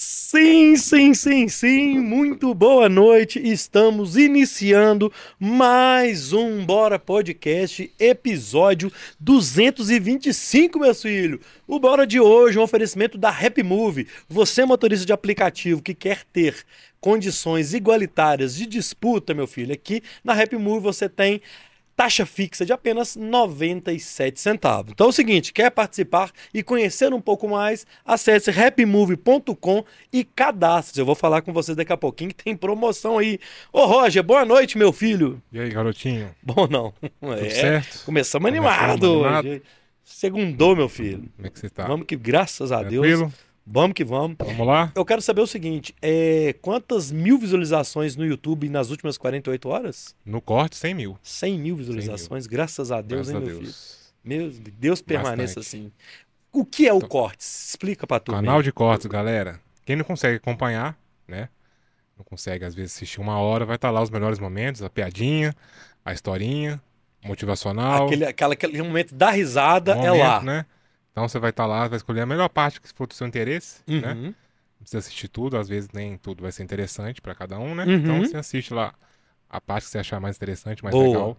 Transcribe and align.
Sim, 0.00 0.76
sim, 0.76 1.12
sim, 1.12 1.48
sim. 1.48 1.98
Muito 1.98 2.54
boa 2.54 2.88
noite. 2.88 3.40
Estamos 3.40 4.16
iniciando 4.16 5.12
mais 5.40 6.32
um 6.32 6.64
Bora 6.64 7.00
Podcast, 7.00 7.92
episódio 7.98 8.92
225, 9.18 10.78
meus 10.78 11.02
filhos. 11.02 11.40
O 11.66 11.80
Bora 11.80 12.06
de 12.06 12.20
hoje 12.20 12.58
é 12.58 12.60
um 12.60 12.64
oferecimento 12.64 13.18
da 13.18 13.30
Happy 13.30 13.64
Move. 13.64 14.06
Você, 14.28 14.64
motorista 14.64 15.04
de 15.04 15.12
aplicativo 15.12 15.82
que 15.82 15.94
quer 15.94 16.22
ter 16.24 16.54
condições 17.00 17.74
igualitárias 17.74 18.54
de 18.54 18.66
disputa, 18.66 19.34
meu 19.34 19.46
filho, 19.46 19.72
aqui 19.72 20.02
na 20.22 20.40
Happy 20.40 20.56
Move 20.56 20.80
você 20.80 21.08
tem 21.08 21.40
taxa 21.98 22.24
fixa 22.24 22.64
de 22.64 22.72
apenas 22.72 23.16
97 23.16 24.38
centavos. 24.38 24.92
Então 24.92 25.08
é 25.08 25.10
o 25.10 25.12
seguinte, 25.12 25.52
quer 25.52 25.68
participar 25.68 26.30
e 26.54 26.62
conhecer 26.62 27.12
um 27.12 27.20
pouco 27.20 27.48
mais, 27.48 27.84
acesse 28.04 28.52
rapmove.com 28.52 29.84
e 30.12 30.22
cadastre. 30.22 31.00
Eu 31.00 31.04
vou 31.04 31.16
falar 31.16 31.42
com 31.42 31.52
vocês 31.52 31.76
daqui 31.76 31.92
a 31.92 31.96
pouquinho 31.96 32.30
que 32.32 32.44
tem 32.44 32.56
promoção 32.56 33.18
aí. 33.18 33.40
Ô 33.72 33.84
Roger, 33.84 34.22
boa 34.22 34.44
noite, 34.44 34.78
meu 34.78 34.92
filho. 34.92 35.42
E 35.50 35.58
aí, 35.58 35.70
garotinho? 35.70 36.30
Bom 36.40 36.68
não. 36.70 36.94
Tudo 37.20 37.34
é, 37.34 37.50
certo? 37.50 38.04
Começamos 38.04 38.46
animado, 38.46 39.24
animado 39.24 39.48
hoje. 39.48 39.62
Segundou, 40.04 40.76
meu 40.76 40.88
filho. 40.88 41.28
Como 41.34 41.48
é 41.48 41.50
que 41.50 41.58
você 41.58 41.68
tá? 41.68 41.84
Vamos 41.84 42.06
que, 42.06 42.14
graças 42.14 42.70
a 42.70 42.78
Tranquilo? 42.78 43.02
Deus. 43.02 43.47
Vamos 43.70 43.94
que 43.94 44.02
vamos. 44.02 44.36
Vamos 44.38 44.66
lá? 44.66 44.90
Eu 44.94 45.04
quero 45.04 45.20
saber 45.20 45.42
o 45.42 45.46
seguinte: 45.46 45.94
é, 46.00 46.54
quantas 46.62 47.12
mil 47.12 47.38
visualizações 47.38 48.16
no 48.16 48.24
YouTube 48.24 48.66
nas 48.70 48.90
últimas 48.90 49.18
48 49.18 49.68
horas? 49.68 50.16
No 50.24 50.40
corte, 50.40 50.76
100 50.76 50.94
mil. 50.94 51.18
100 51.22 51.58
mil 51.58 51.76
visualizações, 51.76 52.44
100 52.44 52.48
mil. 52.48 52.50
graças 52.50 52.90
a 52.90 53.02
Deus, 53.02 53.28
graças 53.28 53.34
hein, 53.34 53.36
a 53.36 53.40
meu 53.40 53.60
Deus. 53.60 54.12
filho? 54.24 54.40
Meu 54.40 54.50
Deus 54.50 55.02
permaneça 55.02 55.60
Bastante. 55.60 55.86
assim. 55.86 55.92
O 56.50 56.64
que 56.64 56.88
é 56.88 56.92
o 56.94 56.96
então, 56.96 57.08
Cortes? 57.10 57.68
Explica 57.68 58.06
pra 58.06 58.18
tu. 58.18 58.32
Canal 58.32 58.62
de 58.62 58.72
Cortes, 58.72 59.06
galera. 59.06 59.60
Quem 59.84 59.96
não 59.96 60.04
consegue 60.04 60.36
acompanhar, 60.36 60.98
né? 61.26 61.50
Não 62.16 62.24
consegue, 62.24 62.64
às 62.64 62.74
vezes, 62.74 62.94
assistir 62.96 63.20
uma 63.20 63.38
hora, 63.38 63.66
vai 63.66 63.76
estar 63.76 63.88
tá 63.88 63.92
lá 63.92 64.02
os 64.02 64.10
melhores 64.10 64.38
momentos, 64.38 64.82
a 64.82 64.88
piadinha, 64.90 65.54
a 66.04 66.12
historinha, 66.12 66.80
motivacional. 67.22 68.06
Aquele, 68.06 68.24
aquela, 68.24 68.54
aquele 68.54 68.82
momento 68.82 69.14
da 69.14 69.30
risada 69.30 69.94
momento, 69.94 70.14
é 70.14 70.18
lá. 70.18 70.42
Né? 70.42 70.66
Então 71.12 71.28
você 71.28 71.38
vai 71.38 71.50
estar 71.50 71.64
tá 71.64 71.66
lá, 71.66 71.88
vai 71.88 71.96
escolher 71.96 72.20
a 72.20 72.26
melhor 72.26 72.48
parte 72.48 72.80
que 72.80 72.88
for 72.94 73.06
do 73.06 73.14
seu 73.14 73.26
interesse, 73.26 73.82
uhum. 73.88 74.00
né? 74.00 74.14
Não 74.14 74.34
precisa 74.80 74.98
assistir 74.98 75.28
tudo, 75.28 75.56
às 75.56 75.68
vezes 75.68 75.90
nem 75.92 76.16
tudo 76.16 76.42
vai 76.42 76.52
ser 76.52 76.62
interessante 76.62 77.20
para 77.20 77.34
cada 77.34 77.58
um, 77.58 77.74
né? 77.74 77.84
Uhum. 77.84 77.94
Então 77.94 78.18
você 78.20 78.36
assiste 78.36 78.72
lá 78.72 78.94
a 79.50 79.60
parte 79.60 79.84
que 79.84 79.90
você 79.90 79.98
achar 79.98 80.20
mais 80.20 80.36
interessante, 80.36 80.82
mais 80.82 80.94
Boa. 80.94 81.06
legal, 81.06 81.36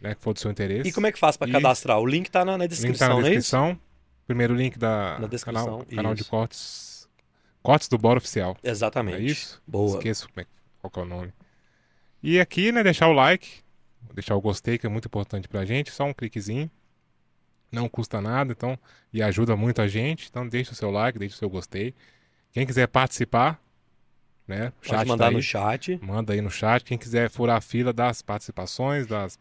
né? 0.00 0.14
Que 0.14 0.22
for 0.22 0.32
do 0.32 0.40
seu 0.40 0.50
interesse. 0.50 0.88
E 0.88 0.92
como 0.92 1.06
é 1.06 1.12
que 1.12 1.18
faz 1.18 1.36
para 1.36 1.50
cadastrar? 1.50 1.98
O 2.00 2.06
link 2.06 2.30
tá 2.30 2.44
na, 2.44 2.58
na 2.58 2.66
descrição, 2.66 2.90
link 2.92 2.98
tá 2.98 3.08
na 3.08 3.22
descrição. 3.22 3.70
É? 3.70 3.78
Primeiro 4.26 4.54
link 4.54 4.76
da 4.78 5.18
na 5.20 5.28
descrição. 5.28 5.64
canal, 5.64 5.86
canal 5.86 6.14
de 6.14 6.24
cortes. 6.24 7.08
Cortes 7.62 7.88
do 7.88 7.98
Bora 7.98 8.18
Oficial. 8.18 8.56
Exatamente. 8.62 9.18
É 9.18 9.22
isso? 9.22 9.62
Boa. 9.66 9.96
Esqueço 9.96 10.28
qual 10.80 10.92
é 10.96 11.00
o 11.00 11.04
nome. 11.04 11.32
E 12.22 12.40
aqui, 12.40 12.72
né, 12.72 12.82
deixar 12.82 13.08
o 13.08 13.12
like, 13.12 13.48
deixar 14.14 14.34
o 14.34 14.40
gostei, 14.40 14.78
que 14.78 14.86
é 14.86 14.88
muito 14.88 15.06
importante 15.06 15.48
pra 15.48 15.64
gente, 15.64 15.90
só 15.90 16.04
um 16.04 16.12
cliquezinho 16.12 16.70
não 17.76 17.88
custa 17.88 18.20
nada, 18.20 18.52
então, 18.52 18.78
e 19.12 19.22
ajuda 19.22 19.54
muito 19.54 19.80
a 19.80 19.86
gente. 19.86 20.26
Então, 20.28 20.48
deixa 20.48 20.72
o 20.72 20.74
seu 20.74 20.90
like, 20.90 21.18
deixa 21.18 21.36
o 21.36 21.38
seu 21.38 21.48
gostei. 21.48 21.94
Quem 22.50 22.66
quiser 22.66 22.88
participar, 22.88 23.60
né? 24.48 24.72
O 24.82 24.88
Pode 24.88 25.08
mandar 25.08 25.26
tá 25.26 25.30
no 25.30 25.42
chat. 25.42 25.98
Manda 26.02 26.32
aí 26.32 26.40
no 26.40 26.50
chat. 26.50 26.82
Quem 26.84 26.96
quiser 26.96 27.28
furar 27.30 27.56
a 27.56 27.60
fila 27.60 27.92
das 27.92 28.22
participações, 28.22 29.06
das. 29.06 29.38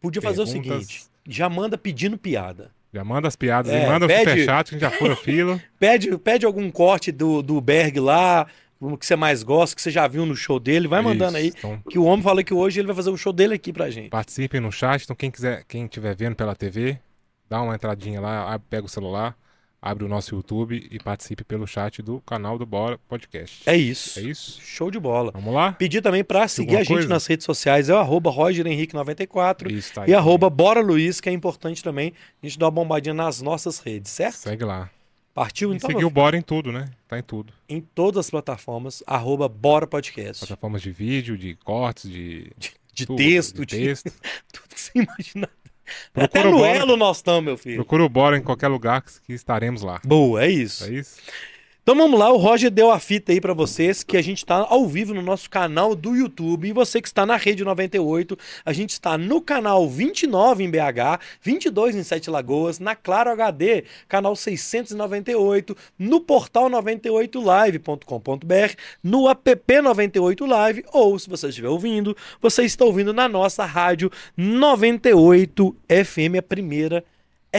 Podia 0.00 0.22
fazer 0.22 0.44
perguntas, 0.44 0.66
o 0.68 0.78
seguinte: 0.78 1.06
já 1.26 1.48
manda 1.48 1.78
pedindo 1.78 2.18
piada. 2.18 2.70
Já 2.92 3.04
manda 3.04 3.28
as 3.28 3.36
piadas 3.36 3.72
é, 3.72 3.84
e 3.84 3.86
manda 3.86 4.06
pede... 4.06 4.20
o 4.22 4.30
superchat, 4.30 4.70
que 4.70 4.78
já 4.78 4.90
fura 4.90 5.12
a 5.12 5.16
fila. 5.18 5.62
pede, 5.78 6.16
pede 6.18 6.46
algum 6.46 6.70
corte 6.70 7.12
do, 7.12 7.42
do 7.42 7.60
Berg 7.60 8.00
lá, 8.00 8.46
o 8.80 8.96
que 8.96 9.04
você 9.04 9.16
mais 9.16 9.42
gosta, 9.42 9.76
que 9.76 9.82
você 9.82 9.90
já 9.90 10.06
viu 10.08 10.24
no 10.24 10.36
show 10.36 10.58
dele, 10.58 10.88
vai 10.88 11.02
mandando 11.02 11.36
Isso, 11.38 11.46
aí. 11.46 11.52
Então... 11.56 11.82
Que 11.90 11.98
o 11.98 12.04
homem 12.04 12.22
fala 12.22 12.42
que 12.42 12.54
hoje 12.54 12.80
ele 12.80 12.86
vai 12.86 12.96
fazer 12.96 13.10
o 13.10 13.16
show 13.16 13.32
dele 13.32 13.54
aqui 13.54 13.72
pra 13.72 13.90
gente. 13.90 14.08
Participem 14.08 14.60
no 14.60 14.72
chat, 14.72 15.04
então 15.04 15.16
quem 15.16 15.30
quiser, 15.30 15.64
quem 15.66 15.84
estiver 15.84 16.14
vendo 16.14 16.36
pela 16.36 16.54
TV, 16.54 16.98
dá 17.48 17.62
uma 17.62 17.74
entradinha 17.74 18.20
lá, 18.20 18.58
pega 18.70 18.86
o 18.86 18.88
celular, 18.88 19.36
abre 19.80 20.04
o 20.04 20.08
nosso 20.08 20.34
YouTube 20.34 20.88
e 20.90 20.98
participe 20.98 21.44
pelo 21.44 21.66
chat 21.66 22.02
do 22.02 22.20
canal 22.20 22.58
do 22.58 22.66
Bora 22.66 22.98
Podcast. 23.08 23.68
É 23.68 23.76
isso. 23.76 24.18
É 24.18 24.22
isso. 24.22 24.60
Show 24.60 24.90
de 24.90 24.98
bola. 24.98 25.30
Vamos 25.32 25.54
lá? 25.54 25.72
Pedir 25.72 26.02
também 26.02 26.24
para 26.24 26.46
seguir 26.48 26.76
a 26.76 26.78
gente 26.80 26.88
coisa? 26.88 27.08
nas 27.08 27.26
redes 27.26 27.44
sociais, 27.44 27.88
é 27.88 27.94
o 27.94 27.98
arroba 27.98 28.30
RogerHenrique94 28.30 29.70
isso, 29.70 29.94
tá 29.94 30.02
aí, 30.02 30.10
e 30.10 30.14
arroba 30.14 30.50
Bora 30.50 30.80
Luiz, 30.80 31.20
que 31.20 31.28
é 31.28 31.32
importante 31.32 31.82
também 31.82 32.12
a 32.42 32.46
gente 32.46 32.58
dar 32.58 32.66
uma 32.66 32.72
bombadinha 32.72 33.14
nas 33.14 33.40
nossas 33.40 33.78
redes, 33.78 34.10
certo? 34.10 34.36
Segue 34.36 34.64
lá. 34.64 34.90
Partiu, 35.32 35.72
e 35.72 35.76
então? 35.76 35.88
seguir 35.88 36.04
o 36.04 36.10
Bora 36.10 36.36
em 36.36 36.42
tudo, 36.42 36.72
né? 36.72 36.90
Tá 37.06 37.16
em 37.16 37.22
tudo. 37.22 37.52
Em 37.68 37.80
todas 37.80 38.26
as 38.26 38.30
plataformas, 38.30 39.04
arroba 39.06 39.48
Bora 39.48 39.86
Podcast. 39.86 40.44
Plataformas 40.44 40.82
de 40.82 40.90
vídeo, 40.90 41.38
de 41.38 41.54
cortes, 41.54 42.10
de... 42.10 42.50
De, 42.58 42.72
de 42.92 43.06
tudo, 43.06 43.16
texto, 43.16 43.64
de, 43.64 43.76
texto. 43.76 44.06
De... 44.06 44.16
tudo 44.52 44.68
que 44.74 44.80
você 44.80 44.90
imaginar. 44.98 45.50
Procura 46.12 46.40
Até 46.40 46.44
no 46.44 46.58
Bora, 46.58 46.76
Elo 46.76 46.96
nós 46.96 47.18
estamos, 47.18 47.44
meu 47.44 47.56
filho. 47.56 47.76
Procura 47.76 48.04
o 48.04 48.08
Bora 48.08 48.36
em 48.36 48.42
qualquer 48.42 48.68
lugar 48.68 49.02
que 49.02 49.32
estaremos 49.32 49.82
lá. 49.82 50.00
Boa, 50.04 50.44
é 50.44 50.48
isso. 50.48 50.84
É 50.84 50.90
isso. 50.90 51.16
Então 51.88 51.96
vamos 51.96 52.20
lá, 52.20 52.30
o 52.30 52.36
Roger 52.36 52.70
deu 52.70 52.90
a 52.90 53.00
fita 53.00 53.32
aí 53.32 53.40
para 53.40 53.54
vocês 53.54 54.02
que 54.02 54.18
a 54.18 54.20
gente 54.20 54.36
está 54.36 54.56
ao 54.56 54.86
vivo 54.86 55.14
no 55.14 55.22
nosso 55.22 55.48
canal 55.48 55.94
do 55.94 56.14
YouTube. 56.14 56.68
E 56.68 56.72
você 56.74 57.00
que 57.00 57.08
está 57.08 57.24
na 57.24 57.34
rede 57.34 57.64
98, 57.64 58.38
a 58.62 58.74
gente 58.74 58.90
está 58.90 59.16
no 59.16 59.40
canal 59.40 59.88
29 59.88 60.64
em 60.64 60.70
BH, 60.70 61.18
22 61.40 61.96
em 61.96 62.02
Sete 62.02 62.28
Lagoas, 62.28 62.78
na 62.78 62.94
Claro 62.94 63.30
HD, 63.30 63.84
canal 64.06 64.36
698, 64.36 65.74
no 65.98 66.20
portal 66.20 66.68
98live.com.br, 66.68 68.74
no 69.02 69.26
app 69.26 69.80
98 69.80 70.44
Live 70.44 70.84
ou 70.92 71.18
se 71.18 71.30
você 71.30 71.48
estiver 71.48 71.70
ouvindo, 71.70 72.14
você 72.38 72.64
está 72.64 72.84
ouvindo 72.84 73.14
na 73.14 73.30
nossa 73.30 73.64
rádio 73.64 74.12
98 74.36 75.74
FM, 75.88 76.36
a 76.38 76.42
primeira 76.42 77.02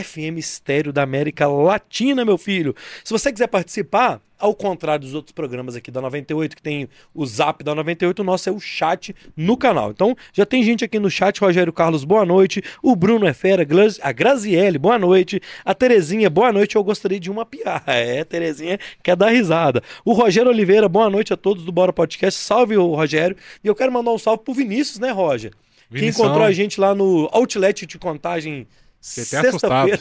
FM 0.04 0.38
Estéreo 0.38 0.94
da 0.94 1.04
América 1.04 1.48
Latina, 1.48 2.24
meu 2.24 2.38
filho. 2.38 2.76
Se 3.04 3.12
você 3.12 3.32
quiser 3.32 3.48
participar, 3.48 4.22
ao 4.40 4.56
contrário 4.56 5.06
dos 5.06 5.14
outros 5.14 5.34
programas 5.34 5.76
aqui 5.76 5.92
da 5.92 6.02
98, 6.02 6.56
que 6.56 6.62
tem 6.62 6.88
o 7.14 7.26
zap 7.26 7.64
da 7.64 7.76
98, 7.76 8.20
o 8.20 8.24
nosso 8.24 8.48
é 8.48 8.52
o 8.52 8.60
chat 8.60 9.14
no 9.36 9.58
canal. 9.58 9.92
Então, 9.92 10.16
já 10.32 10.46
tem 10.46 10.64
gente 10.64 10.86
aqui 10.86 10.98
no 10.98 11.10
chat, 11.10 11.40
Rogério 11.42 11.74
Carlos, 11.74 12.06
boa 12.06 12.26
noite. 12.26 12.64
O 12.82 12.96
Bruno 12.96 13.28
é 13.28 13.34
fera, 13.34 13.68
a 14.02 14.12
Graziele, 14.12 14.78
boa 14.78 14.98
noite. 14.98 15.42
A 15.66 15.76
Terezinha, 15.76 16.30
boa 16.30 16.54
noite. 16.54 16.78
Eu 16.78 16.84
gostaria 16.84 17.20
de 17.20 17.30
uma 17.30 17.46
piada. 17.46 17.60
É, 18.00 18.24
Terezinha 18.24 18.80
quer 19.04 19.16
dar 19.16 19.30
risada. 19.30 19.84
O 20.06 20.14
Rogério 20.14 20.50
Oliveira, 20.50 20.88
boa 20.88 21.10
noite 21.10 21.34
a 21.34 21.38
todos 21.38 21.66
do 21.66 21.72
Bora 21.72 21.92
Podcast. 21.92 22.40
Salve, 22.40 22.78
o 22.78 22.96
Rogério. 22.96 23.36
E 23.64 23.68
eu 23.68 23.76
quero 23.76 23.92
mandar 23.92 24.12
um 24.12 24.18
salve 24.18 24.44
pro 24.44 24.54
Vinícius, 24.54 25.00
né, 25.00 25.12
Roger? 25.12 25.52
Vinição. 25.90 26.00
Que 26.14 26.22
encontrou 26.22 26.46
a 26.46 26.52
gente 26.52 26.80
lá 26.80 26.96
no 26.96 27.28
Outlet 27.32 27.86
de 27.86 27.98
Contagem 27.98 28.68
Sexta-feira. 29.02 30.00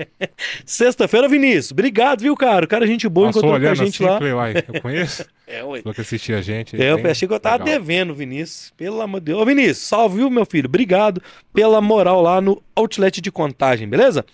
Sexta-feira, 0.64 1.28
Vinícius. 1.28 1.72
Obrigado, 1.72 2.22
viu, 2.22 2.34
cara? 2.34 2.64
O 2.64 2.68
cara, 2.68 2.86
gente 2.86 3.06
boa, 3.08 3.26
Passou 3.26 3.42
encontrou 3.42 3.60
com 3.60 3.68
a 3.68 3.74
gente 3.74 4.02
assim, 4.02 4.04
lá. 4.04 4.18
Falei, 4.18 4.32
uai, 4.32 4.54
eu 4.66 4.80
conheço. 4.80 5.26
é, 5.46 5.62
ué. 5.62 5.82
Falou 5.82 5.94
que 5.94 6.00
assistia 6.00 6.38
a 6.38 6.42
gente. 6.42 6.80
É, 6.80 6.92
eu 6.92 7.10
achei 7.10 7.28
que 7.28 7.34
eu 7.34 7.40
tava 7.40 7.62
legal. 7.62 7.78
devendo, 7.80 8.14
Vinícius. 8.14 8.72
Pelo 8.76 9.00
amor 9.02 9.20
de 9.20 9.26
Deus. 9.26 9.42
Ô, 9.42 9.44
Vinícius, 9.44 9.78
salve, 9.78 10.16
viu, 10.16 10.30
meu 10.30 10.46
filho? 10.46 10.66
Obrigado 10.66 11.22
pela 11.52 11.80
moral 11.80 12.22
lá 12.22 12.40
no 12.40 12.62
Outlet 12.74 13.20
de 13.20 13.30
Contagem, 13.30 13.86
beleza? 13.86 14.24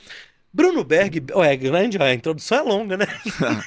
Bruno 0.53 0.83
Berg, 0.85 1.23
oh, 1.35 1.45
é 1.45 1.55
grande, 1.55 1.99
a 2.01 2.15
introdução 2.15 2.59
é 2.59 2.63
longa, 2.63 2.97
né? 2.97 3.07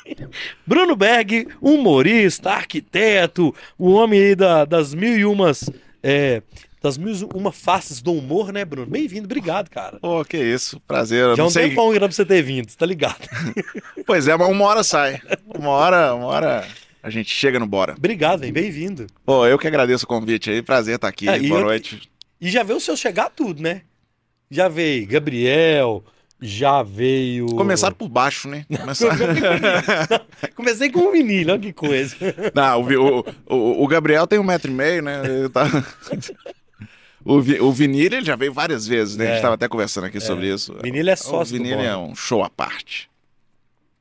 Bruno 0.65 0.95
Berg, 0.95 1.47
humorista, 1.61 2.49
arquiteto, 2.49 3.53
o 3.77 3.91
homem 3.91 4.19
aí 4.19 4.35
da, 4.35 4.65
das 4.65 4.95
mil 4.95 5.15
e 5.15 5.23
umas 5.23 5.69
é, 6.01 6.41
das 6.81 6.97
mil 6.97 7.13
uma 7.33 7.51
faces 7.51 8.01
do 8.01 8.13
humor, 8.13 8.53
né, 8.53 8.63
Bruno? 8.63 8.89
Bem-vindo, 8.89 9.25
obrigado, 9.25 9.69
cara. 9.69 9.99
Pô, 9.99 10.21
oh, 10.21 10.25
que 10.25 10.37
isso, 10.37 10.79
prazer. 10.81 11.35
Já 11.35 11.43
um 11.43 11.49
sei... 11.49 11.69
tempão 11.69 11.89
que 11.89 11.97
era 11.97 12.07
pra 12.07 12.15
você 12.15 12.25
ter 12.25 12.41
vindo, 12.41 12.73
tá 12.75 12.85
ligado? 12.85 13.27
pois 14.05 14.27
é, 14.27 14.37
mas 14.37 14.47
uma 14.49 14.65
hora 14.65 14.83
sai. 14.83 15.21
Uma 15.53 15.69
hora, 15.69 16.15
uma 16.15 16.27
hora 16.27 16.67
a 17.03 17.09
gente 17.09 17.33
chega 17.33 17.59
no 17.59 17.67
Bora. 17.67 17.95
Obrigado, 17.97 18.49
bem-vindo. 18.51 19.07
Pô, 19.25 19.45
eu 19.45 19.59
que 19.59 19.67
agradeço 19.67 20.05
o 20.05 20.07
convite 20.07 20.49
aí, 20.49 20.61
prazer 20.61 20.95
estar 20.95 21.07
aqui, 21.07 21.27
é, 21.27 21.39
boa 21.39 21.59
eu... 21.59 21.65
noite. 21.65 22.09
E 22.39 22.49
já 22.49 22.63
veio 22.63 22.77
o 22.77 22.81
seu 22.81 22.95
chegar 22.95 23.29
tudo, 23.29 23.61
né? 23.61 23.81
Já 24.49 24.69
veio 24.69 25.05
Gabriel, 25.05 26.03
já 26.41 26.81
veio. 26.81 27.47
Começaram 27.47 27.95
por 27.95 28.07
baixo, 28.07 28.47
né? 28.47 28.65
Começaram... 28.73 29.17
Comecei 30.55 30.89
com 30.89 31.09
o 31.09 31.11
vinil, 31.11 31.49
olha 31.49 31.59
que 31.59 31.73
coisa. 31.73 32.15
Não, 32.55 32.81
o, 32.81 33.19
o, 33.45 33.83
o 33.83 33.87
Gabriel 33.87 34.25
tem 34.25 34.39
um 34.39 34.43
metro 34.43 34.71
e 34.71 34.73
meio, 34.73 35.03
né? 35.03 35.21
Ele 35.25 35.49
tá... 35.49 35.65
O, 37.23 37.41
Vi, 37.41 37.59
o 37.59 37.71
Vinil 37.71 38.05
ele 38.05 38.25
já 38.25 38.35
veio 38.35 38.53
várias 38.53 38.87
vezes, 38.87 39.17
né? 39.17 39.25
É. 39.25 39.27
A 39.27 39.29
gente 39.31 39.37
estava 39.37 39.55
até 39.55 39.67
conversando 39.67 40.05
aqui 40.05 40.17
é. 40.17 40.21
sobre 40.21 40.51
isso. 40.51 40.75
Vinil 40.81 41.07
é 41.09 41.15
sócio. 41.15 41.55
O 41.55 41.57
Vinil 41.57 41.79
é 41.79 41.95
um 41.97 42.15
show 42.15 42.43
à 42.43 42.49
parte. 42.49 43.09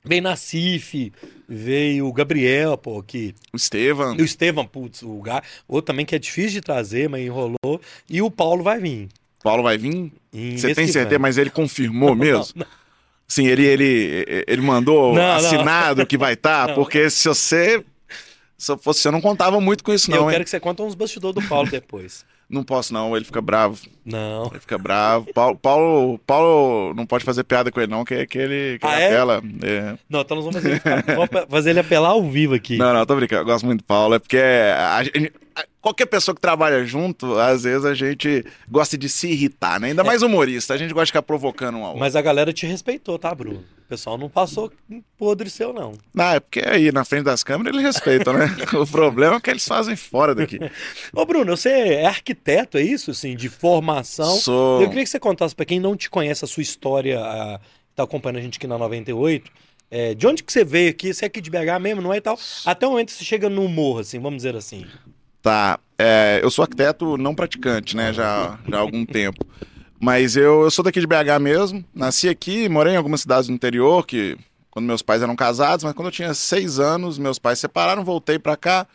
Veio 0.05 0.23
Nacife, 0.23 1.13
veio 1.49 2.07
o 2.07 2.13
Gabriel, 2.13 2.79
pô, 2.79 3.03
que. 3.03 3.35
O 3.53 3.57
Estevam. 3.57 4.17
O 4.17 4.23
Estevam, 4.23 4.65
putz, 4.65 5.03
o 5.03 5.21
Gar... 5.21 5.43
outro 5.67 5.93
também 5.93 6.07
que 6.07 6.15
é 6.15 6.19
difícil 6.19 6.53
de 6.53 6.61
trazer, 6.61 7.09
mas 7.09 7.23
enrolou. 7.23 7.81
E 8.09 8.23
o 8.23 8.31
Paulo 8.31 8.63
vai 8.63 8.79
vir. 8.79 9.09
Paulo 9.43 9.63
vai 9.63 9.77
vir? 9.77 10.13
Você 10.57 10.75
tem 10.75 10.87
certeza, 10.87 11.19
mas 11.19 11.37
ele 11.37 11.51
confirmou 11.51 12.15
mesmo? 12.17 12.47
Não, 12.55 12.65
não. 12.65 12.79
Sim, 13.27 13.47
ele, 13.47 13.67
ele, 13.67 14.45
ele 14.47 14.63
mandou 14.63 15.15
Não, 15.15 15.21
não. 15.21 15.33
assinado 15.33 16.07
que 16.07 16.17
vai 16.17 16.33
estar, 16.33 16.69
Não. 16.69 16.75
porque 16.75 17.11
se 17.11 17.29
você. 17.29 17.85
Se 18.57 18.73
eu 18.73 18.79
fosse, 18.79 19.07
eu 19.07 19.13
não 19.13 19.21
contava 19.21 19.61
muito 19.61 19.85
com 19.85 19.93
isso, 19.93 20.11
eu 20.11 20.17
não, 20.17 20.27
quero 20.29 20.39
hein? 20.39 20.45
que 20.45 20.51
você 20.51 20.59
conte 20.59 20.81
uns 20.83 20.95
bastidores 20.95 21.35
do 21.35 21.49
Paulo 21.49 21.71
depois. 21.71 22.25
Não 22.51 22.63
posso, 22.63 22.95
não, 22.95 23.15
ele 23.15 23.27
fica 23.27 23.43
bravo. 23.43 23.79
Não. 24.07 24.47
Ele 24.47 24.61
fica 24.61 24.79
bravo. 24.79 25.27
Paulo, 25.35 25.57
Paulo, 25.59 26.19
Paulo 26.27 26.95
não 26.95 27.05
pode 27.05 27.23
fazer 27.23 27.45
piada 27.45 27.71
com 27.71 27.79
ele, 27.79 27.91
não, 27.91 28.05
que, 28.07 28.27
que 28.27 28.39
ele, 28.39 28.79
que 28.79 28.87
Ah, 28.87 28.95
ele 28.95 29.03
é? 29.03 29.07
apela. 29.09 29.43
É. 29.63 29.99
Não, 30.09 30.21
então 30.23 30.35
nós 30.37 30.45
vamos 30.47 30.55
fazer 30.63 30.69
ele, 30.71 30.81
ficar- 30.81 31.05
vamos 31.15 31.29
fazer 31.51 31.71
ele 31.71 31.81
apelar 31.81 32.09
ao 32.09 32.23
vivo 32.23 32.55
aqui. 32.55 32.79
Não, 32.79 32.95
não, 32.95 33.05
tô 33.05 33.15
brincando. 33.17 33.43
Eu 33.43 33.47
gosto 33.47 33.67
muito 33.67 33.81
do 33.81 33.85
Paulo. 33.85 34.15
É 34.15 34.19
porque 34.19 34.39
a 34.39 35.03
gente- 35.05 35.31
qualquer 35.81 36.07
pessoa 36.07 36.35
que 36.35 36.41
trabalha 36.41 36.85
junto, 36.85 37.39
às 37.39 37.65
vezes 37.65 37.85
a 37.85 37.95
gente 37.95 38.45
gosta 38.69 38.97
de 38.97 39.09
se 39.09 39.29
irritar, 39.29 39.81
né? 39.81 39.89
Ainda 39.89 40.05
mais 40.05 40.23
humorista. 40.23 40.75
A 40.75 40.77
gente 40.77 40.93
gosta 40.93 41.07
de 41.07 41.13
ficar 41.13 41.23
provocando 41.23 41.77
um 41.77 41.81
ao 41.83 41.89
outro. 41.89 42.01
Mas 42.01 42.17
a 42.17 42.23
galera 42.23 42.53
te 42.53 42.67
respeitou, 42.67 43.19
tá, 43.19 43.35
Bruno? 43.35 43.61
O 43.61 43.89
pessoal 43.89 44.19
não 44.19 44.29
passou 44.29 44.71
podre 45.17 45.49
seu, 45.49 45.73
não. 45.73 45.95
Não, 46.13 46.33
é 46.33 46.41
porque 46.41 46.61
aí 46.61 46.93
na 46.93 47.05
frente 47.05 47.25
das 47.25 47.43
câmeras 47.43 47.73
eles 47.73 47.95
respeitam, 47.95 48.35
né? 48.35 48.47
o 48.79 48.87
problema 48.87 49.37
é 49.37 49.41
que 49.41 49.51
eles 49.51 49.65
fazem 49.65 49.97
fora 49.97 50.35
daqui. 50.35 50.59
Ô, 51.13 51.25
Bruno, 51.25 51.57
você 51.57 51.71
é 51.71 52.07
arquiteto, 52.07 52.77
é 52.77 52.83
isso? 52.83 53.11
Assim, 53.11 53.35
de 53.35 53.49
formação? 53.49 54.37
Sou. 54.37 54.83
Eu 54.83 54.89
queria 54.89 55.05
que 55.05 55.11
você 55.11 55.19
contasse 55.19 55.55
pra 55.55 55.65
quem 55.65 55.81
não 55.81 55.97
te 55.97 56.11
conhece 56.11 56.45
a 56.45 56.49
sua 56.49 56.63
história, 56.63 57.19
a, 57.19 57.61
tá 57.95 58.03
acompanhando 58.03 58.39
a 58.39 58.43
gente 58.43 58.59
aqui 58.59 58.67
na 58.67 58.77
98. 58.77 59.51
É, 59.91 60.15
de 60.15 60.27
onde 60.27 60.43
que 60.43 60.53
você 60.53 60.65
veio 60.65 60.91
aqui? 60.91 61.15
Você 61.15 61.25
é 61.25 61.29
aqui 61.29 61.41
de 61.41 61.51
BH 61.51 61.81
mesmo, 61.81 62.03
não 62.03 62.13
é 62.13 62.19
e 62.19 62.21
tal? 62.21 62.39
Até 62.67 62.87
o 62.87 62.91
momento 62.91 63.09
que 63.09 63.15
você 63.15 63.25
chega 63.25 63.49
no 63.49 63.67
morro, 63.69 64.01
assim, 64.01 64.19
vamos 64.19 64.37
dizer 64.37 64.55
assim. 64.55 64.85
Tá. 65.43 65.79
é, 65.97 66.41
eu 66.43 66.51
sou 66.51 66.63
arquiteto 66.63 67.17
não 67.17 67.35
praticante, 67.35 67.97
né? 67.97 68.13
Já, 68.13 68.59
já 68.69 68.77
há 68.77 68.81
algum 68.81 69.05
tempo. 69.07 69.47
Mas 70.01 70.37
eu, 70.37 70.63
eu 70.63 70.71
sou 70.71 70.85
daqui 70.85 71.01
de 71.01 71.07
BH 71.07 71.41
mesmo. 71.41 71.85
Nasci 71.95 72.29
aqui, 72.29 72.69
morei 72.69 72.95
em 72.95 72.97
algumas 72.97 73.21
cidades 73.21 73.49
do 73.49 73.53
interior, 73.53 74.07
que 74.07 74.37
quando 74.71 74.87
meus 74.87 75.03
pais 75.03 75.23
eram 75.23 75.35
casados, 75.35 75.85
mas 75.85 75.93
quando 75.93 76.07
eu 76.07 76.13
tinha 76.13 76.33
seis 76.35 76.79
anos, 76.79 77.19
meus 77.19 77.39
pais 77.39 77.59
se 77.59 77.63
separaram, 77.63 78.05
voltei 78.05 78.39
pra 78.39 78.57
cá. 78.57 78.87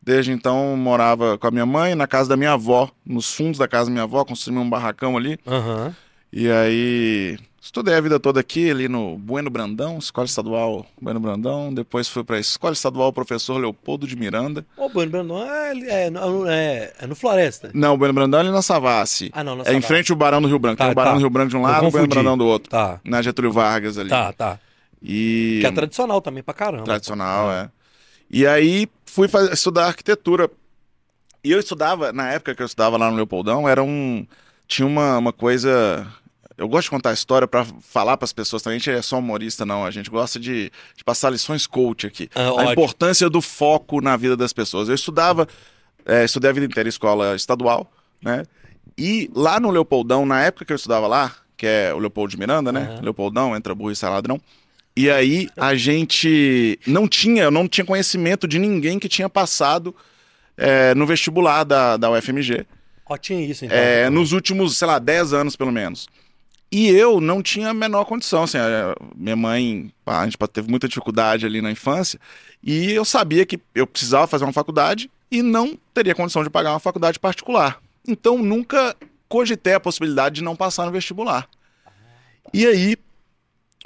Desde 0.00 0.30
então 0.30 0.76
morava 0.76 1.36
com 1.36 1.48
a 1.48 1.50
minha 1.50 1.66
mãe, 1.66 1.96
na 1.96 2.06
casa 2.06 2.28
da 2.28 2.36
minha 2.36 2.52
avó, 2.52 2.88
nos 3.04 3.34
fundos 3.34 3.58
da 3.58 3.66
casa 3.66 3.86
da 3.86 3.90
minha 3.90 4.04
avó, 4.04 4.24
construí 4.24 4.56
um 4.56 4.70
barracão 4.70 5.16
ali. 5.16 5.36
Aham. 5.44 5.94
E 6.32 6.48
aí 6.48 7.38
estudei 7.66 7.94
a 7.94 8.00
vida 8.00 8.18
toda 8.20 8.40
aqui, 8.40 8.70
ali 8.70 8.88
no 8.88 9.18
Bueno 9.18 9.50
Brandão, 9.50 9.98
Escola 9.98 10.24
Estadual 10.24 10.86
Bueno 11.00 11.18
Brandão. 11.20 11.72
Depois 11.74 12.08
fui 12.08 12.22
pra 12.24 12.38
Escola 12.38 12.72
Estadual 12.72 13.12
Professor 13.12 13.58
Leopoldo 13.58 14.06
de 14.06 14.16
Miranda. 14.16 14.64
Ô, 14.76 14.88
Bruno, 14.88 15.10
Bruno, 15.10 15.42
é, 15.42 16.04
é, 16.06 16.10
no- 16.10 16.46
é, 16.46 16.92
é 17.00 17.06
no 17.06 17.14
Floresta. 17.16 17.70
Não, 17.74 17.94
o 17.94 17.98
Bueno 17.98 18.14
Brandão 18.14 18.38
é 18.40 18.42
ali 18.44 18.50
na 18.52 18.62
Savassi. 18.62 19.30
Ah, 19.34 19.42
não, 19.44 19.56
na 19.56 19.62
É 19.62 19.64
em 19.64 19.66
Savassi. 19.66 19.86
frente 19.88 20.12
ao 20.12 20.16
Barão 20.18 20.40
do 20.40 20.48
Rio 20.48 20.58
Branco. 20.58 20.78
Tá, 20.78 20.84
Tem 20.84 20.92
o 20.92 20.94
Barão 20.94 21.10
tá. 21.12 21.16
do 21.16 21.20
Rio 21.20 21.30
Branco 21.30 21.50
de 21.50 21.56
um 21.56 21.62
lado 21.62 21.84
e 21.84 21.88
o 21.88 21.90
Bueno. 21.90 22.06
Brandão 22.06 22.38
do 22.38 22.46
outro. 22.46 22.70
Tá, 22.70 23.00
Na 23.04 23.20
Getúlio 23.20 23.52
Vargas 23.52 23.98
ali. 23.98 24.08
tá, 24.10 24.32
tá. 24.32 24.58
E... 25.02 25.58
Que 25.60 25.66
é 25.66 25.70
tradicional 25.72 26.20
também 26.22 26.42
pra 26.42 26.54
caramba. 26.54 26.84
Tradicional, 26.84 27.50
é. 27.52 27.68
E 28.30 28.46
aí 28.46 28.88
fui 29.04 29.28
faz- 29.28 29.52
estudar 29.52 29.86
arquitetura. 29.86 30.50
E 31.44 31.52
eu 31.52 31.60
estudava, 31.60 32.12
na 32.12 32.28
época 32.32 32.54
que 32.54 32.62
eu 32.62 32.66
estudava 32.66 32.96
lá 32.96 33.08
no 33.10 33.16
Leopoldão, 33.16 33.68
era 33.68 33.82
um. 33.82 34.26
Tinha 34.66 34.86
uma, 34.86 35.18
uma 35.18 35.32
coisa. 35.32 36.04
Eu 36.56 36.68
gosto 36.68 36.84
de 36.84 36.90
contar 36.90 37.10
a 37.10 37.12
história 37.12 37.46
pra 37.46 37.66
falar 37.80 38.16
pras 38.16 38.32
pessoas 38.32 38.62
também. 38.62 38.76
A 38.76 38.78
gente 38.78 38.90
é 38.90 39.02
só 39.02 39.18
humorista, 39.18 39.66
não. 39.66 39.84
A 39.84 39.90
gente 39.90 40.08
gosta 40.08 40.40
de, 40.40 40.72
de 40.96 41.04
passar 41.04 41.30
lições 41.30 41.66
coach 41.66 42.06
aqui. 42.06 42.30
Ah, 42.34 42.44
a 42.44 42.52
ótimo. 42.52 42.72
importância 42.72 43.28
do 43.28 43.42
foco 43.42 44.00
na 44.00 44.16
vida 44.16 44.36
das 44.36 44.52
pessoas. 44.52 44.88
Eu 44.88 44.94
estudava, 44.94 45.46
é, 46.04 46.24
estudei 46.24 46.50
a 46.50 46.52
vida 46.52 46.66
inteira 46.66 46.88
em 46.88 46.90
escola 46.90 47.36
estadual, 47.36 47.90
né? 48.22 48.44
E 48.96 49.30
lá 49.34 49.60
no 49.60 49.70
Leopoldão, 49.70 50.24
na 50.24 50.42
época 50.42 50.64
que 50.64 50.72
eu 50.72 50.76
estudava 50.76 51.06
lá, 51.06 51.36
que 51.56 51.66
é 51.66 51.92
o 51.92 51.98
Leopoldo 51.98 52.30
de 52.30 52.38
Miranda, 52.38 52.72
né? 52.72 52.88
Aham. 52.90 53.00
Leopoldão, 53.02 53.54
entra 53.54 53.74
burro 53.74 53.90
e 53.90 53.96
sai 53.96 54.10
ladrão. 54.10 54.40
E 54.96 55.10
aí 55.10 55.50
a 55.54 55.74
gente 55.74 56.78
não 56.86 57.06
tinha, 57.06 57.44
eu 57.44 57.50
não 57.50 57.68
tinha 57.68 57.84
conhecimento 57.84 58.48
de 58.48 58.58
ninguém 58.58 58.98
que 58.98 59.10
tinha 59.10 59.28
passado 59.28 59.94
é, 60.56 60.94
no 60.94 61.06
vestibular 61.06 61.64
da, 61.64 61.98
da 61.98 62.10
UFMG. 62.10 62.66
Ó, 63.04 63.16
tinha 63.18 63.44
isso, 63.44 63.66
então. 63.66 63.76
É, 63.76 64.08
nos 64.08 64.32
últimos, 64.32 64.78
sei 64.78 64.88
lá, 64.88 64.98
10 64.98 65.34
anos 65.34 65.54
pelo 65.54 65.70
menos. 65.70 66.08
E 66.70 66.88
eu 66.88 67.20
não 67.20 67.42
tinha 67.42 67.70
a 67.70 67.74
menor 67.74 68.04
condição, 68.04 68.42
assim, 68.42 68.58
a- 68.58 68.94
minha 69.14 69.36
mãe, 69.36 69.90
a 70.04 70.24
gente 70.24 70.36
teve 70.52 70.68
muita 70.68 70.88
dificuldade 70.88 71.46
ali 71.46 71.62
na 71.62 71.70
infância, 71.70 72.18
e 72.62 72.92
eu 72.92 73.04
sabia 73.04 73.46
que 73.46 73.60
eu 73.74 73.86
precisava 73.86 74.26
fazer 74.26 74.44
uma 74.44 74.52
faculdade 74.52 75.10
e 75.30 75.42
não 75.42 75.78
teria 75.94 76.14
condição 76.14 76.42
de 76.42 76.50
pagar 76.50 76.72
uma 76.72 76.80
faculdade 76.80 77.18
particular. 77.18 77.80
Então 78.06 78.38
nunca 78.38 78.96
cogitei 79.28 79.74
a 79.74 79.80
possibilidade 79.80 80.36
de 80.36 80.44
não 80.44 80.56
passar 80.56 80.86
no 80.86 80.92
vestibular. 80.92 81.48
E 82.52 82.66
aí, 82.66 82.96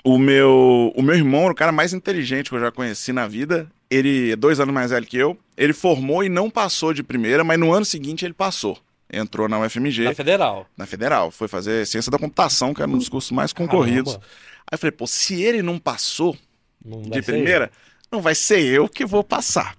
o 0.05 0.19
meu, 0.19 0.93
o 0.97 1.03
meu 1.03 1.15
irmão 1.15 1.47
o 1.47 1.55
cara 1.55 1.73
mais 1.73 1.93
inteligente 1.93 2.49
que 2.51 2.57
eu 2.57 2.61
já 2.61 2.71
conheci 2.71 3.13
na 3.13 3.27
vida. 3.27 3.71
Ele 3.91 4.33
é 4.33 4.37
dois 4.37 4.61
anos 4.61 4.73
mais 4.73 4.91
velho 4.91 5.07
que 5.07 5.17
eu. 5.17 5.37
Ele 5.57 5.73
formou 5.73 6.23
e 6.23 6.29
não 6.29 6.49
passou 6.49 6.95
de 6.95 7.03
primeira, 7.03 7.43
mas 7.43 7.59
no 7.59 7.73
ano 7.73 7.85
seguinte 7.85 8.25
ele 8.25 8.35
passou. 8.35 8.79
Entrou 9.13 9.49
na 9.49 9.59
UFMG, 9.59 10.05
Na 10.05 10.15
Federal. 10.15 10.67
na 10.77 10.87
Federal. 10.87 11.31
Foi 11.31 11.49
fazer 11.49 11.87
ciência 11.87 12.11
da 12.11 12.19
computação, 12.19 12.73
que 12.73 12.81
era 12.83 12.91
um 12.91 12.97
dos 12.99 13.09
cursos 13.09 13.31
mais 13.33 13.53
concorridos. 13.53 14.13
Caramba. 14.15 14.31
Aí 14.71 14.75
eu 14.75 14.79
falei, 14.79 14.93
pô, 14.93 15.07
se 15.07 15.43
ele 15.43 15.63
não 15.63 15.79
passou 15.79 16.37
Não 16.85 17.03
de 17.03 17.21
primeira, 17.23 17.71
não 18.11 18.23
vai 18.23 18.35
ser 18.35 18.61
eu 18.63 18.89
que 18.89 19.05
vou 19.05 19.25
passar. 19.25 19.75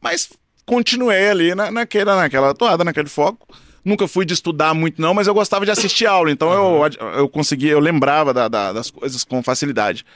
Mas 0.00 0.30
continuei 0.64 1.28
ali 1.28 1.54
na, 1.54 1.70
naquela, 1.70 2.16
naquela 2.16 2.54
toada, 2.54 2.84
naquele 2.84 3.08
foco. 3.08 3.46
Nunca 3.84 4.08
fui 4.08 4.24
de 4.24 4.32
estudar 4.32 4.72
muito, 4.72 4.98
não, 5.00 5.12
mas 5.12 5.26
eu 5.26 5.34
gostava 5.34 5.66
de 5.66 5.70
assistir 5.70 6.06
aula, 6.06 6.30
então 6.30 6.50
eu, 6.54 6.80
eu 7.18 7.28
conseguia, 7.28 7.72
eu 7.72 7.78
lembrava 7.80 8.32
da- 8.32 8.48
da- 8.48 8.72
das 8.72 8.90
coisas 8.90 9.24
com 9.24 9.42
facilidade. 9.42 10.06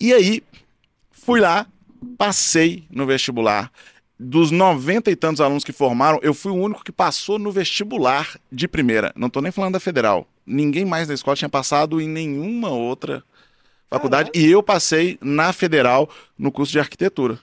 E 0.00 0.10
aí, 0.14 0.42
fui 1.10 1.38
lá, 1.38 1.66
passei 2.16 2.84
no 2.90 3.04
vestibular. 3.06 3.70
Dos 4.22 4.50
90 4.50 5.10
e 5.10 5.16
tantos 5.16 5.40
alunos 5.40 5.64
que 5.64 5.72
formaram, 5.72 6.18
eu 6.22 6.34
fui 6.34 6.52
o 6.52 6.54
único 6.54 6.84
que 6.84 6.92
passou 6.92 7.38
no 7.38 7.50
vestibular 7.50 8.38
de 8.52 8.68
primeira. 8.68 9.14
Não 9.16 9.30
tô 9.30 9.40
nem 9.40 9.50
falando 9.50 9.72
da 9.72 9.80
federal. 9.80 10.28
Ninguém 10.46 10.84
mais 10.84 11.08
da 11.08 11.14
escola 11.14 11.34
tinha 11.34 11.48
passado 11.48 11.98
em 12.02 12.06
nenhuma 12.06 12.68
outra 12.68 13.24
faculdade. 13.88 14.30
E 14.34 14.44
eu 14.44 14.62
passei 14.62 15.16
na 15.22 15.54
federal 15.54 16.06
no 16.38 16.52
curso 16.52 16.70
de 16.70 16.78
arquitetura, 16.78 17.38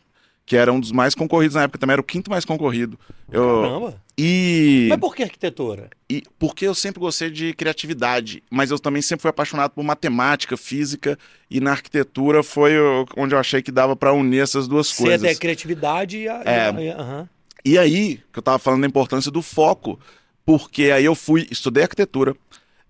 que 0.47 0.55
era 0.55 0.71
um 0.71 0.79
dos 0.79 0.93
mais 0.93 1.13
concorridos 1.13 1.55
na 1.55 1.63
época, 1.63 1.77
também 1.77 1.91
era 1.93 2.01
o 2.01 2.03
quinto 2.05 2.31
mais 2.31 2.45
concorrido. 2.45 2.97
Eu, 3.29 3.61
Caramba. 3.63 4.01
e, 4.17 4.87
Mas 4.89 4.99
por 4.99 5.13
que 5.13 5.21
arquitetura? 5.21 5.89
e 6.09 6.23
porque 6.39 6.65
eu 6.65 6.73
sempre 6.73 7.01
gostei 7.01 7.29
de 7.29 7.53
criatividade, 7.53 8.41
mas 8.49 8.71
eu 8.71 8.79
também 8.79 9.01
sempre 9.01 9.23
fui 9.23 9.29
apaixonado 9.29 9.71
por 9.71 9.83
matemática, 9.83 10.55
física, 10.55 11.19
e 11.51 11.59
na 11.59 11.71
arquitetura 11.71 12.41
foi 12.41 12.71
onde 13.17 13.35
eu 13.35 13.39
achei 13.39 13.61
que 13.61 13.71
dava 13.73 13.93
para 13.93 14.13
unir 14.13 14.39
essas 14.41 14.69
duas 14.69 14.87
Você 14.87 15.03
coisas. 15.03 15.23
é 15.23 15.31
a 15.31 15.35
criatividade 15.35 16.17
e 16.17 16.29
a. 16.29 16.37
e 16.37 16.47
É. 16.47 16.83
e 16.85 16.89
a- 16.91 16.95
aham. 16.97 17.29
E 17.65 17.77
aí, 17.77 18.21
que 18.31 18.39
eu 18.39 18.43
tava 18.43 18.57
falando 18.57 18.81
da 18.81 18.87
importância 18.87 19.29
do 19.29 19.41
foco, 19.41 19.99
porque 20.45 20.83
aí 20.91 21.03
eu 21.03 21.13
fui, 21.13 21.45
estudei 21.51 21.83
arquitetura, 21.83 22.33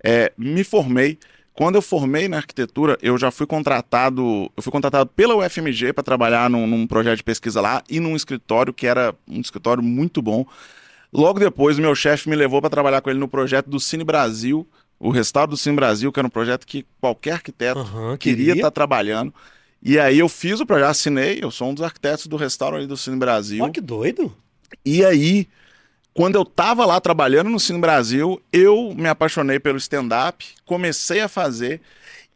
é, 0.03 0.31
me 0.37 0.63
formei. 0.63 1.17
Quando 1.57 1.73
eu 1.73 1.81
formei 1.81 2.27
na 2.27 2.37
arquitetura, 2.37 2.99
eu 3.01 3.17
já 3.17 3.31
fui 3.31 3.47
contratado, 3.47 4.47
eu 4.55 4.61
fui 4.61 4.71
contratado 4.71 5.09
pela 5.09 5.35
UFMG 5.35 5.91
para 5.91 6.03
trabalhar 6.03 6.51
num, 6.51 6.67
num 6.67 6.85
projeto 6.85 7.17
de 7.17 7.23
pesquisa 7.23 7.59
lá 7.59 7.81
e 7.89 7.99
num 7.99 8.15
escritório 8.15 8.71
que 8.71 8.85
era 8.85 9.15
um 9.27 9.41
escritório 9.41 9.81
muito 9.81 10.21
bom. 10.21 10.45
Logo 11.11 11.39
depois, 11.39 11.79
o 11.79 11.81
meu 11.81 11.95
chefe 11.95 12.29
me 12.29 12.35
levou 12.35 12.61
para 12.61 12.69
trabalhar 12.69 13.01
com 13.01 13.09
ele 13.09 13.17
no 13.17 13.27
projeto 13.27 13.71
do 13.71 13.79
Cine 13.79 14.03
Brasil, 14.03 14.67
o 14.99 15.09
restauro 15.09 15.49
do 15.49 15.57
Cine 15.57 15.75
Brasil, 15.75 16.11
que 16.11 16.19
era 16.19 16.27
um 16.27 16.29
projeto 16.29 16.63
que 16.63 16.85
qualquer 17.01 17.31
arquiteto 17.31 17.79
Aham, 17.79 18.17
queria 18.17 18.53
estar 18.53 18.69
trabalhando. 18.69 19.33
E 19.81 19.97
aí 19.97 20.19
eu 20.19 20.29
fiz 20.29 20.59
o 20.59 20.65
projeto, 20.65 20.89
assinei, 20.89 21.39
eu 21.41 21.49
sou 21.49 21.71
um 21.71 21.73
dos 21.73 21.83
arquitetos 21.83 22.27
do 22.27 22.37
restauro 22.37 22.75
ali 22.75 22.85
do 22.85 22.95
Cine 22.95 23.17
Brasil. 23.17 23.65
Ó, 23.65 23.69
que 23.69 23.81
doido. 23.81 24.31
E 24.85 25.03
aí, 25.03 25.47
quando 26.17 26.33
eu 26.33 26.43
tava 26.43 26.83
lá 26.83 26.99
trabalhando 26.99 27.47
no 27.47 27.59
Cine 27.59 27.77
Brasil, 27.77 28.41
eu 28.51 28.91
me 28.97 29.07
apaixonei 29.07 29.59
pelo 29.59 29.77
stand-up, 29.77 30.43
comecei 30.65 31.19
a 31.19 31.27
fazer, 31.27 31.79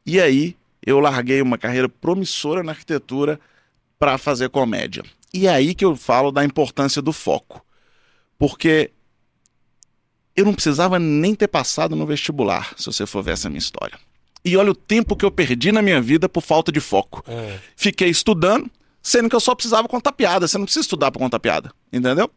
e 0.05 0.21
aí 0.21 0.55
eu 0.85 0.99
larguei 0.99 1.41
uma 1.41 1.57
carreira 1.57 1.89
promissora 1.89 2.61
na 2.61 2.73
arquitetura 2.73 3.39
para 3.97 4.19
fazer 4.19 4.49
comédia. 4.49 5.03
E 5.33 5.47
é 5.47 5.49
aí 5.49 5.73
que 5.73 5.83
eu 5.83 5.95
falo 5.95 6.31
da 6.31 6.45
importância 6.45 7.01
do 7.01 7.11
foco. 7.11 7.65
Porque 8.37 8.91
eu 10.35 10.45
não 10.45 10.53
precisava 10.53 10.99
nem 10.99 11.33
ter 11.33 11.47
passado 11.47 11.95
no 11.95 12.05
vestibular, 12.05 12.75
se 12.77 12.85
você 12.85 13.07
for 13.07 13.23
ver 13.23 13.31
essa 13.31 13.49
minha 13.49 13.57
história. 13.57 13.97
E 14.45 14.55
olha 14.55 14.69
o 14.69 14.75
tempo 14.75 15.15
que 15.15 15.25
eu 15.25 15.31
perdi 15.31 15.71
na 15.71 15.81
minha 15.81 15.99
vida 15.99 16.29
por 16.29 16.41
falta 16.41 16.71
de 16.71 16.79
foco 16.79 17.23
É. 17.27 17.57
fiquei 17.75 18.09
estudando, 18.09 18.69
sendo 19.01 19.27
que 19.27 19.35
eu 19.35 19.39
só 19.39 19.55
precisava 19.55 19.87
contar 19.87 20.11
piada. 20.11 20.47
Você 20.47 20.59
não 20.59 20.65
precisa 20.65 20.83
estudar 20.83 21.09
para 21.09 21.19
contar 21.19 21.39
piada, 21.39 21.73
entendeu? 21.91 22.29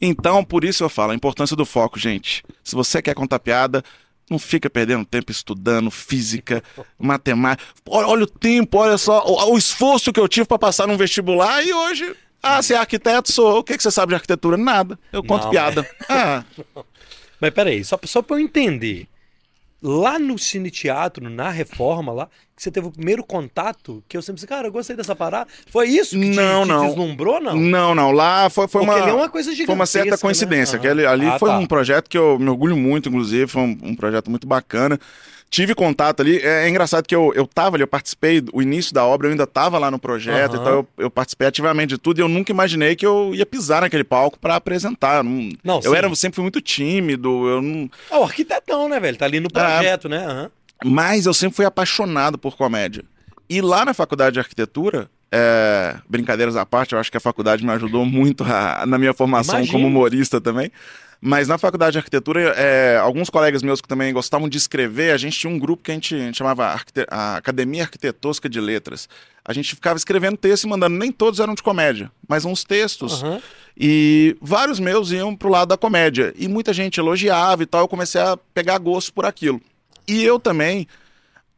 Então, 0.00 0.44
por 0.44 0.64
isso 0.64 0.84
eu 0.84 0.88
falo, 0.88 1.12
a 1.12 1.14
importância 1.14 1.56
do 1.56 1.66
foco, 1.66 1.98
gente. 1.98 2.44
Se 2.62 2.74
você 2.74 3.02
quer 3.02 3.14
contar 3.14 3.38
piada, 3.38 3.82
não 4.30 4.38
fica 4.38 4.70
perdendo 4.70 5.04
tempo 5.04 5.32
estudando 5.32 5.90
física, 5.90 6.62
matemática. 6.98 7.68
Olha, 7.88 8.06
olha 8.06 8.24
o 8.24 8.28
tempo, 8.28 8.78
olha 8.78 8.98
só 8.98 9.24
o, 9.26 9.52
o 9.52 9.58
esforço 9.58 10.12
que 10.12 10.20
eu 10.20 10.28
tive 10.28 10.46
para 10.46 10.58
passar 10.58 10.86
num 10.86 10.96
vestibular 10.96 11.64
e 11.64 11.72
hoje, 11.72 12.14
ah, 12.42 12.62
você 12.62 12.74
é 12.74 12.78
arquiteto, 12.78 13.32
sou. 13.32 13.58
O 13.58 13.64
que, 13.64 13.76
que 13.76 13.82
você 13.82 13.90
sabe 13.90 14.10
de 14.10 14.14
arquitetura? 14.14 14.56
Nada. 14.56 14.98
Eu 15.12 15.22
conto 15.22 15.44
Não, 15.44 15.50
piada. 15.50 15.88
Ah, 16.08 16.44
Mas 17.40 17.50
peraí, 17.50 17.84
só, 17.84 17.98
só 18.04 18.22
pra 18.22 18.36
eu 18.36 18.40
entender. 18.40 19.08
Lá 19.80 20.18
no 20.18 20.36
Cine 20.36 20.70
Teatro, 20.72 21.30
na 21.30 21.50
reforma 21.50 22.12
lá, 22.12 22.28
que 22.56 22.62
você 22.62 22.70
teve 22.70 22.88
o 22.88 22.90
primeiro 22.90 23.22
contato, 23.22 24.02
que 24.08 24.16
eu 24.16 24.22
sempre 24.22 24.34
disse, 24.36 24.46
cara, 24.48 24.66
eu 24.66 24.72
gostei 24.72 24.96
dessa 24.96 25.14
parada. 25.14 25.48
Foi 25.70 25.86
isso 25.88 26.18
que 26.18 26.30
te, 26.32 26.36
Não, 26.36 26.62
te 26.64 26.68
não. 26.68 26.86
deslumbrou, 26.86 27.40
não? 27.40 27.54
Não, 27.56 27.94
não. 27.94 28.10
Lá 28.10 28.50
foi, 28.50 28.66
foi 28.66 28.84
Porque 28.84 29.00
uma. 29.00 29.08
é 29.08 29.12
uma 29.12 29.28
coisa 29.28 29.50
gigantesca, 29.52 29.66
Foi 29.66 29.74
uma 29.76 29.86
certa 29.86 30.18
coincidência. 30.18 30.72
Né? 30.78 30.78
Aquele, 30.84 31.06
ali 31.06 31.26
Ah, 31.26 31.38
foi 31.38 31.48
tá. 31.50 31.58
um 31.58 31.66
projeto 31.66 32.08
que 32.10 32.18
eu 32.18 32.38
me 32.40 32.48
orgulho 32.50 32.76
muito, 32.76 33.08
inclusive. 33.08 33.46
Foi 33.46 33.62
um, 33.62 33.78
um 33.82 33.94
projeto 33.94 34.28
muito 34.30 34.48
bacana. 34.48 34.98
Tive 35.50 35.74
contato 35.74 36.20
ali. 36.20 36.38
É, 36.38 36.64
é 36.66 36.68
engraçado 36.68 37.06
que 37.06 37.14
eu, 37.14 37.32
eu 37.34 37.46
tava 37.46 37.76
ali, 37.76 37.82
eu 37.82 37.86
participei, 37.88 38.42
o 38.52 38.60
início 38.60 38.92
da 38.92 39.04
obra, 39.04 39.26
eu 39.28 39.30
ainda 39.30 39.46
tava 39.46 39.78
lá 39.78 39.90
no 39.90 39.98
projeto, 39.98 40.54
Aham. 40.56 40.60
então 40.60 40.72
eu, 40.72 40.88
eu 41.04 41.10
participei 41.10 41.48
ativamente 41.48 41.90
de 41.94 41.98
tudo 41.98 42.18
e 42.18 42.22
eu 42.22 42.28
nunca 42.28 42.52
imaginei 42.52 42.94
que 42.94 43.06
eu 43.06 43.34
ia 43.34 43.46
pisar 43.46 43.80
naquele 43.80 44.04
palco 44.04 44.38
pra 44.38 44.56
apresentar. 44.56 45.24
Não, 45.24 45.48
Não, 45.64 45.76
eu 45.76 45.90
sim. 45.92 45.96
era, 45.96 46.14
sempre 46.14 46.36
fui 46.36 46.42
muito 46.42 46.60
tímido, 46.60 47.48
eu 47.48 47.62
não, 47.62 47.90
Ah, 48.10 48.18
o 48.18 48.24
arquitetão, 48.24 48.88
né, 48.88 49.00
velho? 49.00 49.16
Tá 49.16 49.24
ali 49.24 49.40
no 49.40 49.50
projeto, 49.50 50.08
né? 50.08 50.18
Aham. 50.26 50.50
mas 50.84 51.24
eu 51.26 51.32
sempre 51.34 51.56
fui 51.56 51.64
apaixonado 51.64 52.36
por 52.38 52.56
comédia. 52.56 53.02
E 53.48 53.60
lá 53.62 53.84
na 53.84 53.94
faculdade 53.94 54.34
de 54.34 54.40
arquitetura, 54.40 55.08
é, 55.32 55.96
brincadeiras 56.08 56.56
à 56.56 56.66
parte, 56.66 56.92
eu 56.92 56.98
acho 57.00 57.10
que 57.10 57.16
a 57.16 57.20
faculdade 57.20 57.64
me 57.64 57.72
ajudou 57.72 58.04
muito 58.04 58.44
a- 58.44 58.84
na 58.86 58.98
minha 58.98 59.14
formação 59.14 59.56
Imagino. 59.56 59.72
como 59.72 59.86
humorista 59.88 60.40
também. 60.40 60.70
Mas 61.20 61.48
na 61.48 61.58
faculdade 61.58 61.92
de 61.92 61.98
arquitetura, 61.98 62.40
é, 62.56 62.96
alguns 62.96 63.28
colegas 63.28 63.60
meus 63.62 63.80
que 63.80 63.88
também 63.88 64.12
gostavam 64.12 64.48
de 64.48 64.56
escrever, 64.56 65.10
a 65.12 65.16
gente 65.16 65.36
tinha 65.36 65.52
um 65.52 65.58
grupo 65.58 65.82
que 65.82 65.90
a 65.90 65.94
gente, 65.94 66.32
chamava 66.32 66.66
Arquite- 66.66 67.06
a 67.10 67.36
Academia 67.36 67.82
Arquitetosca 67.82 68.48
de 68.48 68.60
Letras. 68.60 69.08
A 69.44 69.52
gente 69.52 69.74
ficava 69.74 69.96
escrevendo 69.96 70.36
texto 70.36 70.64
e 70.64 70.68
mandando, 70.68 70.96
nem 70.96 71.10
todos 71.10 71.40
eram 71.40 71.54
de 71.54 71.62
comédia, 71.62 72.12
mas 72.28 72.44
uns 72.44 72.62
textos. 72.62 73.22
Aham. 73.22 73.40
E 73.76 74.36
vários 74.40 74.78
meus 74.78 75.10
iam 75.10 75.34
pro 75.34 75.48
lado 75.48 75.68
da 75.68 75.76
comédia. 75.76 76.32
E 76.36 76.46
muita 76.46 76.72
gente 76.72 76.98
elogiava 77.00 77.62
e 77.62 77.66
tal. 77.66 77.80
Eu 77.80 77.88
comecei 77.88 78.20
a 78.20 78.36
pegar 78.54 78.78
gosto 78.78 79.12
por 79.12 79.24
aquilo. 79.24 79.60
E 80.06 80.22
eu 80.24 80.38
também 80.38 80.86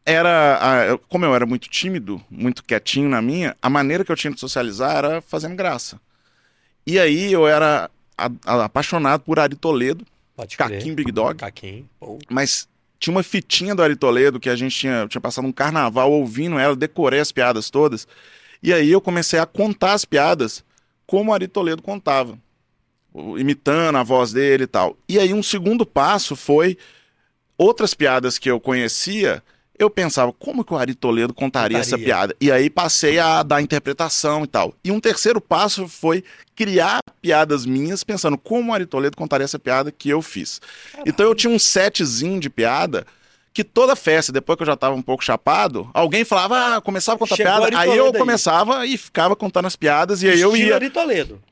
era. 0.07 0.99
Como 1.09 1.25
eu 1.25 1.35
era 1.35 1.45
muito 1.47 1.69
tímido, 1.69 2.23
muito 2.31 2.65
quietinho 2.65 3.09
na 3.09 3.21
minha, 3.21 3.57
a 3.61 3.69
maneira 3.71 4.05
que 4.05 4.13
eu 4.13 4.17
tinha 4.17 4.33
de 4.33 4.41
socializar 4.41 4.97
era 4.97 5.21
fazendo 5.23 5.55
graça. 5.57 6.01
E 6.87 6.99
aí 6.99 7.33
eu 7.33 7.47
era 7.47 7.91
a- 8.27 8.31
a- 8.47 8.65
apaixonado 8.65 9.23
por 9.23 9.39
Ari 9.39 9.57
Toledo, 9.57 10.05
Pode. 10.37 10.57
Caquim 10.57 10.95
Big 10.95 11.13
Dog. 11.13 11.37
Caquim. 11.39 11.87
Mas 12.31 12.69
tinha 12.99 13.15
uma 13.15 13.23
fitinha 13.23 13.75
do 13.75 13.83
Ari 13.83 13.97
Toledo 13.97 14.41
que 14.41 14.49
a 14.49 14.57
gente 14.57 14.75
tinha, 14.77 15.07
tinha 15.09 15.21
passado 15.21 15.47
um 15.47 15.53
carnaval 15.53 16.11
ouvindo 16.13 16.59
ela, 16.59 16.75
decorei 16.77 17.21
as 17.21 17.31
piadas 17.33 17.69
todas. 17.71 18.07
E 18.63 18.73
aí 18.73 18.91
eu 18.91 19.01
comecei 19.01 19.39
a 19.39 19.47
contar 19.47 19.93
as 19.95 20.05
piadas 20.05 20.65
como 21.07 21.31
o 21.31 21.35
Ari 21.35 21.49
Toledo 21.49 21.83
contava, 21.83 22.39
imitando 23.37 23.97
a 23.97 24.03
voz 24.03 24.33
dele 24.33 24.65
e 24.65 24.67
tal. 24.67 24.97
E 25.09 25.19
aí 25.19 25.33
um 25.35 25.43
segundo 25.43 25.85
passo 25.85 26.37
foi 26.37 26.77
outras 27.59 27.95
piadas 27.95 28.39
que 28.39 28.51
eu 28.51 28.61
conhecia. 28.61 29.43
Eu 29.81 29.89
pensava, 29.89 30.31
como 30.31 30.63
que 30.63 30.75
o 30.75 30.77
Ari 30.77 30.95
Toledo 30.95 31.33
contaria, 31.33 31.79
essa 31.79 31.93
Contaria. 31.93 32.05
piada? 32.05 32.37
E 32.39 32.53
aí 32.53 32.69
passei 32.69 33.19
a 33.19 33.43
dar 33.43 33.63
interpretação 33.63 34.45
e 34.45 34.47
tal. 34.47 34.75
E 34.85 34.93
um 34.93 35.01
terceiro 35.01 35.41
passo 35.41 35.89
foi 35.89 36.23
criar 36.55 37.01
piadas 37.23 37.65
minhas, 37.65 38.05
pensando 38.05 38.37
como 38.37 38.71
o 38.71 38.75
Ari 38.75 38.85
Toledo 38.85 39.17
contaria 39.17 39.47
essa 39.47 39.59
piada 39.59 39.91
que 39.91 40.11
eu 40.11 40.21
fiz. 40.21 40.61
Então 41.07 41.25
eu 41.25 41.35
tinha 41.35 41.51
um 41.51 41.59
setzinho 41.59 42.39
de 42.39 42.51
piada 42.51 43.07
que 43.55 43.65
toda 43.65 43.97
festa, 43.97 44.31
depois 44.31 44.57
que 44.59 44.63
eu 44.65 44.67
já 44.67 44.77
tava 44.77 44.95
um 44.95 45.01
pouco 45.01 45.25
chapado, 45.25 45.89
alguém 45.95 46.27
falava, 46.27 46.77
ah, 46.77 46.81
começava 46.83 47.17
a 47.17 47.19
contar 47.19 47.37
Chegou 47.37 47.51
piada, 47.53 47.79
aí 47.79 47.89
eu 47.89 47.97
Toledo 47.97 48.17
aí. 48.17 48.21
começava 48.21 48.87
e 48.87 48.99
ficava 48.99 49.35
contando 49.35 49.65
as 49.65 49.77
piadas, 49.77 50.23
e 50.23 50.29
aí 50.29 50.41
eu 50.41 50.51
Estilo 50.51 50.69
ia 50.69 50.75
Ari 50.75 50.91
Toledo. 50.91 51.43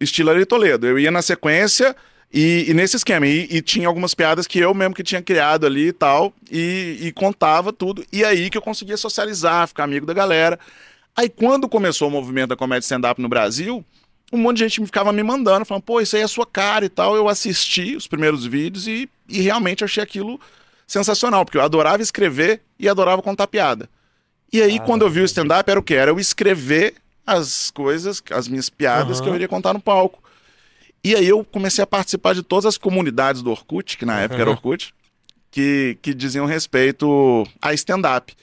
estilo 0.00 0.30
Ari 0.30 0.46
Toledo. 0.46 0.86
Eu 0.86 1.00
ia 1.00 1.10
na 1.10 1.20
sequência 1.20 1.96
e, 2.32 2.66
e 2.68 2.74
nesse 2.74 2.96
esquema. 2.96 3.26
E, 3.26 3.46
e 3.50 3.60
tinha 3.60 3.86
algumas 3.86 4.14
piadas 4.14 4.46
que 4.46 4.58
eu 4.58 4.72
mesmo 4.72 4.94
que 4.94 5.02
tinha 5.02 5.20
criado 5.20 5.66
ali 5.66 5.88
e 5.88 5.92
tal. 5.92 6.32
E, 6.50 6.98
e 7.00 7.12
contava 7.12 7.72
tudo. 7.72 8.04
E 8.12 8.24
aí 8.24 8.48
que 8.48 8.56
eu 8.56 8.62
conseguia 8.62 8.96
socializar, 8.96 9.68
ficar 9.68 9.84
amigo 9.84 10.06
da 10.06 10.14
galera. 10.14 10.58
Aí 11.16 11.28
quando 11.28 11.68
começou 11.68 12.08
o 12.08 12.10
movimento 12.10 12.50
da 12.50 12.56
comédia 12.56 12.84
stand-up 12.84 13.20
no 13.20 13.28
Brasil, 13.28 13.84
um 14.32 14.38
monte 14.38 14.58
de 14.58 14.64
gente 14.64 14.80
me 14.80 14.86
ficava 14.86 15.12
me 15.12 15.22
mandando, 15.22 15.66
falando, 15.66 15.82
pô, 15.82 16.00
isso 16.00 16.16
aí 16.16 16.22
é 16.22 16.24
a 16.24 16.28
sua 16.28 16.46
cara 16.46 16.84
e 16.86 16.88
tal. 16.88 17.14
Eu 17.14 17.28
assisti 17.28 17.94
os 17.94 18.06
primeiros 18.06 18.46
vídeos 18.46 18.86
e, 18.88 19.08
e 19.28 19.42
realmente 19.42 19.84
achei 19.84 20.02
aquilo 20.02 20.40
sensacional, 20.86 21.44
porque 21.44 21.58
eu 21.58 21.62
adorava 21.62 22.02
escrever 22.02 22.62
e 22.78 22.88
adorava 22.88 23.22
contar 23.22 23.46
piada. 23.46 23.88
E 24.52 24.60
aí, 24.60 24.76
Ah, 24.78 24.80
quando 24.80 25.02
eu 25.02 25.10
vi 25.10 25.20
o 25.20 25.24
stand-up, 25.24 25.70
era 25.70 25.80
o 25.80 25.82
quê? 25.82 25.94
Era 25.94 26.10
eu 26.10 26.18
escrever 26.20 26.94
as 27.26 27.70
coisas, 27.70 28.22
as 28.30 28.48
minhas 28.48 28.68
piadas 28.68 29.20
que 29.20 29.28
eu 29.28 29.34
iria 29.34 29.48
contar 29.48 29.72
no 29.72 29.80
palco. 29.80 30.21
E 31.04 31.16
aí 31.16 31.26
eu 31.26 31.44
comecei 31.44 31.82
a 31.82 31.86
participar 31.86 32.34
de 32.34 32.42
todas 32.42 32.66
as 32.66 32.78
comunidades 32.78 33.42
do 33.42 33.50
Orkut, 33.50 33.98
que 33.98 34.04
na 34.04 34.20
época 34.20 34.40
era 34.40 34.50
Uhum. 34.50 34.56
Orkut, 34.56 34.94
que, 35.50 35.98
que 36.00 36.14
diziam 36.14 36.46
respeito 36.46 37.46
a 37.60 37.74
stand-up. 37.74 38.34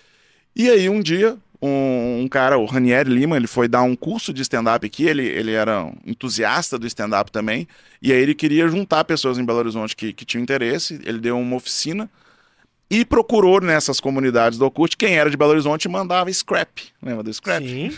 E 0.55 0.69
aí 0.69 0.89
um 0.89 1.01
dia, 1.01 1.37
um, 1.61 2.21
um 2.23 2.27
cara, 2.27 2.57
o 2.57 2.65
Ranieri 2.65 3.09
Lima, 3.09 3.37
ele 3.37 3.47
foi 3.47 3.67
dar 3.67 3.81
um 3.83 3.95
curso 3.95 4.33
de 4.33 4.41
stand-up 4.41 4.85
aqui, 4.85 5.05
ele, 5.05 5.25
ele 5.25 5.51
era 5.51 5.85
um 5.85 5.93
entusiasta 6.05 6.77
do 6.77 6.85
stand-up 6.85 7.31
também, 7.31 7.67
e 8.01 8.11
aí 8.11 8.21
ele 8.21 8.35
queria 8.35 8.67
juntar 8.67 9.05
pessoas 9.05 9.37
em 9.37 9.45
Belo 9.45 9.59
Horizonte 9.59 9.95
que, 9.95 10.11
que 10.11 10.25
tinham 10.25 10.43
interesse, 10.43 10.99
ele 11.05 11.19
deu 11.19 11.39
uma 11.39 11.55
oficina, 11.55 12.09
e 12.89 13.05
procurou 13.05 13.61
nessas 13.61 13.99
comunidades 13.99 14.57
do 14.57 14.65
Orkut 14.65 14.97
quem 14.97 15.15
era 15.15 15.29
de 15.29 15.37
Belo 15.37 15.51
Horizonte 15.51 15.85
e 15.85 15.89
mandava 15.89 16.31
scrap, 16.33 16.81
lembra 17.01 17.23
do 17.23 17.33
scrap? 17.33 17.63
Sim. 17.65 17.97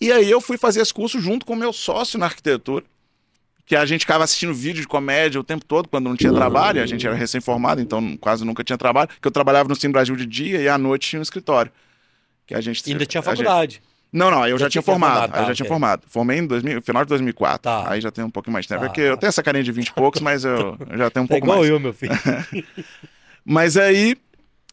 E 0.00 0.12
aí 0.12 0.30
eu 0.30 0.40
fui 0.40 0.56
fazer 0.56 0.80
esse 0.80 0.94
curso 0.94 1.18
junto 1.20 1.44
com 1.44 1.54
o 1.54 1.56
meu 1.56 1.72
sócio 1.72 2.18
na 2.18 2.26
arquitetura, 2.26 2.84
que 3.68 3.76
a 3.76 3.84
gente 3.84 4.00
ficava 4.00 4.24
assistindo 4.24 4.54
vídeo 4.54 4.80
de 4.80 4.88
comédia 4.88 5.38
o 5.38 5.44
tempo 5.44 5.64
todo, 5.64 5.88
quando 5.88 6.06
não 6.08 6.16
tinha 6.16 6.32
trabalho, 6.32 6.82
a 6.82 6.86
gente 6.86 7.06
era 7.06 7.14
recém-formado, 7.14 7.80
então 7.82 8.16
quase 8.16 8.44
nunca 8.44 8.64
tinha 8.64 8.78
trabalho, 8.78 9.10
que 9.20 9.28
eu 9.28 9.30
trabalhava 9.30 9.68
no 9.68 9.76
Cine 9.76 9.92
Brasil 9.92 10.16
de 10.16 10.24
dia 10.24 10.58
e 10.60 10.68
à 10.68 10.78
noite 10.78 11.06
tinha 11.10 11.20
um 11.20 11.22
escritório. 11.22 11.70
Que 12.46 12.54
a 12.54 12.60
gente, 12.62 12.82
Ainda 12.90 13.04
tinha 13.04 13.20
a 13.20 13.22
gente- 13.24 13.30
faculdade. 13.44 13.82
Não, 14.10 14.30
não, 14.30 14.46
eu 14.48 14.56
Já 14.58 14.64
já, 14.64 14.70
tinha 14.70 14.80
formado, 14.82 15.12
formado, 15.20 15.32
tá, 15.32 15.44
já 15.44 15.54
tinha 15.54 15.68
formado. 15.68 16.02
Formei 16.08 16.38
em 16.38 16.46
2000, 16.46 16.80
final 16.80 17.04
de 17.04 17.10
2004, 17.10 17.60
Tá. 17.60 17.92
aí 17.92 18.00
já 18.00 18.10
tem 18.10 18.24
um 18.24 18.30
pouquinho 18.30 18.54
mais 18.54 18.64
de 18.64 18.70
tempo, 18.70 18.80
Tá, 18.80 18.86
porque 18.86 19.02
eu 19.02 19.14
tá. 19.16 19.20
tenho 19.20 19.28
essa 19.28 19.42
carinha 19.42 19.62
de 19.62 19.70
20 19.70 19.88
e 19.88 19.92
poucos, 19.92 20.22
mas 20.22 20.46
eu 20.46 20.78
eu 20.88 20.96
já 20.96 21.10
tenho 21.10 21.24
um 21.24 21.26
Tá 21.26 21.34
pouco 21.34 21.44
igual 21.44 21.58
mais. 21.58 21.68
eu, 21.70 21.78
meu 21.78 21.92
filho. 21.92 22.12
Mas 23.44 23.76
aí 23.76 24.16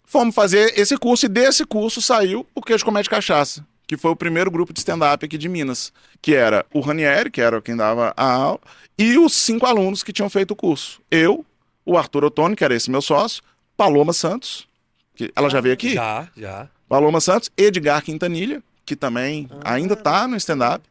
fomos 0.06 0.34
fazer 0.36 0.74
esse 0.80 0.98
curso 0.98 1.26
e 1.26 1.30
desse 1.30 1.66
curso 1.66 2.02
saiu 2.02 2.46
o 2.56 2.62
Queijo 2.62 2.84
Comédia 2.86 3.10
Cachaça, 3.10 3.66
que 3.88 3.98
foi 3.98 4.12
o 4.12 4.16
primeiro 4.16 4.50
grupo 4.50 4.74
de 4.74 4.80
stand-up 4.80 5.26
aqui 5.26 5.38
de 5.38 5.48
Minas, 5.48 5.94
que 6.22 6.34
era 6.34 6.66
o 6.74 6.80
Ranieri, 6.80 7.30
que 7.30 7.42
era 7.42 7.62
quem 7.62 7.76
dava 7.76 8.14
a 8.18 8.32
aula, 8.32 8.60
e 8.98 9.18
os 9.18 9.34
cinco 9.34 9.66
alunos 9.66 10.04
que 10.04 10.14
tinham 10.14 10.30
feito 10.30 10.52
o 10.52 10.56
curso. 10.56 11.02
Eu, 11.12 11.46
o 11.86 11.98
Arthur 11.98 12.26
Ottoni, 12.26 12.56
que 12.56 12.64
era 12.64 12.76
esse 12.76 12.90
meu 12.90 13.02
sócio, 13.02 13.44
Paloma 13.78 14.14
Santos, 14.14 14.68
que 15.16 15.32
ela 15.36 15.50
já 15.50 15.62
veio 15.62 15.74
aqui? 15.74 15.94
Já, 15.94 16.28
já. 16.36 16.68
Paloma 16.90 17.22
Santos, 17.22 17.52
Edgar 17.58 18.04
Quintanilha, 18.04 18.64
que 18.86 18.96
também 18.96 19.50
ainda 19.64 19.96
tá 19.96 20.28
no 20.28 20.36
stand-up, 20.38 20.84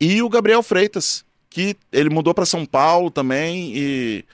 e 0.00 0.22
o 0.22 0.28
Gabriel 0.28 0.62
Freitas, 0.62 1.24
que 1.48 1.76
ele 1.92 2.10
mudou 2.10 2.34
para 2.34 2.46
São 2.46 2.64
Paulo 2.64 3.10
também 3.10 3.72
e 3.76 4.24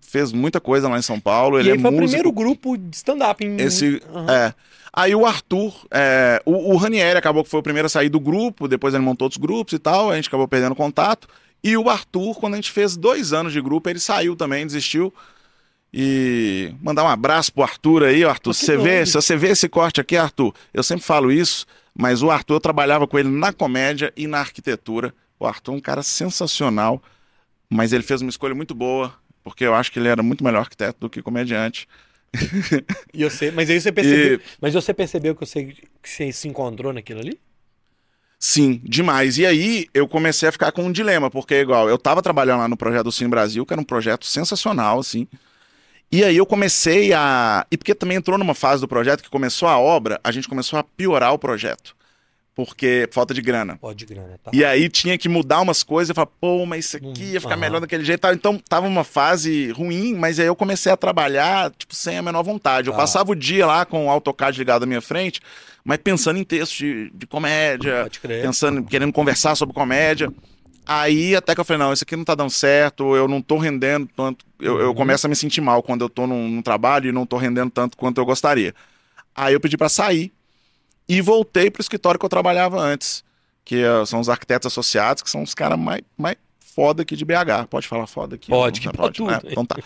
fez 0.00 0.32
muita 0.32 0.60
coisa 0.60 0.88
lá 0.88 0.98
em 0.98 1.02
São 1.02 1.18
Paulo. 1.18 1.58
Ele 1.58 1.70
e 1.70 1.72
aí 1.72 1.78
é 1.78 1.80
foi 1.80 1.90
o 1.90 1.92
músico. 1.94 2.08
primeiro 2.08 2.32
grupo 2.32 2.76
de 2.76 2.96
stand-up 2.96 3.42
em. 3.42 3.56
Esse, 3.60 4.02
Aham. 4.12 4.30
é. 4.30 4.54
Aí 4.94 5.14
o 5.14 5.24
Arthur, 5.24 5.74
é, 5.90 6.42
o, 6.44 6.74
o 6.74 6.76
Ranieri 6.76 7.18
acabou 7.18 7.42
que 7.42 7.48
foi 7.48 7.60
o 7.60 7.62
primeiro 7.62 7.86
a 7.86 7.88
sair 7.88 8.10
do 8.10 8.20
grupo, 8.20 8.68
depois 8.68 8.92
ele 8.92 9.02
montou 9.02 9.24
outros 9.24 9.40
grupos 9.40 9.72
e 9.72 9.78
tal, 9.78 10.10
a 10.10 10.16
gente 10.16 10.28
acabou 10.28 10.46
perdendo 10.46 10.74
contato. 10.74 11.26
E 11.64 11.76
o 11.76 11.88
Arthur, 11.88 12.34
quando 12.34 12.54
a 12.54 12.56
gente 12.56 12.70
fez 12.70 12.96
dois 12.96 13.32
anos 13.32 13.52
de 13.52 13.60
grupo, 13.60 13.88
ele 13.88 14.00
saiu 14.00 14.36
também, 14.36 14.66
desistiu. 14.66 15.12
E 15.94 16.74
mandar 16.82 17.04
um 17.04 17.08
abraço 17.08 17.52
pro 17.52 17.62
Arthur 17.62 18.04
aí, 18.04 18.24
Arthur. 18.24 18.52
Você 18.52 18.76
vê, 18.76 19.06
se 19.06 19.12
você 19.12 19.36
vê 19.36 19.48
esse 19.48 19.68
corte 19.68 20.00
aqui, 20.00 20.16
Arthur, 20.16 20.54
eu 20.74 20.82
sempre 20.82 21.04
falo 21.04 21.30
isso, 21.30 21.66
mas 21.94 22.22
o 22.22 22.30
Arthur 22.30 22.54
eu 22.54 22.60
trabalhava 22.60 23.06
com 23.06 23.18
ele 23.18 23.28
na 23.28 23.52
comédia 23.52 24.12
e 24.16 24.26
na 24.26 24.40
arquitetura. 24.40 25.14
O 25.38 25.46
Arthur 25.46 25.72
é 25.72 25.76
um 25.76 25.80
cara 25.80 26.02
sensacional, 26.02 27.02
mas 27.68 27.92
ele 27.92 28.02
fez 28.02 28.22
uma 28.22 28.30
escolha 28.30 28.54
muito 28.54 28.74
boa, 28.74 29.14
porque 29.42 29.64
eu 29.64 29.74
acho 29.74 29.92
que 29.92 29.98
ele 29.98 30.08
era 30.08 30.22
muito 30.22 30.42
melhor 30.42 30.60
arquiteto 30.60 31.00
do 31.00 31.10
que 31.10 31.22
comediante. 31.22 31.86
E 33.12 33.28
sei, 33.30 33.50
mas 33.50 33.70
aí 33.70 33.80
você 33.80 33.92
percebeu. 33.92 34.32
E- 34.32 34.40
Mas 34.60 34.74
você 34.74 34.92
percebeu 34.94 35.34
que 35.34 35.40
você, 35.46 35.64
que 35.66 36.08
você 36.08 36.32
se 36.32 36.48
encontrou 36.48 36.92
naquilo 36.92 37.20
ali? 37.20 37.40
Sim, 38.38 38.80
demais. 38.82 39.38
E 39.38 39.46
aí 39.46 39.86
eu 39.94 40.08
comecei 40.08 40.48
a 40.48 40.52
ficar 40.52 40.72
com 40.72 40.82
um 40.82 40.90
dilema, 40.92 41.30
porque 41.30 41.54
igual, 41.60 41.88
eu 41.88 41.96
tava 41.96 42.20
trabalhando 42.20 42.58
lá 42.60 42.68
no 42.68 42.76
projeto 42.76 43.04
do 43.04 43.12
Cine 43.12 43.30
Brasil, 43.30 43.64
que 43.64 43.72
era 43.72 43.80
um 43.80 43.84
projeto 43.84 44.26
sensacional, 44.26 44.98
assim. 44.98 45.28
E 46.12 46.24
aí 46.24 46.36
eu 46.36 46.46
comecei 46.46 47.12
a. 47.14 47.66
E 47.70 47.76
porque 47.78 47.94
também 47.94 48.18
entrou 48.18 48.38
numa 48.38 48.54
fase 48.54 48.80
do 48.82 48.88
projeto 48.88 49.22
que 49.22 49.30
começou 49.30 49.68
a 49.68 49.78
obra, 49.78 50.20
a 50.24 50.32
gente 50.32 50.48
começou 50.48 50.78
a 50.78 50.84
piorar 50.84 51.32
o 51.34 51.38
projeto. 51.38 51.96
Porque 52.54 53.08
falta 53.10 53.32
de 53.32 53.40
grana. 53.40 53.78
Pode 53.78 54.04
grana, 54.04 54.38
tá? 54.42 54.50
E 54.52 54.62
aí 54.62 54.88
tinha 54.90 55.16
que 55.16 55.26
mudar 55.26 55.60
umas 55.62 55.82
coisas, 55.82 56.10
eu 56.10 56.14
falava, 56.14 56.32
pô, 56.38 56.66
mas 56.66 56.84
isso 56.84 56.98
aqui 56.98 57.32
ia 57.32 57.40
ficar 57.40 57.54
Aham. 57.54 57.60
melhor 57.60 57.80
daquele 57.80 58.04
jeito. 58.04 58.26
Então 58.28 58.58
tava 58.58 58.86
uma 58.86 59.04
fase 59.04 59.70
ruim, 59.72 60.14
mas 60.14 60.38
aí 60.38 60.46
eu 60.46 60.54
comecei 60.54 60.92
a 60.92 60.96
trabalhar, 60.96 61.70
tipo, 61.70 61.94
sem 61.94 62.18
a 62.18 62.22
menor 62.22 62.42
vontade. 62.42 62.88
Eu 62.88 62.92
Tá. 62.92 62.98
passava 62.98 63.32
o 63.32 63.34
dia 63.34 63.66
lá 63.66 63.86
com 63.86 64.06
o 64.06 64.10
AutoCAD 64.10 64.58
ligado 64.58 64.82
à 64.82 64.86
minha 64.86 65.00
frente, 65.00 65.40
mas 65.82 65.96
pensando 65.98 66.38
em 66.38 66.44
texto 66.44 66.76
de, 66.76 67.10
de 67.14 67.26
comédia, 67.26 68.10
pensando, 68.42 68.82
querendo 68.84 69.12
conversar 69.14 69.54
sobre 69.54 69.74
comédia. 69.74 70.30
Aí 70.84 71.34
até 71.34 71.54
que 71.54 71.60
eu 71.60 71.64
falei, 71.64 71.78
não, 71.78 71.92
isso 71.92 72.04
aqui 72.04 72.16
não 72.16 72.24
tá 72.24 72.34
dando 72.34 72.50
certo, 72.50 73.16
eu 73.16 73.26
não 73.26 73.40
tô 73.40 73.56
rendendo 73.56 74.06
tanto. 74.14 74.44
Eu, 74.60 74.78
eu 74.78 74.88
Uhum. 74.88 74.94
começo 74.94 75.26
a 75.26 75.30
me 75.30 75.36
sentir 75.36 75.62
mal 75.62 75.82
quando 75.82 76.02
eu 76.02 76.08
tô 76.10 76.26
num, 76.26 76.48
num 76.48 76.60
trabalho 76.60 77.08
e 77.08 77.12
não 77.12 77.24
tô 77.24 77.38
rendendo 77.38 77.70
tanto 77.70 77.96
quanto 77.96 78.20
eu 78.20 78.26
gostaria. 78.26 78.74
Aí 79.34 79.54
eu 79.54 79.60
pedi 79.60 79.78
pra 79.78 79.88
sair. 79.88 80.30
E 81.08 81.20
voltei 81.20 81.70
pro 81.70 81.80
escritório 81.82 82.18
que 82.18 82.24
eu 82.24 82.30
trabalhava 82.30 82.80
antes, 82.80 83.24
que 83.64 83.76
eh, 83.82 84.06
são 84.06 84.20
os 84.20 84.28
arquitetos 84.28 84.66
associados, 84.66 85.22
que 85.22 85.30
são 85.30 85.42
os 85.42 85.54
caras 85.54 85.78
mais, 85.78 86.00
mais 86.16 86.36
foda 86.74 87.02
aqui 87.02 87.14
de 87.16 87.24
BH. 87.24 87.66
Pode 87.68 87.86
falar 87.88 88.06
foda 88.06 88.34
aqui? 88.36 88.48
Pode, 88.48 88.80
que 88.80 88.88
pode. 88.92 89.18
pode 89.20 89.34
É, 89.34 89.38
tudo. 89.40 89.52
então 89.52 89.66
tá. 89.66 89.76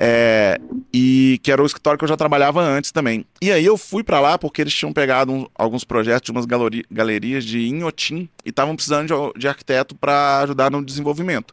É, 0.00 0.60
e 0.94 1.40
que 1.42 1.50
era 1.50 1.60
o 1.60 1.66
escritório 1.66 1.98
que 1.98 2.04
eu 2.04 2.08
já 2.08 2.16
trabalhava 2.16 2.60
antes 2.62 2.92
também. 2.92 3.24
E 3.42 3.50
aí 3.50 3.64
eu 3.64 3.76
fui 3.76 4.04
pra 4.04 4.20
lá 4.20 4.38
porque 4.38 4.60
eles 4.62 4.72
tinham 4.72 4.92
pegado 4.92 5.32
um- 5.32 5.46
alguns 5.56 5.82
projetos 5.82 6.26
de 6.26 6.30
umas 6.30 6.46
galori- 6.46 6.84
galerias 6.88 7.44
de 7.44 7.66
Inhotim 7.66 8.28
e 8.44 8.50
estavam 8.50 8.76
precisando 8.76 9.08
de, 9.34 9.40
de 9.40 9.48
arquiteto 9.48 9.96
para 9.96 10.38
ajudar 10.42 10.70
no 10.70 10.84
desenvolvimento. 10.84 11.52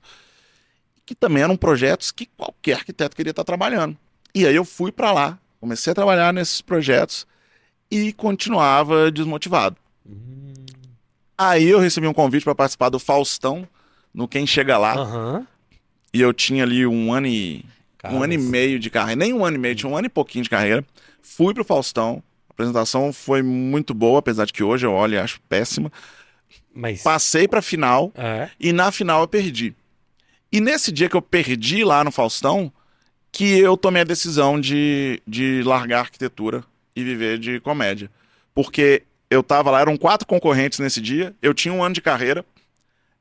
Que 1.08 1.16
também 1.16 1.42
eram 1.42 1.58
projetos 1.58 2.12
que 2.12 2.28
qualquer 2.38 2.74
arquiteto 2.74 3.16
queria 3.16 3.32
estar 3.32 3.44
trabalhando. 3.44 3.98
E 4.34 4.46
aí 4.46 4.56
eu 4.56 4.66
fui 4.66 4.92
pra 4.92 5.12
lá, 5.12 5.40
comecei 5.60 5.90
a 5.92 5.96
trabalhar 5.96 6.32
nesses 6.32 6.62
projetos 6.62 7.26
e 7.90 8.12
continuava 8.14 9.12
desmotivado. 9.12 9.78
Hum. 10.08 10.54
Aí 11.38 11.68
eu 11.68 11.80
recebi 11.80 12.08
um 12.08 12.14
convite 12.14 12.44
para 12.44 12.56
participar 12.56 12.90
do 12.90 13.00
Faustão 13.00 13.68
no 14.14 14.28
Quem 14.28 14.48
Chega 14.48 14.78
Lá. 14.78 14.94
Aham. 14.94 15.48
E 16.14 16.22
eu 16.22 16.34
tinha 16.34 16.64
ali 16.64 16.88
um 16.88 17.12
ano 17.12 17.28
e 17.28 17.66
Cara, 17.98 18.14
um 18.14 18.24
ano 18.24 18.34
e 18.34 18.38
meio 18.38 18.80
de 18.80 18.90
carreira, 18.90 19.20
nem 19.20 19.34
um 19.34 19.44
ano 19.44 19.58
e 19.58 19.60
meio, 19.60 19.76
tinha 19.76 19.90
um 19.92 19.98
ano 19.98 20.08
e 20.08 20.10
pouquinho 20.10 20.44
de 20.44 20.50
carreira. 20.50 20.84
Fui 21.22 21.54
pro 21.54 21.66
Faustão. 21.66 22.24
A 22.50 22.54
apresentação 22.54 23.12
foi 23.12 23.42
muito 23.42 23.94
boa, 23.94 24.20
apesar 24.20 24.46
de 24.46 24.54
que 24.54 24.64
hoje 24.64 24.86
eu 24.86 24.94
olho 24.94 25.16
e 25.16 25.18
acho 25.18 25.42
péssima. 25.50 25.92
Mas. 26.74 27.04
Passei 27.04 27.48
pra 27.50 27.62
final 27.62 28.14
É. 28.16 28.50
e 28.58 28.72
na 28.72 28.92
final 28.92 29.22
eu 29.22 29.28
perdi. 29.28 29.76
E 30.52 30.62
nesse 30.62 30.90
dia 30.90 31.10
que 31.10 31.18
eu 31.18 31.22
perdi 31.22 31.84
lá 31.84 32.02
no 32.02 32.12
Faustão, 32.12 32.72
que 33.30 33.60
eu 33.60 33.76
tomei 33.76 34.04
a 34.04 34.06
decisão 34.06 34.60
de, 34.60 35.22
de 35.28 35.62
largar 35.64 35.98
a 35.98 36.02
arquitetura 36.02 36.64
e 36.96 37.04
viver 37.04 37.38
de 37.38 37.60
comédia. 37.60 38.10
Porque 38.54 39.04
eu 39.30 39.44
tava 39.44 39.72
lá, 39.72 39.82
eram 39.82 39.98
quatro 39.98 40.28
concorrentes 40.28 40.80
nesse 40.80 41.02
dia, 41.02 41.36
eu 41.42 41.54
tinha 41.54 41.74
um 41.74 41.84
ano 41.84 41.94
de 41.94 42.02
carreira, 42.02 42.46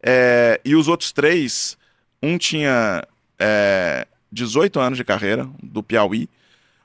é, 0.03 0.61
e 0.65 0.75
os 0.77 0.87
outros 0.87 1.13
três, 1.13 1.77
um 2.23 2.39
tinha 2.39 3.03
é, 3.39 4.07
18 4.31 4.79
anos 4.79 4.97
de 4.97 5.05
carreira, 5.05 5.49
do 5.63 5.83
Piauí, 5.83 6.29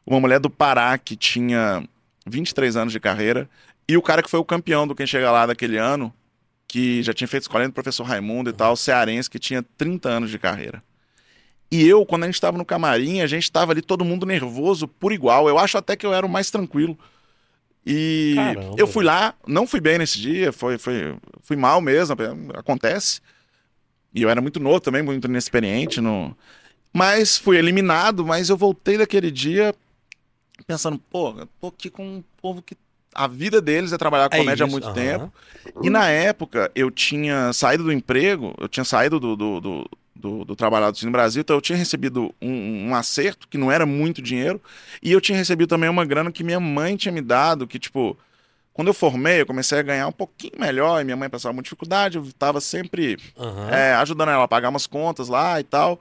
uma 0.06 0.20
mulher 0.20 0.40
do 0.40 0.50
Pará 0.50 0.98
que 0.98 1.16
tinha 1.16 1.84
23 2.26 2.76
anos 2.78 2.94
de 2.94 3.00
carreira, 3.00 3.50
e 3.88 3.98
o 3.98 4.02
cara 4.02 4.24
que 4.24 4.30
foi 4.30 4.40
o 4.40 4.46
campeão 4.46 4.88
do 4.88 4.96
Quem 4.96 5.06
Chega 5.06 5.32
Lá 5.32 5.46
daquele 5.46 5.78
ano, 5.78 6.14
que 6.68 7.02
já 7.02 7.14
tinha 7.14 7.28
feito 7.28 7.44
escolinha 7.44 7.70
do 7.70 7.74
professor 7.74 8.04
Raimundo 8.04 8.52
e 8.52 8.54
tal, 8.54 8.76
cearense, 8.76 9.30
que 9.30 9.40
tinha 9.40 9.64
30 9.78 10.08
anos 10.08 10.30
de 10.30 10.38
carreira. 10.38 10.84
E 11.72 11.88
eu, 11.88 12.06
quando 12.06 12.24
a 12.24 12.26
gente 12.26 12.36
estava 12.36 12.58
no 12.58 12.66
camarim, 12.66 13.22
a 13.22 13.28
gente 13.28 13.44
estava 13.44 13.72
ali 13.72 13.82
todo 13.82 14.04
mundo 14.04 14.26
nervoso 14.26 14.88
por 14.88 15.12
igual. 15.12 15.48
Eu 15.48 15.60
acho 15.60 15.78
até 15.78 15.96
que 15.96 16.06
eu 16.06 16.14
era 16.14 16.26
o 16.26 16.30
mais 16.30 16.50
tranquilo. 16.50 16.98
E 17.86 18.34
Caramba. 18.36 18.76
eu 18.78 18.88
fui 18.88 19.04
lá, 19.04 19.34
não 19.48 19.66
fui 19.66 19.80
bem 19.80 19.98
nesse 19.98 20.20
dia, 20.20 20.52
foi, 20.52 20.78
foi, 20.78 21.16
fui 21.42 21.56
mal 21.56 21.80
mesmo, 21.80 22.16
acontece. 22.56 23.22
E 24.14 24.22
eu 24.22 24.30
era 24.30 24.42
muito 24.42 24.60
novo 24.60 24.80
também, 24.80 25.02
muito 25.04 25.28
inexperiente. 25.28 26.02
No... 26.02 26.36
Mas 26.92 27.38
fui 27.38 27.58
eliminado, 27.58 28.26
mas 28.26 28.50
eu 28.50 28.58
voltei 28.58 28.98
daquele 28.98 29.30
dia 29.32 29.74
pensando, 30.66 31.00
pô, 31.10 31.34
eu 31.38 31.48
tô 31.60 31.68
aqui 31.68 31.90
com 31.90 32.06
um 32.06 32.24
povo 32.42 32.62
que 32.62 32.76
a 33.14 33.28
vida 33.28 33.62
deles 33.62 33.92
é 33.92 33.98
trabalhar 33.98 34.30
com 34.30 34.36
É 34.36 34.40
comédia 34.40 34.66
há 34.66 34.68
isso, 34.68 34.72
muito 34.72 34.86
aham. 34.86 34.94
tempo. 34.94 35.34
E 35.82 35.90
na 35.90 36.10
época 36.10 36.72
eu 36.76 36.92
tinha 36.92 37.52
saído 37.54 37.84
do 37.84 37.92
emprego, 37.92 38.54
eu 38.60 38.68
tinha 38.68 38.84
saído 38.84 39.20
do, 39.20 39.36
do, 39.36 39.60
do, 39.60 39.90
do, 40.20 40.44
do 40.44 40.56
trabalhado 40.56 40.98
no 41.02 41.12
Brasil, 41.12 41.42
então 41.42 41.56
eu 41.56 41.62
tinha 41.62 41.78
recebido 41.78 42.34
um, 42.42 42.90
um 42.90 42.96
acerto 42.96 43.48
que 43.48 43.58
não 43.58 43.72
era 43.72 43.86
muito 43.86 44.22
dinheiro, 44.22 44.62
e 45.02 45.12
eu 45.12 45.22
tinha 45.22 45.38
recebido 45.38 45.70
também 45.70 45.90
uma 45.90 46.06
grana 46.06 46.32
que 46.32 46.44
minha 46.44 46.60
mãe 46.60 46.96
tinha 46.96 47.12
me 47.12 47.22
dado, 47.22 47.66
que 47.66 47.80
tipo, 47.80 48.18
quando 48.74 48.90
eu 48.90 48.94
formei, 48.94 49.42
eu 49.42 49.46
comecei 49.46 49.80
a 49.80 49.82
ganhar 49.82 50.08
um 50.08 50.12
pouquinho 50.12 50.54
melhor, 50.58 51.02
e 51.02 51.04
minha 51.04 51.18
mãe 51.18 51.30
passava 51.30 51.54
muita 51.54 51.66
dificuldade, 51.66 52.18
eu 52.18 52.28
tava 52.38 52.62
sempre 52.62 53.18
Aham. 53.38 53.70
é, 53.70 53.94
ajudando 53.96 54.30
ela 54.30 54.44
a 54.44 54.48
pagar 54.48 54.70
umas 54.70 54.88
contas 54.88 55.28
lá 55.28 55.60
e 55.60 55.64
tal. 55.64 56.00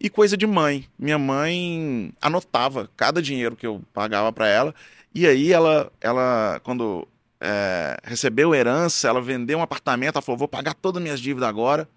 E 0.00 0.10
coisa 0.10 0.36
de 0.36 0.46
mãe. 0.46 0.86
Minha 0.98 1.18
mãe 1.18 2.12
anotava 2.20 2.90
cada 2.96 3.22
dinheiro 3.22 3.56
que 3.56 3.66
eu 3.66 3.82
pagava 3.92 4.32
pra 4.32 4.48
ela. 4.48 4.74
E 5.14 5.26
aí 5.26 5.52
ela, 5.52 5.90
ela 6.00 6.60
quando 6.64 7.06
é, 7.40 7.96
recebeu 8.02 8.54
herança, 8.54 9.08
ela 9.08 9.20
vendeu 9.22 9.58
um 9.58 9.62
apartamento, 9.62 10.16
ela 10.16 10.22
falou, 10.22 10.38
vou 10.38 10.48
pagar 10.48 10.74
todas 10.74 10.98
as 10.98 11.02
minhas 11.04 11.20
dívidas 11.20 11.48
agora. 11.48 11.88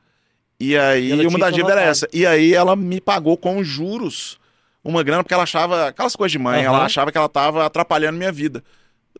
E 0.59 0.77
aí 0.77 1.09
E 1.09 1.13
uma 1.13 1.29
tinha 1.29 1.39
das 1.39 1.53
dívidas 1.53 1.77
era 1.77 1.81
essa. 1.85 2.07
E 2.11 2.25
aí 2.25 2.53
ela 2.53 2.75
me 2.75 2.99
pagou 2.99 3.37
com 3.37 3.63
juros 3.63 4.39
uma 4.83 5.03
grana, 5.03 5.23
porque 5.23 5.33
ela 5.33 5.43
achava, 5.43 5.87
aquelas 5.87 6.15
coisas 6.15 6.31
de 6.31 6.39
mãe, 6.39 6.65
Aham. 6.65 6.75
ela 6.75 6.85
achava 6.85 7.11
que 7.11 7.17
ela 7.17 7.27
tava 7.27 7.65
atrapalhando 7.65 8.17
minha 8.17 8.31
vida. 8.31 8.63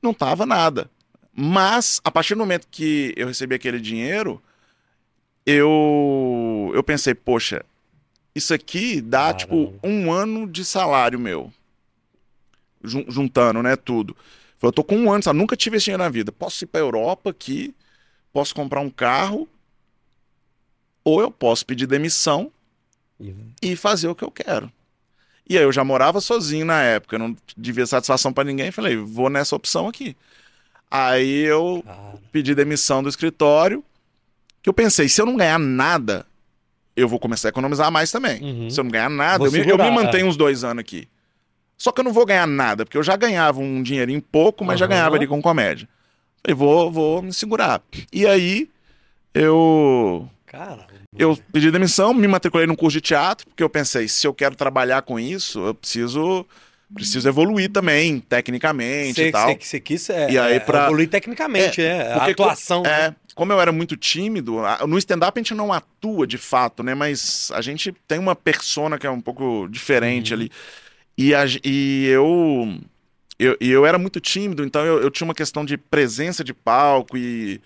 Não 0.02 0.14
tava 0.14 0.46
nada. 0.46 0.90
Mas, 1.34 2.00
a 2.04 2.10
partir 2.10 2.34
do 2.36 2.40
momento 2.40 2.68
que 2.72 3.14
eu 3.18 3.28
recebi 3.28 3.54
aquele 3.54 3.80
dinheiro, 3.80 4.42
eu, 5.46 6.72
eu 6.74 6.84
pensei, 6.84 7.14
poxa, 7.14 7.64
isso 8.34 8.54
aqui 8.54 9.02
dá, 9.02 9.34
Caramba. 9.34 9.38
tipo, 9.40 9.74
um 9.84 10.12
ano 10.12 10.48
de 10.48 10.64
salário 10.66 11.20
meu. 11.20 11.52
Jun- 12.84 13.06
juntando, 13.10 13.62
né, 13.62 13.76
tudo. 13.76 14.16
Eu 14.62 14.72
tô 14.72 14.84
com 14.84 14.98
um 14.98 15.12
ano, 15.12 15.24
sabe? 15.24 15.38
Nunca 15.38 15.56
tive 15.56 15.78
esse 15.78 15.86
dinheiro 15.86 16.04
na 16.04 16.10
vida. 16.10 16.32
Posso 16.32 16.64
ir 16.64 16.68
pra 16.68 16.80
Europa 16.82 17.30
aqui, 17.30 17.74
posso 18.34 18.56
comprar 18.56 18.82
um 18.82 18.90
carro, 18.90 19.48
ou 21.08 21.22
eu 21.22 21.32
posso 21.32 21.66
pedir 21.66 21.88
demissão 21.88 22.52
E- 23.18 23.34
e 23.62 23.76
fazer 23.78 24.10
o 24.10 24.16
que 24.16 24.26
eu 24.26 24.30
quero. 24.30 24.70
E 25.50 25.58
aí 25.58 25.64
eu 25.64 25.72
já 25.72 25.82
morava 25.82 26.20
sozinho 26.20 26.66
na 26.66 26.84
época, 26.84 27.18
não 27.18 27.34
devia 27.56 27.86
satisfação 27.86 28.34
pra 28.34 28.44
ninguém, 28.44 28.72
falei, 28.72 28.98
vou 28.98 29.30
nessa 29.30 29.56
opção 29.56 29.88
aqui. 29.88 30.18
Aí 30.92 31.44
eu 31.46 31.82
Cara. 31.86 32.20
pedi 32.30 32.54
demissão 32.54 33.02
do 33.02 33.08
escritório, 33.08 33.82
que 34.62 34.68
eu 34.68 34.74
pensei, 34.74 35.08
se 35.08 35.22
eu 35.22 35.26
não 35.26 35.38
ganhar 35.38 35.58
nada, 35.58 36.26
eu 36.94 37.08
vou 37.08 37.20
começar 37.20 37.48
a 37.48 37.52
economizar 37.52 37.90
mais 37.90 38.12
também. 38.12 38.44
Uhum. 38.44 38.70
Se 38.70 38.78
eu 38.78 38.84
não 38.84 38.92
ganhar 38.92 39.10
nada, 39.10 39.46
eu 39.46 39.52
me, 39.52 39.60
eu 39.60 39.78
me 39.78 39.90
mantenho 39.92 40.28
uns 40.28 40.36
dois 40.36 40.66
anos 40.66 40.82
aqui. 40.82 41.08
Só 41.78 41.94
que 41.94 42.02
eu 42.02 42.04
não 42.04 42.12
vou 42.12 42.26
ganhar 42.26 42.48
nada, 42.48 42.84
porque 42.86 42.98
eu 42.98 43.04
já 43.04 43.16
ganhava 43.16 43.62
um 43.62 43.82
dinheirinho 43.82 44.22
pouco, 44.22 44.66
mas 44.66 44.78
já 44.78 44.86
Aham. 44.86 44.94
ganhava 44.96 45.16
ali 45.16 45.26
com 45.26 45.42
comédia. 45.42 45.88
Falei, 46.44 46.54
vou, 46.54 46.92
vou 46.92 47.22
me 47.22 47.32
segurar. 47.32 47.82
E 48.12 48.28
aí, 48.28 48.70
eu 49.34 50.30
Cara. 50.46 50.88
Eu 51.20 51.38
pedi 51.52 51.72
demissão, 51.72 52.14
me 52.14 52.28
matriculei 52.28 52.68
num 52.68 52.76
curso 52.76 52.98
de 52.98 53.02
teatro, 53.02 53.46
porque 53.48 53.64
eu 53.64 53.70
pensei, 53.70 54.08
se 54.08 54.26
eu 54.28 54.34
quero 54.34 54.56
trabalhar 54.56 55.02
com 55.02 55.20
isso, 55.20 55.60
eu 55.66 55.74
preciso 55.74 56.46
preciso 56.94 57.28
evoluir 57.28 57.70
também, 57.70 58.20
tecnicamente 58.20 59.14
Você, 59.16 59.28
e 59.28 59.32
tal. 59.32 59.56
quis 59.84 60.10
é, 60.10 60.32
E 60.32 60.38
aí 60.38 60.56
é, 60.56 60.60
pra- 60.60 60.86
evoluir 60.86 61.10
tecnicamente, 61.10 61.82
é, 61.82 62.12
a 62.14 62.16
Porque 62.16 62.34
co- 62.34 62.44
atuação. 62.44 62.84
né? 62.84 62.90
É, 62.90 63.16
como 63.36 63.52
eu 63.54 63.62
era 63.62 63.72
muito 63.72 63.96
tímido, 63.96 64.66
a- 64.66 64.88
no 64.88 64.98
stand-up 64.98 65.38
a 65.38 65.44
gente 65.44 65.54
não 65.54 65.72
atua 65.72 66.26
de 66.26 66.38
fato, 66.38 66.82
né? 66.82 66.96
Mas 66.96 67.52
a 67.54 67.62
gente 67.62 67.92
tem 68.08 68.18
uma 68.20 68.36
persona 68.36 68.98
que 68.98 69.06
é 69.06 69.12
um 69.12 69.22
pouco 69.22 69.68
diferente 69.70 70.34
Uhum. 70.34 70.40
ali. 70.40 70.52
E, 71.18 71.36
a 71.36 71.44
e 71.64 72.06
eu, 72.08 72.78
eu. 73.40 73.58
Eu 73.60 73.86
era 73.86 73.98
muito 73.98 74.20
tímido, 74.20 74.64
então 74.64 74.86
eu, 74.86 75.02
eu 75.02 75.12
tinha 75.12 75.26
uma 75.26 75.36
questão 75.36 75.66
de 75.66 75.78
presença 75.78 76.44
de 76.44 76.54
palco 76.54 77.18
e 77.18 77.62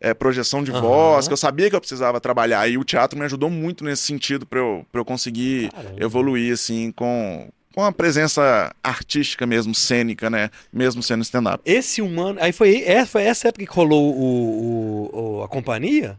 é, 0.00 0.12
projeção 0.14 0.62
de 0.62 0.70
Aham. 0.70 0.80
voz, 0.80 1.26
que 1.26 1.32
eu 1.32 1.36
sabia 1.36 1.70
que 1.70 1.76
eu 1.76 1.80
precisava 1.80 2.20
trabalhar. 2.20 2.68
E 2.68 2.76
o 2.78 2.84
teatro 2.84 3.18
me 3.18 3.24
ajudou 3.24 3.48
muito 3.50 3.84
nesse 3.84 4.02
sentido 4.02 4.44
para 4.46 4.58
eu, 4.58 4.84
pra 4.92 5.00
eu 5.00 5.04
conseguir 5.04 5.70
Caramba. 5.70 6.02
evoluir, 6.04 6.52
assim, 6.52 6.92
com, 6.92 7.48
com 7.74 7.82
a 7.82 7.90
presença 7.92 8.74
artística 8.82 9.46
mesmo, 9.46 9.74
cênica, 9.74 10.28
né? 10.30 10.50
Mesmo 10.72 11.02
sendo 11.02 11.22
stand-up. 11.22 11.62
Esse 11.64 12.02
humano. 12.02 12.38
Aí 12.42 12.52
foi, 12.52 12.82
é, 12.82 13.04
foi 13.06 13.22
essa 13.22 13.48
época 13.48 13.64
que 13.66 13.72
rolou 13.72 14.14
o, 14.14 15.10
o- 15.12 15.38
o- 15.38 15.42
a 15.42 15.48
companhia? 15.48 16.18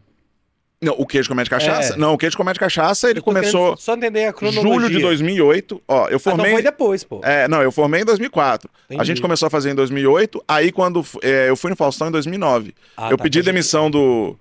Não, 0.79 0.93
o 0.95 1.07
queijo 1.07 1.27
comédia 1.27 1.49
cachaça? 1.49 1.93
É. 1.95 1.97
Não, 1.97 2.13
o 2.13 2.17
queijo 2.19 2.37
comédia 2.37 2.59
cachaça, 2.59 3.09
ele 3.09 3.19
começou 3.19 3.75
Só 3.77 3.95
entender 3.95 4.25
a 4.25 4.33
cronologia. 4.33 4.71
julho 4.73 4.89
de 4.89 4.99
2008. 4.99 5.81
Ó, 5.87 5.95
eu 5.95 6.03
Ah, 6.03 6.07
então 6.07 6.19
formei. 6.19 6.51
foi 6.51 6.61
depois, 6.61 7.03
pô. 7.03 7.19
É, 7.23 7.47
não, 7.47 7.63
eu 7.63 7.71
formei 7.71 8.01
em 8.01 8.05
2004. 8.05 8.69
A 8.89 8.93
Entendi. 8.93 9.07
gente 9.07 9.21
começou 9.21 9.47
a 9.47 9.49
fazer 9.49 9.71
em 9.71 9.75
2008. 9.75 10.43
Aí, 10.47 10.71
quando 10.71 11.03
é, 11.23 11.49
eu 11.49 11.55
fui 11.57 11.71
no 11.71 11.75
Faustão 11.75 12.09
em 12.09 12.11
2009, 12.11 12.75
Ah, 12.95 13.09
eu 13.09 13.17
tá, 13.17 13.23
pedi 13.23 13.41
demissão 13.41 13.89
do, 13.89 14.37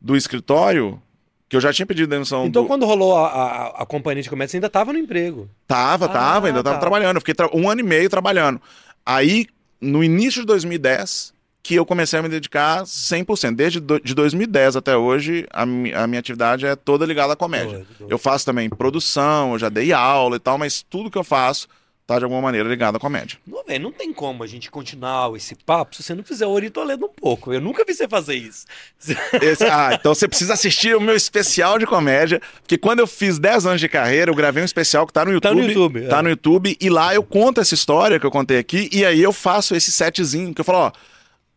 do 0.00 0.16
escritório, 0.16 1.00
que 1.48 1.54
eu 1.56 1.60
já 1.60 1.72
tinha 1.72 1.86
pedido 1.86 2.08
demissão 2.10 2.46
Então, 2.46 2.62
do. 2.62 2.66
quando 2.68 2.84
rolou 2.84 3.16
a, 3.16 3.28
a, 3.28 3.66
a 3.82 3.86
companhia 3.86 4.24
de 4.24 4.28
comércio, 4.28 4.50
você 4.52 4.56
ainda 4.56 4.68
tava 4.68 4.92
no 4.92 4.98
emprego. 4.98 5.48
Tava, 5.68 6.06
Ah, 6.06 6.08
tava, 6.08 6.46
ainda 6.48 6.64
tava 6.64 6.74
tá. 6.76 6.80
trabalhando. 6.80 7.14
Eu 7.18 7.20
fiquei 7.20 7.34
tra- 7.34 7.48
um 7.54 7.70
ano 7.70 7.80
e 7.80 7.84
meio 7.84 8.10
trabalhando. 8.10 8.60
Aí, 9.04 9.46
no 9.80 10.02
início 10.02 10.40
de 10.40 10.46
2010, 10.48 11.32
que 11.66 11.74
eu 11.74 11.84
comecei 11.84 12.18
a 12.18 12.22
me 12.22 12.28
dedicar 12.28 12.84
100%. 12.84 13.56
Desde 13.56 13.80
do, 13.80 13.98
de 14.00 14.14
2010 14.14 14.76
até 14.76 14.96
hoje, 14.96 15.46
a, 15.50 15.66
mi- 15.66 15.92
a 15.92 16.06
minha 16.06 16.20
atividade 16.20 16.64
é 16.64 16.76
toda 16.76 17.04
ligada 17.04 17.32
à 17.32 17.36
comédia. 17.36 17.84
Eu 18.08 18.18
faço 18.18 18.44
também 18.46 18.68
produção, 18.70 19.52
eu 19.54 19.58
já 19.58 19.68
dei 19.68 19.92
aula 19.92 20.36
e 20.36 20.38
tal, 20.38 20.56
mas 20.58 20.84
tudo 20.88 21.10
que 21.10 21.18
eu 21.18 21.24
faço 21.24 21.66
tá 22.06 22.18
de 22.18 22.22
alguma 22.24 22.40
maneira 22.40 22.68
ligado 22.68 22.94
à 22.94 23.00
comédia. 23.00 23.36
Não, 23.44 23.64
velho, 23.64 23.82
não 23.82 23.90
tem 23.90 24.12
como 24.12 24.44
a 24.44 24.46
gente 24.46 24.70
continuar 24.70 25.34
esse 25.34 25.56
papo 25.56 25.96
se 25.96 26.04
você 26.04 26.14
não 26.14 26.22
fizer 26.22 26.46
o 26.46 26.50
Ori 26.50 26.70
Toledo 26.70 27.04
um 27.06 27.08
pouco. 27.08 27.52
Eu 27.52 27.60
nunca 27.60 27.84
vi 27.84 27.92
você 27.94 28.06
fazer 28.06 28.36
isso. 28.36 28.64
Esse- 29.42 29.64
ah, 29.64 29.90
então 29.98 30.14
você 30.14 30.28
precisa 30.28 30.52
assistir 30.54 30.94
o 30.96 31.00
meu 31.00 31.16
especial 31.16 31.80
de 31.80 31.84
comédia, 31.84 32.40
porque 32.62 32.78
quando 32.78 33.00
eu 33.00 33.08
fiz 33.08 33.40
10 33.40 33.66
anos 33.66 33.80
de 33.80 33.88
carreira, 33.88 34.30
eu 34.30 34.36
gravei 34.36 34.62
um 34.62 34.66
especial 34.66 35.04
que 35.04 35.12
tá 35.12 35.24
no 35.24 35.32
YouTube. 35.32 35.50
Tá 35.50 35.54
no 35.60 35.66
YouTube, 35.68 36.06
Tá 36.06 36.18
é. 36.20 36.22
no 36.22 36.28
YouTube, 36.28 36.76
e 36.80 36.88
lá 36.88 37.12
eu 37.12 37.24
conto 37.24 37.60
essa 37.60 37.74
história 37.74 38.20
que 38.20 38.26
eu 38.26 38.30
contei 38.30 38.58
aqui, 38.58 38.88
e 38.92 39.04
aí 39.04 39.20
eu 39.20 39.32
faço 39.32 39.74
esse 39.74 39.90
setzinho, 39.90 40.54
que 40.54 40.60
eu 40.60 40.64
falo, 40.64 40.78
ó, 40.78 40.92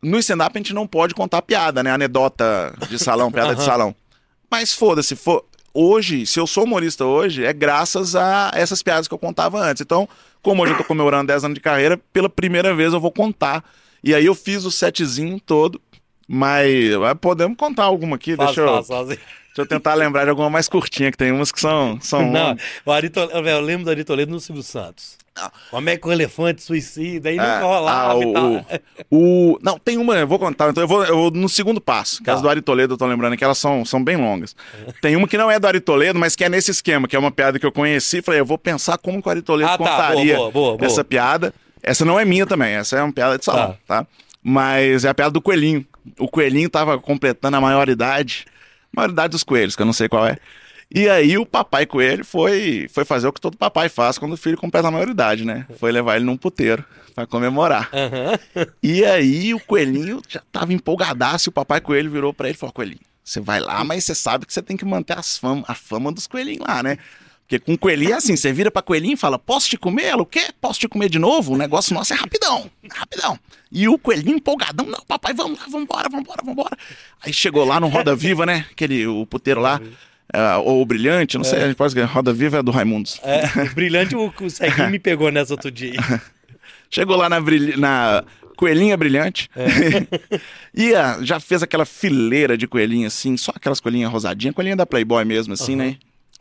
no 0.02 0.18
stand-up 0.20 0.52
a 0.56 0.60
gente 0.60 0.74
não 0.74 0.88
pode 0.88 1.14
contar 1.14 1.42
piada, 1.42 1.84
né? 1.84 1.92
Anedota 1.92 2.74
de 2.90 2.98
salão, 2.98 3.32
piada 3.32 3.56
de 3.56 3.64
salão. 3.64 3.96
Mas 4.50 4.74
foda-se, 4.74 5.16
for... 5.16 5.46
hoje, 5.74 6.26
se 6.26 6.40
eu 6.40 6.48
sou 6.48 6.64
humorista 6.64 7.06
hoje, 7.06 7.46
é 7.46 7.54
graças 7.54 8.16
a 8.16 8.52
essas 8.54 8.82
piadas 8.82 9.08
que 9.08 9.14
eu 9.14 9.20
contava 9.20 9.60
antes. 9.60 9.82
Então, 9.82 10.08
como 10.42 10.64
hoje 10.64 10.74
eu 10.74 10.78
tô 10.78 10.84
comemorando 10.84 11.28
10 11.28 11.44
anos 11.46 11.56
de 11.56 11.62
carreira, 11.62 12.00
pela 12.12 12.30
primeira 12.30 12.74
vez 12.74 12.94
eu 12.94 13.00
vou 13.00 13.12
contar. 13.12 13.64
E 14.04 14.16
aí 14.16 14.26
eu 14.26 14.34
fiz 14.34 14.64
o 14.64 14.72
setzinho 14.72 15.40
todo, 15.40 15.80
mas 16.28 16.66
podemos 17.20 17.58
contar 17.58 17.84
alguma 17.84 18.16
aqui, 18.16 18.36
Faz, 18.36 18.48
deixa 18.48 18.62
eu, 18.62 18.74
faz, 18.76 18.88
faz. 18.88 19.08
deixa 19.08 19.22
eu 19.58 19.68
tentar 19.68 19.94
lembrar 19.94 20.24
de 20.24 20.30
alguma 20.30 20.50
mais 20.50 20.70
curtinha, 20.70 21.12
que 21.12 21.18
tem 21.18 21.32
umas 21.34 21.52
que 21.52 21.60
são... 21.60 22.00
são 22.02 22.32
Não, 22.32 22.56
o 22.86 22.92
Ari 22.92 23.10
Toledo, 23.10 23.44
velho, 23.44 23.58
eu 23.58 23.62
lembro 23.62 23.84
do 23.84 23.92
Ari 23.92 24.06
Toledo 24.06 24.32
no 24.32 24.40
Silvio 24.40 24.64
Santos. 24.64 25.19
Como 25.72 25.90
é 25.90 25.98
que 25.98 26.08
o 26.08 26.12
elefante 26.12 26.62
suicida, 26.62 27.30
aí 27.30 27.38
É, 27.38 27.42
nunca 27.42 27.62
rolava 27.66 28.14
ah, 28.14 28.22
e 28.22 28.26
o- 28.26 28.34
tal. 28.34 28.66
O... 29.12 29.60
Não, 29.62 29.80
tem 29.80 29.98
uma, 29.98 30.16
eu 30.18 30.28
vou 30.28 30.38
contar, 30.40 30.70
então 30.70 30.84
eu 30.84 30.88
vou, 30.88 31.04
eu 31.06 31.16
vou 31.16 31.32
no 31.32 31.48
segundo 31.50 31.80
passo, 31.80 32.18
que 32.20 32.26
Tá. 32.26 32.34
as 32.34 32.42
do 32.42 32.50
Ari 32.50 32.62
Toledo, 32.62 32.94
eu 32.94 32.98
tô 32.98 33.06
lembrando 33.06 33.36
que 33.38 33.44
elas 33.44 33.58
são, 33.58 33.84
são 33.86 34.04
bem 34.04 34.18
longas. 34.18 34.56
Tem 35.02 35.16
uma 35.16 35.28
que 35.28 35.38
não 35.38 35.50
é 35.50 35.60
do 35.60 35.68
Ari 35.68 35.80
Toledo, 35.80 36.18
mas 36.20 36.36
que 36.36 36.44
é 36.44 36.50
nesse 36.50 36.72
esquema, 36.72 37.08
que 37.08 37.16
é 37.16 37.20
uma 37.20 37.32
piada 37.32 37.58
que 37.60 37.66
eu 37.66 37.72
conheci, 37.72 38.22
falei, 38.22 38.40
eu 38.40 38.46
vou 38.46 38.58
pensar 38.58 38.98
como 38.98 39.22
que 39.22 39.28
o 39.28 39.32
Ari 39.32 39.42
Toledo 39.42 39.70
Ah, 39.72 39.78
tá, 39.78 39.84
contaria 39.84 40.36
boa, 40.36 40.52
boa, 40.52 40.78
boa, 40.78 40.86
essa 40.86 41.04
piada. 41.04 41.54
Essa 41.82 42.04
não 42.04 42.20
é 42.20 42.26
minha 42.26 42.46
também, 42.46 42.74
essa 42.76 42.98
é 42.98 43.02
uma 43.04 43.14
piada 43.14 43.38
de 43.38 43.46
salão, 43.46 43.78
tá? 43.88 44.06
Mas 44.44 45.06
é 45.06 45.10
a 45.10 45.14
piada 45.14 45.32
do 45.32 45.42
coelhinho. 45.42 45.86
O 46.18 46.28
coelhinho 46.28 46.70
tava 46.70 46.98
completando 47.00 47.56
a 47.58 47.62
maioridade, 47.62 48.46
maioridade 48.92 49.32
dos 49.32 49.44
coelhos, 49.44 49.76
que 49.76 49.82
eu 49.82 49.86
não 49.86 49.94
sei 49.94 50.10
qual 50.10 50.26
é. 50.28 50.38
E 50.94 51.08
aí 51.08 51.38
o 51.38 51.46
papai 51.46 51.86
coelho 51.86 52.26
foi, 52.26 52.88
foi 52.92 53.06
fazer 53.06 53.28
o 53.28 53.34
que 53.34 53.40
todo 53.40 53.56
papai 53.56 53.90
faz 53.90 54.18
quando 54.18 54.34
o 54.34 54.38
filho 54.38 54.58
completa 54.58 54.88
a 54.88 54.92
maioridade, 54.92 55.46
né? 55.46 55.68
Foi 55.78 55.92
levar 55.92 56.16
ele 56.16 56.26
num 56.26 56.36
puteiro 56.36 56.84
pra 57.14 57.28
comemorar. 57.28 57.90
Aham. 57.94 58.40
E 58.82 59.06
aí 59.06 59.54
o 59.54 59.60
coelhinho 59.60 60.20
já 60.28 60.42
tava 60.52 60.74
empolgadaço 60.74 61.50
e 61.50 61.52
o 61.52 61.54
papai 61.54 61.80
coelho 61.80 62.10
virou 62.10 62.34
pra 62.34 62.48
ele 62.48 62.56
e 62.56 62.60
falou: 62.60 62.74
Coelhinho, 62.74 63.02
você 63.24 63.40
vai 63.40 63.60
lá, 63.60 63.84
mas 63.84 64.04
você 64.04 64.16
sabe 64.16 64.48
que 64.48 64.54
você 64.54 64.64
tem 64.64 64.76
que 64.76 64.84
manter 64.86 65.18
as 65.18 65.38
fama, 65.38 65.64
a 65.68 65.76
fama 65.76 66.12
dos 66.12 66.26
coelhinhos 66.26 66.66
lá, 66.68 66.82
né? 66.82 66.98
Porque 67.42 67.60
com 67.60 67.76
coelhinho 67.76 68.12
é 68.12 68.16
assim, 68.16 68.36
você 68.36 68.54
vira 68.54 68.72
pra 68.72 68.82
coelhinho 68.82 69.14
e 69.14 69.18
fala: 69.18 69.38
Posso 69.38 69.70
te 69.70 69.78
comer? 69.78 70.06
Ela, 70.06 70.22
o 70.24 70.26
quê? 70.26 70.50
Posso 70.60 70.80
te 70.80 70.88
comer 70.88 71.10
de 71.10 71.20
novo? 71.20 71.54
O 71.54 71.58
negócio 71.58 71.94
nosso 71.94 72.14
é 72.14 72.16
rapidão, 72.16 72.70
rapidão. 72.92 73.40
E 73.72 73.88
o 73.88 73.98
coelhinho 73.98 74.38
empolgadão: 74.38 74.88
Não, 74.88 75.04
papai, 75.08 75.34
vamos 75.34 75.60
lá, 75.60 75.66
vambora, 75.68 76.10
vambora, 76.10 76.42
vambora. 76.44 76.78
Aí 77.22 77.34
chegou 77.34 77.66
lá 77.66 77.80
no 77.80 77.88
Roda 77.88 78.16
Viva, 78.16 78.46
né? 78.46 78.66
Aquele, 78.72 79.06
o 79.06 79.26
puteiro 79.26 79.62
lá. 79.62 79.80
É, 80.34 80.56
ou 80.58 80.82
o 80.82 80.86
Brilhante, 80.86 81.38
não 81.38 81.44
sei, 81.44 81.64
a 81.64 81.68
gente 81.68 81.76
pode 81.76 81.94
dizer, 81.94 82.06
Roda 82.06 82.32
Viva 82.32 82.60
é 82.60 82.64
do 82.64 82.72
Raimundos. 82.72 83.20
É, 83.24 83.66
brilhante, 83.74 84.16
o, 84.16 84.32
o 84.42 84.50
Ceguinho 84.50 84.90
me 84.90 85.00
pegou 85.00 85.32
nessa 85.32 85.54
outro 85.54 85.72
dia. 85.72 86.00
Chegou 86.90 87.16
lá 87.16 87.30
na, 87.30 87.40
na 87.78 88.24
coelhinha 88.56 88.96
brilhante. 88.96 89.50
e 90.74 90.94
ah, 90.94 91.18
já 91.22 91.40
fez 91.40 91.64
aquela 91.64 91.86
fileira 91.86 92.58
de 92.58 92.68
coelhinha 92.68 93.08
assim, 93.08 93.38
só 93.38 93.52
aquelas 93.56 93.80
coelhinhas 93.80 94.12
rosadinhas, 94.12 94.56
coelhinha 94.56 94.76
da 94.76 94.86
Playboy 94.86 95.24
mesmo, 95.26 95.54
assim, 95.54 95.76
né? 95.76 95.98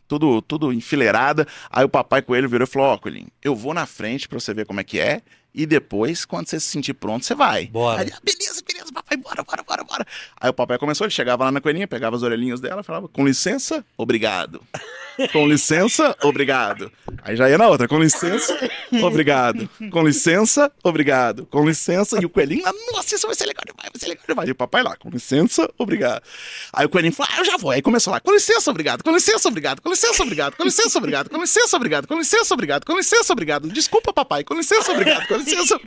Tudo, 0.07 0.41
tudo 0.41 0.73
enfileirada. 0.73 1.47
Aí 1.69 1.85
o 1.85 1.89
papai 1.89 2.21
coelho 2.21 2.49
virou 2.49 2.67
e 2.67 2.69
falou: 2.69 2.89
Ó, 2.89 2.97
coelhinho, 2.97 3.27
eu 3.43 3.55
vou 3.55 3.75
na 3.75 3.85
frente 3.85 4.27
pra 4.27 4.39
você 4.39 4.53
ver 4.53 4.65
como 4.65 4.79
é 4.79 4.83
que 4.83 4.99
é. 4.99 5.21
E 5.53 5.65
depois, 5.65 6.25
quando 6.25 6.47
você 6.47 6.59
se 6.59 6.67
sentir 6.67 6.93
pronto, 6.93 7.25
você 7.25 7.33
vai. 7.33 7.67
Bora. 7.67 8.01
Aí, 8.01 8.11
"Ah, 8.13 8.19
beleza, 8.23 8.61
beleza, 8.65 8.91
papai, 8.93 9.17
bora, 9.17 9.43
bora, 9.43 9.63
bora, 9.63 9.83
bora. 9.83 10.07
Aí 10.39 10.49
o 10.49 10.53
papai 10.53 10.77
começou, 10.77 11.05
ele 11.05 11.11
chegava 11.13 11.43
lá 11.45 11.51
na 11.51 11.59
coelhinha, 11.59 11.87
pegava 11.87 12.15
as 12.15 12.21
orelhinhas 12.23 12.59
dela, 12.61 12.83
falava, 12.83 13.07
com 13.07 13.25
licença, 13.25 13.83
obrigado. 13.97 14.61
Com 15.33 15.45
licença, 15.45 16.15
obrigado. 16.23 16.89
Aí 17.23 17.35
já 17.35 17.49
ia 17.49 17.57
na 17.57 17.67
outra, 17.67 17.89
com 17.89 17.99
licença, 17.99 18.57
obrigado. 19.03 19.69
Com 19.91 20.07
licença, 20.07 20.71
obrigado. 20.81 21.45
Com 21.47 21.67
licença, 21.67 22.17
e 22.21 22.25
o 22.25 22.29
coelhinho 22.29 22.63
lá, 22.63 22.71
nossa, 22.93 23.15
isso 23.15 23.27
vai 23.27 23.35
ser 23.35 23.45
legal 23.45 23.63
demais, 23.67 23.89
vai 23.91 23.99
ser 23.99 24.07
legal 24.07 24.23
demais. 24.25 24.47
E 24.47 24.53
o 24.53 24.55
papai 24.55 24.81
lá, 24.81 24.95
com 24.95 25.09
licença, 25.09 25.69
obrigado. 25.77 26.23
Aí 26.71 26.85
o 26.85 26.89
coelhinho 26.89 27.11
falou, 27.11 27.33
ah, 27.35 27.39
eu 27.39 27.43
já 27.45 27.57
vou. 27.57 27.69
Aí 27.71 27.81
começou 27.81 28.13
lá, 28.13 28.21
com 28.21 28.31
licença, 28.31 28.71
obrigado, 28.71 29.03
com 29.03 29.11
licença, 29.11 29.49
obrigado, 29.49 29.81
com 29.81 29.89
licença, 29.89 30.23
obrigado, 30.23 30.55
com 30.55 30.63
licença, 30.63 30.97
obrigado, 30.97 31.29
com 31.29 31.37
licença, 31.41 31.75
obrigado, 31.75 32.07
com 32.07 32.15
licença, 32.17 32.53
obrigado, 32.53 32.85
com 32.85 32.95
licença, 32.95 33.33
obrigado. 33.33 33.67
Desculpa, 33.69 34.13
papai, 34.13 34.45
com 34.45 34.53
licença, 34.53 34.89
obrigado, 34.93 35.27
com 35.27 35.35
licença. 35.39 35.79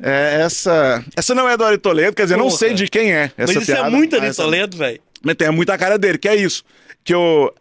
É, 0.00 0.42
essa, 0.42 1.04
essa 1.16 1.34
não 1.34 1.48
é 1.48 1.56
do 1.56 1.64
Ari 1.64 1.78
Toledo, 1.78 2.14
quer 2.14 2.22
dizer, 2.22 2.36
não 2.36 2.44
Porra. 2.46 2.56
sei 2.58 2.74
de 2.74 2.86
quem 2.88 3.12
é 3.12 3.24
essa 3.36 3.52
Mas 3.52 3.62
isso 3.62 3.66
piada. 3.66 3.88
é 3.88 3.90
muito 3.90 4.14
Ari 4.16 4.26
Essa- 4.26 4.42
Toledo, 4.44 4.76
velho. 4.76 5.00
mas 5.24 5.34
tem 5.34 5.50
muita 5.50 5.76
cara 5.76 5.98
dele, 5.98 6.18
que 6.18 6.28
é 6.28 6.36
isso. 6.36 6.62
Que 7.02 7.12
eu. 7.14 7.52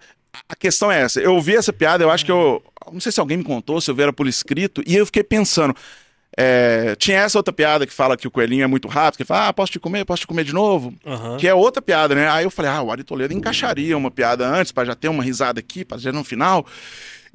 A 0.47 0.55
questão 0.55 0.91
é 0.91 1.01
essa. 1.01 1.19
Eu 1.19 1.33
ouvi 1.33 1.55
essa 1.55 1.73
piada, 1.73 2.03
eu 2.03 2.11
acho 2.11 2.23
que 2.23 2.31
eu. 2.31 2.61
Não 2.91 2.99
sei 2.99 3.11
se 3.11 3.19
alguém 3.19 3.37
me 3.37 3.43
contou, 3.43 3.81
se 3.81 3.89
eu 3.89 3.95
vi 3.95 4.03
era 4.03 4.13
por 4.13 4.27
escrito, 4.27 4.83
e 4.85 4.95
eu 4.95 5.05
fiquei 5.05 5.23
pensando. 5.23 5.75
é, 6.39 6.95
tinha 6.99 7.17
essa 7.17 7.39
outra 7.39 7.51
piada 7.51 7.87
que 7.87 7.91
fala 7.93 8.15
que 8.15 8.27
o 8.27 8.31
coelhinho 8.31 8.63
é 8.63 8.67
muito 8.67 8.87
rápido, 8.87 9.17
que 9.17 9.25
fala, 9.25 9.47
ah, 9.47 9.53
posso 9.53 9.71
te 9.71 9.79
comer, 9.79 10.05
posso 10.05 10.21
te 10.21 10.27
comer 10.27 10.43
de 10.43 10.53
novo? 10.53 10.93
Aham. 11.05 11.37
Que 11.37 11.47
é 11.47 11.53
outra 11.55 11.81
piada, 11.81 12.13
né? 12.13 12.29
Aí 12.29 12.43
eu 12.45 12.51
falei, 12.51 12.69
ah, 12.69 12.83
o 12.83 12.91
Ari 12.91 13.03
Toledo 13.03 13.33
encaixaria 13.33 13.97
uma 13.97 14.11
piada 14.11 14.47
antes, 14.47 14.71
pra 14.71 14.85
já 14.85 14.93
ter 14.93 15.07
uma 15.07 15.23
risada 15.23 15.59
aqui, 15.59 15.83
pra 15.83 15.97
já 15.97 16.11
no 16.11 16.23
final. 16.23 16.63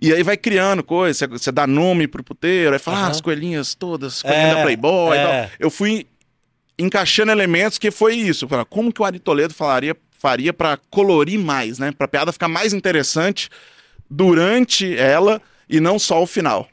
E 0.05 0.13
aí 0.13 0.23
vai 0.25 0.37
criando 0.37 0.83
coisa, 0.83 1.29
você- 1.29 1.53
dá 1.53 1.65
nome 1.67 2.09
pro 2.09 2.25
puteiro, 2.25 2.73
aí 2.73 2.79
fala, 2.81 2.97
ah, 2.97 3.01
Aham. 3.03 3.11
as 3.11 3.21
coelhinhas 3.21 3.75
todas, 3.75 4.21
coelhinha 4.21 4.47
É, 4.49 4.55
da 4.57 4.63
Playboy 4.63 5.17
e 5.17 5.21
é. 5.21 5.23
tal. 5.43 5.51
Eu 5.61 5.71
fui 5.71 6.07
encaixando 6.77 7.31
elementos 7.31 7.79
que 7.79 7.91
foi 7.93 8.17
isso. 8.17 8.49
Como 8.69 8.93
que 8.93 9.01
o 9.01 9.05
Ari 9.05 9.21
Toledo 9.21 9.55
falaria, 9.55 9.97
faria 10.19 10.53
pra 10.53 10.77
colorir 10.91 11.39
mais, 11.39 11.79
né? 11.79 11.93
Pra 11.93 12.09
piada 12.09 12.33
ficar 12.33 12.49
mais 12.49 12.73
interessante 12.73 13.49
durante 14.11 14.97
ela 14.99 15.41
e 15.69 15.79
não 15.81 15.99
só 15.99 16.21
o 16.23 16.27
final. 16.27 16.69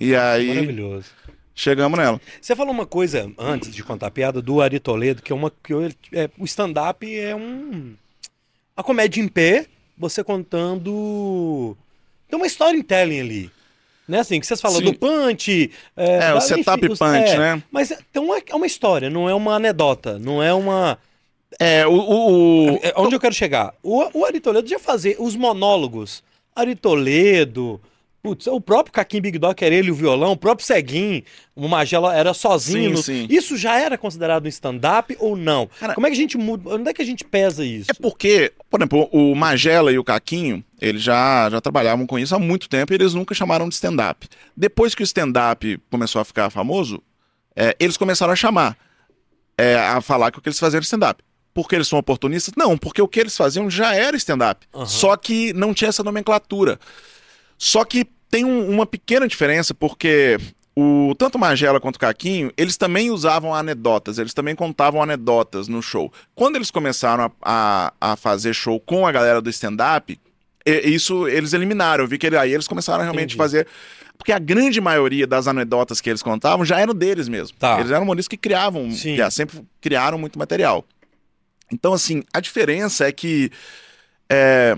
E 0.00 0.14
aí 0.14 0.48
Maravilhoso. 0.48 1.06
chegamos 1.54 1.98
nela. 1.98 2.20
Você 2.40 2.54
falou 2.54 2.72
uma 2.72 2.86
coisa 2.86 3.28
antes 3.36 3.74
de 3.74 3.82
contar 3.82 4.06
a 4.06 4.10
piada 4.12 4.40
do 4.40 4.62
Ari 4.62 4.78
Toledo, 4.78 5.20
que 5.20 5.32
é 5.32 5.34
uma 5.34 5.50
que 5.50 5.72
eu- 5.72 5.90
é, 6.12 6.30
o 6.38 6.44
stand-up 6.44 7.04
é 7.18 7.34
um 7.34 7.94
a 8.76 8.82
comédia 8.84 9.20
em 9.20 9.26
pé, 9.26 9.66
você 9.98 10.22
contando 10.22 11.76
tem 12.28 12.36
uma 12.38 12.46
storytelling 12.46 13.20
ali. 13.20 13.50
Né, 14.06 14.20
assim, 14.20 14.40
que 14.40 14.46
vocês 14.46 14.58
falam 14.60 14.78
Sim. 14.78 14.84
do 14.84 14.94
punch. 14.98 15.70
É, 15.94 16.30
o 16.30 16.34
da- 16.36 16.40
setup 16.40 16.86
os- 16.88 16.98
punch, 16.98 17.30
é, 17.30 17.36
né? 17.38 17.62
Mas 17.70 17.90
é, 17.90 17.98
tem 18.10 18.22
uma, 18.22 18.38
é 18.38 18.54
uma 18.54 18.66
história, 18.66 19.10
não 19.10 19.28
é 19.28 19.34
uma 19.34 19.56
anedota, 19.56 20.18
não 20.18 20.42
é 20.42 20.52
uma. 20.54 20.98
É, 21.60 21.86
o. 21.86 21.92
o, 21.92 22.72
o- 22.74 22.80
É, 22.82 22.94
onde 22.96 23.14
eu 23.14 23.20
quero 23.20 23.34
chegar? 23.34 23.74
O, 23.82 24.20
o 24.20 24.24
Ari 24.24 24.40
Toledo 24.40 24.66
já 24.66 24.78
fazia 24.78 25.14
os 25.20 25.36
monólogos. 25.36 26.22
Ari 26.56 26.74
Toledo, 26.74 27.78
putz, 28.22 28.46
o 28.46 28.60
próprio 28.60 28.92
Caquim 28.92 29.20
Big 29.20 29.38
Dog 29.38 29.62
era 29.64 29.74
ele 29.74 29.90
o 29.90 29.94
violão, 29.94 30.32
o 30.32 30.36
próprio 30.36 30.66
Ceguin, 30.66 31.22
o 31.54 31.68
Magela 31.68 32.14
era 32.14 32.34
sozinho. 32.34 32.90
Sim, 32.90 32.92
no- 32.94 33.02
sim. 33.02 33.26
Isso 33.30 33.56
já 33.56 33.78
era 33.78 33.96
considerado 33.96 34.44
um 34.44 34.48
stand-up 34.48 35.16
ou 35.20 35.36
não? 35.36 35.68
Cara- 35.78 35.94
Como 35.94 36.06
é 36.06 36.10
que 36.10 36.16
a 36.16 36.18
gente 36.20 36.36
muda? 36.36 36.74
Onde 36.74 36.90
é 36.90 36.92
que 36.94 37.00
a 37.02 37.04
gente 37.06 37.24
pesa 37.24 37.64
isso? 37.64 37.90
É 37.90 37.94
porque, 37.94 38.52
por 38.68 38.80
exemplo, 38.80 39.08
o 39.12 39.34
Magela 39.34 39.92
e 39.92 39.98
o 39.98 40.04
Caquinho, 40.04 40.62
eles 40.80 41.02
já, 41.02 41.48
já 41.50 41.60
trabalhavam 41.60 42.06
com 42.06 42.18
isso 42.18 42.34
há 42.34 42.38
muito 42.38 42.68
tempo 42.68 42.92
e 42.92 42.96
eles 42.96 43.14
nunca 43.14 43.34
chamaram 43.34 43.68
de 43.68 43.74
stand-up. 43.74 44.28
Depois 44.56 44.94
que 44.94 45.02
o 45.02 45.04
stand-up 45.04 45.80
começou 45.90 46.20
a 46.20 46.24
ficar 46.24 46.50
famoso, 46.50 47.02
é, 47.56 47.76
eles 47.80 47.96
começaram 47.96 48.32
a 48.32 48.36
chamar, 48.36 48.76
é, 49.56 49.76
a 49.76 50.00
falar 50.00 50.30
que 50.30 50.38
o 50.38 50.42
que 50.42 50.48
eles 50.48 50.58
faziam 50.58 50.78
era 50.78 50.84
stand-up. 50.84 51.22
Porque 51.54 51.74
eles 51.74 51.88
são 51.88 51.98
oportunistas? 51.98 52.54
Não, 52.56 52.78
porque 52.78 53.02
o 53.02 53.08
que 53.08 53.18
eles 53.18 53.36
faziam 53.36 53.68
já 53.68 53.92
era 53.94 54.16
stand-up. 54.16 54.64
Aham. 54.72 54.86
Só 54.86 55.16
que 55.16 55.52
não 55.54 55.74
tinha 55.74 55.88
essa 55.88 56.04
nomenclatura. 56.04 56.78
Só 57.58 57.84
que 57.84 58.06
tem 58.30 58.44
um- 58.44 58.70
uma 58.70 58.86
pequena 58.86 59.26
diferença, 59.26 59.74
porque 59.74 60.38
o, 60.76 61.12
tanto 61.18 61.38
Magela 61.38 61.80
quanto 61.80 61.96
o 61.96 62.00
Caquinho, 62.00 62.52
eles 62.56 62.76
também 62.76 63.10
usavam 63.10 63.52
anedotas, 63.54 64.18
eles 64.18 64.32
também 64.32 64.54
contavam 64.54 65.02
anedotas 65.02 65.66
no 65.66 65.82
show. 65.82 66.12
Quando 66.34 66.56
eles 66.56 66.70
começaram 66.70 67.24
a, 67.42 67.92
a, 68.00 68.12
a 68.12 68.16
fazer 68.16 68.54
show 68.54 68.78
com 68.78 69.06
a 69.06 69.10
galera 69.12 69.40
do 69.42 69.50
stand-up, 69.50 70.18
isso 70.64 71.26
eles 71.26 71.52
eliminaram. 71.52 72.04
Eu 72.04 72.08
vi 72.08 72.16
que 72.18 72.26
ele- 72.26 72.36
aí 72.36 72.52
eles 72.52 72.68
começaram 72.68 73.00
a 73.00 73.02
realmente 73.04 73.30
Entendi. 73.34 73.36
fazer. 73.38 73.66
Porque 74.16 74.32
a 74.32 74.38
grande 74.38 74.80
maioria 74.80 75.26
das 75.26 75.46
anedotas 75.46 76.00
que 76.00 76.10
eles 76.10 76.22
contavam 76.22 76.64
já 76.64 76.78
eram 76.80 76.92
deles 76.94 77.28
mesmo. 77.28 77.56
Tá. 77.56 77.78
Eles 77.80 77.90
eram 77.90 78.02
humoristas 78.02 78.28
que 78.28 78.36
criavam, 78.36 78.88
que 78.90 79.30
sempre 79.30 79.62
criaram 79.80 80.18
muito 80.18 80.38
material. 80.38 80.84
Então, 81.72 81.92
assim, 81.92 82.22
a 82.34 82.40
diferença 82.40 83.06
é 83.06 83.12
que, 83.12 83.50
é, 84.28 84.76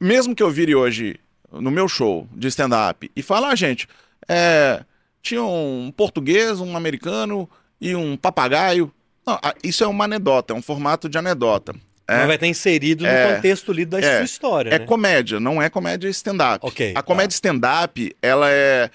mesmo 0.00 0.34
que 0.34 0.42
eu 0.42 0.50
vire 0.50 0.74
hoje 0.74 1.16
no 1.52 1.70
meu 1.70 1.88
show 1.88 2.26
de 2.32 2.48
stand-up 2.48 3.10
e 3.14 3.22
falar, 3.22 3.50
ah, 3.50 3.54
gente, 3.56 3.88
é, 4.28 4.82
tinha 5.22 5.42
um 5.42 5.92
português, 5.96 6.60
um 6.60 6.76
americano 6.76 7.48
e 7.80 7.94
um 7.94 8.16
papagaio. 8.16 8.92
Não, 9.26 9.38
isso 9.62 9.84
é 9.84 9.86
uma 9.86 10.04
anedota, 10.04 10.52
é 10.52 10.56
um 10.56 10.62
formato 10.62 11.08
de 11.08 11.18
anedota. 11.18 11.74
Mas 12.08 12.18
É, 12.22 12.26
vai 12.26 12.34
estar 12.34 12.46
inserido 12.48 13.04
no 13.04 13.10
É. 13.10 13.34
contexto 13.36 13.70
ali 13.70 13.84
da 13.84 14.00
É. 14.00 14.16
sua 14.16 14.24
história, 14.24 14.70
é 14.70 14.78
né? 14.80 14.84
comédia, 14.86 15.38
não 15.38 15.62
é 15.62 15.70
comédia 15.70 16.08
stand-up. 16.08 16.66
Ok, 16.66 16.92
A 16.96 17.02
comédia 17.02 17.34
stand-up, 17.34 18.16
ela 18.20 18.50
é. 18.50 18.90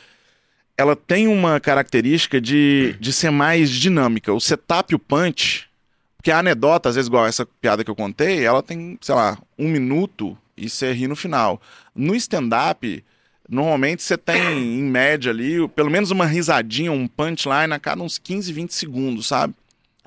Ela 0.77 0.93
tem 0.97 1.25
uma 1.27 1.57
característica 1.61 2.41
de, 2.41 2.97
de 2.99 3.13
ser 3.13 3.29
mais 3.29 3.69
dinâmica. 3.69 4.33
O 4.33 4.41
setup 4.41 4.91
e 4.91 4.95
o 4.95 4.99
punch. 4.99 5.69
Porque 6.17 6.29
a 6.31 6.39
anedota, 6.39 6.89
às 6.89 6.95
vezes, 6.95 7.07
igual 7.07 7.25
essa 7.25 7.45
piada 7.45 7.81
que 7.83 7.89
eu 7.89 7.95
contei, 7.95 8.43
ela 8.43 8.61
tem, 8.61 8.97
sei 8.99 9.15
lá, 9.15 9.37
um 9.57 9.69
minuto 9.69 10.37
e 10.57 10.69
você 10.69 10.91
ri 10.91 11.07
no 11.07 11.15
final. 11.15 11.61
No 11.95 12.15
stand-up, 12.15 13.03
Normalmente 13.47 14.01
você 14.01 14.17
tem, 14.17 14.79
em 14.79 14.83
média 14.83 15.31
ali, 15.31 15.67
pelo 15.69 15.91
menos 15.91 16.09
uma 16.09 16.25
risadinha, 16.25 16.91
um 16.91 17.07
punchline 17.07 17.71
a 17.73 17.79
cada 17.79 18.01
uns 18.01 18.17
15, 18.17 18.51
20 18.51 18.73
segundos, 18.73 19.27
sabe? 19.27 19.53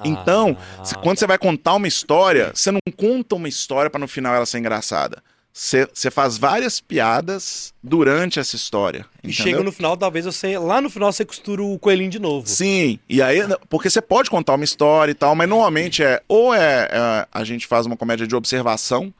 Então, 0.04 0.56
Ah, 0.58 0.84
se- 0.84 0.94
quando 0.96 1.18
você 1.18 1.26
vai 1.26 1.38
contar 1.38 1.74
uma 1.74 1.86
história, 1.86 2.50
você 2.54 2.70
não 2.70 2.80
conta 2.96 3.36
uma 3.36 3.48
história 3.48 3.88
para 3.88 4.00
no 4.00 4.08
final 4.08 4.34
ela 4.34 4.46
ser 4.46 4.58
engraçada. 4.58 5.22
Você, 5.52 6.10
faz 6.10 6.36
várias 6.38 6.80
piadas 6.80 7.72
durante 7.82 8.38
essa 8.38 8.54
história. 8.54 9.06
E 9.24 9.28
entendeu? 9.30 9.44
chega 9.52 9.62
no 9.64 9.72
final, 9.72 9.96
talvez 9.96 10.24
você. 10.24 10.56
Lá 10.58 10.80
no 10.80 10.88
final 10.88 11.12
você 11.12 11.24
costura 11.24 11.62
o 11.62 11.78
coelhinho 11.78 12.10
de 12.10 12.18
novo. 12.20 12.46
Sim, 12.46 12.98
e 13.08 13.20
aí, 13.20 13.38
porque 13.68 13.90
você 13.90 14.00
pode 14.00 14.30
contar 14.30 14.54
uma 14.54 14.64
história 14.64 15.10
e 15.10 15.14
tal, 15.14 15.34
mas 15.34 15.48
normalmente 15.48 16.02
é, 16.02 16.20
ou 16.28 16.54
é, 16.54 16.88
é, 16.92 17.26
a 17.32 17.44
gente 17.44 17.66
faz 17.66 17.86
uma 17.86 17.96
comédia 17.96 18.24
de 18.26 18.36
observação, 18.36 19.12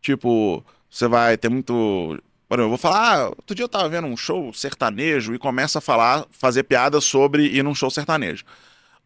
tipo, 0.00 0.64
você 0.90 1.08
vai 1.08 1.36
ter 1.36 1.48
muito. 1.48 2.18
Por 2.48 2.54
exemplo, 2.54 2.66
eu 2.66 2.68
vou 2.68 2.78
falar, 2.78 3.18
ah, 3.18 3.28
outro 3.28 3.54
dia 3.54 3.64
eu 3.64 3.68
tava 3.68 3.88
vendo 3.88 4.06
um 4.06 4.16
show 4.16 4.52
sertanejo 4.54 5.34
e 5.34 5.38
começa 5.38 5.78
a 5.78 5.82
falar, 5.82 6.24
fazer 6.30 6.62
piadas 6.62 7.04
sobre 7.04 7.44
ir 7.46 7.64
num 7.64 7.74
show 7.74 7.90
sertanejo. 7.90 8.44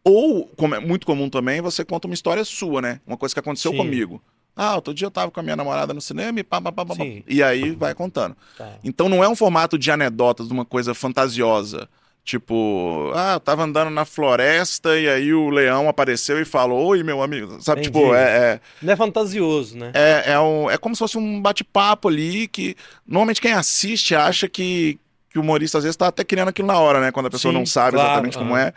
Ou, 0.03 0.47
como 0.55 0.75
é 0.75 0.79
muito 0.79 1.05
comum 1.05 1.29
também, 1.29 1.61
você 1.61 1.83
conta 1.83 2.07
uma 2.07 2.13
história 2.13 2.43
sua, 2.45 2.81
né? 2.81 3.01
Uma 3.05 3.17
coisa 3.17 3.33
que 3.33 3.39
aconteceu 3.39 3.71
Sim. 3.71 3.77
comigo. 3.77 4.21
Ah, 4.55 4.75
outro 4.75 4.93
dia 4.93 5.05
eu 5.05 5.11
tava 5.11 5.31
com 5.31 5.39
a 5.39 5.43
minha 5.43 5.55
namorada 5.55 5.93
no 5.93 6.01
cinema 6.01 6.39
e 6.39 6.43
pá, 6.43 6.59
pá, 6.59 6.71
pá, 6.71 6.85
pá, 6.85 6.95
pá. 6.95 7.03
E 7.27 7.41
aí 7.41 7.71
vai 7.71 7.95
contando. 7.95 8.35
Tá. 8.57 8.73
Então 8.83 9.07
não 9.07 9.23
é 9.23 9.29
um 9.29 9.35
formato 9.35 9.77
de 9.77 9.89
anedotas, 9.89 10.47
de 10.47 10.53
uma 10.53 10.65
coisa 10.65 10.93
fantasiosa. 10.93 11.87
Tipo, 12.23 13.11
ah, 13.15 13.33
eu 13.33 13.39
tava 13.39 13.63
andando 13.63 13.89
na 13.89 14.05
floresta 14.05 14.97
e 14.97 15.09
aí 15.09 15.33
o 15.33 15.49
leão 15.49 15.89
apareceu 15.89 16.39
e 16.39 16.45
falou, 16.45 16.85
oi, 16.87 17.01
meu 17.03 17.21
amigo. 17.21 17.59
Sabe, 17.61 17.81
Entendi. 17.81 17.97
tipo, 17.99 18.13
é, 18.13 18.53
é, 18.55 18.61
Não 18.81 18.93
é 18.93 18.95
fantasioso, 18.95 19.75
né? 19.77 19.91
é, 19.93 20.31
é, 20.33 20.39
um- 20.39 20.69
é 20.69 20.77
como 20.77 20.95
se 20.95 20.99
fosse 20.99 21.17
um 21.17 21.41
bate-papo 21.41 22.07
ali 22.07 22.47
que 22.47 22.75
normalmente 23.05 23.41
quem 23.41 23.53
assiste 23.53 24.13
acha 24.15 24.47
que, 24.47 24.99
que 25.29 25.39
o 25.39 25.41
humorista 25.41 25.79
às 25.79 25.83
vezes 25.83 25.97
tá 25.97 26.07
até 26.07 26.23
criando 26.23 26.49
aquilo 26.49 26.67
na 26.67 26.79
hora, 26.79 27.01
né? 27.01 27.11
Quando 27.11 27.25
a 27.25 27.31
pessoa 27.31 27.51
Sim, 27.51 27.57
não 27.57 27.65
sabe 27.65 27.97
claro, 27.97 27.99
exatamente 27.99 28.37
como 28.37 28.53
aham. 28.53 28.67
é. 28.67 28.73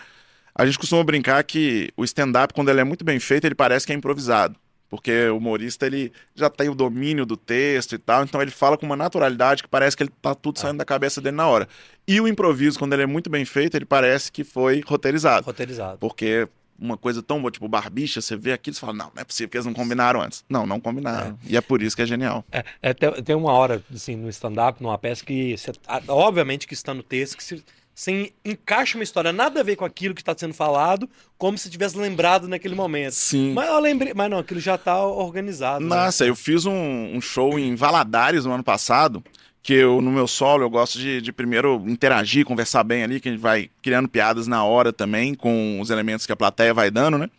A 0.55 0.65
gente 0.67 0.79
costuma 0.79 1.05
brincar 1.05 1.43
que 1.45 1.93
o 1.97 2.05
stand-up, 2.05 2.55
quando 2.55 2.71
ele 2.71 2.81
é 2.81 2.85
muito 2.85 3.05
bem 3.05 3.21
feito, 3.21 3.45
ele 3.47 3.55
parece 3.55 3.87
que 3.87 3.93
é 3.93 3.97
improvisado. 3.97 4.57
Porque 4.95 5.29
o 5.29 5.39
humorista, 5.39 5.87
ele 5.87 6.13
já 6.37 6.49
tem 6.49 6.69
o 6.69 6.75
domínio 6.75 7.27
do 7.27 7.37
texto 7.37 7.97
e 7.97 7.99
tal, 7.99 8.23
então 8.23 8.41
ele 8.41 8.53
fala 8.53 8.79
com 8.79 8.87
uma 8.87 8.95
naturalidade 8.97 9.61
que 9.63 9.69
parece 9.69 9.97
que 9.97 10.05
ele 10.05 10.13
tá 10.23 10.37
tudo 10.37 10.61
saindo 10.61 10.79
da 10.79 10.85
cabeça 10.85 11.21
dele 11.21 11.35
na 11.37 11.49
hora. 11.49 11.69
E 12.07 12.21
o 12.21 12.29
improviso, 12.29 12.79
quando 12.79 12.93
ele 12.93 13.03
é 13.03 13.07
muito 13.07 13.29
bem 13.29 13.45
feito, 13.45 13.77
ele 13.77 13.85
parece 13.85 14.31
que 14.31 14.45
foi 14.45 14.83
roteirizado. 14.87 15.45
Roteirizado. 15.47 15.99
Porque 15.99 16.47
uma 16.79 16.97
coisa 16.97 17.23
tão 17.25 17.41
boa, 17.41 17.51
tipo 17.51 17.67
barbicha, 17.69 18.21
você 18.21 18.37
vê 18.37 18.53
aquilo 18.53 18.77
e 18.77 18.79
fala, 18.79 18.93
não, 18.93 19.11
não 19.15 19.21
é 19.21 19.25
possível 19.25 19.49
que 19.49 19.57
eles 19.57 19.67
não 19.67 19.75
combinaram 19.75 20.21
antes. 20.23 20.45
Não, 20.49 20.65
não 20.65 20.79
combinaram. 20.79 21.37
E 21.45 21.57
é 21.57 21.61
por 21.61 21.83
isso 21.83 21.97
que 21.97 22.03
é 22.03 22.07
genial. 22.07 22.45
É, 22.53 22.65
é, 22.81 22.95
tem, 22.95 23.11
tem 23.23 23.35
uma 23.35 23.53
hora, 23.53 23.83
assim, 23.93 24.15
no 24.15 24.29
stand-up, 24.29 24.81
numa 24.81 24.97
peça, 24.97 25.25
que 25.25 25.57
você, 25.57 25.73
obviamente 26.07 26.67
que 26.69 26.75
está 26.75 26.95
no 26.95 27.03
texto, 27.03 27.37
que 27.37 27.43
se- 27.45 27.65
você 27.95 28.33
encaixa 28.45 28.99
uma 28.99 29.05
história 29.05 29.33
nada 29.33 29.61
a 29.61 29.63
ver 29.63 29.77
com 29.77 29.85
aquilo 29.85 30.15
que 30.15 30.21
está 30.21 30.35
sendo 30.37 30.53
falado, 30.53 31.09
como 31.39 31.57
se 31.57 31.71
tivesse 31.71 31.97
lembrado 31.97 32.49
naquele 32.49 32.75
momento. 32.75 33.13
Sim. 33.13 33.53
Mas 33.53 33.69
eu 33.69 33.79
lembrei, 33.79 34.13
mas 34.15 34.29
não, 34.29 34.39
aquilo 34.39 34.59
já 34.59 34.75
está 34.75 35.05
organizado. 35.05 35.85
né? 35.85 35.95
Nossa, 35.95 36.27
eu 36.27 36.35
fiz 36.35 36.67
um, 36.67 36.73
um 37.15 37.21
show 37.21 37.59
em 37.59 37.77
Valadares 37.77 38.45
no 38.45 38.53
ano 38.53 38.65
passado, 38.65 39.23
que 39.63 39.73
eu, 39.73 40.01
no 40.01 40.11
meu 40.11 40.27
solo, 40.27 40.65
eu 40.65 40.71
gosto 40.71 40.99
de, 40.99 41.21
de 41.23 41.33
primeiro 41.33 41.83
interagir, 41.87 42.45
conversar 42.45 42.83
bem 42.83 43.05
ali, 43.05 43.21
que 43.21 43.29
a 43.29 43.33
gente 43.33 43.41
vai 43.41 43.71
criando 43.81 44.09
piadas 44.09 44.47
na 44.47 44.65
hora 44.65 44.93
também, 44.93 45.33
com 45.35 45.81
os 45.81 45.89
elementos 45.89 46.27
que 46.27 46.33
a 46.33 46.37
plateia 46.37 46.75
vai 46.75 46.91
dando, 46.91 47.17
né? 47.17 47.31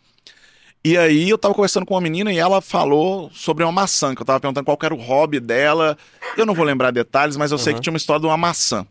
E 0.82 0.96
aí 0.96 1.28
eu 1.28 1.36
tava 1.36 1.52
conversando 1.52 1.84
com 1.84 1.94
uma 1.94 2.00
menina 2.00 2.32
e 2.32 2.38
ela 2.38 2.60
falou 2.60 3.28
sobre 3.34 3.64
uma 3.64 3.72
maçã, 3.72 4.14
que 4.14 4.22
eu 4.22 4.26
tava 4.26 4.40
perguntando 4.40 4.64
qual 4.64 4.78
era 4.80 4.94
o 4.94 4.98
hobby 5.00 5.40
dela. 5.40 5.98
Eu 6.36 6.46
não 6.46 6.54
vou 6.54 6.64
lembrar 6.64 6.92
detalhes, 6.92 7.36
mas 7.36 7.50
eu 7.50 7.58
sei 7.58 7.72
Aham. 7.72 7.78
que 7.78 7.82
tinha 7.82 7.92
uma 7.92 7.96
história 7.96 8.20
de 8.20 8.26
uma 8.26 8.36
maçã. 8.36 8.86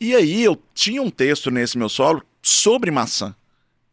E 0.00 0.14
aí 0.14 0.42
eu 0.42 0.60
tinha 0.74 1.02
um 1.02 1.10
texto 1.10 1.50
nesse 1.50 1.76
meu 1.76 1.88
solo 1.88 2.22
sobre 2.42 2.90
maçã, 2.90 3.34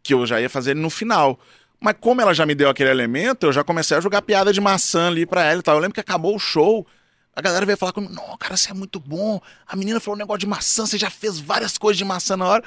que 0.02 0.13
eu 0.13 0.26
já 0.26 0.39
ia 0.39 0.50
fazer 0.50 0.74
no 0.74 0.89
final. 0.89 1.38
Mas 1.80 1.96
como 2.00 2.22
ela 2.22 2.34
já 2.34 2.46
me 2.46 2.56
deu 2.56 2.70
aquele 2.70 2.89
elemento, 2.89 3.46
eu 3.46 3.52
já 3.52 3.63
comecei 3.63 3.98
a 3.98 4.00
jogar 4.00 4.22
piada 4.22 4.54
de 4.54 4.62
maçã 4.62 5.08
ali 5.08 5.26
pra 5.26 5.43
ela 5.43 5.60
e 5.60 5.62
tal. 5.62 5.76
Eu 5.76 5.82
lembro 5.82 5.93
que 5.93 6.00
acabou 6.00 6.34
o 6.34 6.39
show, 6.39 6.88
a 7.36 7.41
galera 7.41 7.65
veio 7.65 7.78
falar 7.78 7.91
comigo, 7.91 8.13
não, 8.13 8.36
cara, 8.38 8.56
você 8.56 8.72
é 8.72 8.74
muito 8.74 9.00
bom. 9.00 9.39
A 9.67 9.76
menina 9.76 10.00
falou 10.00 10.15
um 10.15 10.20
negócio 10.20 10.39
de 10.39 10.48
maçã, 10.48 10.86
você 10.86 10.98
já 10.98 11.10
fez 11.10 11.39
várias 11.39 11.78
coisas 11.78 11.98
de 11.98 12.06
maçã 12.06 12.36
na 12.38 12.48
hora. 12.48 12.63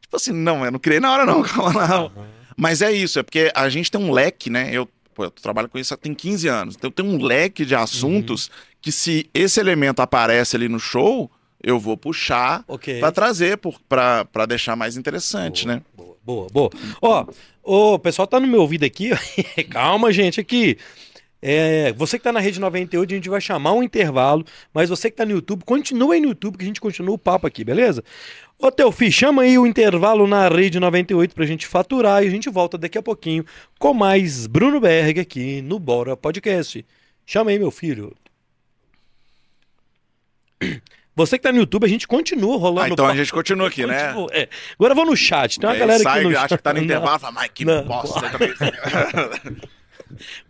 Tipo 0.00 0.16
assim, 0.16 0.32
não, 0.32 0.64
eu 0.64 0.70
não 0.70 0.78
criei 0.78 1.00
na 1.00 1.12
hora 1.12 1.26
não, 1.26 1.42
calma 1.44 1.86
não. 1.86 2.12
Mas 2.56 2.80
é 2.80 2.92
isso, 2.92 3.18
é 3.18 3.22
porque 3.22 3.50
a 3.54 3.68
gente 3.68 3.90
tem 3.90 4.00
um 4.00 4.12
leque, 4.12 4.48
né? 4.48 4.70
Eu, 4.72 4.88
pô, 5.12 5.24
eu 5.24 5.30
trabalho 5.30 5.68
com 5.68 5.78
isso 5.78 5.92
há 5.92 5.96
tem 5.96 6.14
15 6.14 6.48
anos. 6.48 6.74
Então 6.76 6.88
eu 6.88 6.92
tenho 6.92 7.08
um 7.08 7.22
leque 7.22 7.66
de 7.66 7.74
assuntos 7.74 8.50
que 8.80 8.92
se 8.92 9.28
esse 9.34 9.58
elemento 9.58 10.00
aparece 10.00 10.54
ali 10.54 10.68
no 10.68 10.78
show, 10.78 11.30
eu 11.64 11.80
vou 11.80 11.96
puxar 11.96 12.62
Ok. 12.68 13.00
pra 13.00 13.10
trazer, 13.10 13.58
pra 13.88 14.46
deixar 14.46 14.76
mais 14.76 14.96
interessante, 14.96 15.64
Boa, 15.64 15.76
né? 15.76 15.82
Boa, 15.96 16.16
boa, 16.24 16.70
boa. 17.00 17.28
Ó, 17.62 17.94
o 17.94 17.98
pessoal 17.98 18.28
tá 18.28 18.38
no 18.38 18.46
meu 18.46 18.60
ouvido 18.60 18.84
aqui. 18.84 19.10
Calma, 19.70 20.12
gente, 20.12 20.38
aqui. 20.38 20.76
É, 21.46 21.92
você 21.92 22.16
que 22.18 22.24
tá 22.24 22.32
na 22.32 22.40
Rede 22.40 22.58
98, 22.58 23.12
a 23.12 23.16
gente 23.16 23.28
vai 23.28 23.40
chamar 23.40 23.72
um 23.74 23.82
intervalo, 23.82 24.44
mas 24.72 24.88
você 24.88 25.10
que 25.10 25.16
tá 25.16 25.26
no 25.26 25.32
YouTube, 25.32 25.62
continua 25.64 26.14
aí 26.14 26.20
no 26.20 26.28
YouTube 26.28 26.56
que 26.56 26.64
a 26.64 26.66
gente 26.66 26.80
continua 26.80 27.14
o 27.14 27.18
papo 27.18 27.46
aqui, 27.46 27.62
beleza? 27.62 28.02
Ô, 28.58 28.70
Teofi, 28.70 29.12
chama 29.12 29.42
aí 29.42 29.58
o 29.58 29.66
intervalo 29.66 30.26
na 30.26 30.48
Rede 30.48 30.80
98 30.80 31.34
pra 31.34 31.44
gente 31.44 31.66
faturar 31.66 32.22
e 32.24 32.28
a 32.28 32.30
gente 32.30 32.48
volta 32.48 32.78
daqui 32.78 32.96
a 32.96 33.02
pouquinho 33.02 33.44
com 33.78 33.92
mais 33.92 34.46
Bruno 34.46 34.80
Berg 34.80 35.20
aqui 35.20 35.60
no 35.60 35.78
Bora 35.78 36.16
Podcast. 36.16 36.84
Chama 37.26 37.50
aí, 37.50 37.58
meu 37.58 37.70
filho. 37.70 38.14
Você 41.16 41.38
que 41.38 41.42
tá 41.44 41.52
no 41.52 41.58
YouTube, 41.58 41.84
a 41.84 41.88
gente 41.88 42.08
continua 42.08 42.56
rolando 42.58 42.80
Ah, 42.86 42.88
então 42.88 43.06
a 43.06 43.14
gente 43.14 43.32
continua 43.32 43.68
aqui, 43.68 43.86
né? 43.86 44.08
Continua, 44.12 44.28
é. 44.32 44.48
Agora 44.78 44.92
eu 44.92 44.96
vou 44.96 45.06
no 45.06 45.16
chat. 45.16 45.60
Tem 45.60 45.68
uma 45.68 45.74
Aí 45.74 45.78
galera 45.78 46.02
sai, 46.02 46.20
aqui 46.20 46.28
no 46.28 46.36
acha 46.36 46.48
chat. 46.48 46.56
que 46.58 46.62
tá 46.62 46.72
no 46.72 46.78
Não. 46.78 46.84
intervalo, 46.84 47.18
fala, 47.20 47.32
mas 47.32 47.50
que 47.54 47.64
Não. 47.64 47.84
bosta. 47.84 48.20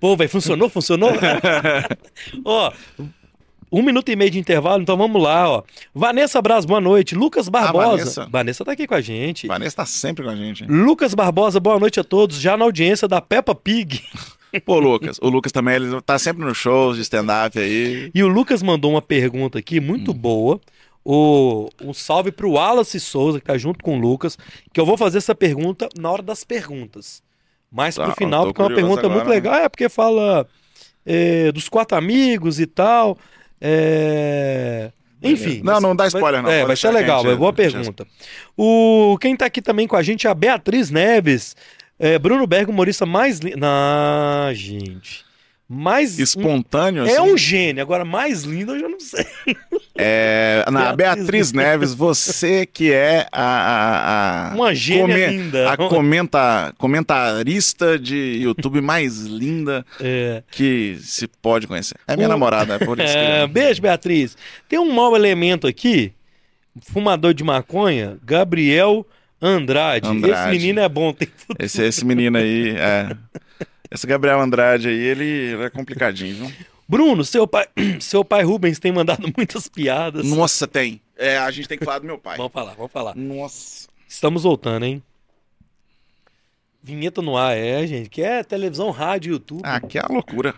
Pô, 0.01 0.17
velho, 0.17 0.31
funcionou? 0.31 0.69
Funcionou? 0.69 1.11
ó, 2.45 2.73
um 3.73 3.83
minuto 3.83 4.09
e 4.11 4.17
meio 4.17 4.31
de 4.31 4.39
intervalo, 4.39 4.83
então 4.83 4.97
vamos 4.97 5.21
lá, 5.23 5.49
ó. 5.51 5.63
Vanessa 5.95 6.41
Braz, 6.41 6.65
boa 6.65 6.81
noite. 6.81 7.15
Lucas 7.15 7.49
Barbosa. 7.49 8.27
Vanessa? 8.31 8.65
tá 8.65 8.73
aqui 8.73 8.87
com 8.87 8.95
a 8.95 9.01
gente. 9.01 9.47
Vanessa 9.47 9.77
tá 9.77 9.87
sempre 9.87 10.25
com 10.25 10.31
a 10.31 10.37
gente. 10.37 10.65
hein? 10.65 10.71
Lucas 10.71 11.15
Barbosa, 11.15 11.59
boa 11.61 11.79
noite 11.79 11.99
a 12.01 12.05
todos. 12.05 12.39
Já 12.41 12.57
na 12.57 12.65
audiência 12.65 13.09
da 13.09 13.21
Peppa 13.21 13.55
Pig. 13.55 14.03
Pô, 14.65 14.79
Lucas. 14.79 15.19
O 15.21 15.29
Lucas 15.29 15.53
também, 15.53 15.75
ele 15.77 16.01
tá 16.03 16.19
sempre 16.19 16.45
nos 16.45 16.57
shows 16.57 16.97
de 16.97 17.03
stand-up 17.03 17.59
aí. 17.59 18.11
E 18.15 18.23
o 18.23 18.29
Lucas 18.29 18.63
mandou 18.63 18.91
uma 18.93 19.03
pergunta 19.03 19.59
aqui 19.59 19.81
muito 19.81 20.11
Hum. 20.11 20.15
boa. 20.15 20.61
O, 21.05 21.69
um 21.83 21.93
salve 21.93 22.33
pro 22.33 22.53
Wallace 22.53 22.99
Souza, 22.99 23.39
que 23.39 23.45
tá 23.45 23.59
junto 23.59 23.85
com 23.85 23.99
o 23.99 24.01
Lucas, 24.01 24.39
que 24.73 24.81
eu 24.81 24.87
vou 24.87 24.97
fazer 24.97 25.19
essa 25.19 25.35
pergunta 25.35 25.87
na 25.99 26.11
hora 26.11 26.23
das 26.23 26.45
perguntas. 26.45 27.23
Mais 27.71 27.95
Tá, 27.97 28.05
pro 28.05 28.15
final, 28.15 28.45
porque 28.47 28.63
é 28.63 28.65
uma 28.65 28.75
pergunta 28.75 29.09
muito 29.09 29.21
agora, 29.23 29.29
legal. 29.29 29.55
É 29.55 29.69
porque 29.69 29.89
fala 29.91 30.47
é, 31.05 31.53
dos 31.53 31.69
quatro 31.69 31.99
amigos 31.99 32.59
e 32.59 32.67
tal. 32.67 33.19
É, 33.61 34.91
Enfim. 35.23 35.61
Não, 35.65 35.81
não 35.81 35.97
dá 35.97 36.07
spoiler, 36.07 36.43
não. 36.43 36.51
É, 36.51 36.65
vai 36.65 36.77
ser 36.77 36.91
legal, 36.91 37.27
é 37.31 37.35
boa 37.35 37.53
pergunta. 37.53 38.07
O, 38.57 39.19
quem 39.21 39.37
tá 39.37 39.47
aqui 39.47 39.61
também 39.61 39.87
com 39.87 39.97
a 39.97 40.03
gente 40.03 40.27
é 40.27 40.31
a 40.31 40.35
Beatriz 40.35 40.91
Neves. 40.91 41.57
É, 41.99 42.19
Bruno 42.19 42.47
Berg, 42.47 42.71
humorista 42.71 43.07
mais 43.07 43.39
lindo. 43.39 43.59
Ah, 43.63 44.51
gente. 44.53 45.25
Mais. 45.67 46.19
Espontâneo, 46.19 47.07
É 47.07 47.13
assim. 47.13 47.21
um 47.33 47.39
gênio, 47.39 47.81
agora 47.83 48.05
mais 48.05 48.43
lindo 48.43 48.75
eu 48.75 48.81
já 48.81 48.89
não 48.89 49.01
sei. 49.01 49.25
É, 49.97 50.63
na 50.71 50.93
Beatriz 50.95 51.25
Beatriz 51.25 51.53
Neves, 51.53 51.95
você 51.95 52.67
que 52.67 52.93
é 52.93 53.27
a. 53.33 53.43
a, 53.43 54.51
a 54.53 54.55
Uma 54.55 54.75
gênia 54.75 55.29
linda. 55.31 55.73
A 55.73 55.77
comenta, 55.77 56.75
comentarista 56.77 57.99
de 57.99 58.41
YouTube 58.43 58.81
mais 58.83 59.21
linda 59.23 59.87
É, 60.01 60.43
que 60.51 60.99
se 61.01 61.27
pode 61.27 61.67
conhecer. 61.67 61.97
É 62.07 62.15
minha 62.15 62.29
O- 62.29 62.31
namorada, 62.33 62.75
é 62.75 62.79
por 62.79 62.99
isso 63.01 63.09
é, 63.17 63.47
que. 63.47 63.53
beijo, 63.53 63.81
Beatriz. 63.81 64.37
Tem 64.69 64.79
um 64.79 64.93
mau 64.93 65.17
elemento 65.17 65.67
aqui, 65.67 66.13
fumador 66.93 67.33
de 67.33 67.43
maconha, 67.43 68.19
Gabriel 68.23 69.07
Andrade. 69.41 70.07
Esse 70.07 70.17
Andrade. 70.17 70.51
menino 70.51 70.81
é 70.81 70.89
bom, 70.89 71.13
tem 71.13 71.29
futuro. 71.29 71.59
Esse, 71.63 71.83
esse 71.83 72.05
menino 72.05 72.39
aí, 72.39 72.71
é. 72.71 73.17
Esse 73.91 74.07
Gabriel 74.07 74.41
Andrade 74.41 74.89
aí, 74.89 74.99
ele, 74.99 75.63
é 75.63 75.71
complicadinho, 75.71 76.35
viu? 76.35 76.53
Bruno, 76.89 77.25
seu 77.25 77.47
pai, 77.47 77.67
seu 78.01 78.25
pai 78.25 78.43
Rubens 78.43 78.79
tem 78.79 78.93
mandado 78.93 79.33
muitas 79.37 79.69
piadas. 79.69 80.25
Nossa, 80.25 80.67
tem. 80.67 81.01
É, 81.17 81.39
a 81.39 81.51
gente 81.51 81.69
tem 81.69 81.79
que 81.79 81.85
falar 81.85 82.01
do 82.01 82.07
meu 82.07 82.19
pai. 82.19 82.37
Vamos 82.37 82.53
falar, 82.53 82.75
vamos 82.75 82.93
falar. 82.93 83.15
Nossa. 83.15 83.89
Estamos 84.09 84.43
voltando, 84.43 84.85
hein? 84.85 85.03
Vinheta 86.83 87.23
no 87.23 87.37
ar, 87.37 87.57
é, 87.57 87.87
gente, 87.87 88.11
que 88.11 88.23
é 88.23 88.45
televisão, 88.45 88.91
rádio, 88.91 89.33
YouTube. 89.33 89.63
Ah, 89.65 89.81
que 89.81 89.99
é 89.99 90.03
uma 90.03 90.15
loucura. 90.15 90.55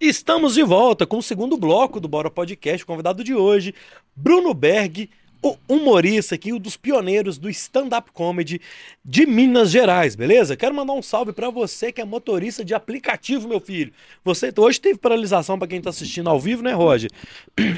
Estamos 0.00 0.54
de 0.54 0.62
volta 0.62 1.06
com 1.06 1.18
o 1.18 1.22
segundo 1.22 1.56
bloco 1.56 1.98
do 1.98 2.06
Bora 2.06 2.30
Podcast. 2.30 2.84
O 2.84 2.86
convidado 2.86 3.24
de 3.24 3.34
hoje, 3.34 3.74
Bruno 4.14 4.52
Berg, 4.52 5.10
o 5.42 5.56
humorista 5.68 6.34
aqui, 6.34 6.52
um 6.52 6.58
dos 6.58 6.76
pioneiros 6.76 7.38
do 7.38 7.48
stand-up 7.50 8.10
comedy 8.12 8.60
de 9.04 9.26
Minas 9.26 9.70
Gerais, 9.70 10.16
beleza? 10.16 10.56
Quero 10.56 10.74
mandar 10.74 10.92
um 10.92 11.02
salve 11.02 11.32
para 11.32 11.50
você 11.50 11.92
que 11.92 12.00
é 12.00 12.04
motorista 12.04 12.64
de 12.64 12.74
aplicativo, 12.74 13.48
meu 13.48 13.60
filho. 13.60 13.92
Você 14.24 14.52
hoje 14.56 14.80
teve 14.80 14.98
paralisação 14.98 15.58
para 15.58 15.68
quem 15.68 15.80
tá 15.80 15.90
assistindo 15.90 16.28
ao 16.28 16.40
vivo, 16.40 16.62
né, 16.62 16.72
Roger? 16.72 17.10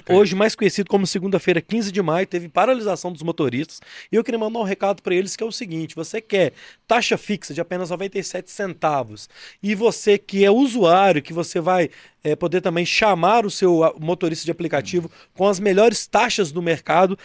Hoje, 0.09 0.35
mais 0.35 0.55
conhecido 0.55 0.89
como 0.89 1.07
segunda-feira, 1.07 1.61
15 1.61 1.93
de 1.93 2.03
maio, 2.03 2.27
teve 2.27 2.49
paralisação 2.49 3.13
dos 3.13 3.23
motoristas. 3.23 3.81
E 4.11 4.17
eu 4.17 4.25
queria 4.25 4.39
mandar 4.39 4.59
um 4.59 4.65
recado 4.65 5.03
para 5.03 5.15
eles 5.15 5.37
que 5.37 5.43
é 5.43 5.47
o 5.47 5.53
seguinte: 5.53 5.95
você 5.95 6.21
quer 6.21 6.53
taxa 6.87 7.19
fixa 7.19 7.53
de 7.53 7.61
apenas 7.61 7.91
97 7.91 8.51
centavos 8.51 9.29
e 9.63 9.75
você 9.75 10.17
que 10.17 10.45
é 10.45 10.51
usuário, 10.51 11.23
que 11.23 11.33
você 11.33 11.61
vai 11.61 11.91
é, 12.23 12.35
poder 12.35 12.61
também 12.61 12.85
chamar 12.85 13.47
o 13.47 13.51
seu 13.51 13.95
motorista 14.01 14.45
de 14.45 14.51
aplicativo 14.51 15.11
com 15.35 15.47
as 15.47 15.61
melhores 15.61 16.07
taxas 16.07 16.53
do 16.53 16.63
mercado, 16.63 17.19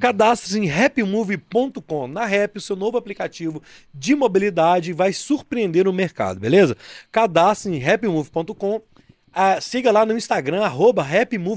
Cadastre-se 0.00 0.58
em 0.58 0.68
happymove.com. 0.68 2.08
Na 2.08 2.24
Rap, 2.24 2.56
o 2.56 2.60
seu 2.60 2.74
novo 2.74 2.98
aplicativo 2.98 3.62
de 3.92 4.16
mobilidade 4.16 4.92
vai 4.92 5.12
surpreender 5.12 5.86
o 5.86 5.92
mercado, 5.92 6.40
beleza? 6.40 6.76
Cadastre 7.12 7.72
em 7.72 7.88
happymove.com. 7.88 8.82
Ah, 9.32 9.60
siga 9.60 9.90
lá 9.90 10.06
no 10.06 10.16
Instagram, 10.16 10.62
arroba 10.62 11.04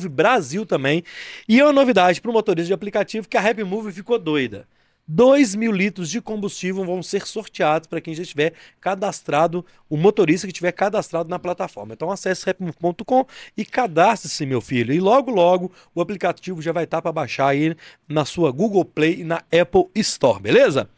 Brasil 0.10 0.66
também. 0.66 1.04
E 1.48 1.60
é 1.60 1.63
uma 1.63 1.74
novidade 1.74 2.22
para 2.22 2.30
o 2.30 2.34
motorista 2.34 2.68
de 2.68 2.74
aplicativo 2.74 3.28
que 3.28 3.38
a 3.38 3.50
Happymove 3.50 3.92
ficou 3.92 4.18
doida. 4.18 4.68
2 5.08 5.56
mil 5.56 5.72
litros 5.72 6.10
de 6.10 6.20
combustível 6.20 6.84
vão 6.84 7.02
ser 7.02 7.26
sorteados 7.26 7.88
para 7.88 8.02
quem 8.02 8.13
já 8.13 8.24
estiver 8.24 8.54
cadastrado, 8.82 9.65
o 9.89 9.96
motorista 9.96 10.46
que 10.46 10.52
estiver 10.52 10.72
cadastrado 10.74 11.30
na 11.30 11.39
plataforma. 11.39 11.93
Então 11.93 12.12
acesse 12.12 12.46
repmove.com 12.46 13.26
e 13.56 13.63
cadastre-se, 13.63 14.46
meu 14.46 14.60
filho. 14.60 14.93
E 14.93 15.00
logo, 15.00 15.32
logo 15.32 15.72
o 15.96 16.02
aplicativo 16.02 16.62
já 16.62 16.72
vai 16.72 16.84
estar 16.84 17.02
para 17.02 17.12
baixar 17.12 17.48
aí 17.48 17.76
na 18.08 18.26
sua 18.26 18.52
Google 18.52 18.84
Play 18.84 19.22
e 19.22 19.24
na 19.24 19.38
Apple 19.52 19.86
Store, 19.96 20.41
beleza? 20.41 20.89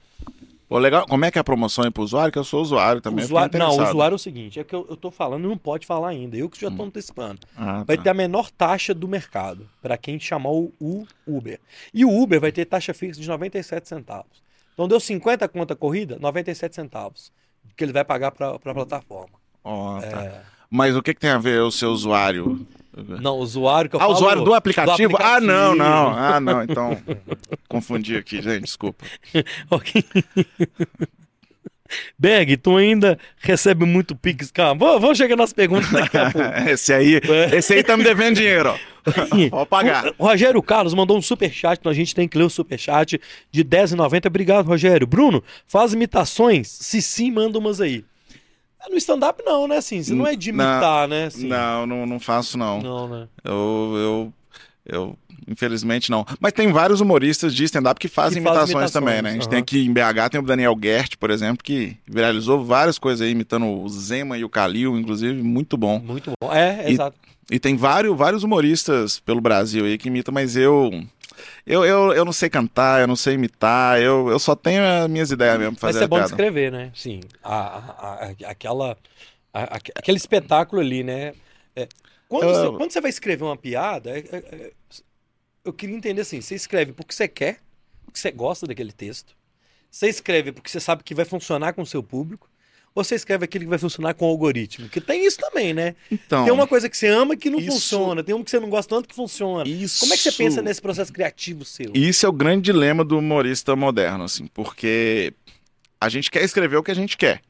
Pô, 0.69 0.77
legal. 0.77 1.07
Como 1.07 1.25
é 1.25 1.31
que 1.31 1.39
é 1.39 1.41
a 1.41 1.43
promoção 1.43 1.83
aí 1.83 1.89
pro 1.89 2.03
usuário? 2.03 2.31
Que 2.31 2.37
eu 2.37 2.43
sou 2.43 2.61
usuário 2.61 3.01
também. 3.01 3.25
Usuário, 3.25 3.57
não, 3.57 3.71
o 3.71 3.83
usuário 3.83 4.13
é 4.13 4.15
o 4.15 4.19
seguinte: 4.19 4.59
é 4.59 4.63
que 4.63 4.75
eu, 4.75 4.85
eu 4.87 4.95
tô 4.95 5.09
falando 5.09 5.49
não 5.49 5.57
pode 5.57 5.87
falar 5.87 6.09
ainda. 6.09 6.37
Eu 6.37 6.47
que 6.47 6.61
já 6.61 6.67
estou 6.67 6.85
hum. 6.85 6.89
antecipando. 6.89 7.39
Ah, 7.57 7.83
vai 7.83 7.97
tá. 7.97 8.03
ter 8.03 8.09
a 8.11 8.13
menor 8.13 8.51
taxa 8.51 8.93
do 8.93 9.07
mercado 9.07 9.67
para 9.81 9.97
quem 9.97 10.19
chamar 10.19 10.51
o, 10.51 10.71
o, 10.79 11.07
Uber. 11.25 11.59
E 11.91 12.05
o 12.05 12.15
Uber 12.15 12.39
vai 12.39 12.51
ter 12.51 12.65
taxa 12.65 12.93
fixa 12.93 13.19
de 13.19 13.27
97 13.27 13.89
centavos. 13.89 14.43
Então 14.75 14.87
deu 14.87 14.99
50 14.99 15.47
conta 15.49 15.75
corrida, 15.75 16.19
97 16.21 16.75
centavos. 16.75 17.33
Que 17.75 17.83
ele 17.83 17.91
vai 17.91 18.05
pagar 18.05 18.31
para 18.31 18.51
a 18.53 18.59
plataforma. 18.59 19.39
Oh, 19.63 19.97
tá. 19.99 20.23
é... 20.23 20.41
Mas 20.69 20.95
o 20.95 21.01
que, 21.01 21.15
que 21.15 21.19
tem 21.19 21.31
a 21.31 21.39
ver 21.39 21.61
o 21.61 21.71
seu 21.71 21.89
usuário? 21.89 22.67
Não, 23.21 23.37
o 23.37 23.39
usuário 23.39 23.89
que 23.89 23.95
eu 23.95 23.99
ah, 23.99 24.03
falo... 24.03 24.15
usuário 24.15 24.43
do 24.43 24.53
aplicativo? 24.53 25.09
do 25.09 25.15
aplicativo? 25.15 25.35
Ah, 25.35 25.41
não, 25.41 25.75
não. 25.75 26.09
Ah, 26.09 26.39
não. 26.39 26.63
Então, 26.63 26.97
confundi 27.67 28.15
aqui, 28.15 28.41
gente, 28.41 28.63
desculpa. 28.63 29.05
ok. 29.69 30.03
Berg, 32.17 32.57
tu 32.57 32.77
ainda 32.77 33.17
recebe 33.39 33.85
muito 33.85 34.15
pix. 34.15 34.51
Calma, 34.51 34.99
vamos 34.99 35.17
chegar 35.17 35.35
nas 35.35 35.53
perguntas 35.53 35.89
daqui 35.91 36.17
a 36.17 36.31
pouco. 36.31 36.47
esse 36.69 36.93
aí, 36.93 37.19
esse 37.53 37.73
aí 37.73 37.83
tá 37.83 37.97
me 37.97 38.03
devendo 38.03 38.35
dinheiro, 38.35 38.69
ó. 38.69 38.99
Vou 39.49 39.65
pagar. 39.65 40.13
O 40.17 40.25
Rogério 40.25 40.61
Carlos 40.61 40.93
mandou 40.93 41.17
um 41.17 41.21
superchat, 41.21 41.79
então 41.79 41.91
a 41.91 41.95
gente 41.95 42.13
tem 42.13 42.27
que 42.27 42.37
ler 42.37 42.43
o 42.43 42.49
superchat 42.49 43.19
de 43.51 43.61
R$10,90. 43.61 44.27
Obrigado, 44.27 44.67
Rogério. 44.67 45.07
Bruno, 45.07 45.43
faz 45.65 45.93
imitações? 45.93 46.67
Se 46.67 47.01
sim, 47.01 47.31
manda 47.31 47.57
umas 47.57 47.81
aí. 47.81 48.03
No 48.89 48.97
stand-up 48.97 49.43
não, 49.45 49.67
né? 49.67 49.77
Assim, 49.77 50.01
você 50.01 50.13
não 50.13 50.25
é 50.25 50.35
de 50.35 50.49
imitar, 50.49 51.07
não, 51.07 51.15
né? 51.15 51.25
Assim. 51.25 51.47
Não, 51.47 51.85
não, 51.85 52.05
não 52.05 52.19
faço 52.19 52.57
não. 52.57 52.81
Não, 52.81 53.07
né? 53.07 53.27
Eu, 53.43 53.93
eu, 53.95 54.33
eu, 54.85 55.17
infelizmente 55.47 56.09
não. 56.09 56.25
Mas 56.39 56.53
tem 56.53 56.71
vários 56.71 57.01
humoristas 57.01 57.53
de 57.53 57.63
stand-up 57.65 57.99
que 57.99 58.07
fazem 58.07 58.41
que 58.41 58.47
imitações, 58.47 58.69
imitações, 58.69 58.91
também, 58.91 59.21
né? 59.21 59.29
A 59.29 59.33
gente 59.33 59.43
uhum. 59.43 59.49
tem 59.49 59.59
aqui 59.59 59.85
em 59.85 59.91
BH, 59.91 60.29
tem 60.31 60.39
o 60.39 60.43
Daniel 60.43 60.77
Gert, 60.81 61.17
por 61.17 61.29
exemplo, 61.29 61.63
que 61.63 61.97
viralizou 62.07 62.63
várias 62.63 62.97
coisas 62.97 63.25
aí, 63.25 63.31
imitando 63.31 63.65
o 63.65 63.89
Zema 63.89 64.37
e 64.37 64.43
o 64.43 64.49
Kalil, 64.49 64.97
inclusive, 64.97 65.41
muito 65.41 65.75
bom. 65.75 65.99
Muito 65.99 66.31
bom, 66.41 66.53
é, 66.53 66.89
e, 66.89 66.93
exato. 66.93 67.17
E 67.51 67.59
tem 67.59 67.75
vários, 67.75 68.15
vários 68.15 68.43
humoristas 68.43 69.19
pelo 69.19 69.41
Brasil 69.41 69.85
aí 69.85 69.97
que 69.97 70.07
imitam, 70.07 70.33
mas 70.33 70.55
eu 70.55 70.91
eu, 71.65 71.85
eu, 71.85 72.13
eu 72.13 72.25
não 72.25 72.33
sei 72.33 72.49
cantar, 72.49 73.01
eu 73.01 73.07
não 73.07 73.15
sei 73.15 73.35
imitar, 73.35 73.99
eu, 74.01 74.29
eu 74.29 74.39
só 74.39 74.55
tenho 74.55 74.83
as 74.83 75.07
minhas 75.09 75.31
ideias 75.31 75.59
mesmo 75.59 75.77
fazer 75.77 75.99
Mas 75.99 76.03
é 76.03 76.07
bom 76.07 76.21
escrever, 76.21 76.71
né? 76.71 76.91
Sim, 76.95 77.21
a, 77.43 77.55
a, 77.55 78.13
a, 78.25 78.29
aquela, 78.49 78.97
aquele 79.53 80.17
espetáculo 80.17 80.81
ali, 80.81 81.03
né? 81.03 81.33
É, 81.75 81.87
quando, 82.27 82.43
eu, 82.43 82.49
você, 82.49 82.77
quando 82.77 82.91
você 82.91 83.01
vai 83.01 83.09
escrever 83.09 83.43
uma 83.43 83.57
piada, 83.57 84.11
é, 84.11 84.19
é, 84.19 84.37
é, 84.37 84.71
eu 85.63 85.73
queria 85.73 85.95
entender 85.95 86.21
assim, 86.21 86.41
você 86.41 86.55
escreve 86.55 86.93
porque 86.93 87.13
você 87.13 87.27
quer, 87.27 87.59
porque 88.05 88.19
você 88.19 88.31
gosta 88.31 88.65
daquele 88.65 88.91
texto, 88.91 89.35
você 89.89 90.07
escreve 90.07 90.51
porque 90.51 90.69
você 90.69 90.79
sabe 90.79 91.03
que 91.03 91.15
vai 91.15 91.25
funcionar 91.25 91.73
com 91.73 91.81
o 91.81 91.85
seu 91.85 92.01
público, 92.01 92.48
você 93.03 93.15
escreve 93.15 93.45
aquilo 93.45 93.65
que 93.65 93.69
vai 93.69 93.79
funcionar 93.79 94.13
com 94.13 94.25
o 94.25 94.29
algoritmo? 94.29 94.89
Que 94.89 95.01
tem 95.01 95.25
isso 95.25 95.37
também, 95.37 95.73
né? 95.73 95.95
Então, 96.11 96.43
tem 96.43 96.53
uma 96.53 96.67
coisa 96.67 96.89
que 96.89 96.97
você 96.97 97.07
ama 97.07 97.35
que 97.35 97.49
não 97.49 97.59
isso, 97.59 97.71
funciona, 97.71 98.23
tem 98.23 98.35
uma 98.35 98.43
que 98.43 98.51
você 98.51 98.59
não 98.59 98.69
gosta 98.69 98.95
tanto 98.95 99.07
que 99.07 99.15
funciona. 99.15 99.67
Isso, 99.67 100.01
Como 100.01 100.13
é 100.13 100.17
que 100.17 100.23
você 100.23 100.31
pensa 100.31 100.61
nesse 100.61 100.81
processo 100.81 101.11
criativo 101.11 101.65
seu? 101.65 101.91
Isso 101.93 102.25
é 102.25 102.29
o 102.29 102.33
grande 102.33 102.63
dilema 102.63 103.03
do 103.03 103.17
humorista 103.17 103.75
moderno, 103.75 104.23
assim, 104.23 104.47
porque 104.47 105.33
a 105.99 106.09
gente 106.09 106.29
quer 106.29 106.43
escrever 106.43 106.77
o 106.77 106.83
que 106.83 106.91
a 106.91 106.95
gente 106.95 107.17
quer. 107.17 107.41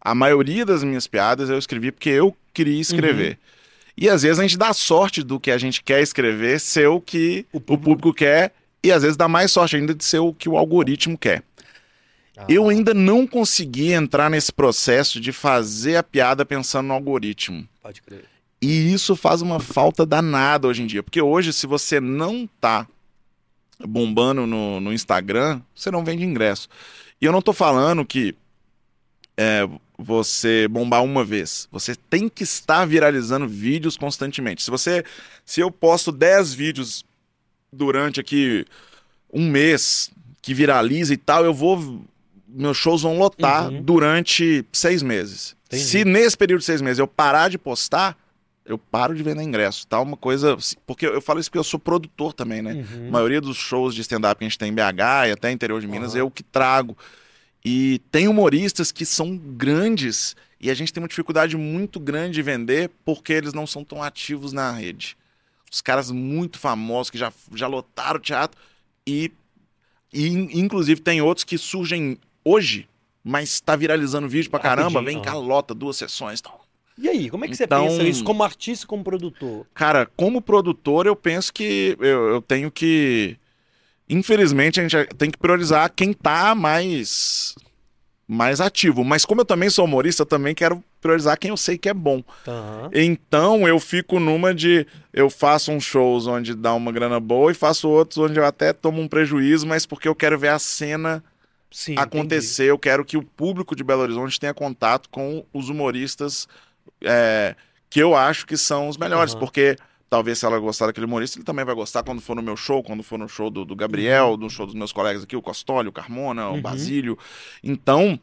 A 0.00 0.14
maioria 0.14 0.64
das 0.64 0.82
minhas 0.82 1.06
piadas 1.06 1.50
eu 1.50 1.58
escrevi 1.58 1.92
porque 1.92 2.10
eu 2.10 2.34
queria 2.54 2.80
escrever. 2.80 3.32
Uhum. 3.32 3.60
E 3.96 4.08
às 4.08 4.22
vezes 4.22 4.38
a 4.38 4.42
gente 4.42 4.56
dá 4.56 4.72
sorte 4.72 5.22
do 5.22 5.38
que 5.38 5.50
a 5.50 5.58
gente 5.58 5.82
quer 5.82 6.00
escrever 6.00 6.58
ser 6.58 6.88
o 6.88 7.00
que 7.00 7.44
o 7.52 7.60
público, 7.60 7.72
o 7.74 7.78
público 7.78 8.14
quer, 8.14 8.52
e 8.82 8.90
às 8.90 9.02
vezes 9.02 9.16
dá 9.16 9.28
mais 9.28 9.52
sorte 9.52 9.76
ainda 9.76 9.94
de 9.94 10.02
ser 10.04 10.20
o 10.20 10.32
que 10.32 10.48
o 10.48 10.56
algoritmo 10.56 11.18
quer. 11.18 11.42
Ah. 12.36 12.46
Eu 12.48 12.68
ainda 12.68 12.94
não 12.94 13.26
consegui 13.26 13.92
entrar 13.92 14.30
nesse 14.30 14.52
processo 14.52 15.20
de 15.20 15.32
fazer 15.32 15.96
a 15.96 16.02
piada 16.02 16.44
pensando 16.44 16.86
no 16.86 16.94
algoritmo. 16.94 17.68
Pode 17.82 18.02
crer. 18.02 18.24
E 18.62 18.92
isso 18.92 19.16
faz 19.16 19.40
uma 19.40 19.58
falta 19.58 20.04
danada 20.04 20.68
hoje 20.68 20.82
em 20.82 20.86
dia. 20.86 21.02
Porque 21.02 21.20
hoje, 21.20 21.52
se 21.52 21.66
você 21.66 21.98
não 21.98 22.48
tá 22.60 22.86
bombando 23.86 24.46
no, 24.46 24.80
no 24.80 24.92
Instagram, 24.92 25.60
você 25.74 25.90
não 25.90 26.04
vende 26.04 26.24
ingresso. 26.24 26.68
E 27.20 27.24
eu 27.24 27.32
não 27.32 27.40
tô 27.40 27.52
falando 27.52 28.04
que 28.04 28.34
é, 29.36 29.66
você 29.96 30.68
bombar 30.68 31.02
uma 31.02 31.24
vez. 31.24 31.68
Você 31.72 31.94
tem 31.94 32.28
que 32.28 32.42
estar 32.42 32.84
viralizando 32.84 33.48
vídeos 33.48 33.96
constantemente. 33.96 34.62
Se 34.62 34.70
você. 34.70 35.04
Se 35.44 35.60
eu 35.60 35.70
posto 35.70 36.12
10 36.12 36.52
vídeos 36.52 37.04
durante 37.72 38.20
aqui 38.20 38.66
um 39.32 39.48
mês 39.48 40.10
que 40.42 40.54
viraliza 40.54 41.14
e 41.14 41.16
tal, 41.16 41.44
eu 41.44 41.54
vou 41.54 42.04
meus 42.52 42.76
shows 42.76 43.02
vão 43.02 43.18
lotar 43.18 43.68
uhum. 43.68 43.82
durante 43.82 44.64
seis 44.72 45.02
meses. 45.02 45.56
Entendi. 45.66 45.84
Se 45.84 46.04
nesse 46.04 46.36
período 46.36 46.60
de 46.60 46.66
seis 46.66 46.80
meses 46.80 46.98
eu 46.98 47.06
parar 47.06 47.48
de 47.48 47.58
postar, 47.58 48.16
eu 48.64 48.78
paro 48.78 49.14
de 49.14 49.22
vender 49.22 49.42
ingresso, 49.42 49.86
tá? 49.86 50.00
Uma 50.00 50.16
coisa. 50.16 50.56
Porque 50.86 51.06
eu 51.06 51.20
falo 51.20 51.40
isso 51.40 51.50
porque 51.50 51.58
eu 51.58 51.64
sou 51.64 51.78
produtor 51.78 52.32
também, 52.32 52.62
né? 52.62 52.72
Uhum. 52.72 53.08
A 53.08 53.10
maioria 53.10 53.40
dos 53.40 53.56
shows 53.56 53.94
de 53.94 54.00
stand-up 54.00 54.38
que 54.38 54.44
a 54.44 54.48
gente 54.48 54.58
tem 54.58 54.70
em 54.70 54.74
BH 54.74 55.28
e 55.28 55.32
até 55.32 55.50
interior 55.50 55.80
de 55.80 55.86
Minas, 55.86 56.14
uhum. 56.14 56.20
eu 56.20 56.30
que 56.30 56.42
trago. 56.42 56.96
E 57.64 58.00
tem 58.10 58.26
humoristas 58.28 58.90
que 58.90 59.04
são 59.04 59.36
grandes 59.36 60.34
e 60.60 60.70
a 60.70 60.74
gente 60.74 60.92
tem 60.92 61.02
uma 61.02 61.08
dificuldade 61.08 61.56
muito 61.56 61.98
grande 61.98 62.34
de 62.34 62.42
vender 62.42 62.90
porque 63.04 63.32
eles 63.32 63.54
não 63.54 63.66
são 63.66 63.82
tão 63.82 64.02
ativos 64.02 64.52
na 64.52 64.70
rede. 64.70 65.16
Os 65.70 65.80
caras 65.80 66.10
muito 66.10 66.58
famosos 66.58 67.10
que 67.10 67.18
já, 67.18 67.32
já 67.54 67.66
lotaram 67.66 68.18
o 68.18 68.22
teatro 68.22 68.60
e, 69.06 69.32
e 70.12 70.28
inclusive 70.58 71.00
tem 71.00 71.22
outros 71.22 71.44
que 71.44 71.56
surgem 71.56 72.18
hoje, 72.44 72.88
mas 73.22 73.60
tá 73.60 73.76
viralizando 73.76 74.28
vídeo 74.28 74.50
pra 74.50 74.60
caramba, 74.60 75.02
vem 75.02 75.20
cá, 75.20 75.34
lota, 75.34 75.74
duas 75.74 75.96
sessões 75.96 76.40
e 76.40 76.42
tal. 76.42 76.60
E 76.98 77.08
aí, 77.08 77.30
como 77.30 77.44
é 77.46 77.48
que 77.48 77.56
você 77.56 77.64
então, 77.64 77.86
pensa 77.86 78.02
isso 78.02 78.22
como 78.22 78.42
artista 78.42 78.86
como 78.86 79.02
produtor? 79.02 79.66
Cara, 79.72 80.06
como 80.16 80.42
produtor, 80.42 81.06
eu 81.06 81.16
penso 81.16 81.52
que 81.52 81.96
eu, 81.98 82.28
eu, 82.28 82.42
tenho 82.42 82.70
que. 82.70 83.38
Infelizmente, 84.08 84.80
a 84.80 84.82
gente 84.86 85.14
tem 85.14 85.30
que 85.30 85.38
priorizar 85.38 85.90
quem 85.94 86.12
tá 86.12 86.54
mais 86.54 87.54
mais 88.30 88.60
ativo. 88.60 89.02
Mas 89.02 89.24
como 89.24 89.40
eu 89.40 89.44
também 89.44 89.68
sou 89.68 89.86
humorista, 89.86 90.22
eu 90.22 90.26
também 90.26 90.54
quero 90.54 90.84
priorizar 91.00 91.36
quem 91.36 91.48
eu 91.50 91.56
sei 91.56 91.76
que 91.76 91.88
é 91.88 91.94
bom. 91.94 92.22
Uhum. 92.46 92.90
Então 92.92 93.66
eu 93.66 93.80
fico 93.80 94.20
numa 94.20 94.54
de. 94.54 94.86
Eu 95.12 95.28
faço 95.28 95.72
uns 95.72 95.84
shows 95.84 96.28
onde 96.28 96.54
dá 96.54 96.72
uma 96.74 96.92
grana 96.92 97.18
boa 97.18 97.50
e 97.50 97.54
faço 97.54 97.88
outros 97.88 98.18
onde 98.18 98.38
eu 98.38 98.44
até 98.44 98.72
tomo 98.72 99.00
um 99.00 99.08
prejuízo, 99.08 99.66
mas 99.66 99.84
porque 99.84 100.06
eu 100.06 100.14
quero 100.14 100.38
ver 100.38 100.48
a 100.48 100.58
cena 100.58 101.24
Sim, 101.70 101.94
acontecer. 101.96 102.64
Entendi. 102.64 102.70
Eu 102.70 102.78
quero 102.78 103.04
que 103.04 103.16
o 103.16 103.22
público 103.22 103.76
de 103.76 103.84
Belo 103.84 104.02
Horizonte 104.02 104.40
tenha 104.40 104.52
contato 104.52 105.08
com 105.08 105.44
os 105.52 105.68
humoristas 105.68 106.48
é, 107.02 107.54
que 107.88 108.00
eu 108.00 108.14
acho 108.14 108.46
que 108.46 108.56
são 108.56 108.88
os 108.88 108.96
melhores, 108.96 109.34
uhum. 109.34 109.40
porque 109.40 109.76
talvez 110.08 110.38
se 110.38 110.44
ela 110.44 110.58
gostar 110.58 110.86
daquele 110.86 111.06
humorista, 111.06 111.38
ele 111.38 111.44
também 111.44 111.64
vai 111.64 111.74
gostar 111.74 112.02
quando 112.02 112.20
for 112.20 112.34
no 112.34 112.42
meu 112.42 112.56
show, 112.56 112.82
quando 112.82 113.02
for 113.02 113.18
no 113.18 113.28
show 113.28 113.48
do, 113.48 113.64
do 113.64 113.76
Gabriel, 113.76 114.30
uhum. 114.30 114.36
no 114.36 114.50
show 114.50 114.66
dos 114.66 114.74
meus 114.74 114.92
colegas 114.92 115.22
aqui, 115.22 115.36
o 115.36 115.42
Costoli, 115.42 115.88
o 115.88 115.92
Carmona, 115.92 116.48
uhum. 116.48 116.58
o 116.58 116.60
Basílio. 116.60 117.16
Então, 117.62 118.18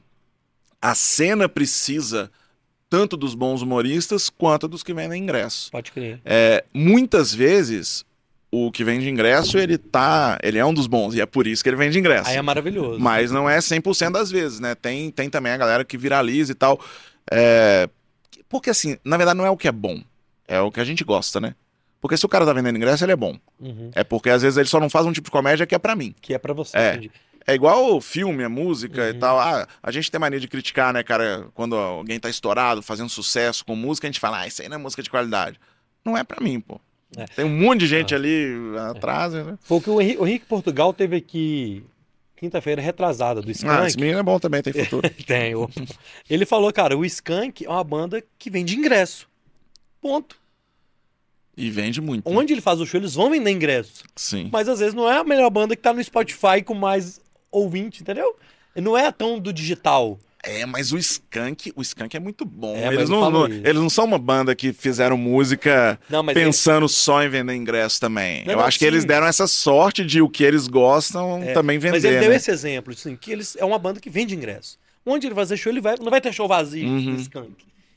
a 0.82 0.94
cena 0.94 1.48
precisa 1.48 2.30
tanto 2.90 3.18
dos 3.18 3.34
bons 3.34 3.62
humoristas 3.62 4.30
quanto 4.30 4.68
dos 4.68 4.84
que 4.84 4.94
vendem 4.94 5.24
ingresso. 5.24 5.72
Pode 5.72 5.92
crer. 5.92 6.22
É, 6.24 6.64
muitas 6.74 7.34
vezes 7.34 8.06
o 8.52 8.72
que 8.72 8.84
vende 8.84 9.10
ingresso, 9.10 9.58
ele 9.58 9.78
tá. 9.78 10.38
Ele 10.42 10.58
é 10.58 10.66
um 10.66 10.74
dos 10.74 10.88
bons, 10.88 11.14
e 11.16 11.22
é 11.22 11.26
por 11.26 11.46
isso 11.48 11.62
que 11.64 11.70
ele 11.70 11.76
vende 11.78 12.00
ingresso. 12.00 12.30
Aí 12.30 12.38
é 12.38 12.42
maravilhoso. 12.42 13.00
Mas 13.00 13.32
não 13.32 13.50
é 13.50 13.58
100% 13.58 14.12
das 14.12 14.32
vezes, 14.32 14.60
né? 14.60 14.74
Tem, 14.76 15.12
tem 15.12 15.30
também 15.30 15.52
a 15.52 15.58
galera 15.58 15.84
que 15.86 15.98
viraliza 15.98 16.52
e 16.52 16.56
tal. 16.56 16.80
É, 17.32 17.90
Porque 18.50 18.70
assim, 18.70 18.98
na 19.04 19.18
verdade 19.18 19.38
não 19.38 19.46
é 19.46 19.50
o 19.50 19.58
que 19.58 19.68
é 19.68 19.72
bom, 19.72 20.02
é 20.48 20.60
o 20.62 20.72
que 20.72 20.80
a 20.80 20.86
gente 20.86 21.04
gosta, 21.04 21.40
né? 21.42 21.54
Porque 22.00 22.16
se 22.16 22.26
o 22.26 22.30
cara 22.30 22.46
tá 22.46 22.54
vendendo 22.54 22.78
ingresso, 22.78 23.04
ele 23.04 23.12
é 23.12 23.16
bom. 23.18 23.36
Uhum. 23.60 23.92
É 23.94 24.04
porque 24.04 24.30
às 24.30 24.42
vezes 24.44 24.56
ele 24.58 24.68
só 24.70 24.80
não 24.80 24.90
faz 24.90 25.06
um 25.06 25.12
tipo 25.12 25.26
de 25.26 25.32
comédia 25.32 25.66
que 25.66 25.76
é 25.76 25.80
pra 25.80 25.96
mim. 25.96 26.14
Que 26.22 26.34
é 26.34 26.38
pra 26.38 26.54
você. 26.54 26.78
É. 26.78 26.92
entendi. 26.94 27.12
É 27.46 27.54
igual 27.56 27.96
o 27.96 28.02
filme, 28.02 28.44
a 28.44 28.50
música 28.50 29.10
e 29.10 29.14
Uhum. 29.14 29.20
tal. 29.20 29.40
Ah, 29.40 29.68
a 29.82 29.92
gente 29.92 30.12
tem 30.12 30.20
mania 30.20 30.40
de 30.40 30.48
criticar, 30.48 30.94
né, 30.94 31.02
cara? 31.02 31.48
Quando 31.54 31.76
alguém 31.76 32.20
tá 32.20 32.30
estourado, 32.30 32.82
fazendo 32.82 33.10
sucesso 33.10 33.66
com 33.66 33.76
música, 33.76 34.06
a 34.06 34.10
gente 34.10 34.20
fala, 34.20 34.40
ah, 34.42 34.48
isso 34.48 34.62
aí 34.62 34.70
não 34.70 34.76
é 34.76 34.78
música 34.78 35.02
de 35.02 35.10
qualidade. 35.10 35.60
Não 36.06 36.18
é 36.18 36.24
pra 36.24 36.40
mim, 36.42 36.60
pô. 36.60 36.80
É. 37.16 37.26
Tem 37.26 37.46
um 37.46 37.50
monte 37.50 37.82
de 37.82 37.88
gente 37.88 38.14
Ah. 38.14 38.18
ali 38.18 38.54
atrás, 38.90 39.34
né? 39.34 39.58
Foi 39.62 39.78
o 39.78 39.82
que 39.82 39.90
o 39.90 40.02
Henrique, 40.02 40.46
Portugal 40.46 40.92
teve 40.94 41.16
aqui 41.16 41.84
quinta-feira 42.36 42.82
retrasada 42.82 43.42
do 43.42 43.48
Ah, 43.48 43.52
Skank. 43.52 43.88
esse 43.88 43.98
menino 43.98 44.20
é 44.20 44.24
bom 44.24 44.38
também, 44.40 44.62
tem 44.62 44.74
futuro. 44.74 45.10
Tem. 45.26 45.56
o- 45.56 45.70
Ele 46.30 46.46
falou, 46.46 46.72
cara, 46.74 46.98
o 46.98 47.06
Skank 47.06 47.66
é 47.66 47.70
uma 47.70 47.84
banda 47.84 48.22
que 48.38 48.50
vende 48.50 48.76
ingresso. 48.76 49.28
Ponto. 50.02 50.38
e 51.60 51.72
vende 51.72 52.00
muito. 52.00 52.30
Onde 52.30 52.54
ele 52.54 52.62
faz 52.62 52.80
o 52.80 52.86
show, 52.86 53.00
eles 53.00 53.16
vão 53.16 53.32
vender 53.32 53.50
ingresso. 53.50 54.04
Sim. 54.16 54.48
Mas 54.52 54.70
às 54.70 54.78
vezes 54.78 54.94
não 54.94 55.10
é 55.12 55.18
a 55.18 55.24
melhor 55.24 55.50
banda 55.50 55.76
que 55.76 55.82
tá 55.82 55.92
no 55.92 56.04
Spotify 56.04 56.62
com 56.64 56.76
mais 56.76 57.20
ouvinte, 57.52 58.04
entendeu? 58.04 58.36
Não 58.76 58.96
é 58.96 59.12
tão 59.12 59.40
do 59.40 59.52
digital. 59.52 60.20
É, 60.44 60.66
mas 60.66 60.92
o 60.94 60.98
Skank, 60.98 61.74
o 61.76 61.82
Skank 61.82 62.16
é 62.16 62.20
muito 62.20 62.46
bom. 62.46 62.76
É, 62.76 62.94
eles, 62.94 63.10
não, 63.10 63.30
não- 63.30 63.48
isso. 63.48 63.60
eles 63.66 63.82
não 63.82 63.90
são 63.90 64.06
uma 64.06 64.20
banda 64.20 64.56
que 64.56 64.72
fizeram 64.72 65.18
música 65.18 66.00
Não, 66.10 66.24
pensando 66.26 66.88
só 66.88 67.24
em 67.24 67.30
vender 67.30 67.56
ingresso 67.56 68.00
também. 68.00 68.46
Não, 68.46 68.54
Eu 68.54 68.60
acho 68.62 68.78
que 68.78 68.86
sim. 68.86 68.88
eles 68.92 69.04
deram 69.04 69.26
essa 69.28 69.48
sorte 69.48 70.06
de 70.06 70.22
o 70.22 70.30
que 70.30 70.44
eles 70.44 70.68
gostam 70.68 71.42
É, 71.44 71.54
também 71.54 71.78
vender. 71.80 71.94
mas 71.94 72.04
ele 72.04 72.20
deu 72.20 72.30
né? 72.30 72.36
esse 72.36 72.52
exemplo, 72.52 72.94
assim, 72.94 73.16
que 73.16 73.32
eles 73.32 73.56
é 73.58 73.66
uma 73.66 73.80
banda 73.80 74.00
que 74.00 74.10
vende 74.10 74.36
ingresso. 74.36 74.78
Onde 75.06 75.26
ele 75.28 75.34
vai 75.34 75.44
fazer 75.44 75.58
show, 75.58 75.72
ele 75.72 75.82
vai, 75.82 75.96
não 76.00 76.10
vai 76.12 76.22
ter 76.22 76.32
show 76.34 76.48
vazio 76.48 76.88
Uhum. 76.88 77.16
do 77.16 77.22
Skank. 77.22 77.52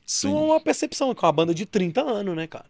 Isso 0.07 0.27
Sim, 0.29 0.35
é 0.35 0.41
uma 0.41 0.61
percepção, 0.61 1.15
que 1.15 1.25
é 1.25 1.27
uma 1.27 1.33
banda 1.33 1.55
de 1.55 1.67
30 1.67 2.01
anos, 2.01 2.35
né, 2.35 2.47
cara? 2.47 2.65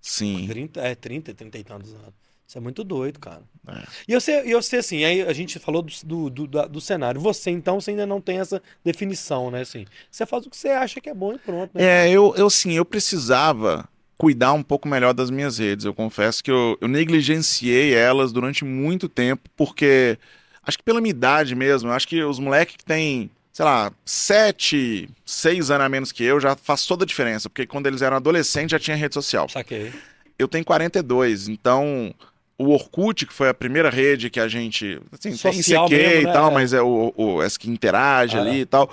sim. 0.00 0.46
30, 0.48 0.80
é, 0.80 0.94
30, 0.94 1.34
30 1.34 1.58
e 1.58 1.64
tantos 1.64 1.92
anos. 1.92 2.14
Isso 2.46 2.58
é 2.58 2.60
muito 2.60 2.84
doido, 2.84 3.18
cara. 3.18 3.42
É. 3.66 3.82
E 4.06 4.12
eu 4.12 4.20
sei, 4.20 4.42
eu 4.46 4.62
sei 4.62 4.78
assim, 4.78 5.04
aí 5.04 5.22
a 5.22 5.32
gente 5.32 5.58
falou 5.58 5.82
do, 5.82 6.30
do, 6.30 6.46
do, 6.46 6.68
do 6.68 6.80
cenário. 6.80 7.20
Você, 7.20 7.50
então, 7.50 7.80
você 7.80 7.90
ainda 7.90 8.06
não 8.06 8.20
tem 8.20 8.38
essa 8.38 8.62
definição, 8.84 9.50
né? 9.50 9.62
Assim, 9.62 9.84
você 10.10 10.24
faz 10.24 10.46
o 10.46 10.50
que 10.50 10.56
você 10.56 10.68
acha 10.68 11.00
que 11.00 11.10
é 11.10 11.14
bom 11.14 11.32
e 11.32 11.38
pronto, 11.38 11.72
né? 11.74 12.06
É, 12.06 12.10
eu, 12.10 12.32
eu 12.36 12.48
sim, 12.48 12.72
eu 12.72 12.84
precisava 12.84 13.88
cuidar 14.16 14.52
um 14.52 14.62
pouco 14.62 14.88
melhor 14.88 15.12
das 15.12 15.28
minhas 15.28 15.58
redes. 15.58 15.84
Eu 15.84 15.92
confesso 15.92 16.42
que 16.42 16.50
eu, 16.50 16.78
eu 16.80 16.86
negligenciei 16.86 17.94
elas 17.94 18.32
durante 18.32 18.64
muito 18.64 19.08
tempo, 19.08 19.50
porque 19.56 20.16
acho 20.62 20.78
que 20.78 20.84
pela 20.84 21.00
minha 21.00 21.10
idade 21.10 21.54
mesmo, 21.54 21.90
eu 21.90 21.92
acho 21.92 22.06
que 22.06 22.22
os 22.22 22.38
moleques 22.38 22.76
que 22.76 22.84
têm, 22.84 23.28
sei 23.52 23.64
lá, 23.64 23.92
sete, 24.04 25.08
seis 25.24 25.70
anos 25.70 25.84
a 25.84 25.88
menos 25.88 26.12
que 26.12 26.22
eu, 26.22 26.40
já 26.40 26.54
faz 26.54 26.86
toda 26.86 27.04
a 27.04 27.06
diferença, 27.06 27.50
porque 27.50 27.66
quando 27.66 27.88
eles 27.88 28.02
eram 28.02 28.16
adolescentes 28.16 28.70
já 28.70 28.78
tinha 28.78 28.96
rede 28.96 29.14
social. 29.14 29.48
Saquei. 29.48 29.92
Eu 30.38 30.46
tenho 30.46 30.64
42, 30.64 31.48
então 31.48 32.14
o 32.58 32.70
Orkut, 32.70 33.26
que 33.26 33.32
foi 33.34 33.48
a 33.48 33.54
primeira 33.54 33.90
rede 33.90 34.30
que 34.30 34.40
a 34.40 34.48
gente. 34.48 35.00
Assim, 35.12 35.30
tem 35.30 35.32
Social 35.36 35.86
ICQ 35.86 35.96
mesmo, 35.96 36.20
e 36.22 36.24
né? 36.26 36.32
tal, 36.32 36.50
É. 36.50 36.54
mas 36.54 36.72
é 36.72 36.82
o, 36.82 37.12
o 37.16 37.42
essa 37.42 37.58
que 37.58 37.68
interage 37.70 38.36
Ah. 38.36 38.40
ali 38.40 38.60
e 38.60 38.66
tal. 38.66 38.90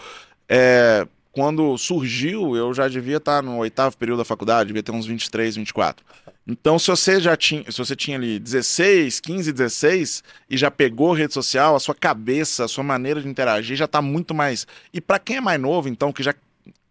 É, 0.50 1.08
quando 1.32 1.78
surgiu, 1.78 2.56
eu 2.56 2.74
já 2.74 2.88
devia 2.88 3.18
estar 3.18 3.42
no 3.42 3.58
oitavo 3.58 3.98
período 3.98 4.20
da 4.20 4.26
faculdade, 4.26 4.68
devia 4.68 4.84
ter 4.84 4.92
uns 4.92 5.06
23, 5.06 5.56
24. 5.56 6.06
Então, 6.46 6.78
se 6.78 6.88
você 6.88 7.22
já 7.22 7.38
tinha, 7.38 7.64
se 7.72 7.78
você 7.78 7.96
tinha 7.96 8.18
ali 8.18 8.38
16, 8.38 9.22
15, 9.22 9.52
16 9.54 10.24
e 10.50 10.58
já 10.58 10.70
pegou 10.70 11.14
rede 11.14 11.34
social, 11.34 11.76
a 11.76 11.80
sua 11.80 11.96
cabeça, 11.96 12.66
a 12.66 12.68
sua 12.68 12.84
maneira 12.84 13.22
de 13.22 13.28
interagir 13.30 13.78
já 13.78 13.86
está 13.86 14.02
muito 14.02 14.34
mais. 14.36 14.68
E 14.94 15.00
para 15.00 15.18
quem 15.20 15.38
é 15.38 15.42
mais 15.42 15.60
novo, 15.60 15.88
então, 15.88 16.12
que 16.12 16.22
já 16.22 16.36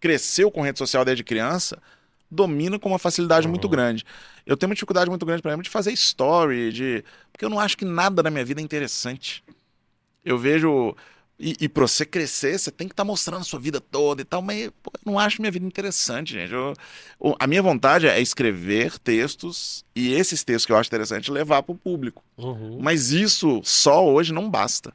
cresceu 0.00 0.50
com 0.50 0.62
rede 0.62 0.78
social 0.78 1.04
desde 1.04 1.22
criança, 1.22 1.78
domina 2.32 2.78
com 2.78 2.88
uma 2.88 2.98
facilidade 2.98 3.46
muito 3.46 3.64
Uhum. 3.66 3.70
grande. 3.70 4.04
Eu 4.46 4.56
tenho 4.56 4.68
uma 4.70 4.74
dificuldade 4.74 5.10
muito 5.10 5.24
grande, 5.26 5.42
por 5.42 5.48
exemplo, 5.48 5.62
de 5.64 5.70
fazer 5.70 5.92
story, 5.92 6.72
de 6.72 7.04
porque 7.32 7.44
eu 7.44 7.50
não 7.50 7.60
acho 7.60 7.76
que 7.76 7.84
nada 7.84 8.22
na 8.22 8.30
minha 8.30 8.44
vida 8.44 8.60
é 8.60 8.64
interessante. 8.64 9.44
Eu 10.24 10.38
vejo 10.38 10.96
e, 11.38 11.56
e 11.60 11.68
para 11.68 11.86
você 11.88 12.06
crescer, 12.06 12.58
você 12.58 12.70
tem 12.70 12.86
que 12.86 12.92
estar 12.92 13.04
mostrando 13.04 13.40
a 13.40 13.44
sua 13.44 13.58
vida 13.58 13.80
toda 13.80 14.22
e 14.22 14.24
tal, 14.24 14.40
mas 14.40 14.70
pô, 14.82 14.92
eu 14.94 15.12
não 15.12 15.18
acho 15.18 15.40
minha 15.42 15.50
vida 15.50 15.66
interessante, 15.66 16.32
gente. 16.34 16.52
Eu- 16.52 16.74
a 17.38 17.46
minha 17.46 17.62
vontade 17.62 18.06
é 18.06 18.20
escrever 18.20 18.98
textos 18.98 19.84
e 19.94 20.12
esses 20.12 20.44
textos 20.44 20.66
que 20.66 20.72
eu 20.72 20.76
acho 20.76 20.88
interessante 20.88 21.30
levar 21.30 21.62
para 21.62 21.72
o 21.72 21.78
público. 21.78 22.22
Uhum. 22.36 22.78
Mas 22.80 23.10
isso 23.10 23.60
só 23.64 24.06
hoje 24.06 24.32
não 24.32 24.48
basta. 24.48 24.92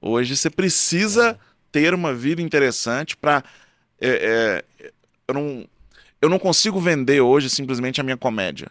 Hoje 0.00 0.36
você 0.36 0.48
precisa 0.50 1.38
ter 1.70 1.94
uma 1.94 2.12
vida 2.14 2.40
interessante 2.42 3.16
para. 3.16 3.44
eu, 5.28 5.34
não, 5.34 5.66
eu 6.22 6.30
não 6.30 6.38
consigo 6.38 6.80
vender 6.80 7.20
hoje 7.20 7.50
simplesmente 7.50 8.00
a 8.00 8.04
minha 8.04 8.16
comédia. 8.16 8.70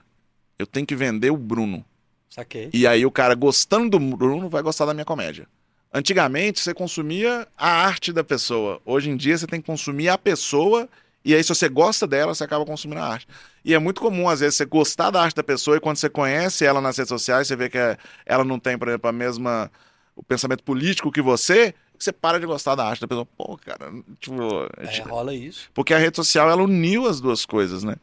Eu 0.58 0.66
tenho 0.66 0.86
que 0.88 0.96
vender 0.96 1.30
o 1.30 1.38
Bruno. 1.38 1.86
Saquei. 2.30 2.70
E 2.74 2.88
aí 2.88 3.06
o 3.06 3.12
cara 3.12 3.36
gostando 3.36 3.90
do 3.90 4.00
Bruno 4.00 4.48
vai 4.50 4.64
gostar 4.64 4.86
da 4.86 4.94
minha 4.94 5.06
comédia. 5.06 5.48
Antigamente 5.94 6.62
você 6.62 6.74
consumia 6.74 7.46
a 7.58 7.70
arte 7.70 8.14
da 8.14 8.24
pessoa. 8.24 8.82
Hoje 8.86 9.10
em 9.10 9.18
dia 9.18 9.38
você 9.38 9.46
tem 9.46 9.60
que 9.60 9.68
consumir 9.68 10.08
a 10.08 10.18
pessoa. 10.18 10.88
E 11.24 11.36
aí, 11.36 11.44
se 11.44 11.50
você 11.50 11.70
gosta 11.70 12.08
dela, 12.08 12.34
você 12.34 12.44
acaba 12.44 12.66
consumindo 12.66 13.00
a 13.00 13.06
arte. 13.06 13.28
E 13.64 13.76
é 13.76 13.80
muito 13.80 14.02
comum, 14.02 14.28
às 14.28 14.40
vezes, 14.40 14.56
você 14.56 14.66
gostar 14.66 15.12
da 15.12 15.22
arte 15.22 15.36
da 15.36 15.44
pessoa 15.44 15.78
e 15.78 15.80
quando 15.80 15.98
você 15.98 16.10
conhece 16.10 16.66
ela 16.66 16.82
nas 16.82 16.98
redes 16.98 17.10
sociais, 17.10 17.48
você 17.48 17.56
vê 17.56 17.70
que 17.70 17.78
é- 17.78 17.96
ela 18.26 18.44
não 18.44 18.58
tem, 18.58 18.76
por 18.76 18.88
exemplo, 18.88 19.08
a 19.10 19.14
mesma. 19.14 19.70
o 20.14 20.22
pensamento 20.24 20.62
político 20.64 21.12
que 21.12 21.22
você, 21.22 21.74
você 22.04 22.12
para 22.12 22.40
de 22.40 22.46
gostar 22.46 22.76
da 22.76 22.86
arte 22.86 23.02
da 23.02 23.08
pessoa. 23.08 23.26
Pô, 23.26 23.58
cara, 23.58 23.92
tipo. 24.20 24.36
É, 24.78 25.00
rola 25.02 25.34
isso. 25.34 25.70
Porque 25.74 25.94
a 25.94 25.98
rede 25.98 26.16
social 26.16 26.50
ela 26.50 26.64
uniu 26.64 27.08
as 27.08 27.20
duas 27.22 27.46
coisas, 27.46 27.84
né? 27.84 27.96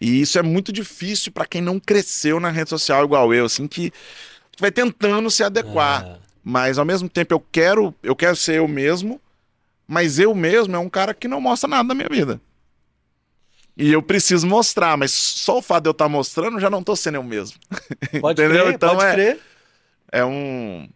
E 0.00 0.20
isso 0.20 0.38
é 0.38 0.42
muito 0.42 0.72
difícil 0.72 1.32
pra 1.32 1.44
quem 1.46 1.60
não 1.60 1.80
cresceu 1.80 2.38
na 2.38 2.50
rede 2.50 2.70
social 2.70 3.04
igual 3.04 3.32
eu, 3.34 3.44
assim, 3.46 3.66
que 3.66 3.92
vai 4.58 4.70
tentando 4.70 5.28
se 5.30 5.42
adequar. 5.42 6.04
Ah, 6.06 6.18
Mas 6.44 6.78
ao 6.78 6.84
mesmo 6.84 7.08
tempo 7.08 7.34
eu 7.34 7.40
quero, 7.52 7.92
eu 8.02 8.14
quero 8.14 8.36
ser 8.36 8.56
eu 8.58 8.68
mesmo, 8.68 9.20
mas 9.86 10.18
eu 10.18 10.34
mesmo 10.34 10.76
é 10.76 10.78
um 10.78 10.88
cara 10.88 11.12
que 11.14 11.26
não 11.26 11.40
mostra 11.40 11.68
nada 11.68 11.88
da 11.88 11.94
minha 11.94 12.08
vida. 12.08 12.40
E 13.76 13.92
eu 13.92 14.02
preciso 14.02 14.46
mostrar, 14.46 14.96
mas 14.96 15.12
só 15.12 15.58
o 15.58 15.62
fato 15.62 15.84
de 15.84 15.88
eu 15.88 15.92
estar 15.92 16.08
mostrando 16.08 16.56
eu 16.56 16.60
já 16.60 16.68
não 16.70 16.82
tô 16.82 16.96
sendo 16.96 17.14
eu 17.16 17.22
mesmo. 17.22 17.58
pode 18.20 18.40
Entendeu? 18.42 18.64
crer, 18.64 18.74
Então 18.74 18.96
pode 18.96 19.04
é- 19.08 19.12
crer. 19.12 19.40
É 20.10 20.24
um 20.24 20.88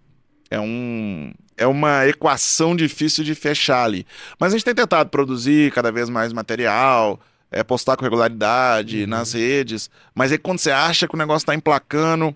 é 0.51 0.59
um 0.61 1.33
é 1.57 1.67
uma 1.67 2.07
equação 2.07 2.75
difícil 2.75 3.23
de 3.25 3.35
fechar 3.35 3.85
ali. 3.85 4.07
Mas 4.39 4.53
a 4.53 4.57
gente 4.57 4.65
tem 4.65 4.75
tentado 4.75 5.11
produzir 5.11 5.73
cada 5.73 5.91
vez 5.93 6.09
mais 6.09 6.33
material, 6.33 7.21
é, 7.51 7.63
postar 7.63 7.97
com 7.97 8.05
regularidade 8.05 9.03
Uhum. 9.03 9.09
nas 9.09 9.33
redes, 9.35 9.91
mas 10.15 10.33
aí 10.33 10.39
quando 10.39 10.59
você 10.59 10.71
acha 10.71 11.07
que 11.07 11.15
o 11.15 11.19
negócio 11.19 11.47
tá 11.47 11.55
emplacando, 11.55 12.35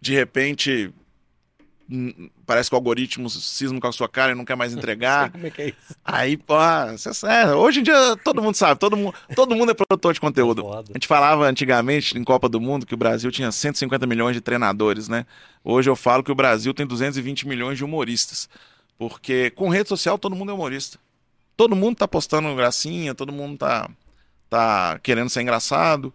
de 0.00 0.14
repente 0.14 0.92
parece 2.44 2.68
que 2.68 2.74
o 2.74 2.78
algoritmo 2.78 3.30
cisma 3.30 3.80
com 3.80 3.86
a 3.86 3.92
sua 3.92 4.08
cara 4.08 4.32
e 4.32 4.34
não 4.34 4.44
quer 4.44 4.56
mais 4.56 4.72
entregar. 4.76 5.30
como 5.30 5.46
é 5.46 5.50
que 5.50 5.62
é 5.62 5.68
isso. 5.68 5.96
Aí, 6.04 6.36
pô, 6.36 6.54
é, 7.26 7.54
hoje 7.54 7.80
em 7.80 7.82
dia 7.82 8.16
todo 8.22 8.42
mundo 8.42 8.54
sabe, 8.54 8.78
todo 8.78 8.96
mundo, 8.96 9.14
todo 9.34 9.54
mundo 9.54 9.70
é 9.70 9.74
produtor 9.74 10.12
de 10.12 10.20
conteúdo. 10.20 10.62
Foda. 10.62 10.90
A 10.90 10.92
gente 10.92 11.06
falava 11.06 11.46
antigamente 11.46 12.18
em 12.18 12.24
Copa 12.24 12.48
do 12.48 12.60
Mundo 12.60 12.86
que 12.86 12.94
o 12.94 12.98
Brasil 12.98 13.30
tinha 13.30 13.50
150 13.50 14.06
milhões 14.06 14.34
de 14.34 14.40
treinadores, 14.40 15.08
né? 15.08 15.24
Hoje 15.64 15.88
eu 15.88 15.96
falo 15.96 16.22
que 16.22 16.32
o 16.32 16.34
Brasil 16.34 16.74
tem 16.74 16.86
220 16.86 17.48
milhões 17.48 17.78
de 17.78 17.84
humoristas. 17.84 18.48
Porque 18.98 19.50
com 19.50 19.68
rede 19.68 19.88
social 19.88 20.18
todo 20.18 20.34
mundo 20.34 20.50
é 20.50 20.54
humorista. 20.54 20.98
Todo 21.56 21.76
mundo 21.76 21.96
tá 21.96 22.08
postando 22.08 22.54
gracinha, 22.54 23.14
todo 23.14 23.32
mundo 23.32 23.58
tá, 23.58 23.88
tá 24.50 24.98
querendo 25.02 25.30
ser 25.30 25.42
engraçado. 25.42 26.12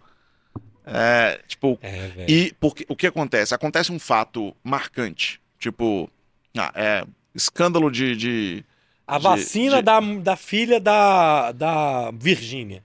É, 0.85 1.39
tipo, 1.47 1.79
É, 1.81 2.25
e 2.27 2.53
porque, 2.59 2.85
o 2.89 2.95
que 2.95 3.07
acontece? 3.07 3.55
Acontece 3.55 3.91
um 3.91 3.99
fato 3.99 4.55
marcante. 4.63 5.41
Tipo, 5.63 6.09
ah, 6.57 6.71
é, 6.75 7.05
escândalo 7.33 7.89
de. 7.89 8.17
de 8.17 8.65
A 9.07 9.17
de- 9.17 9.23
vacina 9.23 9.77
de- 9.77 9.81
Da, 9.83 9.99
da 10.01 10.35
filha 10.35 10.77
da, 10.77 11.53
da 11.53 12.11
Virgínia. 12.11 12.83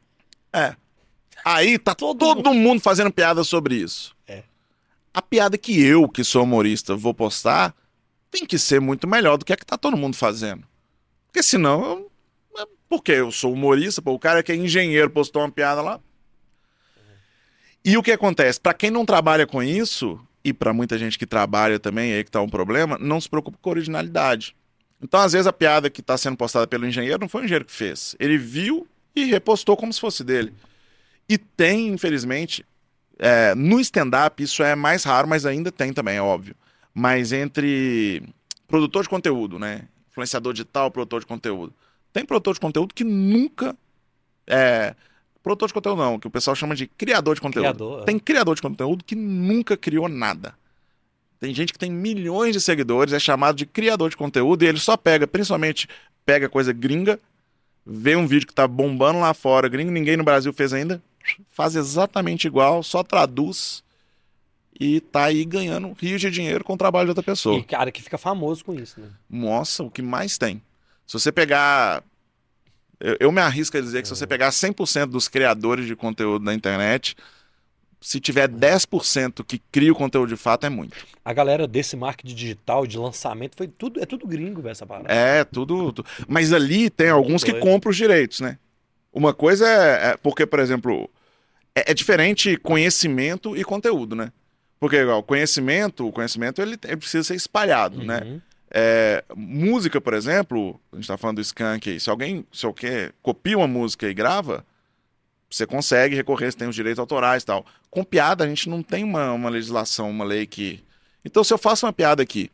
Aí 1.44 1.76
tá 1.78 1.92
Todo 1.94 2.18
todo, 2.18 2.54
mundo 2.54 2.80
fazendo 2.80 3.12
piada 3.12 3.42
sobre 3.42 3.74
isso. 3.76 4.14
É. 4.28 4.44
A 5.12 5.20
piada 5.20 5.58
que 5.58 5.80
eu, 5.82 6.08
que 6.08 6.22
sou 6.22 6.44
humorista, 6.44 6.94
vou 6.94 7.12
postar 7.12 7.74
tem 8.30 8.44
que 8.46 8.58
ser 8.58 8.80
muito 8.80 9.08
melhor 9.08 9.38
do 9.38 9.44
que 9.44 9.52
a 9.52 9.56
que 9.56 9.64
tá 9.66 9.76
todo 9.76 9.96
mundo 9.96 10.14
fazendo. 10.16 10.62
Porque 11.26 11.42
senão, 11.42 11.82
eu, 11.84 12.62
é 12.62 12.66
porque 12.88 13.12
eu 13.12 13.32
sou 13.32 13.52
humorista, 13.52 14.00
pô, 14.02 14.12
o 14.12 14.18
cara 14.18 14.42
que 14.42 14.52
é 14.52 14.56
engenheiro 14.56 15.10
postou 15.10 15.42
uma 15.42 15.50
piada 15.50 15.80
lá. 15.82 15.98
E 17.84 17.96
o 17.96 18.02
que 18.02 18.12
acontece? 18.12 18.60
Pra 18.60 18.74
quem 18.74 18.90
não 18.90 19.04
trabalha 19.06 19.46
com 19.46 19.62
isso, 19.62 20.20
e 20.48 20.52
pra 20.52 20.72
muita 20.72 20.98
gente 20.98 21.18
que 21.18 21.26
trabalha 21.26 21.78
também, 21.78 22.12
aí 22.12 22.24
que 22.24 22.30
tá 22.30 22.40
um 22.40 22.48
problema, 22.48 22.98
não 22.98 23.20
se 23.20 23.28
preocupa 23.28 23.58
com 23.60 23.70
originalidade. 23.70 24.54
Então, 25.00 25.20
às 25.20 25.32
vezes, 25.32 25.46
a 25.46 25.52
piada 25.52 25.88
que 25.88 26.02
tá 26.02 26.16
sendo 26.18 26.36
postada 26.36 26.66
pelo 26.66 26.86
engenheiro 26.86 27.20
não 27.20 27.28
foi 27.28 27.42
o 27.42 27.44
engenheiro 27.44 27.64
que 27.64 27.72
fez. 27.72 28.16
Ele 28.18 28.36
viu 28.36 28.86
e 29.14 29.24
repostou 29.24 29.76
como 29.76 29.92
se 29.92 30.00
fosse 30.00 30.24
dele. 30.24 30.52
E 31.28 31.38
tem, 31.38 31.88
infelizmente, 31.88 32.64
É, 33.20 33.52
no 33.56 33.80
stand-up 33.80 34.40
isso 34.40 34.62
é 34.62 34.76
mais 34.76 35.02
raro, 35.02 35.26
mas 35.26 35.44
ainda 35.44 35.72
tem 35.72 35.92
também, 35.92 36.16
é 36.16 36.22
óbvio. 36.22 36.54
Mas 36.94 37.32
entre 37.32 38.22
produtor 38.68 39.02
de 39.02 39.08
conteúdo, 39.08 39.58
né? 39.58 39.88
Influenciador 40.08 40.52
digital, 40.52 40.88
produtor 40.88 41.18
de 41.20 41.26
conteúdo. 41.26 41.74
Tem 42.12 42.24
produtor 42.24 42.54
de 42.54 42.60
conteúdo 42.60 42.94
que 42.94 43.02
nunca. 43.02 43.76
É, 44.46 44.94
produtor 45.48 45.68
de 45.68 45.74
conteúdo 45.74 46.02
não, 46.02 46.18
que 46.18 46.26
o 46.26 46.30
pessoal 46.30 46.54
chama 46.54 46.74
de 46.74 46.86
criador 46.86 47.34
de 47.34 47.40
conteúdo. 47.40 47.64
Criador, 47.64 48.02
é. 48.02 48.04
Tem 48.04 48.18
criador 48.18 48.54
de 48.54 48.62
conteúdo 48.62 49.02
que 49.04 49.14
nunca 49.14 49.76
criou 49.76 50.08
nada. 50.08 50.54
Tem 51.40 51.54
gente 51.54 51.72
que 51.72 51.78
tem 51.78 51.90
milhões 51.90 52.52
de 52.52 52.60
seguidores, 52.60 53.14
é 53.14 53.18
chamado 53.18 53.56
de 53.56 53.64
criador 53.64 54.10
de 54.10 54.16
conteúdo, 54.16 54.62
e 54.62 54.66
ele 54.66 54.78
só 54.78 54.96
pega, 54.96 55.26
principalmente, 55.26 55.88
pega 56.26 56.48
coisa 56.48 56.72
gringa, 56.72 57.18
vê 57.86 58.16
um 58.16 58.26
vídeo 58.26 58.46
que 58.46 58.52
tá 58.52 58.66
bombando 58.66 59.20
lá 59.20 59.32
fora, 59.32 59.68
gringo, 59.68 59.90
ninguém 59.90 60.16
no 60.16 60.24
Brasil 60.24 60.52
fez 60.52 60.72
ainda, 60.72 61.02
faz 61.50 61.76
exatamente 61.76 62.46
igual, 62.46 62.82
só 62.82 63.02
traduz 63.02 63.82
e 64.78 65.00
tá 65.00 65.24
aí 65.24 65.44
ganhando 65.44 65.96
rios 65.98 66.20
de 66.20 66.30
dinheiro 66.30 66.62
com 66.62 66.74
o 66.74 66.78
trabalho 66.78 67.06
de 67.06 67.10
outra 67.10 67.22
pessoa. 67.22 67.58
E 67.58 67.62
cara 67.62 67.90
que 67.90 68.02
fica 68.02 68.18
famoso 68.18 68.64
com 68.64 68.74
isso, 68.74 69.00
né? 69.00 69.08
Nossa, 69.30 69.82
o 69.82 69.90
que 69.90 70.02
mais 70.02 70.38
tem? 70.38 70.62
Se 71.06 71.14
você 71.14 71.32
pegar. 71.32 72.02
Eu, 73.00 73.16
eu 73.20 73.32
me 73.32 73.40
arrisco 73.40 73.76
a 73.76 73.80
dizer 73.80 74.02
que 74.02 74.08
se 74.08 74.14
você 74.16 74.26
pegar 74.26 74.50
100% 74.50 75.06
dos 75.06 75.28
criadores 75.28 75.86
de 75.86 75.94
conteúdo 75.94 76.44
na 76.44 76.52
internet, 76.54 77.14
se 78.00 78.20
tiver 78.20 78.48
10% 78.48 79.44
que 79.44 79.58
cria 79.72 79.92
o 79.92 79.94
conteúdo 79.94 80.28
de 80.28 80.36
fato, 80.36 80.64
é 80.66 80.68
muito. 80.68 80.96
A 81.24 81.32
galera 81.32 81.66
desse 81.66 81.96
marketing 81.96 82.34
digital, 82.34 82.86
de 82.86 82.96
lançamento, 82.98 83.56
foi 83.56 83.66
tudo, 83.68 84.00
é 84.00 84.06
tudo 84.06 84.26
gringo, 84.26 84.66
essa 84.68 84.86
parada. 84.86 85.12
É, 85.12 85.44
tudo. 85.44 85.92
tu- 85.92 86.04
Mas 86.28 86.52
ali 86.52 86.90
tem 86.90 87.08
alguns 87.10 87.42
que 87.44 87.52
compram 87.60 87.90
os 87.90 87.96
direitos, 87.96 88.40
né? 88.40 88.58
Uma 89.12 89.32
coisa 89.34 89.66
é. 89.68 90.10
é- 90.10 90.16
porque, 90.16 90.46
por 90.46 90.60
exemplo, 90.60 91.10
é, 91.74 91.90
é 91.90 91.94
diferente 91.94 92.56
conhecimento 92.56 93.56
e 93.56 93.64
conteúdo, 93.64 94.14
né? 94.14 94.32
Porque, 94.80 94.96
igual, 94.96 95.22
conhecimento, 95.24 96.06
o 96.06 96.12
conhecimento 96.12 96.62
ele, 96.62 96.78
ele 96.84 96.96
precisa 96.96 97.24
ser 97.24 97.34
espalhado, 97.34 98.02
né? 98.04 98.40
É, 98.70 99.24
música, 99.34 100.00
por 100.00 100.14
exemplo, 100.14 100.78
a 100.92 100.96
gente 100.96 101.08
tá 101.08 101.16
falando 101.16 101.36
do 101.36 101.42
Skank 101.42 101.88
aí, 101.88 101.98
se 101.98 102.10
alguém, 102.10 102.46
se 102.52 102.66
alguém 102.66 103.10
copia 103.22 103.56
uma 103.56 103.66
música 103.66 104.08
e 104.08 104.14
grava, 104.14 104.64
você 105.50 105.66
consegue 105.66 106.14
recorrer, 106.14 106.50
você 106.52 106.58
tem 106.58 106.68
os 106.68 106.74
direitos 106.74 106.98
autorais 106.98 107.42
e 107.42 107.46
tal. 107.46 107.64
Com 107.90 108.04
piada, 108.04 108.44
a 108.44 108.48
gente 108.48 108.68
não 108.68 108.82
tem 108.82 109.02
uma, 109.02 109.32
uma 109.32 109.48
legislação, 109.48 110.10
uma 110.10 110.24
lei 110.24 110.46
que. 110.46 110.84
Então, 111.24 111.42
se 111.42 111.52
eu 111.52 111.58
faço 111.58 111.86
uma 111.86 111.92
piada 111.92 112.22
aqui, 112.22 112.50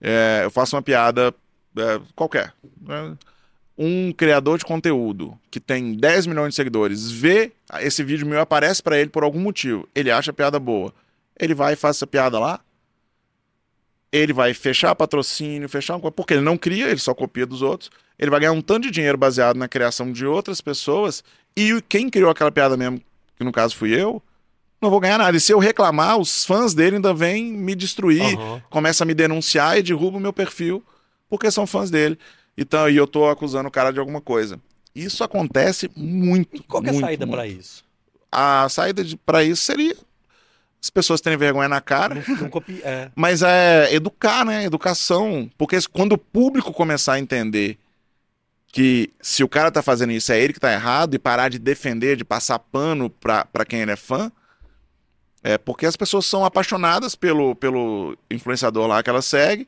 é, 0.00 0.42
eu 0.44 0.50
faço 0.50 0.76
uma 0.76 0.82
piada 0.82 1.34
é, 1.76 2.00
qualquer. 2.14 2.52
né? 2.80 3.16
Um 3.76 4.12
criador 4.12 4.58
de 4.58 4.64
conteúdo 4.64 5.38
que 5.50 5.60
tem 5.60 5.94
10 5.94 6.26
milhões 6.26 6.50
de 6.50 6.56
seguidores 6.56 7.10
vê 7.10 7.52
esse 7.80 8.02
vídeo 8.02 8.26
meu 8.26 8.40
aparece 8.40 8.82
pra 8.82 8.98
ele 8.98 9.10
por 9.10 9.22
algum 9.22 9.38
motivo, 9.38 9.88
ele 9.94 10.10
acha 10.10 10.32
a 10.32 10.34
piada 10.34 10.58
boa, 10.58 10.92
ele 11.38 11.54
vai 11.54 11.74
e 11.74 11.76
faz 11.76 11.96
essa 11.96 12.06
piada 12.06 12.40
lá, 12.40 12.60
ele 14.12 14.32
vai 14.32 14.54
fechar 14.54 14.94
patrocínio, 14.94 15.68
fechar 15.68 15.94
uma 15.94 16.00
coisa, 16.00 16.12
porque 16.12 16.34
ele 16.34 16.42
não 16.42 16.56
cria, 16.56 16.88
ele 16.88 16.98
só 16.98 17.14
copia 17.14 17.46
dos 17.46 17.62
outros. 17.62 17.90
Ele 18.18 18.30
vai 18.30 18.40
ganhar 18.40 18.52
um 18.52 18.62
tanto 18.62 18.84
de 18.84 18.90
dinheiro 18.90 19.18
baseado 19.18 19.56
na 19.56 19.68
criação 19.68 20.10
de 20.10 20.26
outras 20.26 20.60
pessoas. 20.60 21.22
E 21.56 21.80
quem 21.88 22.08
criou 22.08 22.30
aquela 22.30 22.50
piada 22.50 22.76
mesmo, 22.76 23.00
que 23.36 23.44
no 23.44 23.52
caso 23.52 23.76
fui 23.76 23.94
eu, 23.94 24.22
não 24.80 24.90
vou 24.90 25.00
ganhar 25.00 25.18
nada. 25.18 25.36
E 25.36 25.40
se 25.40 25.52
eu 25.52 25.58
reclamar, 25.58 26.18
os 26.18 26.44
fãs 26.44 26.74
dele 26.74 26.96
ainda 26.96 27.12
vêm 27.12 27.52
me 27.52 27.74
destruir, 27.74 28.36
Aham. 28.38 28.62
começam 28.70 29.04
a 29.04 29.06
me 29.06 29.14
denunciar 29.14 29.78
e 29.78 29.82
derrubam 29.82 30.18
o 30.18 30.22
meu 30.22 30.32
perfil, 30.32 30.82
porque 31.28 31.50
são 31.50 31.66
fãs 31.66 31.90
dele. 31.90 32.18
Então, 32.56 32.88
e 32.88 32.96
eu 32.96 33.06
tô 33.06 33.28
acusando 33.28 33.68
o 33.68 33.72
cara 33.72 33.92
de 33.92 34.00
alguma 34.00 34.20
coisa. 34.20 34.58
Isso 34.94 35.22
acontece 35.22 35.90
muito. 35.94 36.56
E 36.56 36.60
qual 36.60 36.84
é 36.84 36.90
a 36.90 36.94
saída 36.94 37.26
pra 37.26 37.46
isso? 37.46 37.84
A 38.32 38.68
saída 38.68 39.04
pra 39.24 39.44
isso 39.44 39.62
seria 39.62 39.96
as 40.82 40.90
pessoas 40.90 41.20
terem 41.20 41.38
vergonha 41.38 41.68
na 41.68 41.80
cara. 41.80 42.22
Não, 42.26 42.48
não 42.48 42.62
é. 42.82 43.10
Mas 43.14 43.42
é 43.42 43.92
educar, 43.92 44.44
né? 44.44 44.64
Educação. 44.64 45.50
Porque 45.58 45.76
quando 45.92 46.12
o 46.12 46.18
público 46.18 46.72
começar 46.72 47.14
a 47.14 47.18
entender 47.18 47.78
que 48.68 49.10
se 49.20 49.42
o 49.42 49.48
cara 49.48 49.70
tá 49.70 49.82
fazendo 49.82 50.12
isso 50.12 50.30
é 50.30 50.40
ele 50.40 50.52
que 50.52 50.60
tá 50.60 50.72
errado 50.72 51.14
e 51.14 51.18
parar 51.18 51.48
de 51.48 51.58
defender, 51.58 52.16
de 52.16 52.24
passar 52.24 52.58
pano 52.58 53.10
pra, 53.10 53.44
pra 53.46 53.64
quem 53.64 53.80
ele 53.80 53.90
é 53.90 53.96
fã, 53.96 54.30
é 55.42 55.56
porque 55.56 55.86
as 55.86 55.96
pessoas 55.96 56.26
são 56.26 56.44
apaixonadas 56.44 57.14
pelo, 57.14 57.54
pelo 57.54 58.16
influenciador 58.30 58.86
lá 58.86 59.02
que 59.02 59.10
ela 59.10 59.22
segue. 59.22 59.66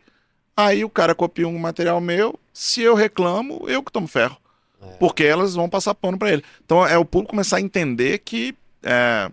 Aí 0.56 0.84
o 0.84 0.90
cara 0.90 1.14
copia 1.14 1.48
um 1.48 1.58
material 1.58 2.00
meu, 2.00 2.38
se 2.52 2.82
eu 2.82 2.94
reclamo, 2.94 3.64
eu 3.66 3.82
que 3.82 3.90
tomo 3.90 4.06
ferro. 4.06 4.36
É. 4.82 4.86
Porque 4.98 5.24
elas 5.24 5.54
vão 5.54 5.68
passar 5.68 5.94
pano 5.94 6.18
pra 6.18 6.30
ele. 6.30 6.44
Então 6.64 6.86
é 6.86 6.98
o 6.98 7.04
público 7.04 7.30
começar 7.30 7.56
a 7.56 7.60
entender 7.60 8.18
que 8.18 8.54
é, 8.82 9.30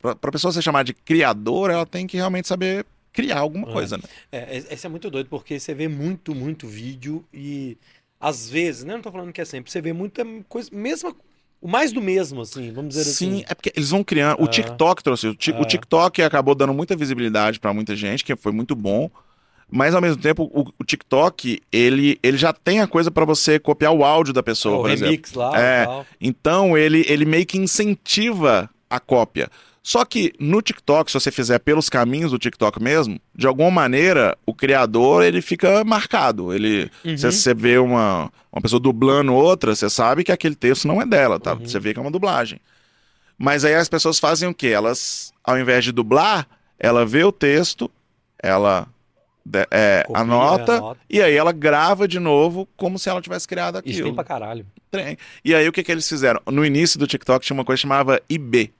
pra, 0.00 0.14
pra 0.14 0.32
pessoa 0.32 0.52
ser 0.52 0.62
chamada 0.62 0.84
de 0.84 0.94
criador, 0.94 1.70
ela 1.70 1.86
tem 1.86 2.06
que 2.06 2.16
realmente 2.16 2.48
saber 2.48 2.84
criar 3.12 3.38
alguma 3.40 3.68
É. 3.68 3.72
coisa, 3.72 3.96
né? 3.96 4.04
É, 4.30 4.56
esse 4.70 4.86
é 4.86 4.88
muito 4.88 5.10
doido, 5.10 5.28
porque 5.28 5.58
você 5.58 5.74
vê 5.74 5.88
muito, 5.88 6.34
muito 6.34 6.66
vídeo 6.68 7.24
e 7.32 7.76
às 8.20 8.48
vezes, 8.50 8.84
né? 8.84 8.94
Não 8.94 9.02
tô 9.02 9.10
falando 9.12 9.32
que 9.32 9.40
é 9.40 9.44
sempre, 9.44 9.70
você 9.70 9.80
vê 9.80 9.92
muita 9.92 10.24
coisa, 10.48 10.68
mesma, 10.72 11.14
o 11.60 11.66
mais 11.68 11.92
do 11.92 12.00
mesmo, 12.00 12.40
assim, 12.42 12.72
vamos 12.72 12.90
dizer 12.94 13.04
Sim, 13.10 13.34
assim. 13.38 13.44
é 13.48 13.54
porque 13.54 13.72
eles 13.74 13.90
vão 13.90 14.04
criando. 14.04 14.40
O 14.40 14.44
É. 14.44 14.48
TikTok 14.48 15.02
trouxe. 15.02 15.26
O, 15.28 15.30
o 15.32 15.62
É. 15.62 15.64
TikTok 15.64 16.22
acabou 16.22 16.54
dando 16.54 16.72
muita 16.74 16.94
visibilidade 16.96 17.58
pra 17.58 17.72
muita 17.72 17.96
gente, 17.96 18.24
que 18.24 18.36
foi 18.36 18.52
muito 18.52 18.76
bom. 18.76 19.10
Mas 19.70 19.94
ao 19.94 20.00
mesmo 20.00 20.22
tempo, 20.22 20.44
o, 20.44 20.72
o 20.80 20.84
TikTok, 20.84 21.60
ele, 21.70 22.18
ele 22.22 22.38
já 22.38 22.54
tem 22.54 22.80
a 22.80 22.86
coisa 22.86 23.10
pra 23.10 23.26
você 23.26 23.58
copiar 23.58 23.92
o 23.92 24.02
áudio 24.02 24.32
da 24.32 24.42
pessoa, 24.42 24.78
o 24.78 24.80
por 24.82 24.90
exemplo. 24.90 25.10
remix 25.10 25.32
lá 25.34 25.60
É. 25.60 25.86
Então 26.20 26.78
ele, 26.78 27.04
ele 27.06 27.24
meio 27.26 27.44
que 27.44 27.58
incentiva 27.58 28.70
a 28.88 28.98
cópia. 28.98 29.50
Só 29.82 30.04
que 30.04 30.32
no 30.38 30.60
TikTok, 30.60 31.10
se 31.10 31.18
você 31.18 31.30
fizer 31.30 31.58
pelos 31.60 31.88
caminhos 31.88 32.30
do 32.32 32.38
TikTok 32.38 32.82
mesmo, 32.82 33.18
de 33.34 33.46
alguma 33.46 33.70
maneira 33.70 34.36
o 34.44 34.52
criador 34.54 35.24
ele 35.24 35.40
fica 35.40 35.82
marcado. 35.84 36.52
Ele, 36.52 36.90
Uhum. 37.04 37.16
se 37.16 37.30
você 37.32 37.54
vê 37.54 37.78
uma, 37.78 38.30
uma 38.52 38.60
pessoa 38.60 38.78
dublando 38.80 39.32
outra, 39.32 39.74
você 39.74 39.88
sabe 39.88 40.24
que 40.24 40.32
aquele 40.32 40.54
texto 40.54 40.86
não 40.86 41.00
é 41.00 41.06
dela, 41.06 41.40
tá? 41.40 41.54
Uhum. 41.54 41.60
Você 41.66 41.78
vê 41.80 41.92
que 41.94 41.98
é 41.98 42.02
uma 42.02 42.10
dublagem. 42.10 42.60
Mas 43.38 43.64
aí 43.64 43.74
as 43.74 43.88
pessoas 43.88 44.18
fazem 44.18 44.48
o 44.48 44.54
quê? 44.54 44.68
Elas, 44.68 45.32
ao 45.44 45.58
invés 45.58 45.84
de 45.84 45.92
dublar, 45.92 46.46
ela 46.78 47.06
vê 47.06 47.24
o 47.24 47.32
texto, 47.32 47.90
ela 48.42 48.86
de- 49.46 49.66
é, 49.70 50.02
Copia, 50.06 50.22
anota, 50.22 50.76
anota. 50.76 51.00
e 51.08 51.22
aí 51.22 51.34
ela 51.34 51.52
grava 51.52 52.06
de 52.06 52.18
novo 52.18 52.68
como 52.76 52.98
se 52.98 53.08
ela 53.08 53.22
tivesse 53.22 53.48
criado 53.48 53.76
aquilo. 53.78 53.94
Isso 53.94 54.02
tem 54.04 54.14
pra 54.14 54.24
caralho. 54.24 54.66
Trem. 54.90 55.16
E 55.44 55.54
aí 55.54 55.66
o 55.68 55.72
que, 55.72 55.82
que 55.82 55.90
eles 55.92 56.06
fizeram? 56.08 56.40
No 56.50 56.64
início 56.66 56.98
do 56.98 57.06
TikTok 57.06 57.46
tinha 57.46 57.54
uma 57.54 57.64
coisa 57.64 57.78
que 57.78 57.82
chamava 57.82 58.20
IB, 58.28 58.72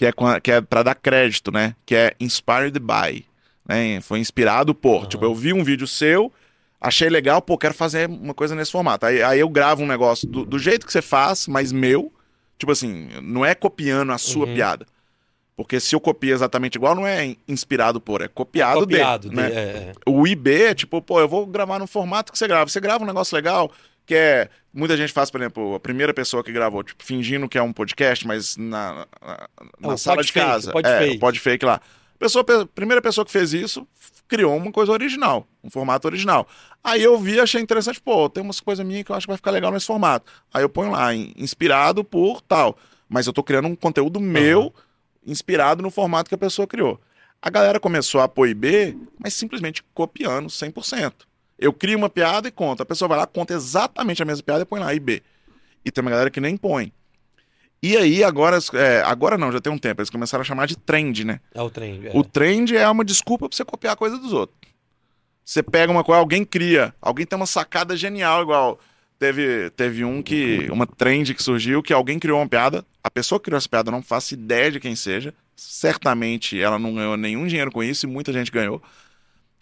que 0.00 0.06
é, 0.06 0.12
que 0.42 0.50
é 0.50 0.60
para 0.62 0.82
dar 0.82 0.94
crédito, 0.94 1.52
né? 1.52 1.74
Que 1.84 1.94
é 1.94 2.14
Inspired 2.18 2.78
by. 2.78 3.26
Né? 3.68 4.00
Foi 4.00 4.18
inspirado 4.18 4.74
por. 4.74 5.00
Aham. 5.00 5.06
Tipo, 5.08 5.24
eu 5.26 5.34
vi 5.34 5.52
um 5.52 5.62
vídeo 5.62 5.86
seu, 5.86 6.32
achei 6.80 7.10
legal, 7.10 7.42
pô, 7.42 7.58
quero 7.58 7.74
fazer 7.74 8.08
uma 8.08 8.32
coisa 8.32 8.54
nesse 8.54 8.72
formato. 8.72 9.04
Aí, 9.04 9.22
aí 9.22 9.38
eu 9.40 9.48
gravo 9.50 9.82
um 9.82 9.86
negócio 9.86 10.26
do, 10.26 10.46
do 10.46 10.58
jeito 10.58 10.86
que 10.86 10.92
você 10.92 11.02
faz, 11.02 11.46
mas 11.46 11.70
meu. 11.70 12.10
Tipo 12.58 12.72
assim, 12.72 13.08
não 13.22 13.44
é 13.44 13.54
copiando 13.54 14.10
a 14.12 14.16
sua 14.18 14.46
Uhum. 14.46 14.54
piada. 14.54 14.86
Porque 15.56 15.78
se 15.78 15.94
eu 15.94 16.00
copio 16.00 16.32
exatamente 16.34 16.76
igual, 16.76 16.94
não 16.94 17.06
é 17.06 17.36
inspirado 17.46 18.00
por, 18.00 18.22
é 18.22 18.28
copiado, 18.28 18.80
Copiado, 18.80 19.28
dele. 19.28 19.42
né? 19.42 19.48
de- 19.50 19.56
é, 19.56 19.60
é. 19.60 19.92
O 20.06 20.26
IB 20.26 20.62
é 20.62 20.74
tipo, 20.74 21.02
pô, 21.02 21.20
eu 21.20 21.28
vou 21.28 21.46
gravar 21.46 21.78
no 21.78 21.86
formato 21.86 22.32
que 22.32 22.38
você 22.38 22.48
grava. 22.48 22.70
Você 22.70 22.80
grava 22.80 23.04
um 23.04 23.06
negócio 23.06 23.34
legal, 23.36 23.70
que 24.10 24.14
é. 24.16 24.48
Muita 24.72 24.96
gente 24.96 25.12
faz, 25.12 25.30
por 25.30 25.40
exemplo, 25.40 25.74
a 25.76 25.80
primeira 25.80 26.12
pessoa 26.12 26.42
que 26.44 26.50
gravou, 26.52 26.82
tipo, 26.82 27.02
fingindo 27.04 27.48
que 27.48 27.56
é 27.56 27.62
um 27.62 27.72
podcast, 27.72 28.26
mas 28.26 28.56
na, 28.56 29.06
na, 29.20 29.48
na 29.80 29.88
o 29.94 29.96
sala 29.98 30.22
de 30.22 30.32
fake, 30.32 30.46
casa. 30.46 30.72
pod 30.72 30.88
é, 30.88 30.98
fake. 30.98 31.16
o 31.16 31.20
pod 31.20 31.40
fake 31.40 31.64
lá. 31.64 31.80
Pessoa, 32.18 32.44
a 32.62 32.66
primeira 32.66 33.00
pessoa 33.00 33.24
que 33.24 33.30
fez 33.30 33.52
isso 33.52 33.86
criou 34.28 34.56
uma 34.56 34.70
coisa 34.70 34.92
original, 34.92 35.46
um 35.62 35.70
formato 35.70 36.06
original. 36.06 36.46
Aí 36.84 37.02
eu 37.02 37.18
vi, 37.18 37.40
achei 37.40 37.60
interessante, 37.60 38.00
pô, 38.00 38.28
tem 38.28 38.42
umas 38.42 38.60
coisas 38.60 38.84
minhas 38.86 39.04
que 39.04 39.10
eu 39.10 39.16
acho 39.16 39.26
que 39.26 39.30
vai 39.30 39.36
ficar 39.36 39.50
legal 39.52 39.72
nesse 39.72 39.86
formato. 39.86 40.30
Aí 40.52 40.62
eu 40.62 40.68
ponho 40.68 40.90
lá, 40.92 41.14
in- 41.14 41.32
inspirado 41.36 42.04
por 42.04 42.40
tal. 42.40 42.76
Mas 43.08 43.26
eu 43.26 43.32
tô 43.32 43.42
criando 43.42 43.66
um 43.68 43.74
conteúdo 43.74 44.20
meu, 44.20 44.72
inspirado 45.26 45.82
no 45.82 45.90
formato 45.90 46.28
que 46.28 46.34
a 46.34 46.38
pessoa 46.38 46.66
criou. 46.66 47.00
A 47.42 47.50
galera 47.50 47.80
começou 47.80 48.20
a 48.20 48.24
apoiar 48.24 48.54
B, 48.54 48.96
mas 49.18 49.34
simplesmente 49.34 49.82
copiando 49.94 50.48
100%. 50.48 51.12
Eu 51.60 51.72
crio 51.74 51.98
uma 51.98 52.08
piada 52.08 52.48
e 52.48 52.50
conto. 52.50 52.82
A 52.82 52.86
pessoa 52.86 53.08
vai 53.08 53.18
lá, 53.18 53.26
conta 53.26 53.52
exatamente 53.52 54.22
a 54.22 54.24
mesma 54.24 54.42
piada 54.42 54.62
e 54.62 54.64
põe 54.64 54.80
lá, 54.80 54.94
IB. 54.94 55.22
E 55.84 55.90
tem 55.90 56.00
uma 56.02 56.10
galera 56.10 56.30
que 56.30 56.40
nem 56.40 56.56
põe. 56.56 56.90
E 57.82 57.96
aí, 57.96 58.24
agora, 58.24 58.58
é, 58.74 59.02
agora 59.02 59.38
não, 59.38 59.52
já 59.52 59.60
tem 59.60 59.72
um 59.72 59.78
tempo, 59.78 60.00
eles 60.00 60.10
começaram 60.10 60.42
a 60.42 60.44
chamar 60.44 60.66
de 60.66 60.76
trend, 60.76 61.24
né? 61.24 61.40
É 61.54 61.62
o 61.62 61.70
trem. 61.70 62.06
é. 62.06 62.10
O 62.14 62.22
trend 62.22 62.76
é 62.76 62.88
uma 62.88 63.04
desculpa 63.04 63.48
pra 63.48 63.56
você 63.56 63.64
copiar 63.64 63.94
a 63.94 63.96
coisa 63.96 64.18
dos 64.18 64.32
outros. 64.32 64.58
Você 65.44 65.62
pega 65.62 65.90
uma 65.90 66.04
coisa, 66.04 66.20
alguém 66.20 66.44
cria, 66.44 66.94
alguém 67.00 67.26
tem 67.26 67.36
uma 67.36 67.46
sacada 67.46 67.96
genial, 67.96 68.42
igual 68.42 68.78
teve, 69.18 69.70
teve 69.70 70.04
um 70.04 70.22
que, 70.22 70.68
uma 70.70 70.86
trend 70.86 71.34
que 71.34 71.42
surgiu, 71.42 71.82
que 71.82 71.92
alguém 71.92 72.18
criou 72.18 72.38
uma 72.38 72.48
piada, 72.48 72.84
a 73.02 73.10
pessoa 73.10 73.38
que 73.38 73.44
criou 73.44 73.58
essa 73.58 73.68
piada 73.68 73.90
não 73.90 74.02
faço 74.02 74.34
ideia 74.34 74.70
de 74.70 74.78
quem 74.78 74.94
seja, 74.94 75.34
certamente 75.56 76.60
ela 76.60 76.78
não 76.78 76.94
ganhou 76.94 77.16
nenhum 77.16 77.46
dinheiro 77.46 77.70
com 77.72 77.82
isso 77.82 78.06
e 78.06 78.08
muita 78.08 78.32
gente 78.32 78.50
ganhou, 78.50 78.82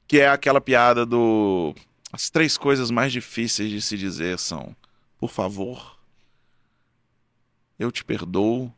que 0.07 0.21
é 0.21 0.29
aquela 0.29 0.61
piada 0.61 1.07
do 1.07 1.75
as 2.13 2.31
três 2.31 2.57
coisas 2.57 2.91
mais 2.91 3.13
difíceis 3.13 3.71
de 3.71 3.83
se 3.83 3.97
dizer 3.97 4.39
são, 4.39 4.75
por 5.19 5.31
favor, 5.31 5.99
eu 7.79 7.93
te 7.93 8.05
perdoo 8.05 8.73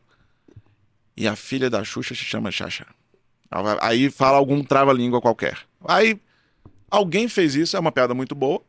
e 1.17 1.27
a 1.27 1.37
filha 1.37 1.71
da 1.71 1.85
Xuxa 1.85 2.15
se 2.15 2.25
chama 2.25 2.51
Xaxa. 2.51 2.87
Aí 3.81 4.11
fala 4.11 4.39
algum 4.39 4.63
trava-língua 4.63 5.21
qualquer. 5.21 5.59
Aí 5.85 6.21
alguém 6.91 7.29
fez 7.29 7.55
isso, 7.55 7.77
é 7.77 7.81
uma 7.81 7.93
piada 7.93 8.15
muito 8.15 8.35
boa. 8.35 8.63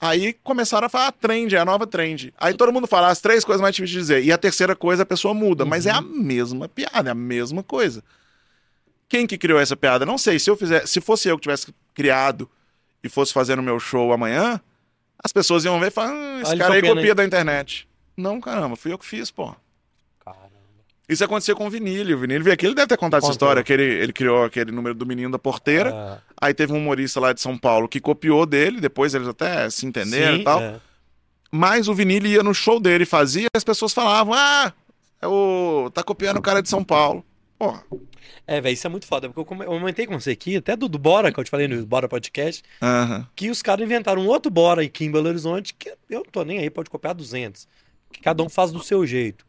Aí 0.00 0.32
começaram 0.42 0.86
a 0.86 0.90
falar 0.90 1.08
ah, 1.08 1.12
trend, 1.12 1.54
é 1.54 1.58
a 1.58 1.64
nova 1.64 1.86
trend. 1.86 2.34
Aí 2.36 2.54
todo 2.54 2.72
mundo 2.72 2.88
fala 2.88 3.08
as 3.08 3.20
três 3.20 3.44
coisas 3.44 3.60
mais 3.60 3.74
difíceis 3.74 3.92
de 3.92 3.98
dizer. 3.98 4.24
E 4.24 4.32
a 4.32 4.38
terceira 4.38 4.74
coisa 4.74 5.04
a 5.04 5.06
pessoa 5.06 5.32
muda, 5.32 5.62
uhum. 5.62 5.70
mas 5.70 5.86
é 5.86 5.90
a 5.90 6.00
mesma 6.00 6.68
piada, 6.68 7.10
é 7.10 7.12
a 7.12 7.14
mesma 7.14 7.62
coisa. 7.62 8.02
Quem 9.08 9.26
que 9.26 9.38
criou 9.38 9.60
essa 9.60 9.76
piada? 9.76 10.04
Não 10.04 10.18
sei. 10.18 10.38
Se 10.40 10.50
eu 10.50 10.56
fizer, 10.56 10.86
se 10.88 11.00
fosse 11.00 11.28
eu 11.28 11.36
que 11.36 11.42
tivesse 11.42 11.72
criado 11.94 12.50
e 13.02 13.08
fosse 13.08 13.32
fazer 13.32 13.56
no 13.56 13.62
meu 13.62 13.78
show 13.80 14.12
amanhã, 14.12 14.60
as 15.22 15.32
pessoas 15.32 15.64
iam 15.64 15.78
ver 15.80 15.88
e 15.88 15.90
falar: 15.90 16.12
ah, 16.12 16.40
esse 16.42 16.50
Olha 16.50 16.58
cara 16.58 16.74
aí 16.74 16.82
copia 16.82 17.02
aí. 17.02 17.14
da 17.14 17.24
internet. 17.24 17.88
Não, 18.16 18.40
caramba, 18.40 18.76
fui 18.76 18.92
eu 18.92 18.98
que 18.98 19.06
fiz, 19.06 19.30
pô. 19.30 19.54
Isso 21.08 21.24
aconteceu 21.24 21.54
com 21.54 21.66
o 21.66 21.70
Vinílio. 21.70 22.16
O 22.16 22.20
Vinílio 22.20 22.44
veio 22.44 22.54
aqui, 22.54 22.64
ele 22.64 22.74
deve 22.74 22.86
ter 22.86 22.96
contado 22.96 23.20
Contou. 23.20 23.30
essa 23.30 23.34
história, 23.34 23.62
que 23.62 23.72
ele, 23.72 23.82
ele 23.82 24.12
criou 24.12 24.44
aquele 24.44 24.70
número 24.70 24.94
do 24.94 25.04
menino 25.04 25.30
da 25.30 25.38
porteira. 25.38 25.92
Ah. 25.92 26.18
Aí 26.40 26.54
teve 26.54 26.72
um 26.72 26.78
humorista 26.78 27.20
lá 27.20 27.32
de 27.32 27.40
São 27.40 27.58
Paulo 27.58 27.88
que 27.88 28.00
copiou 28.00 28.46
dele, 28.46 28.80
depois 28.80 29.14
eles 29.14 29.28
até 29.28 29.68
se 29.68 29.84
entenderam 29.84 30.36
Sim, 30.36 30.40
e 30.40 30.44
tal. 30.44 30.60
É. 30.60 30.80
Mas 31.50 31.86
o 31.86 31.94
Viníliu 31.94 32.30
ia 32.30 32.42
no 32.42 32.54
show 32.54 32.80
dele, 32.80 33.04
fazia, 33.04 33.44
e 33.44 33.56
as 33.56 33.64
pessoas 33.64 33.92
falavam: 33.92 34.32
Ah, 34.32 34.72
é 35.20 35.26
o... 35.26 35.90
tá 35.92 36.02
copiando 36.02 36.38
o 36.38 36.42
cara 36.42 36.62
de 36.62 36.68
São 36.68 36.82
Paulo. 36.82 37.24
Porra. 37.62 37.84
É, 38.44 38.60
velho, 38.60 38.74
isso 38.74 38.84
é 38.88 38.90
muito 38.90 39.06
foda. 39.06 39.28
Porque 39.30 39.52
eu 39.52 39.66
comentei 39.66 40.04
com 40.04 40.18
você 40.18 40.32
aqui, 40.32 40.56
até 40.56 40.74
do, 40.74 40.88
do 40.88 40.98
Bora, 40.98 41.30
que 41.30 41.38
eu 41.38 41.44
te 41.44 41.50
falei 41.50 41.68
no 41.68 41.86
Bora 41.86 42.08
Podcast, 42.08 42.60
uhum. 42.82 43.24
que 43.36 43.50
os 43.50 43.62
caras 43.62 43.84
inventaram 43.84 44.20
um 44.20 44.26
outro 44.26 44.50
Bora 44.50 44.82
aqui 44.82 45.04
em 45.04 45.12
Belo 45.12 45.28
Horizonte, 45.28 45.72
que 45.72 45.90
eu 46.10 46.24
não 46.24 46.24
tô 46.24 46.42
nem 46.42 46.58
aí, 46.58 46.68
pode 46.68 46.90
copiar 46.90 47.14
200. 47.14 47.68
Que 48.10 48.20
cada 48.20 48.42
um 48.42 48.48
faz 48.48 48.72
do 48.72 48.82
seu 48.82 49.06
jeito. 49.06 49.46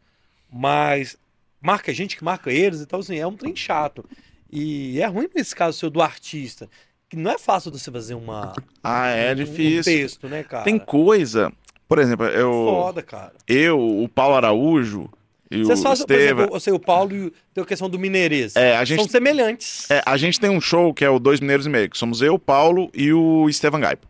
Mas 0.48 1.16
marca 1.60 1.92
gente 1.92 2.16
que 2.16 2.22
marca 2.22 2.52
eles, 2.52 2.82
então 2.82 3.00
assim, 3.00 3.18
é 3.18 3.26
um 3.26 3.36
trem 3.36 3.56
chato. 3.56 4.04
E 4.48 5.00
é 5.00 5.06
ruim 5.06 5.28
nesse 5.34 5.56
caso 5.56 5.76
seu 5.76 5.90
do 5.90 6.00
artista. 6.00 6.70
Que 7.08 7.16
não 7.16 7.32
é 7.32 7.38
fácil 7.38 7.72
você 7.72 7.90
fazer 7.90 8.14
uma. 8.14 8.54
Ah, 8.80 9.08
é 9.08 9.32
um, 9.32 9.34
difícil. 9.34 9.80
Um 9.80 9.96
texto, 9.96 10.28
né, 10.28 10.44
cara? 10.44 10.62
Tem 10.62 10.78
coisa. 10.78 11.52
Por 11.88 11.98
exemplo, 11.98 12.26
eu. 12.26 12.52
Foda, 12.52 13.02
cara. 13.02 13.32
Eu, 13.48 13.80
o 13.80 14.08
Paulo 14.08 14.36
Araújo. 14.36 15.10
E 15.54 15.62
Vocês 15.64 15.80
o 15.80 15.82
fazem, 15.82 16.06
por 16.06 16.14
exemplo, 16.14 16.48
eu 16.52 16.60
sei, 16.60 16.72
o 16.72 16.78
Paulo 16.78 17.14
e 17.14 17.32
tem 17.52 17.62
a 17.62 17.66
questão 17.66 17.88
do 17.88 17.98
Mineirês. 17.98 18.56
É, 18.56 18.76
a 18.76 18.84
gente, 18.84 19.00
São 19.00 19.08
semelhantes. 19.08 19.90
É, 19.90 20.02
a 20.04 20.16
gente 20.16 20.40
tem 20.40 20.50
um 20.50 20.60
show 20.60 20.92
que 20.92 21.04
é 21.04 21.10
o 21.10 21.18
Dois 21.18 21.40
Mineiros 21.40 21.66
e 21.66 21.68
Meio, 21.68 21.90
que 21.90 21.98
somos 21.98 22.22
eu, 22.22 22.34
o 22.34 22.38
Paulo 22.38 22.90
e 22.94 23.12
o 23.12 23.48
Estevam 23.48 23.80
Gaipo 23.80 24.06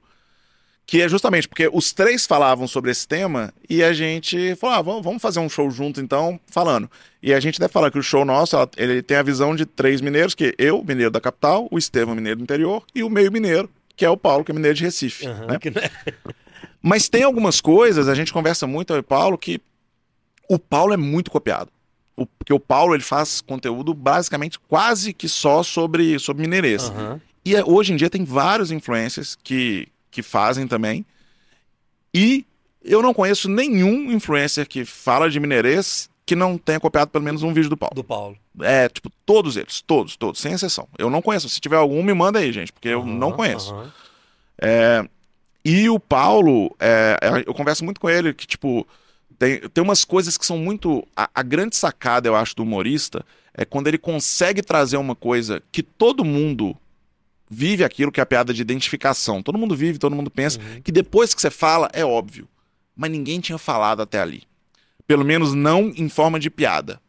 que 0.87 1.01
é 1.01 1.09
justamente 1.09 1.49
porque 1.49 1.69
os 1.73 1.93
três 1.93 2.27
falavam 2.27 2.67
sobre 2.67 2.91
esse 2.91 3.09
tema 3.09 3.53
e 3.69 3.83
a 3.83 3.93
gente 3.93 4.55
falou, 4.57 4.99
ah, 4.99 5.01
vamos 5.03 5.23
fazer 5.23 5.41
um 5.41 5.49
show 5.49 5.71
junto 5.71 6.01
então, 6.01 6.39
falando. 6.47 6.91
E 7.23 7.33
a 7.33 7.41
gente 7.41 7.59
deve 7.59 7.73
falar 7.73 7.91
que 7.91 7.99
o 7.99 8.03
show 8.03 8.25
nosso, 8.25 8.57
ele 8.77 9.03
tem 9.03 9.17
a 9.17 9.23
visão 9.23 9.57
de 9.57 9.65
três 9.65 10.01
mineiros, 10.01 10.35
que 10.35 10.55
eu, 10.59 10.85
mineiro 10.85 11.11
da 11.11 11.21
capital, 11.21 11.69
o 11.71 11.79
Estevam, 11.79 12.15
mineiro 12.15 12.39
do 12.39 12.43
interior, 12.43 12.85
e 12.95 13.03
o 13.03 13.09
meio 13.09 13.33
mineiro, 13.33 13.71
que 13.97 14.05
é 14.05 14.11
o 14.11 14.17
Paulo, 14.17 14.45
que 14.45 14.53
é 14.53 14.55
mineiro 14.55 14.77
de 14.77 14.85
Recife. 14.85 15.27
Uhum, 15.27 15.47
né? 15.47 15.59
É. 16.07 16.15
Mas 16.83 17.09
tem 17.09 17.23
algumas 17.23 17.63
coisas, 17.63 18.09
a 18.09 18.15
gente 18.15 18.33
conversa 18.33 18.67
muito, 18.67 18.93
eu 18.93 18.99
e 18.99 19.01
o 19.01 19.05
Paulo, 19.05 19.39
que 19.39 19.59
o 20.49 20.59
Paulo 20.59 20.93
é 20.93 20.97
muito 20.97 21.31
copiado. 21.31 21.71
O, 22.17 22.27
porque 22.27 22.53
o 22.53 22.61
Paulo 22.61 22.95
ele 22.95 23.03
faz 23.03 23.41
conteúdo 23.41 23.93
basicamente 23.93 24.59
quase 24.59 25.13
que 25.13 25.29
só 25.29 25.63
sobre, 25.63 26.19
sobre 26.19 26.43
mineirês. 26.43 26.89
Uhum. 26.89 27.21
E 27.45 27.57
é, 27.57 27.65
hoje 27.65 27.93
em 27.93 27.97
dia 27.97 28.09
tem 28.09 28.25
vários 28.25 28.71
influencers 28.71 29.37
que, 29.43 29.89
que 30.11 30.23
fazem 30.23 30.67
também. 30.67 31.05
E 32.13 32.47
eu 32.83 33.03
não 33.03 33.13
conheço 33.13 33.49
nenhum 33.49 34.13
influencer 34.13 34.69
que 34.69 34.85
fala 34.85 35.29
de 35.29 35.41
mineirês 35.41 36.09
que 36.27 36.35
não 36.35 36.57
tenha 36.57 36.81
copiado 36.81 37.11
pelo 37.11 37.25
menos 37.25 37.43
um 37.43 37.53
vídeo 37.53 37.69
do 37.69 37.77
Paulo. 37.77 37.95
Do 37.95 38.05
Paulo. 38.05 38.37
É, 38.61 38.89
tipo, 38.89 39.11
todos 39.27 39.57
eles, 39.57 39.83
todos, 39.83 40.17
todos, 40.17 40.41
sem 40.41 40.53
exceção. 40.53 40.89
Eu 40.97 41.11
não 41.11 41.21
conheço. 41.21 41.49
Se 41.49 41.61
tiver 41.61 41.77
algum, 41.77 42.03
me 42.03 42.15
manda 42.15 42.39
aí, 42.39 42.53
gente, 42.53 42.73
porque 42.73 42.89
eu 42.89 43.05
não 43.05 43.33
conheço. 43.33 43.75
Uhum. 43.75 43.91
É, 44.59 45.09
e 45.65 45.89
o 45.89 45.99
Paulo, 45.99 46.75
é, 46.79 47.19
é, 47.21 47.45
eu 47.47 47.55
converso 47.55 47.85
muito 47.85 48.01
com 48.01 48.09
ele, 48.09 48.33
que, 48.33 48.47
tipo, 48.47 48.87
tem, 49.39 49.61
tem 49.69 49.83
umas 49.85 50.05
coisas 50.05 50.37
que 50.39 50.47
são 50.47 50.59
muito. 50.59 51.07
A, 51.17 51.29
a 51.35 51.43
grande 51.43 51.77
sacada, 51.77 52.29
eu 52.29 52.37
acho, 52.37 52.57
do 52.57 52.63
humorista 52.63 53.25
é 53.53 53.65
quando 53.65 53.87
ele 53.87 53.99
consegue 53.99 54.63
trazer 54.63 54.97
uma 54.97 55.15
coisa 55.15 55.63
que 55.71 55.83
todo 55.83 56.25
mundo 56.25 56.77
vive 57.49 57.85
aquilo 57.85 58.11
que 58.11 58.21
é 58.21 58.23
a 58.23 58.27
piada 58.27 58.53
de 58.53 58.61
identificação. 58.61 59.43
Todo 59.43 59.59
mundo 59.59 59.77
vive, 59.77 59.99
todo 59.99 60.17
mundo 60.17 60.31
pensa, 60.31 60.59
uhum. 60.59 60.83
que 60.83 60.91
depois 60.91 61.33
que 61.33 61.41
você 61.41 61.51
fala 61.51 61.89
é 61.93 62.05
óbvio. 62.05 62.49
Mas 62.97 63.11
ninguém 63.11 63.41
tinha 63.41 63.59
falado 63.59 64.03
até 64.03 64.21
ali. 64.21 64.43
Pelo 65.07 65.25
menos 65.25 65.55
não 65.55 65.93
em 65.97 66.09
forma 66.09 66.41
de 66.41 66.51
piada. 66.51 67.01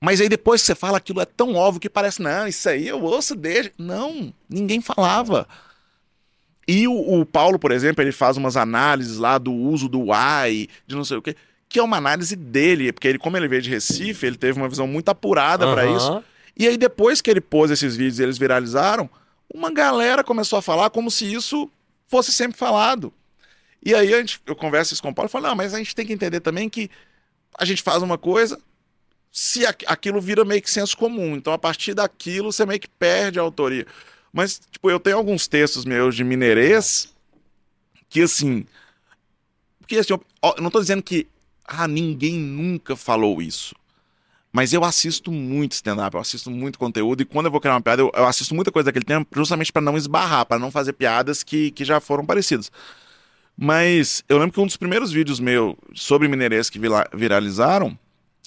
Mas 0.00 0.20
aí 0.20 0.28
depois 0.28 0.60
que 0.60 0.66
você 0.66 0.74
fala 0.74 0.98
aquilo 0.98 1.20
é 1.20 1.24
tão 1.24 1.54
óbvio 1.54 1.80
que 1.80 1.90
parece, 1.90 2.22
não, 2.22 2.46
isso 2.46 2.68
aí 2.68 2.86
eu 2.86 3.02
ouço 3.02 3.34
desde. 3.34 3.72
Não, 3.76 4.32
ninguém 4.48 4.80
falava. 4.80 5.46
E 6.68 6.86
o, 6.86 7.20
o, 7.20 7.24
Paulo, 7.24 7.58
por 7.58 7.72
exemplo, 7.72 8.04
ele 8.04 8.12
faz 8.12 8.36
umas 8.36 8.54
análises 8.54 9.16
lá 9.16 9.38
do 9.38 9.50
uso 9.50 9.88
do 9.88 10.12
ai, 10.12 10.68
de 10.86 10.94
não 10.94 11.02
sei 11.02 11.16
o 11.16 11.22
quê, 11.22 11.34
que 11.66 11.78
é 11.78 11.82
uma 11.82 11.96
análise 11.96 12.36
dele, 12.36 12.92
porque 12.92 13.08
ele, 13.08 13.18
como 13.18 13.38
ele 13.38 13.48
veio 13.48 13.62
de 13.62 13.70
Recife, 13.70 14.26
ele 14.26 14.36
teve 14.36 14.58
uma 14.58 14.68
visão 14.68 14.86
muito 14.86 15.08
apurada 15.08 15.66
uhum. 15.66 15.72
para 15.72 15.86
isso. 15.86 16.22
E 16.54 16.68
aí, 16.68 16.76
depois 16.76 17.22
que 17.22 17.30
ele 17.30 17.40
pôs 17.40 17.70
esses 17.70 17.96
vídeos 17.96 18.18
e 18.18 18.22
eles 18.22 18.36
viralizaram, 18.36 19.08
uma 19.52 19.72
galera 19.72 20.22
começou 20.22 20.58
a 20.58 20.62
falar 20.62 20.90
como 20.90 21.10
se 21.10 21.32
isso 21.32 21.70
fosse 22.06 22.32
sempre 22.32 22.58
falado. 22.58 23.14
E 23.82 23.94
aí 23.94 24.12
a 24.12 24.18
gente, 24.18 24.38
eu 24.44 24.54
converso 24.54 24.92
isso 24.92 25.02
com 25.02 25.08
o 25.08 25.14
Paulo 25.14 25.28
e 25.28 25.32
falo, 25.32 25.48
não, 25.48 25.56
mas 25.56 25.72
a 25.72 25.78
gente 25.78 25.94
tem 25.94 26.04
que 26.04 26.12
entender 26.12 26.40
também 26.40 26.68
que 26.68 26.90
a 27.58 27.64
gente 27.64 27.82
faz 27.82 28.02
uma 28.02 28.18
coisa, 28.18 28.58
se 29.32 29.64
aquilo 29.64 30.20
vira 30.20 30.44
meio 30.44 30.60
que 30.60 30.70
senso 30.70 30.96
comum. 30.96 31.34
Então, 31.36 31.52
a 31.52 31.58
partir 31.58 31.94
daquilo, 31.94 32.52
você 32.52 32.66
meio 32.66 32.80
que 32.80 32.88
perde 32.88 33.38
a 33.38 33.42
autoria. 33.42 33.86
Mas, 34.38 34.60
tipo, 34.70 34.88
eu 34.88 35.00
tenho 35.00 35.16
alguns 35.16 35.48
textos 35.48 35.84
meus 35.84 36.14
de 36.14 36.22
mineirês 36.22 37.12
que, 38.08 38.22
assim... 38.22 38.64
Porque, 39.80 39.96
assim, 39.96 40.12
eu, 40.12 40.24
eu 40.56 40.62
não 40.62 40.70
tô 40.70 40.80
dizendo 40.80 41.02
que, 41.02 41.26
ah, 41.66 41.88
ninguém 41.88 42.38
nunca 42.38 42.94
falou 42.94 43.42
isso. 43.42 43.74
Mas 44.52 44.72
eu 44.72 44.84
assisto 44.84 45.32
muito 45.32 45.72
stand-up, 45.72 46.14
eu 46.14 46.20
assisto 46.20 46.52
muito 46.52 46.78
conteúdo, 46.78 47.20
e 47.20 47.24
quando 47.24 47.46
eu 47.46 47.50
vou 47.50 47.60
criar 47.60 47.74
uma 47.74 47.80
piada, 47.80 48.00
eu, 48.00 48.12
eu 48.14 48.28
assisto 48.28 48.54
muita 48.54 48.70
coisa 48.70 48.84
daquele 48.84 49.04
tempo, 49.04 49.28
justamente 49.34 49.72
para 49.72 49.82
não 49.82 49.96
esbarrar, 49.96 50.46
para 50.46 50.56
não 50.56 50.70
fazer 50.70 50.92
piadas 50.92 51.42
que, 51.42 51.72
que 51.72 51.84
já 51.84 51.98
foram 51.98 52.24
parecidas. 52.24 52.70
Mas 53.56 54.22
eu 54.28 54.38
lembro 54.38 54.52
que 54.52 54.60
um 54.60 54.66
dos 54.66 54.76
primeiros 54.76 55.10
vídeos 55.10 55.40
meus 55.40 55.74
sobre 55.96 56.28
mineirês 56.28 56.70
que 56.70 56.78
viralizaram 57.12 57.98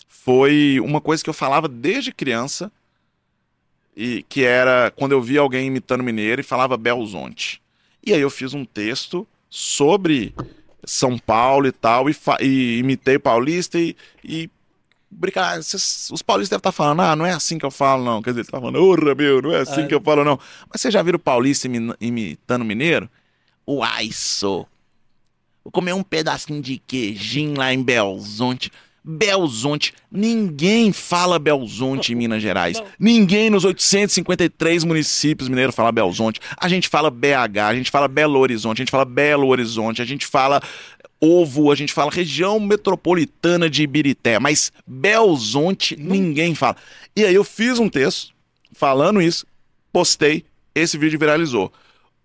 foi 0.08 0.80
uma 0.82 1.02
coisa 1.02 1.22
que 1.22 1.30
eu 1.30 1.34
falava 1.34 1.68
desde 1.68 2.14
criança, 2.14 2.72
e 4.02 4.24
que 4.24 4.44
era 4.44 4.92
quando 4.96 5.12
eu 5.12 5.22
via 5.22 5.42
alguém 5.42 5.68
imitando 5.68 6.04
mineiro 6.04 6.42
e 6.42 6.44
falava 6.44 6.76
Belzonte. 6.76 7.62
E 8.04 8.12
aí 8.12 8.20
eu 8.20 8.32
fiz 8.32 8.52
um 8.52 8.66
texto 8.66 9.28
sobre 9.48 10.34
São 10.84 11.20
Paulo 11.20 11.68
e 11.68 11.72
tal, 11.72 12.10
e, 12.10 12.16
e 12.40 12.80
imitei 12.80 13.20
paulista 13.20 13.78
e, 13.78 13.96
e 14.24 14.50
brincar. 15.08 15.60
os 15.60 16.24
paulistas 16.26 16.50
devem 16.50 16.62
estar 16.62 16.72
falando, 16.72 17.00
ah, 17.04 17.16
não 17.16 17.28
é 17.28 17.32
assim 17.32 17.60
que 17.60 17.66
eu 17.66 17.70
falo, 17.70 18.04
não. 18.04 18.24
Quer 18.24 18.32
dizer, 18.32 18.46
tá 18.46 18.60
falando, 18.60 18.84
urra, 18.84 19.14
meu, 19.14 19.40
não 19.40 19.52
é 19.52 19.60
assim 19.60 19.88
que 19.88 19.94
eu 19.94 20.02
falo, 20.02 20.24
não. 20.24 20.40
Mas 20.68 20.82
você 20.82 20.90
já 20.90 21.04
viram 21.04 21.20
paulista 21.20 21.68
imitando 22.00 22.66
mineiro? 22.66 23.08
Uai, 23.68 24.10
sou. 24.12 24.68
Vou 25.64 25.72
comer 25.72 25.94
um 25.94 26.02
pedacinho 26.02 26.60
de 26.60 26.80
queijinho 26.80 27.56
lá 27.56 27.72
em 27.72 27.84
Belzonte. 27.84 28.72
Belzonte. 29.04 29.94
Ninguém 30.12 30.94
fala 30.94 31.40
Belzonte 31.40 32.14
em 32.14 32.16
Minas 32.16 32.42
Gerais. 32.42 32.80
Não. 32.80 32.86
Ninguém 33.00 33.50
nos 33.50 33.66
853 33.66 34.84
municípios 34.84 35.50
mineiros 35.50 35.76
fala 35.76 35.92
Belzonte. 35.92 36.40
A 36.58 36.68
gente 36.68 36.88
fala 36.88 37.10
BH, 37.10 37.60
a 37.68 37.76
gente 37.76 37.90
fala 37.90 38.08
Belo 38.08 38.40
Horizonte, 38.40 38.82
a 38.82 38.84
gente 38.84 38.92
fala 38.92 39.06
Belo 39.06 39.48
Horizonte, 39.48 40.02
a 40.02 40.06
gente 40.06 40.28
fala 40.28 40.62
ovo, 41.20 41.72
a 41.72 41.76
gente 41.76 41.94
fala 41.94 42.12
região 42.12 42.60
metropolitana 42.60 43.70
de 43.70 43.84
Ibirité, 43.84 44.40
mas 44.40 44.72
Belzonte 44.86 45.96
ninguém 45.96 46.56
fala. 46.56 46.76
E 47.16 47.24
aí 47.24 47.36
eu 47.36 47.44
fiz 47.44 47.78
um 47.80 47.90
texto 47.90 48.34
falando 48.74 49.22
isso, 49.22 49.46
postei, 49.92 50.44
esse 50.74 50.98
vídeo 50.98 51.20
viralizou. 51.20 51.72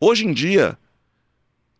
Hoje 0.01 0.27
em 0.27 0.33
dia, 0.33 0.79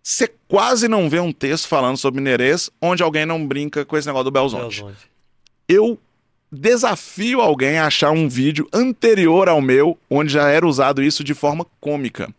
você 0.07 0.33
quase 0.47 0.87
não 0.87 1.11
vê 1.11 1.19
um 1.19 1.33
texto 1.33 1.67
falando 1.67 1.97
sobre 1.97 2.21
mineirês 2.21 2.71
onde 2.81 3.03
alguém 3.03 3.27
não 3.27 3.45
brinca 3.45 3.85
com 3.85 3.97
esse 3.97 4.07
negócio 4.07 4.27
do 4.27 4.31
Belzonte. 4.31 4.81
Belzonte. 4.81 5.11
Eu 5.69 5.99
desafio 6.51 7.41
alguém 7.41 7.79
a 7.79 7.89
achar 7.89 8.13
um 8.13 8.29
vídeo 8.29 8.69
anterior 8.73 9.49
ao 9.49 9.61
meu 9.61 9.99
onde 10.09 10.33
já 10.33 10.49
era 10.49 10.65
usado 10.65 11.03
isso 11.03 11.25
de 11.25 11.35
forma 11.35 11.67
cômica. 11.81 12.33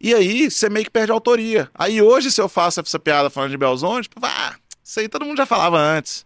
E 0.00 0.14
aí 0.14 0.50
você 0.50 0.70
meio 0.70 0.86
que 0.86 0.90
perde 0.90 1.12
a 1.12 1.14
autoria. 1.14 1.70
Aí 1.74 2.00
hoje, 2.00 2.30
se 2.30 2.40
eu 2.40 2.48
faço 2.48 2.80
essa 2.80 2.98
piada 2.98 3.28
falando 3.28 3.50
de 3.50 3.58
Belzonte, 3.58 4.08
ah, 4.22 4.56
isso 4.82 4.98
aí 4.98 5.06
todo 5.06 5.26
mundo 5.26 5.36
já 5.36 5.44
falava 5.44 5.76
antes. 5.76 6.24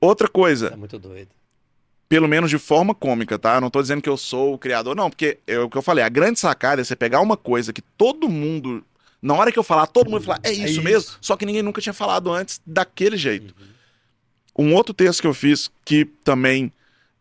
Outra 0.00 0.26
coisa. 0.26 0.70
É 0.72 0.76
muito 0.76 0.98
doido. 0.98 1.30
Pelo 2.08 2.26
menos 2.26 2.50
de 2.50 2.58
forma 2.58 2.96
cômica, 2.96 3.38
tá? 3.38 3.60
Não 3.60 3.70
tô 3.70 3.80
dizendo 3.80 4.02
que 4.02 4.08
eu 4.08 4.16
sou 4.16 4.54
o 4.54 4.58
criador, 4.58 4.96
não, 4.96 5.08
porque 5.08 5.38
é 5.46 5.60
o 5.60 5.70
que 5.70 5.78
eu 5.78 5.82
falei, 5.82 6.02
a 6.02 6.08
grande 6.08 6.40
sacada 6.40 6.80
é 6.80 6.84
você 6.84 6.96
pegar 6.96 7.20
uma 7.20 7.36
coisa 7.36 7.72
que 7.72 7.80
todo 7.80 8.28
mundo. 8.28 8.84
Na 9.22 9.34
hora 9.34 9.52
que 9.52 9.58
eu 9.58 9.62
falar, 9.62 9.86
todo 9.86 10.10
mundo 10.10 10.24
vai 10.24 10.36
falar, 10.36 10.40
é 10.42 10.52
isso, 10.52 10.62
é 10.62 10.70
isso. 10.70 10.82
mesmo, 10.82 11.10
só 11.20 11.36
que 11.36 11.46
ninguém 11.46 11.62
nunca 11.62 11.80
tinha 11.80 11.92
falado 11.92 12.30
antes 12.32 12.60
daquele 12.66 13.16
jeito. 13.16 13.54
Uhum. 14.56 14.66
Um 14.66 14.74
outro 14.74 14.92
texto 14.92 15.20
que 15.20 15.26
eu 15.26 15.34
fiz 15.34 15.70
que 15.84 16.04
também 16.04 16.72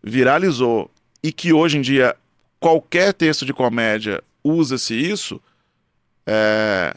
viralizou 0.04 0.89
e 1.24 1.32
que 1.32 1.54
hoje 1.54 1.78
em 1.78 1.82
dia 1.82 2.16
qualquer 2.60 3.14
texto 3.14 3.45
de 3.45 3.54
comédia 3.54 4.24
usa-se 4.43 4.95
isso, 4.95 5.39
é, 6.26 6.95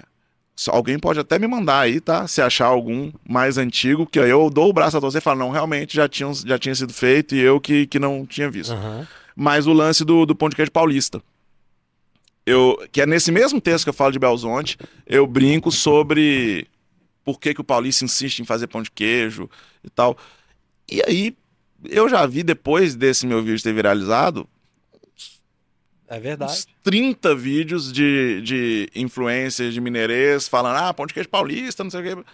Alguém 0.68 0.98
pode 0.98 1.18
até 1.18 1.36
me 1.36 1.48
mandar 1.48 1.80
aí, 1.80 2.00
tá? 2.00 2.28
Se 2.28 2.40
achar 2.40 2.66
algum 2.66 3.12
mais 3.28 3.58
antigo, 3.58 4.06
que 4.06 4.20
aí 4.20 4.30
eu 4.30 4.48
dou 4.48 4.70
o 4.70 4.72
braço 4.72 4.96
a 4.96 5.00
torcer 5.00 5.20
e 5.20 5.22
falo, 5.22 5.40
não, 5.40 5.50
realmente 5.50 5.96
já 5.96 6.08
tinha, 6.08 6.32
já 6.32 6.56
tinha 6.58 6.74
sido 6.74 6.92
feito 6.92 7.34
e 7.34 7.40
eu 7.40 7.60
que, 7.60 7.88
que 7.88 7.98
não 7.98 8.24
tinha 8.24 8.48
visto. 8.48 8.72
Aham. 8.72 9.06
Mas 9.34 9.66
o 9.66 9.72
lance 9.72 10.04
do, 10.04 10.24
do 10.24 10.36
queijo 10.36 10.70
paulista. 10.70 11.20
Eu, 12.46 12.76
que 12.92 13.00
é 13.00 13.06
nesse 13.06 13.32
mesmo 13.32 13.60
texto 13.60 13.84
que 13.84 13.90
eu 13.90 13.94
falo 13.94 14.12
de 14.12 14.18
Belzonte, 14.18 14.76
eu 15.06 15.26
brinco 15.26 15.70
sobre 15.72 16.66
por 17.24 17.40
que, 17.40 17.54
que 17.54 17.60
o 17.60 17.64
paulista 17.64 18.04
insiste 18.04 18.40
em 18.40 18.44
fazer 18.44 18.66
pão 18.66 18.82
de 18.82 18.90
queijo 18.90 19.48
e 19.82 19.88
tal. 19.88 20.16
E 20.90 21.02
aí, 21.06 21.34
eu 21.88 22.08
já 22.08 22.26
vi 22.26 22.42
depois 22.42 22.94
desse 22.94 23.26
meu 23.26 23.42
vídeo 23.42 23.62
ter 23.62 23.72
viralizado, 23.72 24.46
É 26.06 26.20
verdade. 26.20 26.52
uns 26.52 26.66
30 26.82 27.34
vídeos 27.34 27.90
de, 27.90 28.42
de 28.42 28.90
influências 28.94 29.72
de 29.72 29.80
mineirês 29.80 30.46
falando, 30.46 30.76
ah, 30.76 30.92
pão 30.92 31.06
de 31.06 31.14
queijo 31.14 31.28
paulista, 31.30 31.82
não 31.82 31.90
sei 31.90 32.00
o 32.00 32.02
quê. 32.16 32.24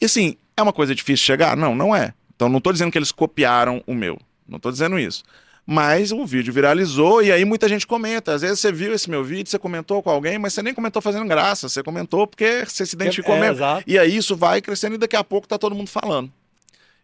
E 0.00 0.06
assim, 0.06 0.36
é 0.56 0.62
uma 0.62 0.72
coisa 0.72 0.94
difícil 0.94 1.24
chegar? 1.24 1.54
Não, 1.56 1.74
não 1.74 1.94
é. 1.94 2.14
Então 2.34 2.48
não 2.48 2.60
tô 2.60 2.72
dizendo 2.72 2.90
que 2.90 2.98
eles 2.98 3.12
copiaram 3.12 3.82
o 3.86 3.94
meu. 3.94 4.18
Não 4.48 4.58
tô 4.58 4.70
dizendo 4.70 4.98
isso. 4.98 5.22
Mas 5.66 6.12
o 6.12 6.26
vídeo 6.26 6.52
viralizou 6.52 7.22
e 7.22 7.32
aí 7.32 7.44
muita 7.44 7.68
gente 7.68 7.86
comenta. 7.86 8.34
Às 8.34 8.42
vezes 8.42 8.60
você 8.60 8.70
viu 8.70 8.92
esse 8.92 9.08
meu 9.08 9.24
vídeo, 9.24 9.48
você 9.50 9.58
comentou 9.58 10.02
com 10.02 10.10
alguém, 10.10 10.38
mas 10.38 10.52
você 10.52 10.62
nem 10.62 10.74
comentou 10.74 11.00
fazendo 11.00 11.26
graça. 11.26 11.68
Você 11.68 11.82
comentou 11.82 12.26
porque 12.26 12.64
você 12.66 12.84
se 12.84 12.94
identificou 12.94 13.34
é, 13.36 13.40
mesmo. 13.40 13.56
exato. 13.56 13.84
E 13.86 13.98
aí 13.98 14.14
isso 14.14 14.36
vai 14.36 14.60
crescendo 14.60 14.96
e 14.96 14.98
daqui 14.98 15.16
a 15.16 15.24
pouco 15.24 15.48
tá 15.48 15.56
todo 15.58 15.74
mundo 15.74 15.88
falando. 15.88 16.30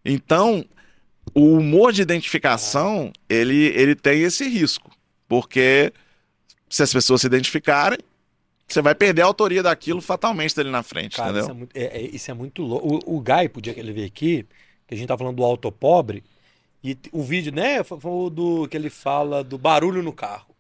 Então, 0.05 0.65
o 1.35 1.55
humor 1.57 1.93
de 1.93 2.03
identificação, 2.03 3.11
ele, 3.29 3.69
ele 3.69 3.95
tem 3.95 4.23
esse 4.23 4.47
risco. 4.47 4.91
Porque 5.27 5.93
se 6.69 6.83
as 6.83 6.93
pessoas 6.93 7.23
se 7.23 7.27
identificarem, 7.29 7.99
você 8.69 8.83
vai 8.83 8.95
perder 8.95 9.23
a 9.23 9.27
autoria 9.27 9.63
daquilo 9.63 10.01
fatalmente 10.01 10.55
dele 10.55 10.71
na 10.71 10.83
frente, 10.83 11.17
Cara, 11.17 11.31
entendeu? 11.31 11.43
isso 11.45 11.51
é 11.51 11.55
muito, 11.55 11.77
é, 11.77 11.85
é- 11.85 12.11
isso 12.15 12.31
é 12.31 12.35
muito 12.35 12.63
louco. 12.63 13.01
O, 13.07 13.17
o 13.17 13.21
Guy, 13.21 13.49
podia 13.49 13.73
que 13.73 13.81
ele 13.81 13.93
veio 13.93 14.07
aqui, 14.07 14.47
que 14.87 14.95
a 14.95 14.97
gente 14.97 15.09
tá 15.09 15.17
falando 15.17 15.37
do 15.37 15.45
auto 15.45 15.71
pobre, 15.73 16.23
e 16.83 16.97
o 17.13 17.23
vídeo, 17.23 17.53
né, 17.53 17.83
foi, 17.85 17.99
o 18.03 18.31
do 18.31 18.69
que 18.69 18.77
ele 18.77 18.91
fala 18.91 19.45
do 19.45 19.59
barulho 19.59 20.03
no 20.03 20.13
carro. 20.13 20.55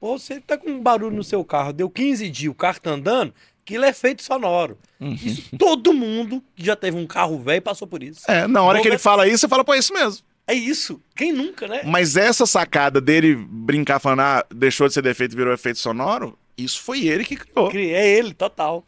Pô, 0.00 0.18
você 0.18 0.40
tá 0.40 0.56
com 0.56 0.70
um 0.70 0.80
barulho 0.80 1.14
no 1.14 1.22
seu 1.22 1.44
carro, 1.44 1.72
deu 1.72 1.90
15 1.90 2.28
dias, 2.30 2.50
o 2.50 2.54
carro 2.54 2.80
tá 2.80 2.90
andando, 2.90 3.34
aquilo 3.62 3.84
é 3.84 3.90
efeito 3.90 4.22
sonoro. 4.22 4.78
Uhum. 4.98 5.12
Isso 5.12 5.56
todo 5.56 5.92
mundo 5.92 6.42
que 6.56 6.64
já 6.64 6.74
teve 6.74 6.96
um 6.96 7.06
carro 7.06 7.38
velho 7.38 7.62
passou 7.62 7.86
por 7.86 8.02
isso. 8.02 8.28
É, 8.28 8.46
na 8.46 8.62
hora 8.62 8.78
Vou 8.78 8.82
que 8.82 8.88
ele 8.88 8.98
fala 8.98 9.28
isso, 9.28 9.38
você 9.38 9.48
fala, 9.48 9.64
pô, 9.64 9.74
é 9.74 9.78
isso 9.78 9.92
mesmo. 9.92 10.24
É 10.46 10.54
isso. 10.54 11.00
Quem 11.14 11.32
nunca, 11.32 11.68
né? 11.68 11.82
Mas 11.84 12.16
essa 12.16 12.44
sacada 12.44 13.00
dele 13.00 13.36
brincar 13.36 14.00
falando, 14.00 14.20
ah, 14.20 14.46
deixou 14.52 14.88
de 14.88 14.94
ser 14.94 15.02
defeito 15.02 15.32
e 15.32 15.36
virou 15.36 15.54
efeito 15.54 15.78
sonoro, 15.78 16.36
isso 16.58 16.80
foi 16.82 17.06
ele 17.06 17.24
que 17.24 17.36
criou. 17.36 17.70
É 17.72 18.08
ele, 18.08 18.34
total. 18.34 18.84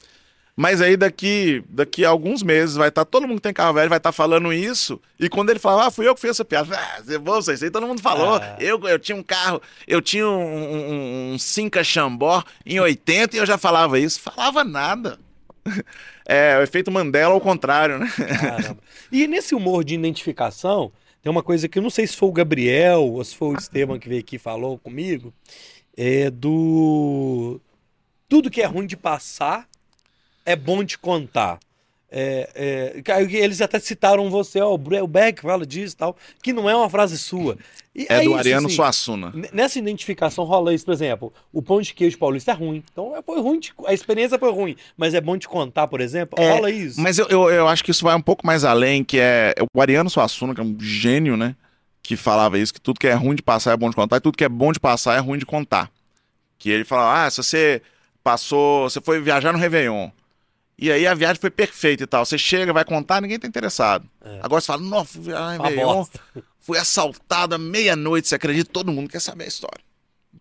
Mas 0.54 0.82
aí 0.82 0.96
daqui, 0.96 1.64
daqui 1.68 2.04
a 2.04 2.10
alguns 2.10 2.42
meses 2.42 2.76
vai 2.76 2.88
estar 2.88 3.06
todo 3.06 3.26
mundo 3.26 3.36
que 3.36 3.42
tem 3.42 3.54
carro 3.54 3.72
velho 3.72 3.88
vai 3.88 3.96
estar 3.96 4.12
falando 4.12 4.52
isso. 4.52 5.00
E 5.18 5.28
quando 5.28 5.48
ele 5.48 5.58
fala, 5.58 5.86
ah, 5.86 5.90
fui 5.90 6.06
eu 6.06 6.14
que 6.14 6.20
fiz 6.20 6.30
essa 6.30 6.44
piada. 6.44 6.76
Ah, 6.78 7.00
você 7.18 7.54
isso 7.54 7.64
aí 7.64 7.70
todo 7.70 7.86
mundo 7.86 8.02
falou. 8.02 8.34
Ah. 8.34 8.56
Eu, 8.60 8.78
eu 8.86 8.98
tinha 8.98 9.16
um 9.16 9.22
carro, 9.22 9.62
eu 9.86 10.02
tinha 10.02 10.28
um, 10.28 10.30
um, 10.30 11.32
um 11.32 11.38
Cinca 11.38 11.82
Xambó 11.82 12.44
em 12.66 12.78
80 12.78 13.36
e 13.36 13.38
eu 13.38 13.46
já 13.46 13.56
falava 13.56 13.98
isso. 13.98 14.20
Falava 14.20 14.62
nada. 14.62 15.18
É, 16.24 16.56
o 16.56 16.62
efeito 16.62 16.88
Mandela 16.88 17.34
ao 17.34 17.40
contrário, 17.40 17.98
né? 17.98 18.06
Caramba. 18.40 18.78
E 19.10 19.26
nesse 19.26 19.56
humor 19.56 19.82
de 19.82 19.94
identificação, 19.96 20.92
tem 21.20 21.30
uma 21.30 21.42
coisa 21.42 21.68
que 21.68 21.80
eu 21.80 21.82
não 21.82 21.90
sei 21.90 22.06
se 22.06 22.16
foi 22.16 22.28
o 22.28 22.32
Gabriel 22.32 23.02
ou 23.02 23.24
se 23.24 23.34
foi 23.34 23.48
o 23.48 23.58
Esteban 23.58 23.98
que 23.98 24.08
veio 24.08 24.20
aqui 24.20 24.36
e 24.36 24.38
falou 24.38 24.78
comigo, 24.78 25.34
é 25.96 26.30
do 26.30 27.60
tudo 28.28 28.50
que 28.50 28.62
é 28.62 28.66
ruim 28.66 28.86
de 28.86 28.96
passar 28.96 29.68
é 30.44 30.56
bom 30.56 30.82
de 30.84 30.96
contar. 30.98 31.58
É, 32.14 33.00
é, 33.08 33.22
eles 33.36 33.62
até 33.62 33.78
citaram 33.78 34.28
você, 34.28 34.60
ó, 34.60 34.74
o 34.74 35.06
Beck 35.06 35.40
fala 35.40 35.64
disso 35.64 35.94
e 35.94 35.96
tal, 35.96 36.14
que 36.42 36.52
não 36.52 36.68
é 36.68 36.76
uma 36.76 36.90
frase 36.90 37.16
sua. 37.16 37.56
E 37.94 38.06
É, 38.06 38.16
do 38.20 38.24
isso, 38.30 38.34
Ariano 38.36 38.66
assim, 38.66 38.76
Suassuna. 38.76 39.32
Nessa 39.50 39.78
identificação 39.78 40.44
rola 40.44 40.74
isso, 40.74 40.84
por 40.84 40.92
exemplo, 40.92 41.32
o 41.50 41.62
pão 41.62 41.80
de 41.80 41.94
queijo 41.94 42.18
paulista 42.18 42.50
é 42.50 42.54
ruim. 42.54 42.82
Então 42.92 43.16
é- 43.16 43.22
foi 43.22 43.40
ruim, 43.40 43.58
de- 43.60 43.72
a 43.86 43.94
experiência 43.94 44.38
foi 44.38 44.52
ruim, 44.52 44.76
mas 44.94 45.14
é 45.14 45.22
bom 45.22 45.38
de 45.38 45.48
contar, 45.48 45.86
por 45.88 46.02
exemplo. 46.02 46.38
É, 46.38 46.52
rola 46.52 46.70
isso. 46.70 47.00
Mas 47.00 47.18
eu, 47.18 47.26
eu, 47.28 47.48
eu 47.48 47.66
acho 47.66 47.82
que 47.82 47.90
isso 47.90 48.04
vai 48.04 48.14
um 48.14 48.20
pouco 48.20 48.46
mais 48.46 48.62
além, 48.62 49.02
que 49.02 49.18
é 49.18 49.54
o 49.74 49.80
Ariano 49.80 50.10
Suassuna, 50.10 50.54
que 50.54 50.60
é 50.60 50.64
um 50.64 50.76
gênio, 50.78 51.34
né? 51.34 51.56
Que 52.02 52.14
falava 52.14 52.58
isso, 52.58 52.74
que 52.74 52.80
tudo 52.80 53.00
que 53.00 53.06
é 53.06 53.14
ruim 53.14 53.36
de 53.36 53.42
passar 53.42 53.72
é 53.72 53.76
bom 53.76 53.88
de 53.88 53.96
contar, 53.96 54.16
e 54.16 54.20
tudo 54.20 54.36
que 54.36 54.44
é 54.44 54.48
bom 54.50 54.70
de 54.70 54.80
passar 54.80 55.16
é 55.16 55.18
ruim 55.18 55.38
de 55.38 55.46
contar. 55.46 55.90
Que 56.58 56.68
ele 56.68 56.84
falava, 56.84 57.24
ah, 57.26 57.30
se 57.30 57.38
você 57.42 57.80
passou, 58.22 58.90
você 58.90 59.00
foi 59.00 59.18
viajar 59.20 59.50
no 59.52 59.58
Réveillon, 59.58 60.10
e 60.78 60.90
aí 60.90 61.06
a 61.06 61.14
viagem 61.14 61.40
foi 61.40 61.50
perfeita 61.50 62.04
e 62.04 62.06
tal, 62.06 62.24
você 62.24 62.36
chega, 62.36 62.72
vai 62.72 62.84
contar, 62.84 63.20
ninguém 63.20 63.38
tá 63.38 63.46
interessado. 63.46 64.08
É. 64.24 64.40
Agora 64.42 64.60
você 64.60 64.66
fala, 64.66 64.82
nossa, 64.82 65.20
fui 65.20 65.32
Uma 65.32 65.68
Réveillon, 65.68 66.04
fui 66.60 66.78
assaltado 66.78 67.54
à 67.54 67.58
meia-noite, 67.58 68.28
você 68.28 68.34
acredita? 68.34 68.70
Todo 68.72 68.92
mundo 68.92 69.08
quer 69.08 69.20
saber 69.20 69.44
a 69.44 69.48
história. 69.48 69.84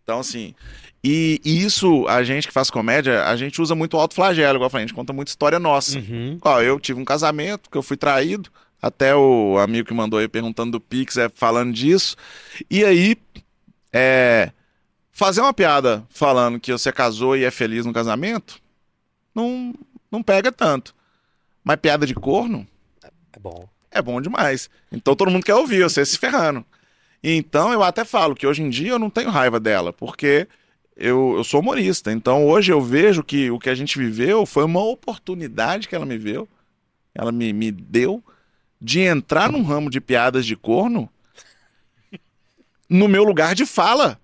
Então, 0.04 0.20
assim, 0.20 0.56
e, 1.04 1.42
e 1.44 1.64
isso, 1.64 2.08
a 2.08 2.24
gente 2.24 2.48
que 2.48 2.54
faz 2.54 2.70
comédia, 2.70 3.26
a 3.26 3.36
gente 3.36 3.62
usa 3.62 3.74
muito 3.74 3.98
o 3.98 4.00
autoflagelo, 4.00 4.58
igual 4.58 4.68
eu 4.68 4.70
falei, 4.70 4.86
a 4.86 4.88
gente 4.88 4.96
conta 4.96 5.12
muita 5.12 5.32
história 5.32 5.60
nossa. 5.60 5.98
Uhum. 5.98 6.38
Ó, 6.42 6.62
eu 6.62 6.80
tive 6.80 7.00
um 7.00 7.06
casamento 7.06 7.70
que 7.70 7.78
eu 7.78 7.84
fui 7.84 7.98
traído. 7.98 8.50
Até 8.82 9.16
o 9.16 9.60
amigo 9.60 9.88
que 9.88 9.94
mandou 9.94 10.20
aí 10.20 10.28
perguntando 10.28 10.72
do 10.72 10.80
Pix 10.82 11.16
é 11.18 11.30
falando 11.30 11.72
disso. 11.72 12.16
E 12.70 12.84
aí, 12.84 13.16
é, 13.94 14.52
fazer 15.12 15.42
uma 15.42 15.54
piada 15.54 16.04
falando 16.10 16.60
que 16.60 16.72
você 16.72 16.92
casou 16.92 17.38
e 17.38 17.44
é 17.44 17.52
feliz 17.52 17.86
no 17.86 17.94
casamento, 17.94 18.60
não, 19.36 19.74
não 20.12 20.22
pega 20.22 20.52
tanto. 20.52 20.94
Mas 21.64 21.78
piada 21.78 22.06
de 22.06 22.14
corno 22.16 22.68
É 23.34 23.40
bom. 23.40 23.68
é 23.92 24.02
bom 24.02 24.20
demais. 24.22 24.70
Então 24.92 25.16
todo 25.16 25.32
mundo 25.32 25.46
quer 25.46 25.56
ouvir, 25.56 25.84
você 25.84 26.06
se 26.06 26.18
ferrando. 26.18 26.66
Então 27.24 27.72
eu 27.72 27.84
até 27.84 28.04
falo 28.04 28.36
que 28.36 28.48
hoje 28.48 28.62
em 28.64 28.70
dia 28.70 28.92
eu 28.92 29.00
não 29.00 29.10
tenho 29.10 29.30
raiva 29.30 29.60
dela, 29.60 29.94
porque 29.94 30.48
eu, 30.98 31.36
eu 31.38 31.44
sou 31.44 31.60
humorista. 31.60 32.12
Então 32.12 32.48
hoje 32.48 32.72
eu 32.72 32.82
vejo 32.82 33.24
que 33.24 33.50
o 33.52 33.60
que 33.60 33.70
a 33.70 33.76
gente 33.76 33.98
viveu 33.98 34.46
foi 34.46 34.64
uma 34.64 34.84
oportunidade 34.84 35.88
que 35.88 35.96
ela 35.96 36.06
me 36.06 36.18
viu, 36.18 36.50
ela 37.14 37.32
me, 37.32 37.54
me 37.54 37.72
deu, 37.72 38.24
de 38.80 39.02
entrar 39.02 39.52
num 39.52 39.62
ramo 39.62 39.90
de 39.90 40.02
piadas 40.02 40.46
de 40.46 40.56
corno 40.56 41.08
no 42.90 43.08
meu 43.08 43.24
lugar 43.24 43.54
de 43.56 43.66
fala. 43.66 44.20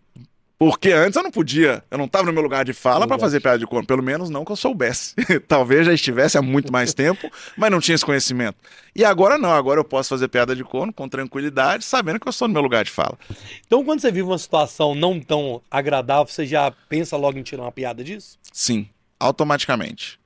Porque 0.59 0.91
antes 0.91 1.15
eu 1.15 1.21
não 1.21 1.29
podia, 1.29 1.83
eu 1.91 1.99
não 1.99 2.05
estava 2.05 2.25
no 2.25 2.33
meu 2.33 2.41
lugar 2.41 2.65
de 2.65 2.73
fala 2.73 3.07
para 3.07 3.19
fazer 3.19 3.39
piada 3.39 3.59
de 3.59 3.67
corno, 3.67 3.85
pelo 3.85 4.01
menos 4.01 4.27
não 4.27 4.43
que 4.43 4.51
eu 4.51 4.55
soubesse. 4.55 5.13
Talvez 5.47 5.85
já 5.85 5.93
estivesse 5.93 6.35
há 6.35 6.41
muito 6.41 6.71
mais 6.71 6.95
tempo, 6.95 7.29
mas 7.55 7.69
não 7.69 7.79
tinha 7.79 7.93
esse 7.93 8.03
conhecimento. 8.03 8.57
E 8.95 9.05
agora 9.05 9.37
não, 9.37 9.51
agora 9.51 9.79
eu 9.79 9.83
posso 9.83 10.09
fazer 10.09 10.27
piada 10.29 10.55
de 10.55 10.63
corno 10.63 10.91
com 10.91 11.07
tranquilidade, 11.07 11.85
sabendo 11.85 12.19
que 12.19 12.27
eu 12.27 12.31
estou 12.31 12.47
no 12.47 12.55
meu 12.55 12.63
lugar 12.63 12.83
de 12.83 12.89
fala. 12.89 13.19
Então, 13.67 13.85
quando 13.85 13.99
você 13.99 14.11
vive 14.11 14.23
uma 14.23 14.37
situação 14.39 14.95
não 14.95 15.19
tão 15.19 15.61
agradável, 15.69 16.25
você 16.25 16.45
já 16.45 16.71
pensa 16.89 17.15
logo 17.15 17.37
em 17.37 17.43
tirar 17.43 17.61
uma 17.61 17.71
piada 17.71 18.03
disso? 18.03 18.39
Sim, 18.51 18.89
automaticamente. 19.19 20.19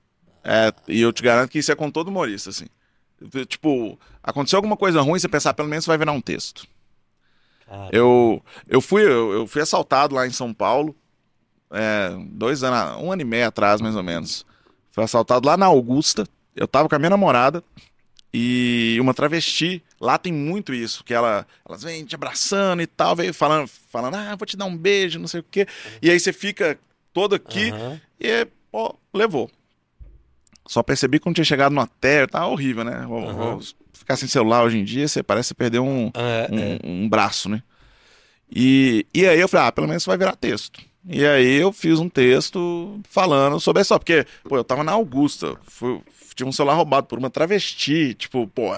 É, 0.45 0.71
e 0.87 1.01
eu 1.01 1.11
te 1.11 1.21
garanto 1.21 1.49
que 1.49 1.59
isso 1.59 1.73
é 1.73 1.75
com 1.75 1.91
todo 1.91 2.07
humorista, 2.07 2.51
assim. 2.51 2.67
Tipo, 3.47 3.99
aconteceu 4.23 4.57
alguma 4.57 4.77
coisa 4.77 5.01
ruim, 5.01 5.19
você 5.19 5.27
pensar, 5.27 5.53
pelo 5.53 5.67
menos 5.67 5.85
vai 5.85 5.97
virar 5.97 6.13
um 6.13 6.21
texto. 6.21 6.65
Cara, 7.71 7.89
Eu, 7.93 8.43
eu, 8.67 8.81
fui, 8.81 9.01
eu, 9.03 9.31
eu 9.31 9.47
fui 9.47 9.61
assaltado 9.61 10.13
lá 10.13 10.27
em 10.27 10.31
São 10.31 10.53
Paulo, 10.53 10.93
é, 11.71 12.09
dois 12.31 12.63
anos, 12.63 13.01
um 13.01 13.09
ano 13.11 13.21
e 13.21 13.25
meio 13.25 13.47
atrás, 13.47 13.79
mais 13.79 13.95
ou 13.95 14.03
menos. 14.03 14.45
Fui 14.91 15.01
assaltado 15.03 15.47
lá 15.47 15.55
na 15.55 15.67
Augusta. 15.67 16.27
Eu 16.53 16.67
tava 16.67 16.89
com 16.89 16.95
a 16.95 16.99
minha 16.99 17.09
namorada 17.09 17.63
e 18.33 18.97
uma 18.99 19.13
travesti. 19.13 19.81
Lá 20.01 20.17
tem 20.17 20.33
muito 20.33 20.73
isso, 20.73 21.01
que 21.03 21.13
ela, 21.13 21.47
elas 21.67 21.81
vêm 21.81 22.03
te 22.03 22.13
abraçando 22.15 22.81
e 22.81 22.87
tal, 22.87 23.15
veio 23.15 23.33
falando, 23.33 23.67
falando, 23.67 24.15
ah, 24.15 24.35
vou 24.35 24.45
te 24.45 24.57
dar 24.57 24.65
um 24.65 24.75
beijo, 24.75 25.17
não 25.17 25.27
sei 25.29 25.39
o 25.39 25.45
quê. 25.49 25.65
E 26.01 26.09
aí 26.09 26.19
você 26.19 26.33
fica 26.33 26.77
todo 27.13 27.35
aqui 27.35 27.69
aham. 27.71 28.01
e, 28.19 28.45
pô, 28.69 28.93
levou. 29.13 29.49
Só 30.67 30.83
percebi 30.83 31.19
quando 31.19 31.35
tinha 31.35 31.45
chegado 31.45 31.73
no 31.73 31.81
hotel, 31.81 32.27
tá 32.27 32.45
horrível, 32.47 32.83
né? 32.83 33.05
Vou- 33.07 33.27
Aham. 33.29 33.59
Ficar 34.01 34.15
sem 34.17 34.27
celular 34.27 34.63
hoje 34.63 34.77
em 34.77 34.83
dia, 34.83 35.07
você 35.07 35.23
parece 35.23 35.49
que 35.53 35.57
perdeu 35.57 35.85
um, 35.85 36.11
É, 36.13 36.47
é. 36.83 36.87
um, 36.87 37.03
um 37.03 37.09
braço, 37.09 37.47
né? 37.49 37.63
E, 38.53 39.05
e 39.13 39.25
aí 39.25 39.39
eu 39.39 39.47
falei, 39.47 39.67
ah, 39.67 39.71
pelo 39.71 39.87
menos 39.87 40.05
vai 40.05 40.17
virar 40.17 40.35
texto. 40.35 40.81
E 41.07 41.25
aí 41.25 41.55
eu 41.55 41.71
fiz 41.71 41.99
um 41.99 42.09
texto 42.09 42.99
falando 43.09 43.59
sobre 43.59 43.81
isso, 43.81 43.97
porque, 43.97 44.25
pô, 44.43 44.57
eu 44.57 44.63
tava 44.63 44.83
na 44.83 44.91
Augusta, 44.91 45.55
fui, 45.63 45.99
tive 46.35 46.47
um 46.49 46.51
celular 46.51 46.75
roubado 46.75 47.07
por 47.07 47.17
uma 47.17 47.29
travesti, 47.29 48.13
tipo, 48.13 48.45
pô, 48.47 48.71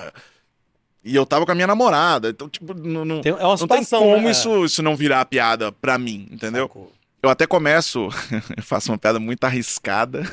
e 1.03 1.13
eu 1.15 1.25
tava 1.25 1.45
com 1.45 1.51
a 1.51 1.55
minha 1.55 1.67
namorada, 1.67 2.29
então, 2.29 2.47
tipo, 2.47 2.73
não, 2.73 3.03
não, 3.03 3.19
Tem- 3.21 3.33
é 3.33 3.35
uma 3.35 3.57
não 3.57 3.67
tem 3.67 3.83
situação. 3.83 3.99
como 4.03 4.21
né? 4.25 4.31
isso, 4.31 4.63
isso 4.63 4.81
não 4.81 4.95
virar 4.95 5.25
piada 5.25 5.71
pra 5.71 5.97
mim, 5.97 6.27
entendeu? 6.31 6.63
Sacou. 6.67 6.93
Eu 7.21 7.29
até 7.29 7.45
começo, 7.47 8.07
eu 8.55 8.63
faço 8.63 8.91
uma 8.91 8.97
piada 8.97 9.19
muito 9.19 9.43
arriscada, 9.43 10.23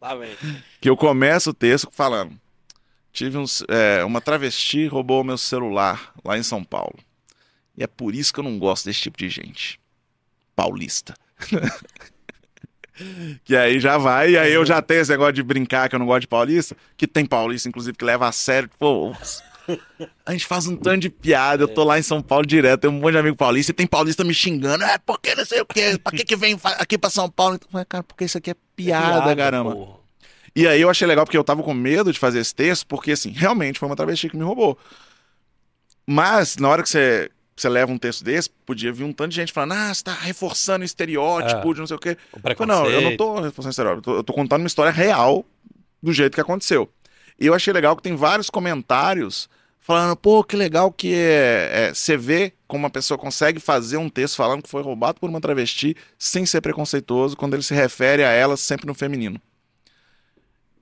Tá 0.00 0.18
que 0.80 0.90
eu 0.90 0.96
começo 0.96 1.50
o 1.50 1.54
texto 1.54 1.88
falando, 1.92 2.32
tive 3.16 3.38
uns, 3.38 3.64
é, 3.68 4.04
uma 4.04 4.20
travesti 4.20 4.86
roubou 4.86 5.24
meu 5.24 5.38
celular 5.38 6.12
lá 6.22 6.36
em 6.36 6.42
São 6.42 6.62
Paulo. 6.62 6.98
E 7.76 7.82
é 7.82 7.86
por 7.86 8.14
isso 8.14 8.32
que 8.32 8.40
eu 8.40 8.44
não 8.44 8.58
gosto 8.58 8.84
desse 8.84 9.00
tipo 9.00 9.16
de 9.16 9.30
gente. 9.30 9.80
Paulista. 10.54 11.14
que 13.44 13.56
aí 13.56 13.80
já 13.80 13.96
vai, 13.96 14.32
e 14.32 14.38
aí 14.38 14.52
eu 14.52 14.66
já 14.66 14.82
tenho 14.82 15.00
esse 15.00 15.10
negócio 15.10 15.32
de 15.32 15.42
brincar 15.42 15.88
que 15.88 15.94
eu 15.94 15.98
não 15.98 16.06
gosto 16.06 16.22
de 16.22 16.28
paulista, 16.28 16.76
que 16.96 17.06
tem 17.06 17.24
paulista, 17.24 17.68
inclusive, 17.68 17.96
que 17.96 18.04
leva 18.04 18.28
a 18.28 18.32
sério. 18.32 18.70
Pô, 18.78 19.14
a 20.24 20.32
gente 20.32 20.46
faz 20.46 20.66
um 20.66 20.76
tanto 20.76 21.00
de 21.00 21.10
piada, 21.10 21.62
eu 21.62 21.68
tô 21.68 21.84
lá 21.84 21.98
em 21.98 22.02
São 22.02 22.22
Paulo 22.22 22.46
direto, 22.46 22.82
tem 22.82 22.90
um 22.90 23.00
monte 23.00 23.12
de 23.12 23.18
amigo 23.18 23.36
paulista, 23.36 23.72
e 23.72 23.74
tem 23.74 23.86
paulista 23.86 24.24
me 24.24 24.32
xingando, 24.32 24.84
é, 24.84 24.98
porque 24.98 25.34
não 25.34 25.44
sei 25.44 25.60
o 25.60 25.66
quê, 25.66 25.98
pra 26.02 26.12
que 26.12 26.24
que 26.24 26.36
vem 26.36 26.58
aqui 26.78 26.96
pra 26.96 27.10
São 27.10 27.30
Paulo? 27.30 27.56
Então, 27.56 27.84
cara, 27.86 28.04
porque 28.04 28.24
isso 28.24 28.38
aqui 28.38 28.50
é 28.50 28.56
piada, 28.74 29.34
caramba. 29.34 29.74
porra. 29.74 30.05
E 30.56 30.66
aí 30.66 30.80
eu 30.80 30.88
achei 30.88 31.06
legal 31.06 31.26
porque 31.26 31.36
eu 31.36 31.44
tava 31.44 31.62
com 31.62 31.74
medo 31.74 32.10
de 32.10 32.18
fazer 32.18 32.38
esse 32.40 32.54
texto, 32.54 32.86
porque 32.86 33.12
assim, 33.12 33.30
realmente 33.30 33.78
foi 33.78 33.86
uma 33.86 33.94
travesti 33.94 34.30
que 34.30 34.36
me 34.38 34.42
roubou. 34.42 34.78
Mas 36.06 36.56
na 36.56 36.68
hora 36.68 36.82
que 36.82 36.88
você, 36.88 37.30
você 37.54 37.68
leva 37.68 37.92
um 37.92 37.98
texto 37.98 38.24
desse, 38.24 38.48
podia 38.64 38.92
vir 38.92 39.04
um 39.04 39.12
tanto 39.12 39.30
de 39.30 39.36
gente 39.36 39.52
falando, 39.52 39.72
ah, 39.72 39.92
você 39.92 40.02
tá 40.02 40.14
reforçando 40.14 40.82
o 40.82 40.84
estereótipo 40.84 41.70
É. 41.70 41.74
de 41.74 41.80
não 41.80 41.86
sei 41.86 41.96
o 41.96 42.00
quê. 42.00 42.16
O 42.32 42.36
Eu 42.48 42.56
falei, 42.56 42.74
não, 42.74 42.86
eu 42.86 43.00
não 43.02 43.16
tô 43.16 43.40
reforçando 43.40 43.70
estereótipo, 43.70 43.98
eu 44.10 44.14
tô, 44.14 44.18
eu 44.20 44.24
tô 44.24 44.32
contando 44.32 44.60
uma 44.62 44.66
história 44.66 44.90
real 44.90 45.44
do 46.02 46.12
jeito 46.12 46.34
que 46.34 46.40
aconteceu. 46.40 46.88
E 47.38 47.46
eu 47.46 47.52
achei 47.52 47.72
legal 47.72 47.94
que 47.94 48.02
tem 48.02 48.16
vários 48.16 48.48
comentários 48.48 49.48
falando, 49.78 50.16
pô, 50.16 50.42
que 50.42 50.56
legal 50.56 50.90
que 50.90 51.12
é, 51.12 51.88
é, 51.90 51.94
você 51.94 52.16
vê 52.16 52.52
como 52.66 52.84
uma 52.84 52.90
pessoa 52.90 53.18
consegue 53.18 53.60
fazer 53.60 53.98
um 53.98 54.08
texto 54.08 54.36
falando 54.36 54.62
que 54.62 54.70
foi 54.70 54.82
roubado 54.82 55.20
por 55.20 55.28
uma 55.28 55.40
travesti 55.40 55.94
sem 56.18 56.46
ser 56.46 56.60
preconceituoso 56.60 57.36
quando 57.36 57.54
ele 57.54 57.62
se 57.62 57.74
refere 57.74 58.24
a 58.24 58.30
ela 58.30 58.56
sempre 58.56 58.86
no 58.86 58.94
feminino. 58.94 59.40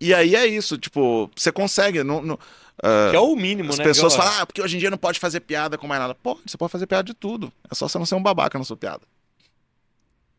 E 0.05 0.13
aí 0.15 0.35
é 0.37 0.47
isso, 0.47 0.77
tipo, 0.77 1.31
você 1.35 1.51
consegue. 1.51 2.03
Não, 2.05 2.21
não- 2.23 2.39
ah, 2.83 3.09
Que 3.11 3.17
é 3.17 3.21
o 3.21 3.35
mínimo, 3.37 3.71
as 3.71 3.79
né? 3.79 3.85
pessoas 3.85 4.13
Igual- 4.15 4.27
falam, 4.29 4.43
ah, 4.43 4.47
porque 4.47 4.61
hoje 4.61 4.77
em 4.77 4.81
dia 4.81 4.91
não 4.91 4.99
pode 4.99 5.19
fazer 5.19 5.41
piada 5.41 5.79
com 5.79 5.87
mais 5.87 6.01
nada. 6.01 6.15
Pô, 6.15 6.39
você 6.45 6.57
pode 6.59 6.71
fazer 6.73 6.87
piada 6.87 7.05
de 7.05 7.15
tudo. 7.15 7.53
É 7.71 7.75
só 7.75 7.89
você 7.89 7.99
não 7.99 8.05
ser 8.07 8.15
um 8.15 8.23
babaca 8.23 8.59
na 8.59 8.65
sua 8.65 8.77
piada. 8.77 9.03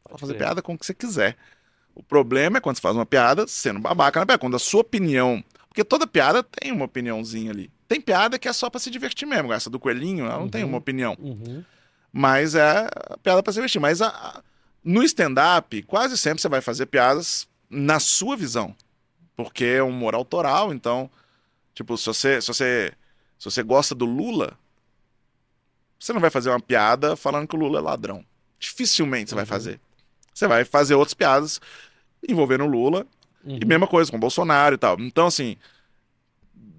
Pode 0.04 0.20
fazer 0.20 0.34
crer. 0.34 0.46
piada 0.46 0.62
com 0.62 0.74
o 0.74 0.78
que 0.78 0.86
você 0.86 0.94
quiser. 0.94 1.36
O 1.94 2.04
problema 2.04 2.58
é 2.58 2.62
quando 2.62 2.76
você 2.76 2.82
faz 2.82 2.96
uma 2.96 3.06
piada 3.06 3.48
sendo 3.48 3.80
babaca 3.80 4.20
na 4.20 4.26
piada. 4.26 4.40
Quando 4.40 4.56
a 4.56 4.60
sua 4.60 4.82
opinião. 4.82 5.44
Porque 5.68 5.84
toda 5.84 6.06
piada 6.06 6.44
tem 6.44 6.72
uma 6.72 6.86
opiniãozinha 6.86 7.52
ali. 7.52 7.72
Tem 7.88 8.00
piada 8.00 8.38
que 8.40 8.48
é 8.48 8.54
só 8.54 8.70
pra 8.70 8.80
se 8.80 8.90
divertir 8.90 9.28
mesmo. 9.28 9.52
Essa 9.52 9.70
do 9.70 9.80
coelhinho, 9.80 10.26
ela 10.26 10.38
não 10.40 10.50
tem 10.50 10.64
Uhum. 10.64 10.70
uma 10.70 10.78
opinião. 10.78 11.16
Uhum. 11.20 11.64
Mas 12.12 12.56
é 12.56 12.88
a 13.10 13.18
piada 13.22 13.42
pra 13.44 13.52
se 13.52 13.58
divertir. 13.58 13.80
Mas 13.82 14.02
a- 14.02 14.08
a- 14.10 14.42
no 14.84 15.04
stand-up, 15.04 15.82
quase 15.84 16.18
sempre 16.18 16.42
você 16.42 16.48
vai 16.48 16.62
fazer 16.62 16.86
piadas 16.86 17.48
na 17.70 18.00
sua 18.00 18.38
visão. 18.38 18.76
Porque 19.36 19.66
é 19.66 19.84
um 19.84 19.90
humor 19.90 20.16
autoral, 20.16 20.74
então. 20.74 21.10
Tipo, 21.74 21.98
se 21.98 22.06
você, 22.06 22.42
se 22.42 22.48
você, 22.48 22.94
se 23.38 23.46
você 23.46 23.62
gosta 23.64 23.94
do 23.94 24.06
Lula, 24.06 24.58
você 26.00 26.14
não 26.14 26.22
vai 26.22 26.30
fazer 26.30 26.50
uma 26.50 26.60
piada 26.60 27.16
falando 27.16 27.48
que 27.48 27.56
o 27.56 27.60
Lula 27.60 27.80
é 27.80 27.82
ladrão. 27.82 28.24
Dificilmente 28.60 29.30
você 29.30 29.36
vai 29.36 29.44
Uhum. 29.44 29.50
fazer. 29.50 29.80
Você 30.34 30.48
vai 30.48 30.64
fazer 30.66 30.96
outras 30.96 31.14
piadas 31.14 31.60
envolvendo 32.28 32.64
o 32.64 32.68
Lula 32.68 33.06
Uhum. 33.44 33.60
e 33.62 33.66
mesma 33.66 33.88
coisa 33.88 34.10
com 34.10 34.18
o 34.18 34.20
Bolsonaro 34.20 34.76
e 34.76 34.78
tal. 34.78 34.98
Então, 35.00 35.28
assim, 35.28 35.58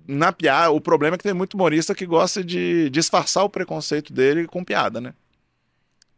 na 0.07 0.32
piada, 0.32 0.70
o 0.70 0.80
problema 0.80 1.14
é 1.16 1.18
que 1.18 1.24
tem 1.24 1.34
muito 1.34 1.54
humorista 1.54 1.94
que 1.94 2.07
gosta 2.07 2.42
de 2.44 2.88
disfarçar 2.90 3.44
o 3.44 3.48
preconceito 3.50 4.12
dele 4.12 4.46
com 4.46 4.64
piada, 4.64 5.00
né? 5.00 5.14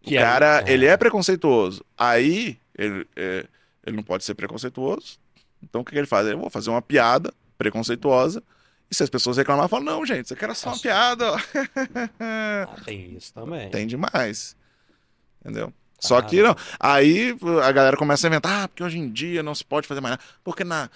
Que 0.03 0.15
o 0.15 0.19
é- 0.19 0.23
cara, 0.23 0.65
é. 0.67 0.73
ele 0.73 0.87
é 0.87 0.97
preconceituoso. 0.97 1.85
Aí, 1.97 2.59
ele, 2.77 3.07
é, 3.17 3.47
ele 3.85 3.97
não 3.97 4.03
pode 4.03 4.25
ser 4.25 4.35
preconceituoso. 4.35 5.19
Então, 5.63 5.81
o 5.81 5.85
que, 5.85 5.93
que 5.93 5.99
ele 5.99 6.07
faz? 6.07 6.27
Eu 6.27 6.39
vou 6.39 6.51
fazer 6.51 6.71
uma 6.71 6.83
piada 6.83 7.33
preconceituosa. 7.57 8.43
E 8.91 8.95
se 8.95 9.03
as 9.03 9.11
pessoas 9.11 9.37
reclamarem, 9.37 9.69
falam, 9.69 9.85
não, 9.85 10.07
gente, 10.07 10.25
isso 10.25 10.35
aqui 10.35 10.45
era 10.45 10.55
só 10.55 10.69
uma 10.69 10.73
Nossa. 10.73 10.83
piada. 10.83 11.33
ó." 11.33 11.39
Ah, 12.21 12.77
tem 12.85 13.17
isso 13.17 13.33
também. 13.35 13.71
Tem 13.71 13.87
demais. 13.87 14.57
Entendeu? 15.41 15.73
Só 15.99 16.23
que 16.23 16.41
não. 16.43 16.55
Aí 16.79 17.37
a 17.63 17.73
galera 17.73 17.97
começa 17.97 18.27
a 18.27 18.29
inventar, 18.29 18.65
ah, 18.65 18.69
porque 18.69 18.83
hoje 18.83 18.99
em 18.99 19.11
dia 19.11 19.43
não 19.43 19.55
se 19.55 19.65
pode 19.65 19.87
fazer 19.87 20.01
mais 20.01 20.13
nada. 20.13 20.23
Porque 20.45 20.65
na, 20.65 20.89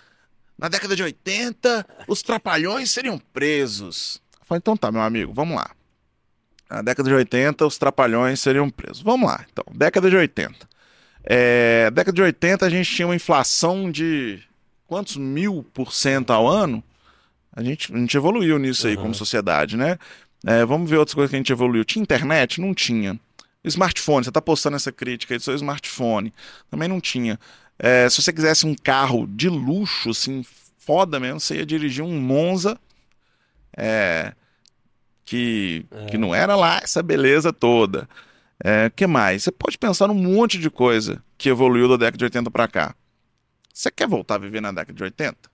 na 0.56 0.68
década 0.68 0.94
de 0.94 1.02
80, 1.02 1.86
os 2.06 2.22
trapalhões 2.22 2.90
seriam 2.90 3.18
presos. 3.18 4.22
Eu 4.40 4.46
falei, 4.46 4.58
então 4.58 4.76
tá, 4.76 4.92
meu 4.92 5.02
amigo, 5.02 5.32
vamos 5.32 5.56
lá. 5.56 5.70
Na 6.70 6.82
década 6.82 7.08
de 7.08 7.14
80, 7.14 7.66
os 7.66 7.76
trapalhões 7.76 8.40
seriam 8.40 8.70
presos. 8.70 9.02
Vamos 9.02 9.28
lá, 9.28 9.44
então. 9.52 9.64
Década 9.74 10.08
de 10.08 10.16
80. 10.16 10.68
É, 11.24 11.90
década 11.90 12.14
de 12.14 12.22
80, 12.22 12.64
a 12.64 12.70
gente 12.70 12.94
tinha 12.94 13.06
uma 13.06 13.14
inflação 13.14 13.90
de 13.90 14.42
quantos 14.92 15.16
mil 15.16 15.64
por 15.72 15.90
cento 15.90 16.30
ao 16.34 16.46
ano? 16.46 16.84
A 17.50 17.62
gente, 17.62 17.90
a 17.94 17.96
gente 17.96 18.14
evoluiu 18.14 18.58
nisso 18.58 18.86
aí 18.86 18.94
Uhum. 18.96 19.02
como 19.02 19.14
sociedade, 19.14 19.74
né? 19.74 19.98
É, 20.46 20.66
vamos 20.66 20.90
ver 20.90 20.98
outras 20.98 21.14
coisas 21.14 21.30
que 21.30 21.36
a 21.36 21.38
gente 21.38 21.50
evoluiu. 21.50 21.82
Tinha 21.82 22.02
internet? 22.02 22.60
Não 22.60 22.74
tinha. 22.74 23.18
Smartphone, 23.64 24.22
você 24.24 24.28
está 24.30 24.42
postando 24.42 24.76
essa 24.76 24.92
crítica 24.92 25.32
aí 25.32 25.38
do 25.38 25.42
seu 25.44 25.54
smartphone. 25.54 26.30
Também 26.70 26.88
não 26.88 27.00
tinha. 27.00 27.38
É, 27.78 28.06
se 28.10 28.20
você 28.20 28.32
quisesse 28.34 28.66
um 28.66 28.74
carro 28.74 29.26
de 29.26 29.48
luxo, 29.48 30.10
assim, 30.10 30.44
foda 30.78 31.18
mesmo, 31.18 31.40
você 31.40 31.56
ia 31.56 31.64
dirigir 31.66 32.04
um 32.04 32.20
Monza. 32.20 32.78
é, 33.76 34.32
que, 35.24 35.86
É. 35.90 36.06
que 36.06 36.18
não 36.18 36.34
era 36.34 36.54
lá 36.54 36.80
essa 36.82 37.02
beleza 37.02 37.52
toda. 37.52 38.06
É, 38.62 38.90
que 38.94 39.06
mais? 39.06 39.44
Você 39.44 39.50
pode 39.52 39.78
pensar 39.78 40.08
num 40.08 40.14
monte 40.14 40.58
de 40.58 40.68
coisa 40.68 41.22
que 41.38 41.48
evoluiu 41.48 41.88
da 41.88 41.96
década 41.96 42.18
de 42.18 42.24
80 42.24 42.50
para 42.50 42.68
cá. 42.68 42.94
Você 43.72 43.90
quer 43.90 44.06
voltar 44.06 44.34
a 44.34 44.38
viver 44.38 44.60
na 44.60 44.70
década 44.70 44.92
de 44.92 45.02
80? 45.02 45.50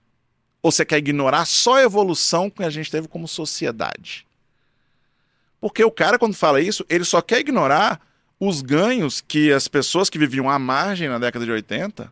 Ou 0.61 0.71
você 0.71 0.83
quer 0.83 0.97
ignorar 0.97 1.45
só 1.45 1.75
a 1.75 1.83
evolução 1.83 2.49
que 2.49 2.63
a 2.63 2.69
gente 2.69 2.91
teve 2.91 3.07
como 3.07 3.27
sociedade? 3.27 4.27
Porque 5.61 5.83
o 5.83 5.91
cara, 5.91 6.19
quando 6.19 6.35
fala 6.35 6.61
isso, 6.61 6.85
ele 6.89 7.05
só 7.05 7.21
quer 7.21 7.39
ignorar 7.39 8.01
os 8.39 8.61
ganhos 8.61 9.21
que 9.21 9.51
as 9.51 9.67
pessoas 9.67 10.09
que 10.09 10.17
viviam 10.17 10.49
à 10.49 10.57
margem 10.57 11.09
na 11.09 11.19
década 11.19 11.45
de 11.45 11.51
80, 11.51 12.11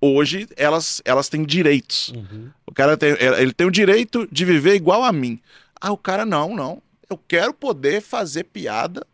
hoje 0.00 0.48
elas, 0.56 1.02
elas 1.04 1.28
têm 1.28 1.44
direitos. 1.44 2.08
Uhum. 2.10 2.50
O 2.66 2.72
cara 2.72 2.96
tem, 2.96 3.10
ele 3.20 3.52
tem 3.52 3.66
o 3.66 3.70
direito 3.70 4.26
de 4.30 4.44
viver 4.44 4.74
igual 4.74 5.04
a 5.04 5.12
mim. 5.12 5.40
Ah, 5.80 5.92
o 5.92 5.98
cara 5.98 6.24
não, 6.24 6.54
não. 6.54 6.82
Eu 7.08 7.18
quero 7.18 7.52
poder 7.54 8.00
fazer 8.00 8.44
piada 8.44 9.06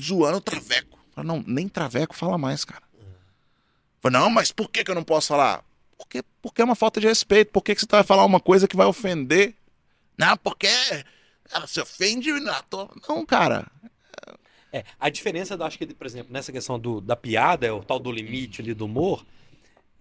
zoando 0.00 0.38
o 0.38 0.40
traveco. 0.40 0.98
Não, 1.16 1.42
nem 1.46 1.68
traveco 1.68 2.14
fala 2.14 2.38
mais, 2.38 2.64
cara. 2.64 2.82
Fala, 4.00 4.18
não, 4.18 4.30
mas 4.30 4.52
por 4.52 4.70
que, 4.70 4.84
que 4.84 4.90
eu 4.90 4.94
não 4.94 5.04
posso 5.04 5.28
falar? 5.28 5.64
Porque, 5.96 6.22
porque 6.40 6.62
é 6.62 6.64
uma 6.64 6.76
falta 6.76 7.00
de 7.00 7.06
respeito. 7.06 7.50
Por 7.50 7.62
que, 7.62 7.74
que 7.74 7.80
você 7.80 7.86
vai 7.90 8.04
falar 8.04 8.24
uma 8.24 8.40
coisa 8.40 8.68
que 8.68 8.76
vai 8.76 8.86
ofender? 8.86 9.54
Não, 10.16 10.36
porque 10.36 10.68
ela 11.52 11.66
se 11.66 11.80
ofende. 11.80 12.30
Não, 12.32 12.54
não 13.08 13.26
cara. 13.26 13.66
É, 14.72 14.84
a 15.00 15.08
diferença, 15.08 15.54
eu 15.54 15.64
acho 15.64 15.78
que, 15.78 15.86
por 15.86 16.06
exemplo, 16.06 16.32
nessa 16.32 16.52
questão 16.52 16.78
do, 16.78 17.00
da 17.00 17.16
piada, 17.16 17.66
é 17.66 17.72
o 17.72 17.82
tal 17.82 17.98
do 17.98 18.12
limite 18.12 18.60
ali 18.60 18.74
do 18.74 18.84
humor, 18.84 19.24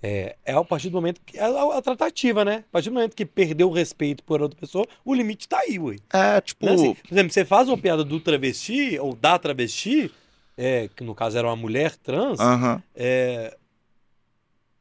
é, 0.03 0.35
é 0.45 0.53
a 0.53 0.63
partir 0.63 0.89
do 0.89 0.97
momento 0.97 1.21
que. 1.25 1.37
É 1.37 1.43
a, 1.43 1.77
a 1.77 1.81
tratativa, 1.81 2.45
né? 2.45 2.63
A 2.69 2.71
partir 2.73 2.89
do 2.89 2.93
momento 2.93 3.15
que 3.15 3.25
perdeu 3.25 3.69
o 3.69 3.73
respeito 3.73 4.23
por 4.23 4.41
outra 4.41 4.59
pessoa, 4.59 4.85
o 5.03 5.13
limite 5.13 5.47
tá 5.47 5.59
aí, 5.59 5.79
ué. 5.79 5.95
É, 6.13 6.39
tipo. 6.41 6.65
Né? 6.65 6.73
Assim, 6.73 6.93
por 6.93 7.13
exemplo, 7.13 7.33
você 7.33 7.45
faz 7.45 7.67
uma 7.67 7.77
piada 7.77 8.03
do 8.03 8.19
travesti, 8.19 8.99
ou 8.99 9.15
da 9.15 9.39
travesti, 9.39 10.11
é, 10.55 10.89
que 10.95 11.03
no 11.03 11.15
caso 11.15 11.37
era 11.37 11.47
uma 11.47 11.55
mulher 11.55 11.95
trans, 11.95 12.39
aham. 12.39 12.83
é, 12.95 13.57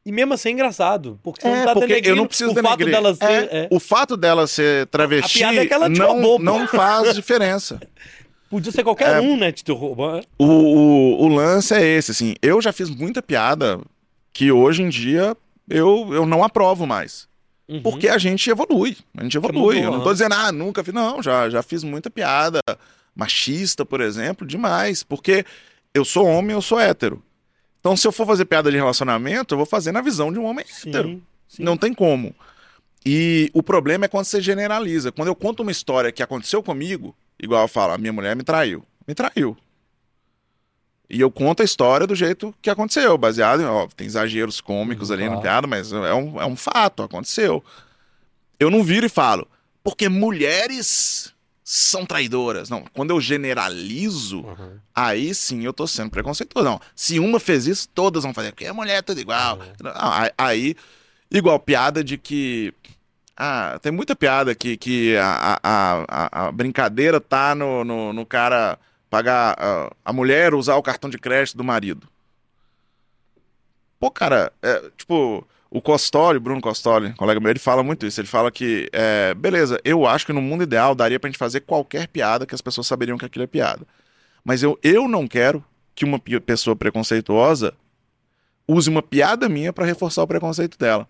e 0.07 0.11
mesmo 0.11 0.33
assim 0.33 0.49
é 0.49 0.51
engraçado. 0.53 1.19
Porque 1.21 1.41
você 1.41 1.47
É, 1.49 1.57
não 1.57 1.65
tá 1.65 1.73
porque 1.73 2.01
eu 2.05 2.15
não 2.15 2.25
preciso 2.27 2.51
o 2.51 2.55
fato 2.55 2.85
dela 2.85 3.13
ser. 3.13 3.25
É, 3.25 3.47
é. 3.51 3.67
O 3.69 3.79
fato 3.79 4.15
dela 4.15 4.47
ser 4.47 4.87
travesti 4.87 5.43
A 5.43 5.49
piada 5.49 5.63
é 5.63 5.67
que 5.67 5.73
ela 5.73 5.89
te 5.91 5.99
não, 5.99 6.39
não 6.39 6.67
faz 6.67 7.13
diferença. 7.13 7.79
Podia 8.49 8.71
ser 8.71 8.83
qualquer 8.83 9.17
É. 9.17 9.19
um, 9.19 9.35
né? 9.35 9.51
Te 9.51 9.69
roubar. 9.73 10.23
O, 10.39 10.45
o, 10.45 11.23
o 11.25 11.27
lance 11.27 11.73
é 11.73 11.85
esse, 11.85 12.11
assim. 12.11 12.35
Eu 12.41 12.61
já 12.61 12.71
fiz 12.71 12.89
muita 12.89 13.21
piada 13.21 13.81
que 14.31 14.49
hoje 14.49 14.81
em 14.81 14.87
dia 14.87 15.35
eu, 15.69 16.07
eu 16.13 16.25
não 16.25 16.41
aprovo 16.41 16.87
mais. 16.87 17.27
Uhum. 17.67 17.81
Porque 17.81 18.07
a 18.07 18.17
gente 18.17 18.49
evolui. 18.49 18.95
A 19.17 19.23
gente 19.23 19.35
evolui. 19.35 19.75
mudou, 19.75 19.91
eu 19.91 19.91
não 19.91 20.01
tô 20.01 20.13
dizendo, 20.13 20.33
ah, 20.35 20.53
nunca 20.53 20.81
fiz. 20.85 20.93
Não, 20.93 21.21
já, 21.21 21.49
já 21.49 21.61
fiz 21.61 21.83
muita 21.83 22.09
piada. 22.09 22.61
Machista, 23.13 23.85
por 23.85 23.99
exemplo, 23.99 24.47
demais. 24.47 25.03
Porque 25.03 25.43
eu 25.93 26.05
sou 26.05 26.25
homem, 26.25 26.55
eu 26.55 26.61
sou 26.61 26.79
hétero. 26.79 27.21
Então, 27.87 27.95
se 27.95 28.05
eu 28.05 28.11
for 28.11 28.27
fazer 28.27 28.43
piada 28.43 28.69
de 28.69 28.75
relacionamento, 28.75 29.53
eu 29.53 29.57
vou 29.57 29.65
fazer 29.65 29.93
na 29.93 30.01
visão 30.01 30.29
de 30.33 30.37
um 30.37 30.43
homem 30.43 30.65
hétero. 30.85 31.07
Sim, 31.07 31.23
sim. 31.47 31.63
Não 31.63 31.77
tem 31.77 31.93
como. 31.93 32.35
E 33.05 33.49
o 33.53 33.63
problema 33.63 34.03
é 34.03 34.07
quando 34.09 34.25
você 34.25 34.41
generaliza. 34.41 35.09
Quando 35.09 35.29
eu 35.29 35.35
conto 35.35 35.61
uma 35.63 35.71
história 35.71 36.11
que 36.11 36.21
aconteceu 36.21 36.61
comigo, 36.61 37.15
igual 37.41 37.61
eu 37.61 37.67
falo, 37.69 37.93
a 37.93 37.97
minha 37.97 38.11
mulher 38.11 38.35
me 38.35 38.43
traiu. 38.43 38.83
Me 39.07 39.15
traiu. 39.15 39.55
E 41.09 41.21
eu 41.21 41.31
conto 41.31 41.61
a 41.61 41.63
história 41.63 42.05
do 42.05 42.13
jeito 42.13 42.53
que 42.61 42.69
aconteceu, 42.69 43.17
baseado 43.17 43.61
em, 43.61 43.65
ó, 43.65 43.87
tem 43.95 44.05
exageros 44.05 44.59
cômicos 44.59 45.09
Hum, 45.09 45.13
ali 45.13 45.23
no 45.23 45.29
claro. 45.29 45.41
piada, 45.41 45.65
mas 45.67 45.93
é 45.93 46.13
um, 46.13 46.41
é 46.41 46.45
um 46.45 46.57
fato, 46.57 47.03
aconteceu. 47.03 47.63
Eu 48.59 48.69
não 48.69 48.83
viro 48.83 49.05
e 49.05 49.09
falo, 49.09 49.47
porque 49.81 50.09
mulheres 50.09 51.33
são 51.69 52.05
traidoras. 52.05 52.69
Não, 52.69 52.85
quando 52.93 53.09
eu 53.09 53.19
generalizo, 53.19 54.39
Uhum. 54.39 54.79
aí 54.95 55.35
sim 55.35 55.65
eu 55.65 55.73
tô 55.73 55.85
sendo 55.85 56.09
preconceituoso. 56.09 56.65
Não, 56.69 56.79
se 56.95 57.19
uma 57.19 57.41
fez 57.41 57.67
isso, 57.67 57.89
todas 57.89 58.23
vão 58.23 58.33
fazer, 58.33 58.51
porque 58.53 58.65
a 58.65 58.73
mulher 58.73 58.99
é 58.99 59.01
tudo 59.01 59.19
igual. 59.19 59.59
É. 59.61 59.83
Não, 59.83 59.91
aí- 60.13 60.31
aí, 60.37 60.75
igual 61.29 61.59
piada 61.59 62.01
de 62.01 62.17
que 62.17 62.73
ah, 63.35 63.77
tem 63.81 63.91
muita 63.91 64.15
piada 64.15 64.55
que, 64.55 64.77
que 64.77 65.17
a, 65.17 65.59
a, 65.61 66.05
a, 66.07 66.47
a 66.47 66.51
brincadeira 66.53 67.19
tá 67.19 67.53
no, 67.53 67.83
no, 67.83 68.13
no 68.13 68.25
cara 68.25 68.79
pagar 69.09 69.53
a, 69.59 69.91
a 70.05 70.13
mulher 70.13 70.53
usar 70.53 70.75
o 70.77 70.81
cartão 70.81 71.09
de 71.09 71.17
crédito 71.17 71.57
do 71.57 71.65
marido. 71.65 72.07
Pô, 73.99 74.09
cara, 74.09 74.53
é, 74.61 74.89
tipo, 74.95 75.45
o 75.69 75.81
Costoli, 75.81 76.39
Bruno 76.39 76.61
Costoli, 76.61 77.13
colega 77.13 77.39
meu, 77.39 77.49
ele 77.49 77.59
fala 77.59 77.83
muito 77.83 78.05
isso. 78.05 78.19
Ele 78.21 78.27
fala 78.27 78.49
que, 78.51 78.89
é, 78.93 79.33
beleza, 79.33 79.79
eu 79.83 80.05
acho 80.07 80.25
que 80.25 80.33
no 80.33 80.41
mundo 80.41 80.63
ideal 80.63 80.95
daria 80.95 81.19
pra 81.19 81.29
gente 81.29 81.37
fazer 81.37 81.61
qualquer 81.61 82.07
piada 82.07 82.45
que 82.45 82.55
as 82.55 82.61
pessoas 82.61 82.87
saberiam 82.87 83.17
que 83.17 83.25
aquilo 83.25 83.43
é 83.43 83.47
piada. 83.47 83.85
Mas 84.43 84.63
eu, 84.63 84.79
eu 84.81 85.07
não 85.07 85.27
quero 85.27 85.63
que 85.93 86.05
uma 86.05 86.19
pessoa 86.19 86.75
preconceituosa 86.75 87.73
use 88.67 88.89
uma 88.89 89.01
piada 89.01 89.49
minha 89.49 89.73
pra 89.73 89.85
reforçar 89.85 90.23
o 90.23 90.27
preconceito 90.27 90.77
dela. 90.77 91.07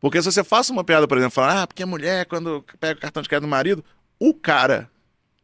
Porque 0.00 0.20
se 0.20 0.30
você 0.32 0.42
faça 0.42 0.72
uma 0.72 0.82
piada, 0.82 1.06
por 1.06 1.16
exemplo, 1.18 1.34
falar, 1.34 1.62
ah, 1.62 1.66
porque 1.66 1.82
a 1.82 1.86
mulher, 1.86 2.26
quando 2.26 2.64
pega 2.80 2.98
o 2.98 3.00
cartão 3.00 3.22
de 3.22 3.28
crédito 3.28 3.44
do 3.46 3.48
marido, 3.50 3.84
o 4.18 4.34
cara 4.34 4.90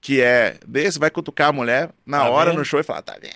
que 0.00 0.20
é 0.20 0.58
desse 0.66 0.98
vai 0.98 1.10
cutucar 1.10 1.48
a 1.48 1.52
mulher 1.52 1.90
na 2.06 2.18
Tá 2.20 2.30
hora 2.30 2.50
vendo? 2.50 2.58
no 2.60 2.64
show 2.64 2.80
e 2.80 2.82
falar, 2.82 3.02
tá 3.02 3.16
vendo? 3.20 3.34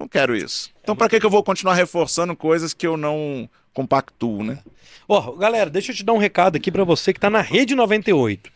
Não 0.00 0.08
quero 0.08 0.34
isso. 0.34 0.70
Então, 0.82 0.96
pra 0.96 1.10
que, 1.10 1.20
que 1.20 1.26
eu 1.26 1.30
vou 1.30 1.44
continuar 1.44 1.74
reforçando 1.74 2.34
coisas 2.34 2.72
que 2.72 2.86
eu 2.86 2.96
não 2.96 3.46
compactuo, 3.74 4.42
né? 4.42 4.58
Ó, 5.06 5.32
galera, 5.32 5.68
deixa 5.68 5.92
eu 5.92 5.96
te 5.96 6.02
dar 6.02 6.14
um 6.14 6.18
recado 6.18 6.56
aqui 6.56 6.72
pra 6.72 6.84
você 6.84 7.12
que 7.12 7.20
tá 7.20 7.28
na 7.28 7.42
Rede 7.42 7.74
98. 7.74 8.50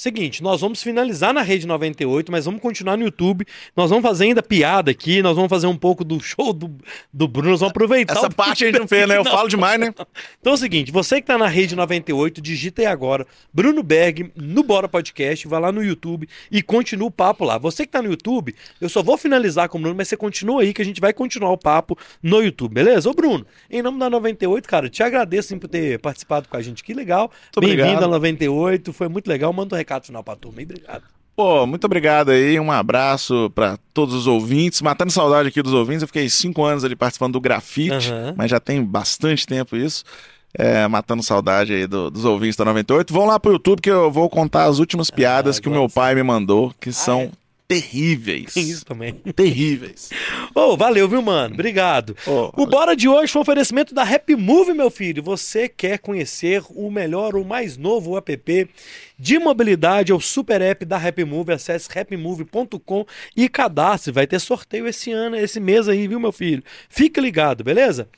Seguinte, 0.00 0.42
nós 0.42 0.62
vamos 0.62 0.82
finalizar 0.82 1.34
na 1.34 1.42
Rede 1.42 1.66
98, 1.66 2.32
mas 2.32 2.46
vamos 2.46 2.62
continuar 2.62 2.96
no 2.96 3.04
YouTube. 3.04 3.44
Nós 3.76 3.90
vamos 3.90 4.02
fazer 4.02 4.24
ainda 4.24 4.42
piada 4.42 4.90
aqui, 4.90 5.20
nós 5.20 5.36
vamos 5.36 5.50
fazer 5.50 5.66
um 5.66 5.76
pouco 5.76 6.02
do 6.02 6.18
show 6.18 6.54
do, 6.54 6.74
do 7.12 7.28
Bruno, 7.28 7.50
nós 7.50 7.60
vamos 7.60 7.72
aproveitar. 7.72 8.16
Essa 8.16 8.30
parte 8.30 8.64
a 8.64 8.68
gente 8.68 8.80
não 8.80 8.88
fez, 8.88 9.06
né? 9.06 9.18
Eu 9.18 9.24
Não. 9.24 9.30
falo 9.30 9.46
demais, 9.46 9.78
né? 9.78 9.92
Então 10.40 10.54
é 10.54 10.56
o 10.56 10.58
seguinte, 10.58 10.90
você 10.90 11.20
que 11.20 11.26
tá 11.26 11.36
na 11.36 11.46
Rede 11.46 11.76
98, 11.76 12.40
digita 12.40 12.80
aí 12.80 12.86
agora 12.86 13.26
Bruno 13.52 13.82
Berg 13.82 14.32
no 14.34 14.62
Bora 14.62 14.88
Podcast, 14.88 15.46
vai 15.46 15.60
lá 15.60 15.70
no 15.70 15.84
YouTube 15.84 16.26
e 16.50 16.62
continua 16.62 17.08
o 17.08 17.10
papo 17.10 17.44
lá. 17.44 17.58
Você 17.58 17.84
que 17.84 17.92
tá 17.92 18.00
no 18.00 18.08
YouTube, 18.08 18.54
eu 18.80 18.88
só 18.88 19.02
vou 19.02 19.18
finalizar 19.18 19.68
com 19.68 19.76
o 19.76 19.82
Bruno, 19.82 19.96
mas 19.96 20.08
você 20.08 20.16
continua 20.16 20.62
aí 20.62 20.72
que 20.72 20.80
a 20.80 20.84
gente 20.84 20.98
vai 20.98 21.12
continuar 21.12 21.52
o 21.52 21.58
papo 21.58 21.98
no 22.22 22.40
YouTube, 22.40 22.72
beleza? 22.72 23.10
Ô 23.10 23.12
Bruno, 23.12 23.46
em 23.70 23.82
nome 23.82 23.98
da 23.98 24.08
98, 24.08 24.66
cara, 24.66 24.88
te 24.88 25.02
agradeço 25.02 25.48
sim, 25.48 25.58
por 25.58 25.68
ter 25.68 25.98
participado 25.98 26.48
com 26.48 26.56
a 26.56 26.62
gente, 26.62 26.82
que 26.82 26.94
legal. 26.94 27.30
Bem-vindo 27.60 28.02
à 28.02 28.08
98, 28.08 28.94
foi 28.94 29.08
muito 29.08 29.28
legal. 29.28 29.52
Manda 29.52 29.74
um 29.74 29.78
recado 29.78 29.89
final 29.98 30.22
pra 30.22 30.36
turma, 30.36 30.62
obrigado. 30.62 31.02
Pô, 31.34 31.66
muito 31.66 31.84
obrigado 31.84 32.30
aí. 32.30 32.60
Um 32.60 32.70
abraço 32.70 33.50
pra 33.54 33.78
todos 33.94 34.14
os 34.14 34.26
ouvintes. 34.26 34.82
Matando 34.82 35.10
saudade 35.10 35.48
aqui 35.48 35.62
dos 35.62 35.72
ouvintes. 35.72 36.02
Eu 36.02 36.06
fiquei 36.08 36.28
cinco 36.28 36.62
anos 36.64 36.84
ali 36.84 36.94
participando 36.94 37.32
do 37.32 37.40
grafite, 37.40 38.12
Aham. 38.12 38.34
mas 38.36 38.50
já 38.50 38.60
tem 38.60 38.84
bastante 38.84 39.46
tempo 39.46 39.74
isso. 39.76 40.04
É, 40.52 40.86
matando 40.88 41.22
saudade 41.22 41.72
aí 41.72 41.86
do- 41.86 42.10
dos 42.10 42.24
ouvintes 42.24 42.56
da 42.56 42.64
98. 42.64 43.14
Vão 43.14 43.24
lá 43.24 43.38
pro 43.38 43.52
YouTube 43.52 43.80
que 43.80 43.90
eu 43.90 44.10
vou 44.10 44.28
contar 44.28 44.64
as 44.64 44.78
últimas 44.80 45.08
piadas 45.08 45.58
que 45.60 45.68
o 45.68 45.72
meu 45.72 45.88
pai 45.88 46.14
me 46.14 46.22
mandou, 46.24 46.74
que 46.80 46.92
são 46.92 47.20
é? 47.20 47.30
Terríveis. 47.70 48.52
Tem 48.52 48.68
isso 48.68 48.84
também. 48.84 49.12
Terríveis. 49.36 50.10
Ô, 50.52 50.76
valeu, 50.76 51.08
viu, 51.08 51.22
mano? 51.22 51.54
Obrigado. 51.54 52.16
Ô, 52.26 52.50
O 52.60 52.66
Bora 52.66 52.96
de 52.96 53.08
hoje 53.08 53.32
foi 53.32 53.38
um 53.38 53.42
oferecimento 53.42 53.94
da 53.94 54.02
Happy 54.02 54.34
Move, 54.34 54.74
meu 54.74 54.90
filho. 54.90 55.22
Você 55.22 55.68
quer 55.68 56.00
conhecer 56.00 56.64
o 56.70 56.90
melhor, 56.90 57.36
o 57.36 57.44
mais 57.44 57.76
novo 57.76 58.16
app 58.16 58.68
de 59.16 59.38
mobilidade, 59.38 60.10
é 60.10 60.14
o 60.14 60.18
super 60.18 60.60
app 60.60 60.84
da 60.84 60.96
Happy 60.96 61.24
Move. 61.24 61.52
Acesse 61.52 61.88
happymove.com 61.96 63.06
e 63.36 63.48
cadastre. 63.48 64.10
Vai 64.10 64.26
ter 64.26 64.40
sorteio 64.40 64.88
esse 64.88 65.12
ano, 65.12 65.36
esse 65.36 65.60
mês 65.60 65.88
aí, 65.88 66.08
viu, 66.08 66.18
meu 66.18 66.32
filho? 66.32 66.64
Fica 66.88 67.20
ligado, 67.20 67.62
beleza? 67.62 68.08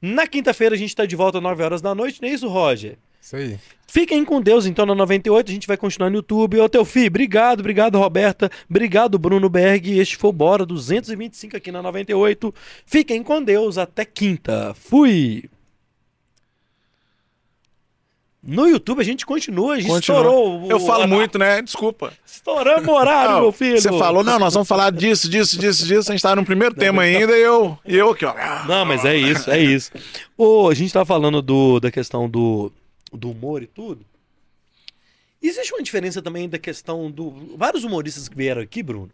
Na 0.00 0.24
quinta-feira 0.28 0.76
a 0.76 0.78
gente 0.78 0.94
tá 0.94 1.04
de 1.04 1.16
volta 1.16 1.38
às 1.38 1.42
9 1.42 1.64
horas 1.64 1.82
da 1.82 1.96
noite, 1.96 2.22
não 2.22 2.28
é 2.28 2.32
isso, 2.32 2.46
Roger? 2.46 2.96
Isso 3.20 3.36
aí. 3.36 3.58
Fiquem 3.86 4.24
com 4.24 4.40
Deus, 4.40 4.66
então, 4.66 4.86
na 4.86 4.94
98. 4.94 5.50
A 5.50 5.52
gente 5.54 5.66
vai 5.66 5.76
continuar 5.76 6.10
no 6.10 6.16
YouTube. 6.16 6.60
Ô, 6.60 6.68
teu 6.68 6.84
filho, 6.84 7.08
obrigado, 7.08 7.60
obrigado, 7.60 7.98
Roberta. 7.98 8.48
Obrigado, 8.68 9.18
Bruno 9.18 9.48
Berg. 9.48 9.98
Este 9.98 10.16
foi 10.16 10.30
o 10.30 10.32
Bora 10.32 10.64
225 10.64 11.56
aqui 11.56 11.72
na 11.72 11.82
98. 11.82 12.54
Fiquem 12.86 13.22
com 13.22 13.42
Deus. 13.42 13.78
Até 13.78 14.04
quinta. 14.04 14.74
Fui. 14.74 15.44
No 18.42 18.66
YouTube 18.66 19.00
a 19.00 19.04
gente 19.04 19.26
continua, 19.26 19.74
a 19.74 19.80
gente 19.80 19.90
Continua. 19.90 20.18
estourou. 20.20 20.62
o- 20.62 20.70
Eu 20.70 20.80
falo 20.80 21.04
o- 21.04 21.08
muito, 21.08 21.38
né? 21.38 21.60
Desculpa. 21.60 22.10
Estouramos 22.24 22.88
o 22.88 22.92
horário, 22.92 23.32
Não, 23.32 23.40
meu 23.42 23.52
filho. 23.52 23.78
Você 23.78 23.90
falou, 23.90 24.24
não, 24.24 24.38
nós 24.38 24.54
vamos 24.54 24.66
falar 24.66 24.90
disso, 24.92 25.28
disso, 25.28 25.58
disso, 25.58 25.86
disso. 25.86 26.10
A 26.10 26.14
gente 26.14 26.22
tá 26.22 26.34
no 26.34 26.44
primeiro 26.44 26.74
tema 26.74 27.02
ainda 27.02 27.36
e 27.36 27.42
eu, 27.42 27.78
e 27.86 27.96
eu 27.96 28.10
aqui, 28.10 28.24
ó. 28.24 28.34
Não, 28.66 28.86
mas 28.86 29.04
é 29.04 29.14
isso, 29.14 29.50
é 29.50 29.58
isso. 29.60 29.90
Ô, 30.38 30.70
a 30.70 30.74
gente 30.74 30.90
tá 30.90 31.04
falando 31.04 31.42
do, 31.42 31.80
da 31.80 31.90
questão 31.90 32.30
do, 32.30 32.72
do 33.12 33.30
humor 33.30 33.62
e 33.62 33.66
tudo. 33.66 34.04
Existe 35.42 35.72
uma 35.72 35.82
diferença 35.82 36.20
também 36.20 36.48
da 36.48 36.58
questão 36.58 37.10
do. 37.10 37.56
Vários 37.56 37.82
humoristas 37.84 38.28
que 38.28 38.36
vieram 38.36 38.60
aqui, 38.60 38.82
Bruno, 38.82 39.10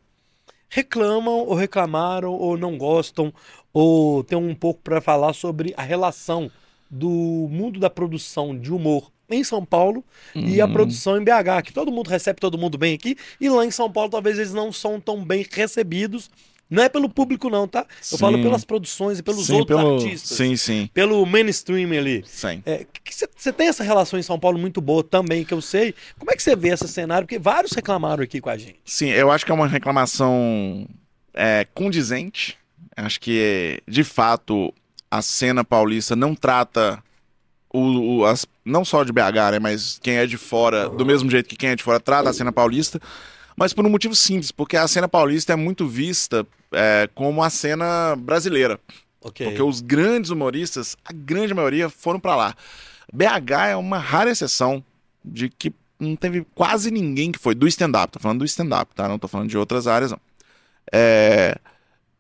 reclamam 0.68 1.38
ou 1.47 1.55
reclamaram 1.55 2.32
ou 2.32 2.57
não 2.59 2.76
gostam 2.76 3.32
ou 3.72 4.24
tem 4.24 4.36
um 4.36 4.55
pouco 4.55 4.80
pra 4.82 5.01
falar 5.01 5.32
sobre 5.32 5.72
a 5.76 5.82
relação 5.82 6.51
do 6.90 7.09
mundo 7.51 7.78
da 7.78 7.90
produção 7.90 8.59
de 8.59 8.72
humor 8.72 9.11
em 9.28 9.42
São 9.44 9.64
Paulo 9.64 10.05
e 10.34 10.61
a 10.61 10.66
Uhum. 10.66 10.72
produção 10.72 11.16
em 11.16 11.24
BH, 11.24 11.62
que 11.64 11.72
todo 11.72 11.90
mundo 11.92 12.09
recebe 12.09 12.40
todo 12.40 12.57
mundo 12.59 12.78
bem 12.78 12.94
aqui, 12.94 13.16
e 13.40 13.49
lá 13.49 13.64
em 13.66 13.70
São 13.72 13.90
Paulo 13.90 14.11
talvez 14.11 14.38
eles 14.38 14.53
não 14.55 14.72
são 14.72 15.01
tão 15.01 15.24
bem 15.24 15.44
recebidos. 15.51 16.30
Não 16.69 16.83
é 16.83 16.89
pelo 16.89 17.09
público, 17.09 17.49
não, 17.49 17.69
tá? 17.69 17.81
Eu 17.81 17.87
Sim. 18.01 18.19
falo 18.19 18.43
pelas 18.43 18.64
produções 18.64 19.19
e 19.21 19.23
pelos 19.23 19.47
Sim, 19.47 19.61
outros 19.61 19.79
pelo- 19.81 19.95
artistas. 19.95 20.37
Sim, 20.37 20.57
sim, 20.57 20.91
Pelo 20.93 21.25
mainstream 21.25 21.93
ali. 21.93 22.25
sim. 22.27 22.62
Você 23.37 23.53
tem 23.53 23.69
essa 23.69 23.85
relação 23.85 24.19
em 24.19 24.23
São 24.23 24.39
Paulo 24.39 24.59
muito 24.59 24.81
boa 24.81 25.05
também, 25.05 25.45
que 25.45 25.55
eu 25.55 25.61
sei. 25.62 25.95
Como 26.19 26.31
é 26.33 26.35
que 26.35 26.43
você 26.43 26.57
vê 26.57 26.71
esse 26.71 26.89
cenário? 26.89 27.25
Porque 27.27 27.39
vários 27.39 27.73
reclamaram 27.73 28.23
aqui 28.25 28.41
com 28.41 28.51
a 28.51 28.59
gente. 28.59 28.77
Sim, 28.85 29.11
eu 29.11 29.31
acho 29.31 29.45
que 29.47 29.53
é 29.53 29.55
uma 29.55 29.69
reclamação 29.69 30.87
é, 31.33 31.64
condizente. 31.73 32.59
Acho 32.97 33.21
que, 33.21 33.81
de 33.87 34.03
fato, 34.03 34.73
a 35.11 35.23
cena 35.23 35.62
paulista 35.64 36.17
não 36.17 36.35
trata 36.35 37.03
o, 37.73 38.19
o- 38.21 38.25
as, 38.25 38.45
não 38.64 38.85
só 38.85 39.05
de 39.05 39.12
BH, 39.12 39.53
né, 39.53 39.59
mas 39.61 40.01
quem 40.03 40.17
é 40.17 40.27
de 40.27 40.37
fora, 40.37 40.89
do 40.89 41.05
mesmo 41.07 41.31
jeito 41.31 41.49
que 41.49 41.57
quem 41.57 41.71
é 41.71 41.77
de 41.77 41.83
fora 41.83 42.01
trata 42.01 42.31
a 42.31 42.33
cena 42.33 42.51
paulista, 42.51 43.01
mas 43.57 43.72
por 43.72 43.86
um 43.86 43.90
motivo 43.90 44.14
simples, 44.14 44.52
porque 44.52 44.76
a 44.76 44.86
cena 44.86 45.09
paulista 45.09 45.52
é 45.52 45.57
muito 45.57 45.86
vista 45.88 46.46
é, 46.72 47.09
como 47.14 47.42
a 47.42 47.50
cena 47.50 48.14
brasileira. 48.16 48.78
Ok. 49.20 49.46
Porque 49.46 49.62
os 49.62 49.80
grandes 49.80 50.30
humoristas, 50.30 50.96
a 51.04 51.12
grande 51.12 51.54
maioria, 51.54 51.88
foram 51.88 52.20
pra 52.20 52.36
lá. 52.36 52.54
BH 53.12 53.70
é 53.70 53.76
uma 53.76 53.98
rara 53.98 54.30
exceção 54.30 54.84
de 55.24 55.48
que 55.48 55.72
não 55.98 56.14
teve 56.14 56.46
quase 56.54 56.90
ninguém 56.90 57.32
que 57.32 57.38
foi 57.38 57.54
do 57.54 57.66
stand-up. 57.66 58.12
Tô 58.12 58.20
falando 58.20 58.40
do 58.40 58.44
stand-up, 58.44 58.94
tá? 58.94 59.09
Não 59.09 59.18
tô 59.18 59.26
falando 59.26 59.48
de 59.48 59.57
outras 59.57 59.86
áreas, 59.86 60.11
não. 60.11 60.20
É, 60.92 61.57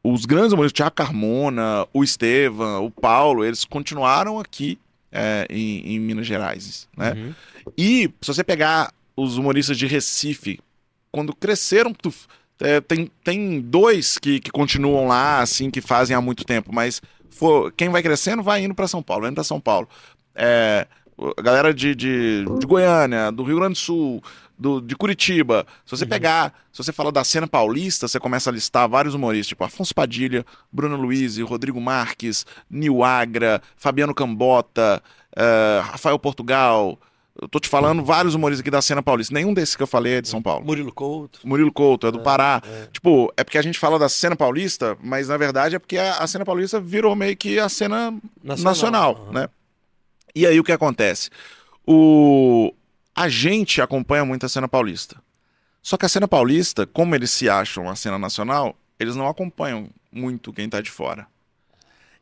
Os 0.02 0.24
grandes 0.24 0.52
humoristas, 0.52 0.72
o 0.72 0.76
Thiago 0.82 0.94
Carmona, 0.94 1.86
o 1.92 2.02
Estevam, 2.02 2.84
o 2.84 2.90
Paulo, 2.90 3.44
eles 3.44 3.64
continuaram 3.64 4.40
aqui 4.40 4.78
é, 5.12 5.46
em, 5.50 5.94
em 5.94 6.00
Minas 6.00 6.26
Gerais, 6.26 6.88
né? 6.96 7.12
Uhum. 7.12 7.34
E 7.76 8.10
se 8.20 8.28
você 8.28 8.42
pegar 8.42 8.92
os 9.16 9.36
humoristas 9.38 9.76
de 9.78 9.86
Recife, 9.86 10.58
quando 11.16 11.34
cresceram, 11.34 11.92
tu- 11.92 12.12
é, 12.60 12.80
tem, 12.80 13.10
tem 13.24 13.60
dois 13.60 14.18
que, 14.18 14.38
que 14.40 14.50
continuam 14.50 15.08
lá, 15.08 15.40
assim, 15.40 15.70
que 15.70 15.80
fazem 15.80 16.14
há 16.16 16.20
muito 16.20 16.44
tempo, 16.44 16.70
mas 16.72 17.00
for- 17.30 17.72
quem 17.76 17.88
vai 17.88 18.02
crescendo 18.02 18.42
vai 18.42 18.62
indo 18.62 18.74
para 18.74 18.86
São 18.88 19.02
Paulo, 19.02 19.22
vai 19.22 19.30
indo 19.30 19.34
para 19.36 19.44
São 19.44 19.60
Paulo. 19.60 19.88
É, 20.34 20.86
a 21.38 21.42
galera 21.42 21.72
de, 21.72 21.94
de, 21.94 22.44
de 22.58 22.66
Goiânia, 22.66 23.32
do 23.32 23.42
Rio 23.42 23.56
Grande 23.56 23.72
do 23.74 23.78
Sul, 23.78 24.22
do, 24.58 24.80
de 24.80 24.94
Curitiba. 24.96 25.66
Se 25.84 25.90
você 25.96 26.04
pegar, 26.06 26.54
se 26.72 26.82
você 26.82 26.92
fala 26.92 27.10
da 27.12 27.24
cena 27.24 27.46
paulista, 27.46 28.06
você 28.08 28.18
começa 28.20 28.48
a 28.50 28.52
listar 28.52 28.88
vários 28.88 29.14
humoristas, 29.14 29.48
tipo 29.48 29.64
Afonso 29.64 29.94
Padilha, 29.94 30.44
Bruno 30.72 30.96
Luiz, 30.96 31.38
Rodrigo 31.38 31.80
Marques, 31.80 32.44
Nil 32.70 33.02
Agra, 33.04 33.60
Fabiano 33.76 34.14
Cambota, 34.14 35.02
eh, 35.36 35.80
Rafael 35.84 36.18
Portugal. 36.18 36.98
Eu 37.40 37.48
tô 37.48 37.60
te 37.60 37.68
falando 37.68 38.02
vários 38.02 38.34
humoristas 38.34 38.60
aqui 38.60 38.70
da 38.70 38.80
cena 38.80 39.02
paulista. 39.02 39.34
Nenhum 39.34 39.52
desses 39.52 39.76
que 39.76 39.82
eu 39.82 39.86
falei 39.86 40.14
é 40.14 40.20
de 40.22 40.28
São 40.28 40.40
Paulo. 40.40 40.64
Murilo 40.64 40.92
Couto. 40.92 41.40
Murilo 41.44 41.72
Couto 41.72 42.06
é 42.06 42.12
do 42.12 42.20
Pará. 42.20 42.62
é. 42.64 42.86
Tipo, 42.86 43.32
é 43.36 43.44
porque 43.44 43.58
a 43.58 43.62
gente 43.62 43.78
fala 43.78 43.98
da 43.98 44.08
cena 44.08 44.34
paulista, 44.34 44.96
mas 45.02 45.28
na 45.28 45.36
verdade 45.36 45.76
é 45.76 45.78
porque 45.78 45.98
a, 45.98 46.16
a 46.18 46.26
cena 46.26 46.44
paulista 46.44 46.80
virou 46.80 47.14
meio 47.14 47.36
que 47.36 47.58
a 47.58 47.68
cena 47.68 48.14
nacional, 48.42 49.22
Aham. 49.24 49.32
né? 49.32 49.48
E 50.34 50.46
aí 50.46 50.58
o 50.58 50.64
que 50.64 50.72
acontece? 50.72 51.30
O 51.86 52.72
a 53.14 53.28
gente 53.28 53.80
acompanha 53.80 54.24
muito 54.24 54.44
a 54.44 54.48
cena 54.48 54.68
paulista. 54.68 55.16
Só 55.82 55.96
que 55.96 56.04
a 56.04 56.08
cena 56.08 56.28
paulista, 56.28 56.86
como 56.86 57.14
eles 57.14 57.30
se 57.30 57.48
acham 57.48 57.88
a 57.88 57.96
cena 57.96 58.18
nacional, 58.18 58.76
eles 58.98 59.16
não 59.16 59.26
acompanham 59.28 59.88
muito 60.12 60.52
quem 60.52 60.68
tá 60.68 60.80
de 60.80 60.90
fora. 60.90 61.26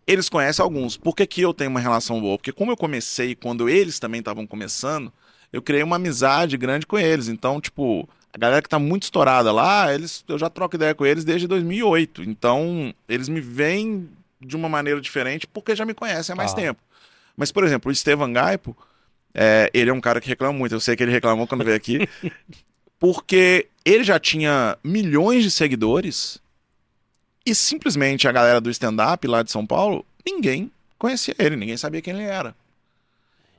Eles 0.07 0.29
conhecem 0.29 0.63
alguns. 0.63 0.97
Por 0.97 1.15
que, 1.17 1.27
que 1.27 1.41
eu 1.41 1.55
tenho 1.55 1.71
uma 1.71 1.81
relação 1.81 2.21
boa? 2.21 2.37
Porque 2.37 2.53
como 2.53 2.71
eu 2.73 2.77
comecei 2.77 3.35
quando 3.35 3.69
eles 3.69 3.99
também 3.99 4.19
estavam 4.19 4.47
começando, 4.47 5.13
eu 5.53 5.63
criei 5.63 5.83
uma 5.83 5.97
amizade 5.97 6.57
grande 6.57 6.87
com 6.87 6.99
eles. 6.99 7.29
Então, 7.29 7.61
tipo, 7.61 8.09
a 8.33 8.39
galera 8.39 8.61
que 8.63 8.69
tá 8.69 8.79
muito 8.79 9.05
estourada 9.05 9.51
lá, 9.53 9.93
eles, 9.95 10.25
eu 10.29 10.39
já 10.39 10.51
troco 10.51 10.77
ideia 10.77 10.95
com 10.95 11.07
eles 11.07 11.25
desde 11.25 11.47
2008. 11.47 12.23
Então, 12.23 12.93
eles 13.09 13.29
me 13.29 13.41
veem 13.41 14.09
de 14.41 14.57
uma 14.57 14.69
maneira 14.69 15.01
diferente 15.01 15.47
porque 15.47 15.75
já 15.75 15.87
me 15.87 15.95
conhecem 15.95 16.33
há 16.35 16.37
mais 16.37 16.53
Ah. 16.53 16.57
tempo. 16.57 16.81
Mas, 17.37 17.51
por 17.51 17.65
exemplo, 17.65 17.89
o 17.89 17.93
Estevam 17.93 18.33
Gaipo, 18.33 18.77
É, 19.37 19.69
ele 19.75 19.91
é 19.91 19.93
um 19.93 20.01
cara 20.01 20.21
que 20.21 20.29
reclama 20.29 20.57
muito. 20.57 20.77
Eu 20.77 20.81
sei 20.81 20.95
que 20.95 21.03
ele 21.03 21.11
reclamou 21.11 21.45
quando 21.45 21.65
veio 21.65 21.77
aqui. 21.77 21.99
porque 23.01 23.67
ele 23.85 24.05
já 24.05 24.19
tinha 24.19 24.79
milhões 24.83 25.43
de 25.43 25.51
seguidores 25.51 26.39
e 27.47 27.55
simplesmente 27.55 28.27
a 28.27 28.33
galera 28.33 28.61
do 28.61 28.71
stand-up 28.71 29.27
lá 29.27 29.43
de 29.43 29.51
São 29.51 29.67
Paulo, 29.67 30.05
ninguém 30.27 30.71
conhecia 30.99 31.35
ele, 31.39 31.57
ninguém 31.57 31.77
sabia 31.77 32.01
quem 32.01 32.15
ele 32.15 32.23
era. 32.23 32.55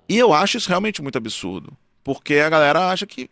E 0.08 0.18
eu 0.18 0.34
acho 0.34 0.58
isso 0.58 0.70
realmente 0.70 1.02
muito 1.02 1.18
absurdo. 1.18 1.74
Porque 2.04 2.36
a 2.36 2.50
galera 2.50 2.90
acha 2.90 3.06
que, 3.06 3.30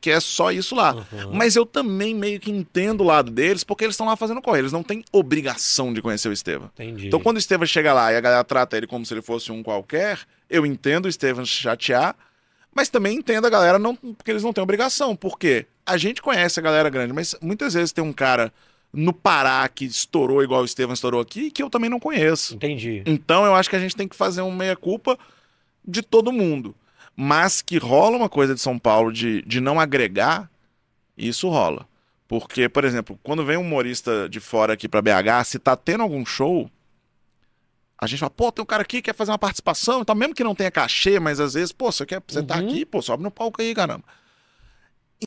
que 0.00 0.10
é 0.10 0.20
só 0.20 0.52
isso 0.52 0.74
lá. 0.74 0.94
Uhum. 0.94 1.32
Mas 1.32 1.56
eu 1.56 1.66
também 1.66 2.14
meio 2.14 2.38
que 2.38 2.50
entendo 2.50 3.00
o 3.00 3.04
lado 3.04 3.30
deles, 3.30 3.64
porque 3.64 3.84
eles 3.84 3.94
estão 3.94 4.06
lá 4.06 4.14
fazendo 4.14 4.40
corre. 4.40 4.60
Eles 4.60 4.72
não 4.72 4.82
têm 4.82 5.04
obrigação 5.10 5.92
de 5.92 6.00
conhecer 6.00 6.28
o 6.28 6.32
Estevam. 6.32 6.70
Entendi. 6.74 7.08
Então, 7.08 7.20
quando 7.20 7.36
o 7.36 7.40
Estevam 7.40 7.66
chega 7.66 7.92
lá 7.92 8.12
e 8.12 8.16
a 8.16 8.20
galera 8.20 8.44
trata 8.44 8.76
ele 8.76 8.86
como 8.86 9.04
se 9.04 9.12
ele 9.12 9.22
fosse 9.22 9.50
um 9.50 9.62
qualquer, 9.62 10.20
eu 10.48 10.64
entendo 10.64 11.06
o 11.06 11.08
Estevam 11.08 11.44
chatear, 11.44 12.14
mas 12.72 12.88
também 12.88 13.18
entendo 13.18 13.46
a 13.46 13.50
galera 13.50 13.78
não, 13.78 13.96
porque 13.96 14.30
eles 14.30 14.44
não 14.44 14.52
têm 14.52 14.62
obrigação. 14.62 15.16
Porque 15.16 15.66
a 15.84 15.96
gente 15.96 16.22
conhece 16.22 16.60
a 16.60 16.62
galera 16.62 16.88
grande, 16.88 17.12
mas 17.12 17.34
muitas 17.42 17.74
vezes 17.74 17.92
tem 17.92 18.04
um 18.04 18.12
cara 18.12 18.52
no 18.96 19.12
Pará 19.12 19.68
que 19.68 19.84
estourou 19.84 20.42
igual 20.42 20.62
o 20.62 20.64
Estevam 20.64 20.94
estourou 20.94 21.20
aqui, 21.20 21.50
que 21.50 21.62
eu 21.62 21.68
também 21.70 21.90
não 21.90 22.00
conheço. 22.00 22.54
Entendi. 22.54 23.02
Então 23.06 23.44
eu 23.44 23.54
acho 23.54 23.68
que 23.70 23.76
a 23.76 23.80
gente 23.80 23.94
tem 23.94 24.08
que 24.08 24.16
fazer 24.16 24.42
um 24.42 24.50
meia-culpa 24.54 25.18
de 25.86 26.02
todo 26.02 26.32
mundo. 26.32 26.74
Mas 27.14 27.62
que 27.62 27.78
rola 27.78 28.16
uma 28.16 28.28
coisa 28.28 28.54
de 28.54 28.60
São 28.60 28.78
Paulo 28.78 29.12
de, 29.12 29.42
de 29.42 29.60
não 29.60 29.78
agregar, 29.78 30.50
isso 31.16 31.48
rola. 31.48 31.86
Porque, 32.28 32.68
por 32.68 32.84
exemplo, 32.84 33.18
quando 33.22 33.44
vem 33.44 33.56
um 33.56 33.60
humorista 33.62 34.28
de 34.28 34.40
fora 34.40 34.72
aqui 34.72 34.88
pra 34.88 35.00
BH, 35.00 35.44
se 35.44 35.58
tá 35.58 35.76
tendo 35.76 36.02
algum 36.02 36.26
show, 36.26 36.68
a 37.98 38.06
gente 38.06 38.18
fala, 38.18 38.30
pô, 38.30 38.50
tem 38.52 38.62
um 38.62 38.66
cara 38.66 38.82
aqui 38.82 38.96
que 38.96 39.02
quer 39.02 39.14
fazer 39.14 39.30
uma 39.30 39.38
participação, 39.38 40.00
então 40.02 40.14
mesmo 40.14 40.34
que 40.34 40.44
não 40.44 40.54
tenha 40.54 40.70
cachê, 40.70 41.18
mas 41.20 41.40
às 41.40 41.54
vezes, 41.54 41.72
pô, 41.72 41.90
você 41.90 42.04
quer, 42.04 42.22
você 42.26 42.42
tá 42.42 42.58
Uhum. 42.58 42.68
aqui, 42.68 42.84
pô, 42.84 43.00
sobe 43.00 43.22
no 43.22 43.30
palco 43.30 43.62
aí, 43.62 43.74
caramba. 43.74 44.04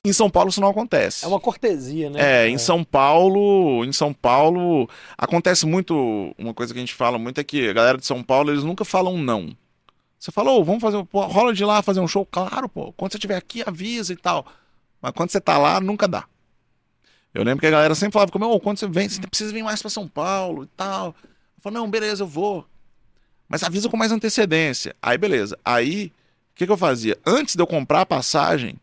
Em 0.05 0.13
São 0.13 0.29
Paulo 0.29 0.49
isso 0.49 0.61
não 0.61 0.69
acontece. 0.69 1.25
É 1.25 1.27
uma 1.27 1.39
cortesia, 1.39 2.09
né? 2.09 2.45
É, 2.45 2.49
em 2.49 2.57
São 2.57 2.83
Paulo, 2.83 3.83
em 3.83 3.91
São 3.91 4.13
Paulo 4.13 4.87
acontece 5.17 5.65
muito, 5.65 6.33
uma 6.37 6.53
coisa 6.53 6.73
que 6.73 6.79
a 6.79 6.81
gente 6.81 6.93
fala 6.93 7.17
muito 7.17 7.39
é 7.39 7.43
que 7.43 7.67
a 7.67 7.73
galera 7.73 7.97
de 7.97 8.05
São 8.05 8.21
Paulo, 8.21 8.51
eles 8.51 8.63
nunca 8.63 8.85
falam 8.85 9.17
não. 9.17 9.55
Você 10.19 10.31
falou, 10.31 10.63
vamos 10.63 10.81
fazer, 10.81 11.03
pô, 11.05 11.21
rola 11.21 11.53
de 11.53 11.63
lá 11.65 11.81
fazer 11.81 12.01
um 12.01 12.07
show, 12.07 12.25
claro, 12.25 12.69
pô. 12.69 12.93
Quando 12.93 13.13
você 13.13 13.17
estiver 13.17 13.37
aqui, 13.37 13.63
avisa 13.65 14.13
e 14.13 14.17
tal. 14.17 14.45
Mas 15.01 15.11
quando 15.13 15.31
você 15.31 15.39
tá 15.39 15.57
lá, 15.57 15.79
nunca 15.79 16.07
dá. 16.07 16.25
Eu 17.33 17.43
lembro 17.43 17.61
que 17.61 17.67
a 17.67 17.71
galera 17.71 17.95
sempre 17.95 18.13
falava 18.13 18.31
comigo, 18.31 18.51
ô, 18.51 18.59
quando 18.59 18.77
você 18.77 18.87
vem, 18.87 19.07
você 19.07 19.21
precisa 19.21 19.53
vir 19.53 19.63
mais 19.63 19.81
pra 19.81 19.89
São 19.89 20.07
Paulo 20.07 20.63
e 20.63 20.67
tal. 20.75 21.07
Eu 21.07 21.61
falei, 21.61 21.79
não, 21.79 21.89
beleza, 21.89 22.23
eu 22.23 22.27
vou. 22.27 22.65
Mas 23.47 23.63
avisa 23.63 23.89
com 23.89 23.97
mais 23.97 24.11
antecedência. 24.11 24.95
Aí, 25.01 25.17
beleza. 25.17 25.57
Aí, 25.63 26.11
o 26.51 26.55
que, 26.55 26.65
que 26.65 26.71
eu 26.71 26.77
fazia? 26.77 27.17
Antes 27.25 27.55
de 27.55 27.61
eu 27.61 27.67
comprar 27.67 28.01
a 28.01 28.05
passagem, 28.05 28.75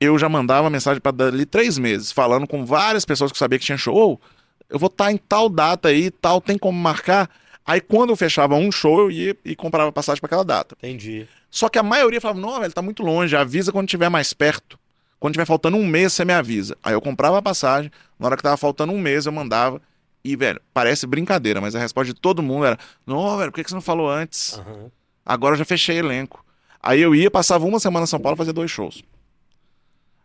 eu 0.00 0.18
já 0.18 0.28
mandava 0.28 0.70
mensagem 0.70 1.00
para 1.00 1.12
dali 1.12 1.44
três 1.44 1.78
meses, 1.78 2.12
falando 2.12 2.46
com 2.46 2.64
várias 2.64 3.04
pessoas 3.04 3.32
que 3.32 3.36
eu 3.36 3.38
sabia 3.38 3.58
que 3.58 3.64
tinha 3.64 3.78
show. 3.78 3.96
Ô, 3.96 4.20
eu 4.68 4.78
vou 4.78 4.88
estar 4.88 5.10
em 5.10 5.16
tal 5.16 5.48
data 5.48 5.88
aí, 5.88 6.10
tal, 6.10 6.40
tem 6.40 6.56
como 6.56 6.78
marcar. 6.78 7.28
Aí 7.66 7.80
quando 7.80 8.10
eu 8.10 8.16
fechava 8.16 8.54
um 8.54 8.70
show, 8.72 9.00
eu 9.00 9.10
ia 9.10 9.36
e 9.44 9.54
comprava 9.56 9.92
passagem 9.92 10.20
para 10.20 10.28
aquela 10.28 10.44
data. 10.44 10.76
Entendi. 10.78 11.26
Só 11.50 11.68
que 11.68 11.78
a 11.78 11.82
maioria 11.82 12.20
falava: 12.20 12.40
não, 12.40 12.60
velho, 12.60 12.72
tá 12.72 12.82
muito 12.82 13.02
longe, 13.02 13.36
avisa 13.36 13.72
quando 13.72 13.88
tiver 13.88 14.08
mais 14.08 14.32
perto. 14.32 14.78
Quando 15.18 15.34
tiver 15.34 15.46
faltando 15.46 15.76
um 15.76 15.86
mês, 15.86 16.12
você 16.12 16.24
me 16.24 16.32
avisa. 16.32 16.76
Aí 16.82 16.94
eu 16.94 17.00
comprava 17.00 17.38
a 17.38 17.42
passagem, 17.42 17.90
na 18.18 18.26
hora 18.26 18.36
que 18.36 18.42
tava 18.42 18.56
faltando 18.56 18.92
um 18.92 19.00
mês, 19.00 19.26
eu 19.26 19.32
mandava. 19.32 19.82
E, 20.24 20.36
velho, 20.36 20.60
parece 20.72 21.06
brincadeira, 21.06 21.60
mas 21.60 21.74
a 21.74 21.78
resposta 21.78 22.12
de 22.12 22.20
todo 22.20 22.42
mundo 22.42 22.66
era: 22.66 22.78
não, 23.06 23.36
velho, 23.36 23.50
por 23.50 23.62
que 23.62 23.68
você 23.68 23.74
não 23.74 23.82
falou 23.82 24.08
antes? 24.08 24.54
Aham. 24.58 24.90
Agora 25.26 25.54
eu 25.54 25.58
já 25.58 25.64
fechei 25.64 25.98
elenco. 25.98 26.44
Aí 26.82 27.00
eu 27.00 27.14
ia, 27.14 27.30
passava 27.30 27.66
uma 27.66 27.80
semana 27.80 28.04
em 28.04 28.06
São 28.06 28.20
Paulo 28.20 28.36
fazer 28.36 28.52
dois 28.52 28.70
shows. 28.70 29.02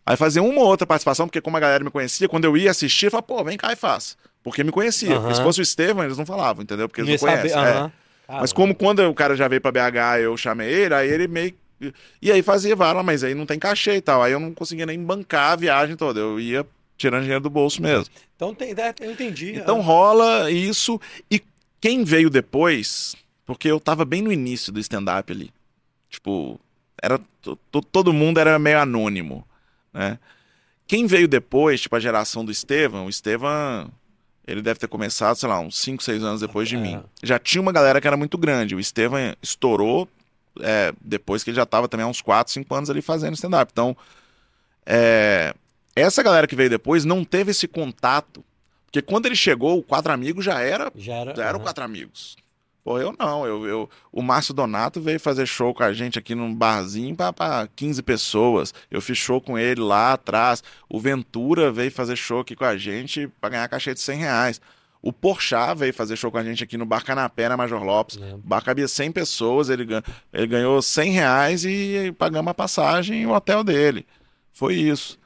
Aí 0.05 0.17
fazia 0.17 0.43
uma 0.43 0.59
ou 0.61 0.67
outra 0.67 0.85
participação, 0.85 1.27
porque 1.27 1.39
como 1.41 1.55
a 1.55 1.59
galera 1.59 1.83
me 1.83 1.89
conhecia, 1.91 2.27
quando 2.27 2.45
eu 2.45 2.57
ia 2.57 2.71
assistir, 2.71 3.05
eu 3.05 3.11
falava, 3.11 3.27
pô, 3.27 3.43
vem 3.43 3.57
cá 3.57 3.71
e 3.71 3.75
faz. 3.75 4.17
Porque 4.43 4.63
me 4.63 4.71
conhecia. 4.71 5.19
Porque 5.19 5.35
se 5.35 5.41
fosse 5.41 5.61
o 5.61 5.63
Estevam, 5.63 6.03
eles 6.03 6.17
não 6.17 6.25
falavam, 6.25 6.63
entendeu? 6.63 6.89
Porque 6.89 7.01
eles 7.01 7.21
não 7.21 7.29
saber. 7.29 7.49
conhecem. 7.49 7.59
é. 7.61 7.77
aham. 7.77 7.91
Mas 8.27 8.51
como 8.53 8.73
quando 8.73 8.99
o 9.07 9.13
cara 9.13 9.35
já 9.35 9.47
veio 9.47 9.61
pra 9.61 9.71
BH 9.71 10.21
eu 10.21 10.35
chamei 10.37 10.69
ele, 10.69 10.93
aí 10.93 11.09
ele 11.09 11.27
meio. 11.27 11.53
E 12.21 12.31
aí 12.31 12.41
fazia, 12.41 12.75
lá, 12.75 13.03
mas 13.03 13.23
aí 13.23 13.33
não 13.35 13.45
tem 13.45 13.59
cachê 13.59 13.95
e 13.97 14.01
tal. 14.01 14.23
Aí 14.23 14.31
eu 14.31 14.39
não 14.39 14.53
conseguia 14.53 14.85
nem 14.85 15.01
bancar 15.01 15.51
a 15.51 15.55
viagem 15.55 15.95
toda. 15.95 16.19
Eu 16.19 16.39
ia 16.39 16.65
tirando 16.97 17.21
dinheiro 17.23 17.41
do 17.43 17.49
bolso 17.49 17.81
mesmo. 17.81 18.05
Então 18.35 18.53
tem, 18.55 18.71
é, 18.71 18.93
eu 19.01 19.11
entendi. 19.11 19.55
Então 19.55 19.81
rola 19.81 20.49
isso. 20.49 20.99
E 21.29 21.41
quem 21.81 22.03
veio 22.03 22.29
depois, 22.29 23.15
porque 23.45 23.67
eu 23.67 23.79
tava 23.79 24.05
bem 24.05 24.21
no 24.21 24.31
início 24.31 24.71
do 24.71 24.79
stand-up 24.79 25.31
ali. 25.31 25.51
Tipo, 26.09 26.59
era, 27.01 27.19
to- 27.41 27.57
to- 27.71 27.81
todo 27.81 28.13
mundo 28.13 28.39
era 28.39 28.57
meio 28.57 28.79
anônimo, 28.79 29.45
né? 29.93 30.17
Quem 30.87 31.05
veio 31.07 31.27
depois, 31.27 31.81
tipo 31.81 31.95
a 31.95 31.99
geração 31.99 32.43
do 32.43 32.51
Estevam, 32.51 33.05
o 33.05 33.09
Estevam, 33.09 33.89
ele 34.45 34.61
deve 34.61 34.79
ter 34.79 34.87
começado, 34.87 35.35
sei 35.37 35.47
lá, 35.47 35.59
uns 35.59 35.77
5, 35.79 36.03
6 36.03 36.23
anos 36.23 36.41
depois 36.41 36.67
de 36.67 36.75
É. 36.75 36.79
mim. 36.79 37.01
Já 37.21 37.39
tinha 37.39 37.61
uma 37.61 37.71
galera 37.71 38.01
que 38.01 38.07
era 38.07 38.17
muito 38.17 38.37
grande. 38.37 38.75
O 38.75 38.79
Estevam 38.79 39.17
estourou 39.41 40.07
é, 40.59 40.93
depois 41.01 41.43
que 41.43 41.49
ele 41.49 41.55
já 41.57 41.65
tava 41.65 41.87
também 41.87 42.05
há 42.05 42.07
uns 42.09 42.21
4, 42.21 42.51
5 42.53 42.75
anos 42.75 42.89
ali 42.89 43.01
fazendo 43.01 43.33
stand-up. 43.35 43.71
Então, 43.71 43.95
é, 44.85 45.53
essa 45.95 46.21
galera 46.21 46.45
que 46.47 46.55
veio 46.55 46.69
depois 46.69 47.05
não 47.05 47.23
teve 47.23 47.51
esse 47.51 47.67
contato. 47.67 48.43
Porque 48.85 49.01
quando 49.01 49.25
ele 49.25 49.35
chegou, 49.35 49.79
o 49.79 49.83
Quatro 49.83 50.11
Amigos 50.11 50.45
já 50.45 50.59
era 50.61 50.91
Já 50.95 51.13
era. 51.15 51.35
já 51.35 51.43
eram 51.45 51.55
aham. 51.57 51.63
quatro 51.63 51.83
amigos. 51.83 52.35
Pô, 52.83 52.99
eu 52.99 53.15
não. 53.17 53.45
Eu, 53.45 53.65
eu, 53.65 53.89
o 54.11 54.21
Márcio 54.21 54.53
Donato 54.53 54.99
veio 54.99 55.19
fazer 55.19 55.45
show 55.45 55.73
com 55.73 55.83
a 55.83 55.93
gente 55.93 56.19
aqui 56.19 56.35
num 56.35 56.53
barzinho 56.53 57.15
pra 57.15 57.67
15 57.75 58.03
pessoas. 58.03 58.73
Eu 58.91 59.01
fiz 59.01 59.17
show 59.17 59.39
com 59.39 59.57
ele 59.57 59.79
lá 59.81 60.13
atrás. 60.13 60.61
O 60.89 60.99
Ventura 60.99 61.71
veio 61.71 61.91
fazer 61.91 62.15
show 62.17 62.41
aqui 62.41 62.55
com 62.55 62.65
a 62.65 62.75
gente 62.75 63.27
pra 63.39 63.49
ganhar 63.49 63.67
cachê 63.69 63.93
de 63.93 64.01
100 64.01 64.19
reais. 64.19 64.61
O 65.01 65.11
Porchat 65.11 65.77
veio 65.77 65.93
fazer 65.93 66.15
show 66.15 66.31
com 66.31 66.37
a 66.37 66.43
gente 66.43 66.63
aqui 66.63 66.77
no 66.77 66.85
Bar 66.85 67.03
Canapé, 67.03 67.49
na 67.49 67.57
Major 67.57 67.83
Lopes. 67.83 68.15
O 68.15 68.37
bar 68.37 68.63
cabia 68.63 68.87
100 68.87 69.11
pessoas, 69.11 69.69
ele, 69.69 69.85
ele 70.31 70.47
ganhou 70.47 70.81
100 70.81 71.11
reais 71.11 71.65
e 71.65 72.13
pagamos 72.17 72.51
a 72.51 72.53
passagem 72.53 73.21
e 73.21 73.25
o 73.25 73.31
hotel 73.31 73.65
dele. 73.65 74.07
Foi 74.53 74.75
isso. 74.75 75.19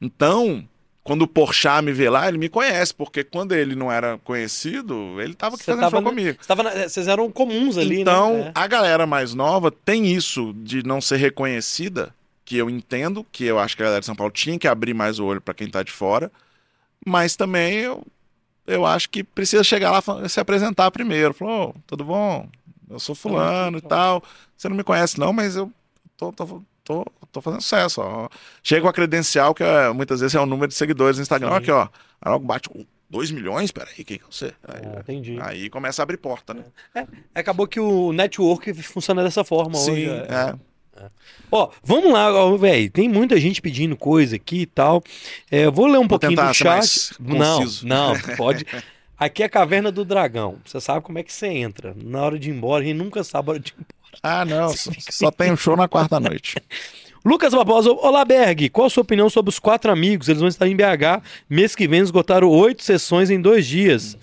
Então, 0.00 0.68
quando 1.08 1.22
o 1.22 1.26
Porchat 1.26 1.82
me 1.82 1.90
vê 1.90 2.10
lá, 2.10 2.28
ele 2.28 2.36
me 2.36 2.50
conhece, 2.50 2.94
porque 2.94 3.24
quando 3.24 3.52
ele 3.52 3.74
não 3.74 3.90
era 3.90 4.18
conhecido, 4.18 5.18
ele 5.18 5.32
tava 5.32 5.54
aqui 5.54 5.64
Você 5.64 5.70
fazendo 5.70 5.84
tava 5.90 5.96
show 5.96 6.04
comigo. 6.04 6.38
Vocês 6.86 7.08
eram 7.08 7.30
comuns 7.32 7.78
ali, 7.78 8.02
então, 8.02 8.34
né? 8.34 8.40
É. 8.48 8.52
a 8.54 8.66
galera 8.66 9.06
mais 9.06 9.32
nova 9.32 9.70
tem 9.70 10.06
isso 10.06 10.52
de 10.58 10.82
não 10.86 11.00
ser 11.00 11.16
reconhecida, 11.16 12.14
que 12.44 12.58
eu 12.58 12.68
entendo, 12.68 13.24
que 13.32 13.42
eu 13.46 13.58
acho 13.58 13.74
que 13.74 13.82
a 13.82 13.86
galera 13.86 14.00
de 14.00 14.06
São 14.06 14.14
Paulo 14.14 14.30
tinha 14.30 14.58
que 14.58 14.68
abrir 14.68 14.92
mais 14.92 15.18
o 15.18 15.24
olho 15.24 15.40
pra 15.40 15.54
quem 15.54 15.66
tá 15.70 15.82
de 15.82 15.92
fora, 15.92 16.30
mas 17.06 17.36
também 17.36 17.72
eu, 17.76 18.06
eu 18.66 18.84
acho 18.84 19.08
que 19.08 19.24
precisa 19.24 19.64
chegar 19.64 19.90
lá 19.90 20.02
e 20.22 20.28
se 20.28 20.38
apresentar 20.38 20.90
primeiro. 20.90 21.32
Falou, 21.32 21.70
"Ô, 21.70 21.74
tudo 21.86 22.04
bom? 22.04 22.46
Eu 22.90 22.98
sou 22.98 23.14
fulano 23.14 23.78
e 23.78 23.80
tal. 23.80 24.22
Você 24.54 24.68
não 24.68 24.76
me 24.76 24.84
conhece 24.84 25.18
não, 25.18 25.32
mas 25.32 25.56
eu 25.56 25.72
tô, 26.18 26.32
tô, 26.32 26.62
tô, 26.88 27.06
tô 27.30 27.40
fazendo 27.40 27.60
sucesso. 27.60 28.00
Ó. 28.00 28.28
Chega 28.62 28.82
com 28.82 28.88
a 28.88 28.92
credencial, 28.92 29.54
que 29.54 29.62
é, 29.62 29.92
muitas 29.92 30.20
vezes 30.20 30.34
é 30.34 30.40
o 30.40 30.46
número 30.46 30.68
de 30.68 30.74
seguidores 30.74 31.18
no 31.18 31.22
Instagram. 31.22 31.50
Sim. 31.50 31.56
Aqui, 31.56 31.70
ó. 31.70 31.88
Aí 32.20 32.32
logo 32.32 32.44
bate 32.46 32.68
com 32.68 32.84
2 33.10 33.30
milhões? 33.30 33.70
Peraí, 33.70 33.94
quem 34.04 34.04
que 34.18 34.24
é 34.24 34.26
você? 34.28 34.52
Aí, 34.66 34.80
Ah, 34.84 35.00
entendi. 35.00 35.38
aí 35.40 35.70
começa 35.70 36.02
a 36.02 36.04
abrir 36.04 36.16
porta, 36.16 36.54
né? 36.54 36.64
Acabou 37.34 37.66
que 37.66 37.78
o 37.78 38.12
network 38.12 38.72
funciona 38.82 39.22
dessa 39.22 39.44
forma 39.44 39.78
hoje. 39.78 40.06
Sim, 40.06 40.08
é. 40.08 40.54
é. 40.54 40.54
Ó, 41.50 41.70
vamos 41.82 42.12
lá, 42.12 42.28
velho. 42.56 42.90
Tem 42.90 43.08
muita 43.08 43.38
gente 43.38 43.62
pedindo 43.62 43.96
coisa 43.96 44.34
aqui 44.34 44.62
e 44.62 44.66
tal. 44.66 45.02
É, 45.50 45.66
eu 45.66 45.72
vou 45.72 45.86
ler 45.86 45.98
um 45.98 46.08
Vou 46.08 46.18
pouquinho 46.18 46.34
do 46.34 46.52
chat. 46.52 47.14
Não, 47.20 47.60
não, 47.84 48.14
pode. 48.36 48.66
Aqui 49.16 49.42
é 49.42 49.46
a 49.46 49.48
Caverna 49.48 49.90
do 49.92 50.04
Dragão. 50.04 50.58
Você 50.64 50.80
sabe 50.80 51.00
como 51.00 51.18
é 51.18 51.22
que 51.22 51.32
você 51.32 51.46
entra. 51.46 51.94
Na 51.96 52.22
hora 52.22 52.38
de 52.38 52.50
ir 52.50 52.54
embora, 52.54 52.82
a 52.82 52.86
gente 52.86 52.96
nunca 52.96 53.22
sabe 53.22 53.48
a 53.48 53.52
hora 53.52 53.60
de 53.60 53.70
ir 53.70 53.74
embora. 53.74 53.97
Ah, 54.22 54.44
não, 54.44 54.68
só, 54.76 54.90
só 55.10 55.30
tem 55.30 55.52
um 55.52 55.56
show 55.56 55.76
na 55.76 55.88
quarta 55.88 56.18
noite. 56.20 56.56
Lucas 57.24 57.52
Barbosa, 57.52 57.90
olá 57.90 58.24
Berg, 58.24 58.68
qual 58.70 58.86
a 58.86 58.90
sua 58.90 59.02
opinião 59.02 59.28
sobre 59.28 59.50
os 59.50 59.58
quatro 59.58 59.90
amigos? 59.90 60.28
Eles 60.28 60.40
vão 60.40 60.48
estar 60.48 60.66
em 60.68 60.76
BH. 60.76 61.22
Mês 61.50 61.74
que 61.74 61.86
vem 61.86 62.00
esgotaram 62.00 62.48
oito 62.48 62.82
sessões 62.82 63.28
em 63.28 63.40
dois 63.40 63.66
dias. 63.66 64.16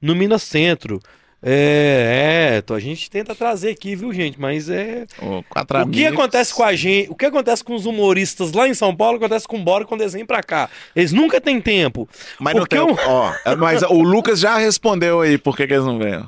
No 0.00 0.14
Minas 0.14 0.42
Centro. 0.42 0.98
É, 1.40 2.62
é, 2.68 2.74
a 2.74 2.78
gente 2.80 3.08
tenta 3.08 3.32
trazer 3.32 3.70
aqui, 3.70 3.94
viu, 3.94 4.12
gente? 4.12 4.40
Mas 4.40 4.68
é. 4.68 5.06
Quatro 5.48 5.78
O 5.82 5.88
que 5.88 6.00
amigos. 6.04 6.18
acontece 6.18 6.52
com 6.52 6.64
a 6.64 6.74
gente? 6.74 7.08
O 7.10 7.14
que 7.14 7.26
acontece 7.26 7.62
com 7.62 7.76
os 7.76 7.86
humoristas 7.86 8.50
lá 8.52 8.66
em 8.66 8.74
São 8.74 8.96
Paulo 8.96 9.18
acontece 9.18 9.46
com 9.46 9.56
o 9.56 9.62
Bora 9.62 9.84
quando 9.84 10.00
eles 10.00 10.14
vêm 10.14 10.26
pra 10.26 10.42
cá. 10.42 10.68
Eles 10.96 11.12
nunca 11.12 11.40
têm 11.40 11.60
tempo. 11.60 12.08
Mas 12.40 12.56
não 12.56 12.66
tem. 12.66 12.78
eu- 12.80 12.96
Ó, 13.06 13.32
é, 13.44 13.54
mas 13.54 13.82
o 13.82 14.02
Lucas 14.02 14.40
já 14.40 14.58
respondeu 14.58 15.20
aí 15.20 15.38
por 15.38 15.56
que, 15.56 15.64
que 15.66 15.74
eles 15.74 15.84
não 15.86 15.98
vêm. 15.98 16.24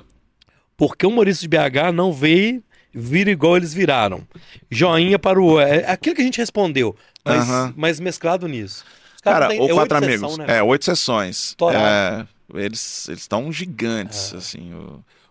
Porque 0.77 1.05
o 1.05 1.09
humorista 1.09 1.43
de 1.43 1.49
BH 1.49 1.93
não 1.93 2.13
veio, 2.13 2.63
vira 2.95 3.31
igual 3.31 3.57
eles 3.57 3.73
viraram. 3.75 4.27
Joinha 4.71 5.19
para 5.19 5.41
o. 5.41 5.61
É 5.61 5.91
aquilo 5.91 6.15
que 6.17 6.23
a 6.23 6.25
gente 6.25 6.39
respondeu, 6.39 6.95
mas, 7.25 7.41
Aham. 7.49 7.75
mas 7.77 8.01
mesclado 8.01 8.47
nisso. 8.49 8.85
Os 9.17 9.21
caras 9.23 9.41
Cara, 9.41 9.49
têm- 9.51 9.61
ou 9.61 9.71
é 9.71 9.73
quatro 9.75 9.97
amigos. 9.99 10.31
sessão, 10.31 10.47
né? 10.47 10.59
É, 10.59 10.63
oito 10.63 10.85
sessões. 10.85 11.57
É, 11.75 12.27
eles 12.55 13.09
estão 13.09 13.53
gigantes, 13.53 14.33
É. 14.33 14.37
assim. 14.39 14.73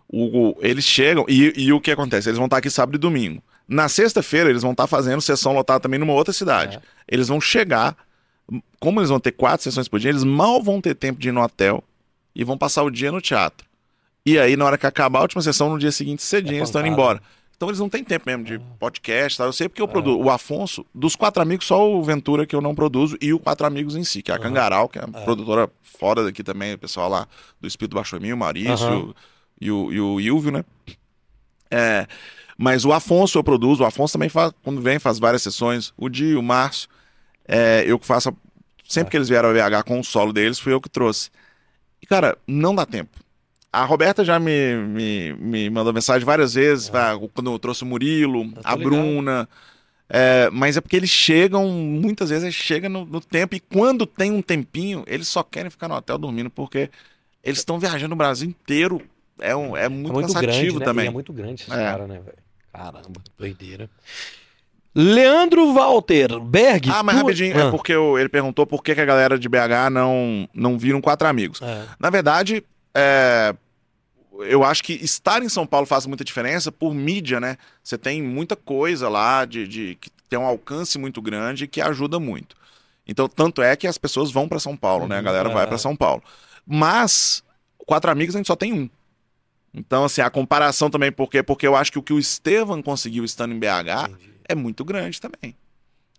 O, 0.08 0.50
o- 0.50 0.56
eles 0.60 0.84
chegam. 0.84 1.24
E, 1.28 1.52
e 1.56 1.72
o 1.72 1.80
que 1.80 1.90
acontece? 1.90 2.28
Eles 2.28 2.38
vão 2.38 2.46
estar 2.46 2.56
aqui 2.58 2.70
sábado 2.70 2.94
e 2.96 2.98
domingo. 2.98 3.42
Na 3.68 3.88
sexta-feira, 3.88 4.50
eles 4.50 4.62
vão 4.62 4.72
estar 4.72 4.86
fazendo 4.88 5.20
sessão 5.20 5.52
lotada 5.52 5.78
também 5.80 5.98
numa 6.00 6.12
outra 6.12 6.32
cidade. 6.32 6.76
É. 6.76 6.80
Eles 7.06 7.28
vão 7.28 7.40
chegar, 7.40 7.96
como 8.80 8.98
eles 9.00 9.10
vão 9.10 9.20
ter 9.20 9.30
quatro 9.32 9.62
sessões 9.62 9.86
por 9.88 10.00
dia, 10.00 10.10
eles 10.10 10.24
mal 10.24 10.60
vão 10.62 10.80
ter 10.80 10.94
tempo 10.94 11.20
de 11.20 11.28
ir 11.28 11.32
no 11.32 11.40
hotel 11.42 11.82
e 12.34 12.42
vão 12.42 12.58
passar 12.58 12.82
o 12.82 12.90
dia 12.90 13.12
no 13.12 13.20
teatro. 13.20 13.64
E 14.26 14.38
aí, 14.38 14.56
na 14.56 14.64
hora 14.64 14.76
que 14.78 14.86
acabar 14.86 15.20
a 15.20 15.22
última 15.22 15.40
sessão, 15.42 15.70
no 15.70 15.78
dia 15.78 15.92
seguinte, 15.92 16.22
cedinho, 16.22 16.56
eles 16.58 16.68
estão 16.68 16.80
indo 16.80 16.90
embora. 16.92 17.20
Então 17.60 17.68
eles 17.68 17.78
não 17.78 17.90
têm 17.90 18.02
tempo 18.02 18.24
mesmo 18.26 18.42
de 18.42 18.58
podcast, 18.78 19.36
tá? 19.36 19.44
Eu 19.44 19.52
sei 19.52 19.68
porque 19.68 19.82
eu 19.82 19.86
produzo. 19.86 20.18
O 20.18 20.30
Afonso, 20.30 20.86
dos 20.94 21.14
quatro 21.14 21.42
amigos, 21.42 21.66
só 21.66 21.92
o 21.92 22.02
Ventura 22.02 22.46
que 22.46 22.56
eu 22.56 22.60
não 22.62 22.74
produzo 22.74 23.18
e 23.20 23.34
o 23.34 23.38
Quatro 23.38 23.66
Amigos 23.66 23.96
em 23.96 24.02
si, 24.02 24.22
que 24.22 24.30
é 24.30 24.34
a 24.34 24.38
Aham. 24.38 24.44
Cangaral, 24.44 24.88
que 24.88 24.98
é 24.98 25.04
uma 25.04 25.20
produtora 25.20 25.70
fora 25.82 26.24
daqui 26.24 26.42
também, 26.42 26.72
o 26.72 26.78
pessoal 26.78 27.10
lá 27.10 27.28
do 27.60 27.68
Espírito 27.68 27.94
Baixo 27.94 28.16
Emil, 28.16 28.34
o 28.34 28.38
Maurício 28.38 28.86
Aham. 28.86 29.14
e, 29.60 29.70
o, 29.70 29.92
e 29.92 30.00
o 30.00 30.18
Ilvio, 30.18 30.50
né? 30.50 30.64
É, 31.70 32.06
mas 32.56 32.86
o 32.86 32.94
Afonso 32.94 33.36
eu 33.36 33.44
produzo, 33.44 33.82
o 33.82 33.86
Afonso 33.86 34.14
também 34.14 34.30
faz, 34.30 34.54
quando 34.62 34.80
vem, 34.80 34.98
faz 34.98 35.18
várias 35.18 35.42
sessões. 35.42 35.92
O 35.98 36.08
Di, 36.08 36.34
o 36.34 36.42
Márcio, 36.42 36.88
é, 37.46 37.84
eu 37.86 37.98
que 37.98 38.06
faço. 38.06 38.34
Sempre 38.88 39.10
que 39.10 39.18
eles 39.18 39.28
vieram 39.28 39.50
ao 39.50 39.54
VH 39.54 39.82
com 39.86 40.00
o 40.00 40.04
solo 40.04 40.32
deles, 40.32 40.58
fui 40.58 40.72
eu 40.72 40.80
que 40.80 40.88
trouxe. 40.88 41.28
E, 42.00 42.06
cara, 42.06 42.38
não 42.46 42.74
dá 42.74 42.86
tempo. 42.86 43.20
A 43.72 43.84
Roberta 43.84 44.24
já 44.24 44.38
me, 44.40 44.74
me, 44.76 45.32
me 45.34 45.70
mandou 45.70 45.92
mensagem 45.92 46.24
várias 46.26 46.54
vezes, 46.54 46.90
ah, 46.92 47.12
quando 47.32 47.52
eu 47.52 47.58
trouxe 47.58 47.84
o 47.84 47.86
Murilo, 47.86 48.50
tô 48.52 48.60
a 48.64 48.74
ligado. 48.74 48.82
Bruna. 48.82 49.48
É, 50.12 50.50
mas 50.50 50.76
é 50.76 50.80
porque 50.80 50.96
eles 50.96 51.08
chegam, 51.10 51.68
muitas 51.68 52.30
vezes 52.30 52.42
eles 52.42 52.54
chegam 52.56 52.90
no, 52.90 53.04
no 53.04 53.20
tempo, 53.20 53.54
e 53.54 53.60
quando 53.60 54.04
tem 54.06 54.32
um 54.32 54.42
tempinho, 54.42 55.04
eles 55.06 55.28
só 55.28 55.44
querem 55.44 55.70
ficar 55.70 55.86
no 55.86 55.94
hotel 55.94 56.18
dormindo, 56.18 56.50
porque 56.50 56.90
eles 57.44 57.60
estão 57.60 57.78
viajando 57.78 58.12
o 58.14 58.18
Brasil 58.18 58.48
inteiro. 58.48 59.00
É, 59.38 59.54
um, 59.54 59.76
é 59.76 59.88
muito, 59.88 60.10
é 60.10 60.12
muito 60.14 60.26
cansativo 60.32 60.56
grande, 60.56 60.78
né? 60.80 60.84
também. 60.84 61.04
E 61.04 61.08
é 61.08 61.12
muito 61.12 61.32
grande 61.32 61.62
esses 61.62 61.72
É. 61.72 61.76
caras, 61.84 62.08
né, 62.08 62.14
velho? 62.24 62.36
Caramba, 62.72 63.20
doideira. 63.38 63.88
Leandro 64.94 65.72
Walter 65.72 66.40
Berg. 66.40 66.90
Ah, 66.90 67.02
mas 67.02 67.14
tu- 67.16 67.20
rapidinho, 67.22 67.56
Ah, 67.56 67.68
é 67.68 67.70
porque 67.70 67.92
eu- 67.92 68.18
ele 68.18 68.28
perguntou 68.28 68.66
por 68.66 68.82
que, 68.82 68.94
que 68.94 69.00
a 69.00 69.04
galera 69.04 69.38
de 69.38 69.48
BH 69.48 69.88
não, 69.90 70.48
não 70.52 70.76
viram 70.76 71.00
quatro 71.00 71.28
amigos. 71.28 71.62
é. 71.62 71.84
Na 71.98 72.10
verdade, 72.10 72.64
é, 72.94 73.54
eu 74.40 74.64
acho 74.64 74.82
que 74.82 74.94
estar 74.94 75.42
em 75.42 75.48
São 75.48 75.66
Paulo 75.66 75.86
faz 75.86 76.06
muita 76.06 76.24
diferença 76.24 76.72
por 76.72 76.94
mídia, 76.94 77.40
né? 77.40 77.56
Você 77.82 77.98
tem 77.98 78.22
muita 78.22 78.56
coisa 78.56 79.08
lá 79.08 79.44
de, 79.44 79.66
de 79.68 79.94
que 80.00 80.10
tem 80.28 80.38
um 80.38 80.46
alcance 80.46 80.98
muito 80.98 81.20
grande 81.20 81.66
que 81.66 81.80
ajuda 81.80 82.18
muito. 82.20 82.56
Então, 83.06 83.28
tanto 83.28 83.60
é 83.62 83.74
que 83.76 83.86
as 83.86 83.98
pessoas 83.98 84.30
vão 84.30 84.48
para 84.48 84.60
São 84.60 84.76
Paulo, 84.76 85.08
né? 85.08 85.16
A 85.16 85.18
Uhum, 85.18 85.24
galera 85.24 85.48
é. 85.48 85.52
vai 85.52 85.66
para 85.66 85.78
São 85.78 85.96
Paulo. 85.96 86.22
Mas 86.66 87.42
quatro 87.86 88.10
amigos 88.10 88.34
a 88.34 88.38
gente 88.38 88.46
só 88.46 88.56
tem 88.56 88.72
um. 88.72 88.88
Então, 89.72 90.04
assim, 90.04 90.20
a 90.20 90.30
comparação 90.30 90.90
também, 90.90 91.12
porque 91.12 91.42
porque 91.42 91.66
eu 91.66 91.76
acho 91.76 91.92
que 91.92 91.98
o 91.98 92.02
que 92.02 92.12
o 92.12 92.18
Estevam 92.18 92.82
conseguiu 92.82 93.24
estando 93.24 93.54
em 93.54 93.58
BH 93.58 94.08
Entendi. 94.10 94.30
é 94.48 94.54
muito 94.54 94.84
grande 94.84 95.20
também. 95.20 95.56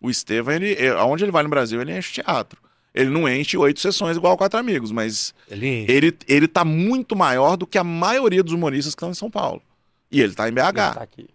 O 0.01 0.09
Estevam, 0.09 0.53
ele- 0.53 0.87
aonde 0.89 1.23
ele 1.23 1.31
vai 1.31 1.43
no 1.43 1.49
Brasil, 1.49 1.81
ele 1.81 1.97
enche 1.97 2.13
teatro. 2.13 2.61
Ele 2.93 3.09
não 3.09 3.27
enche 3.27 3.57
oito 3.57 3.79
sessões 3.79 4.17
igual 4.17 4.35
quatro 4.37 4.59
amigos, 4.59 4.91
mas 4.91 5.33
Ele, 5.49 5.85
ele, 5.87 6.17
ele 6.27 6.47
tá 6.47 6.65
muito 6.65 7.15
maior 7.15 7.55
do 7.55 7.65
que 7.65 7.77
a 7.77 7.83
maioria 7.83 8.43
dos 8.43 8.53
humoristas 8.53 8.93
que 8.93 8.99
estão 8.99 9.11
em 9.11 9.13
São 9.15 9.29
Paulo. 9.31 9.61
E 10.11 10.19
ele 10.19 10.33
tá 10.33 10.49
em 10.49 10.51
BH. 10.51 10.59
ele 10.59 10.73
tá 10.73 10.91
aqui. 11.01 11.27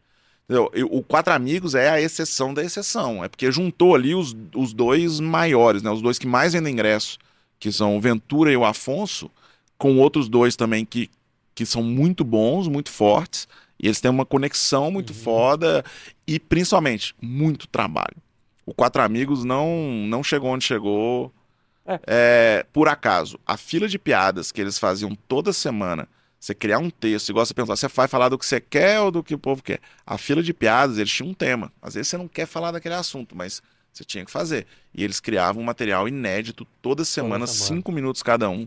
Entendeu? 0.44 0.70
O 0.90 1.02
Quatro 1.02 1.32
Amigos 1.32 1.74
é 1.74 1.88
a 1.88 2.00
exceção 2.00 2.52
da 2.54 2.62
exceção. 2.62 3.24
É 3.24 3.28
porque 3.28 3.50
juntou 3.50 3.94
ali 3.94 4.14
os, 4.14 4.36
os 4.54 4.72
dois 4.74 5.18
maiores, 5.18 5.82
né? 5.82 5.90
Os 5.90 6.02
dois 6.02 6.18
que 6.18 6.26
mais 6.26 6.52
vendem 6.52 6.72
ingresso, 6.72 7.18
que 7.58 7.72
são 7.72 7.96
o 7.96 8.00
Ventura 8.00 8.52
e 8.52 8.56
o 8.56 8.64
Afonso, 8.64 9.30
com 9.78 9.96
outros 9.98 10.28
dois 10.28 10.54
também 10.54 10.84
que, 10.84 11.10
que 11.54 11.64
são 11.66 11.82
muito 11.82 12.22
bons, 12.22 12.68
muito 12.68 12.90
fortes. 12.92 13.48
E 13.80 13.86
eles 13.86 14.00
têm 14.00 14.10
uma 14.10 14.24
conexão 14.26 14.90
muito 14.90 15.10
Uhum. 15.10 15.16
foda 15.20 15.84
e, 16.26 16.38
principalmente, 16.38 17.14
muito 17.20 17.66
trabalho. 17.66 18.16
O 18.64 18.72
Quatro 18.74 19.02
Amigos 19.02 19.42
não, 19.42 20.04
não 20.06 20.22
chegou 20.22 20.50
onde 20.50 20.64
chegou 20.66 21.32
É. 21.86 22.00
é, 22.06 22.66
por 22.72 22.88
acaso. 22.88 23.38
A 23.46 23.56
fila 23.56 23.86
de 23.88 23.98
piadas 23.98 24.50
que 24.52 24.60
eles 24.60 24.78
faziam 24.78 25.14
toda 25.28 25.52
semana, 25.52 26.08
você 26.38 26.54
criar 26.54 26.78
um 26.78 26.90
texto, 26.90 27.28
igual 27.30 27.44
você 27.46 27.54
pensar, 27.54 27.76
você 27.76 27.88
vai 27.88 28.08
falar 28.08 28.28
do 28.28 28.38
que 28.38 28.44
você 28.46 28.60
quer 28.60 29.00
ou 29.00 29.10
do 29.10 29.22
que 29.22 29.34
o 29.34 29.38
povo 29.38 29.62
quer? 29.62 29.80
A 30.06 30.18
fila 30.18 30.42
de 30.42 30.52
piadas, 30.52 30.98
eles 30.98 31.10
tinham 31.12 31.30
um 31.30 31.34
tema. 31.34 31.72
Às 31.80 31.94
vezes 31.94 32.08
você 32.08 32.16
não 32.18 32.28
quer 32.28 32.46
falar 32.46 32.70
daquele 32.72 32.94
assunto, 32.94 33.36
mas 33.36 33.62
você 33.92 34.04
tinha 34.04 34.24
que 34.24 34.30
fazer. 34.30 34.66
E 34.94 35.02
eles 35.02 35.20
criavam 35.20 35.62
um 35.62 35.64
material 35.64 36.06
inédito 36.08 36.66
toda 36.82 37.04
semana, 37.04 37.46
semana. 37.46 37.68
cinco 37.68 37.90
minutos 37.92 38.22
cada 38.22 38.48
um. 38.50 38.66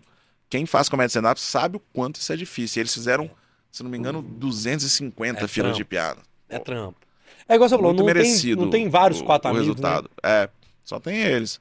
Quem 0.50 0.66
faz 0.66 0.90
comédia 0.90 1.10
stand-up 1.10 1.40
sabe 1.40 1.78
o 1.78 1.80
quanto 1.94 2.16
isso 2.20 2.34
é 2.34 2.36
difícil. 2.36 2.80
E 2.80 2.82
eles 2.82 2.94
fizeram, 2.94 3.30
se 3.72 3.84
não 3.84 3.90
me 3.92 3.98
engano, 3.98 4.22
250 4.22 5.44
É 5.44 5.48
filas 5.48 5.68
trampo. 5.70 5.78
de 5.78 5.86
piada. 5.86 6.22
É 6.50 6.58
trampo. 6.60 6.98
É 7.48 7.56
igual 7.56 7.70
você 7.70 7.76
falou, 7.76 7.92
Muito 7.94 8.00
não 8.00 8.14
tem, 8.14 8.24
merecido. 8.24 8.62
não 8.64 8.70
tem 8.70 8.90
vários 8.90 9.22
o- 9.22 9.26
quatro 9.26 9.48
o 9.50 9.56
amigos, 9.56 9.68
né? 9.80 9.88
resultado. 9.88 10.10
É, 10.24 10.50
só 10.84 11.00
tem 11.00 11.18
eles. 11.20 11.60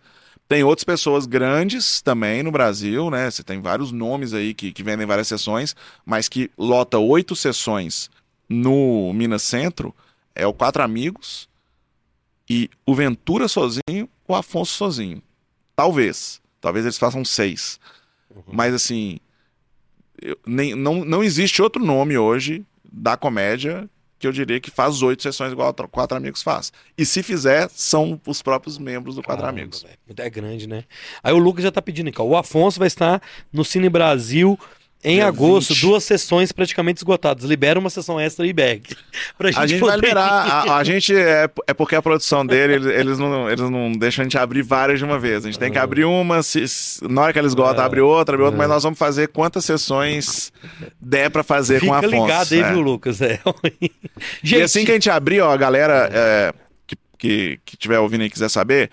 Tem 0.49 0.65
outras 0.65 0.85
pessoas 0.85 1.27
grandes 1.27 2.01
também 2.01 2.43
no 2.43 2.51
Brasil, 2.51 3.11
né? 3.11 3.31
Você 3.31 3.43
tem 3.43 3.61
vários 3.61 3.93
nomes 3.93 4.33
aí 4.33 4.55
que, 4.55 4.73
que 4.73 4.83
vendem 4.83 5.07
várias 5.07 5.29
sessões, 5.29 5.77
mas 6.07 6.29
que 6.29 6.51
lota 6.57 6.99
oito 6.99 7.37
sessões 7.37 8.11
no 8.49 9.13
Minas 9.13 9.43
Centro. 9.43 9.95
É 10.35 10.47
o 10.47 10.55
Quatro 10.55 10.83
Amigos 10.83 11.49
e 12.49 12.71
o 12.87 12.95
Ventura 12.95 13.47
sozinho, 13.47 14.09
o 14.27 14.35
Afonso 14.35 14.73
sozinho. 14.73 15.23
Talvez. 15.77 16.41
Talvez 16.61 16.87
eles 16.87 16.97
façam 16.99 17.25
seis. 17.25 17.79
Uhum. 18.35 18.43
Mas 18.51 18.73
assim, 18.73 19.19
eu- 20.23 20.39
nem, 20.47 20.75
não, 20.75 21.05
não 21.05 21.23
existe 21.23 21.61
outro 21.61 21.85
nome 21.85 22.17
hoje 22.17 22.65
da 22.91 23.17
comédia 23.19 23.89
que 24.19 24.27
eu 24.27 24.33
diria 24.33 24.59
que 24.59 24.71
faz 24.71 25.03
oito 25.03 25.23
sessões 25.23 25.53
igual 25.53 25.69
a 25.69 25.89
Quatro 25.89 26.17
Amigos 26.17 26.43
faz. 26.43 26.73
E 26.97 27.07
se 27.07 27.23
fizer, 27.23 27.69
são 27.71 28.21
os 28.27 28.43
próprios 28.43 28.77
membros 28.79 29.15
do 29.15 29.23
Quatro 29.23 29.43
Caramba, 29.43 29.61
Amigos. 29.61 29.83
velho. 29.83 29.97
É 30.17 30.31
grande, 30.31 30.67
né? 30.67 30.85
Aí 31.23 31.33
o 31.33 31.39
Lucas 31.39 31.63
já 31.63 31.71
tá 31.71 31.81
pedindo 31.81 32.09
aqui, 32.09 32.21
ó. 32.21 32.25
O 32.25 32.37
Afonso 32.37 32.79
vai 32.79 32.89
estar 32.89 33.23
no 33.53 33.65
Cine 33.65 33.89
Brasil 33.89 34.59
em 35.05 35.15
Dia 35.17 35.27
agosto, 35.29 35.75
20. 35.75 35.81
duas 35.83 36.03
sessões 36.05 36.51
praticamente 36.51 36.99
esgotadas. 36.99 37.45
Libera 37.45 37.79
uma 37.79 37.89
sessão 37.89 38.19
extra 38.19 38.45
e 38.47 38.53
bag. 38.53 38.83
Pra 39.39 39.49
gente, 39.51 39.61
A 39.61 39.67
gente 39.67 39.81
vai 39.81 39.91
poder 39.93 40.07
liberar. 40.09 40.47
ir. 40.67 40.71
A, 40.71 40.77
a 40.77 40.85
gente 40.85 41.15
é, 41.15 41.49
é 41.69 41.73
porque 41.75 41.95
a 41.95 42.03
produção 42.03 42.45
dele, 42.45 42.75
eles, 42.75 42.87
eles 42.87 43.19
não, 43.19 43.49
eles 43.49 43.71
não 43.71 43.93
deixam 43.93 44.23
a 44.23 44.25
gente 44.25 44.37
abrir 44.37 44.63
várias 44.63 44.99
de 44.99 45.05
uma 45.05 45.19
vez. 45.19 45.45
A 45.45 45.47
gente 45.49 45.59
tem 45.59 45.71
que 45.71 45.79
abrir 45.79 46.05
uma, 46.05 46.43
se, 46.43 46.65
na 47.09 47.23
hora 47.23 47.33
que 47.33 47.39
eles 47.39 47.53
esgotam, 47.53 47.83
É. 47.83 47.87
abre 47.87 48.01
outra, 48.01 48.35
abre 48.35 48.45
outra, 48.45 48.57
É. 48.57 48.59
mas 48.59 48.69
nós 48.69 48.83
vamos 48.83 48.99
fazer 48.99 49.29
quantas 49.29 49.65
sessões 49.65 50.53
der 51.01 51.31
pra 51.31 51.43
fazer 51.45 51.81
com 51.81 51.95
a 51.95 52.03
Fica 52.03 52.09
Afonso. 52.09 52.27
ligado 52.27 52.53
aí, 52.55 52.61
é. 52.61 52.73
viu, 52.73 52.81
Lucas? 52.81 53.23
É. 53.23 53.39
E 54.43 54.61
assim 54.61 54.85
que 54.85 54.91
a 54.91 54.95
gente 54.95 55.09
abrir, 55.11 55.41
ó, 55.41 55.53
a 55.53 55.57
galera 55.57 56.09
é, 56.13 56.53
que, 56.87 56.97
que, 57.17 57.61
que 57.65 57.77
tiver 57.77 57.99
ouvindo 58.01 58.25
e 58.25 58.31
quiser 58.31 58.49
saber, 58.49 58.91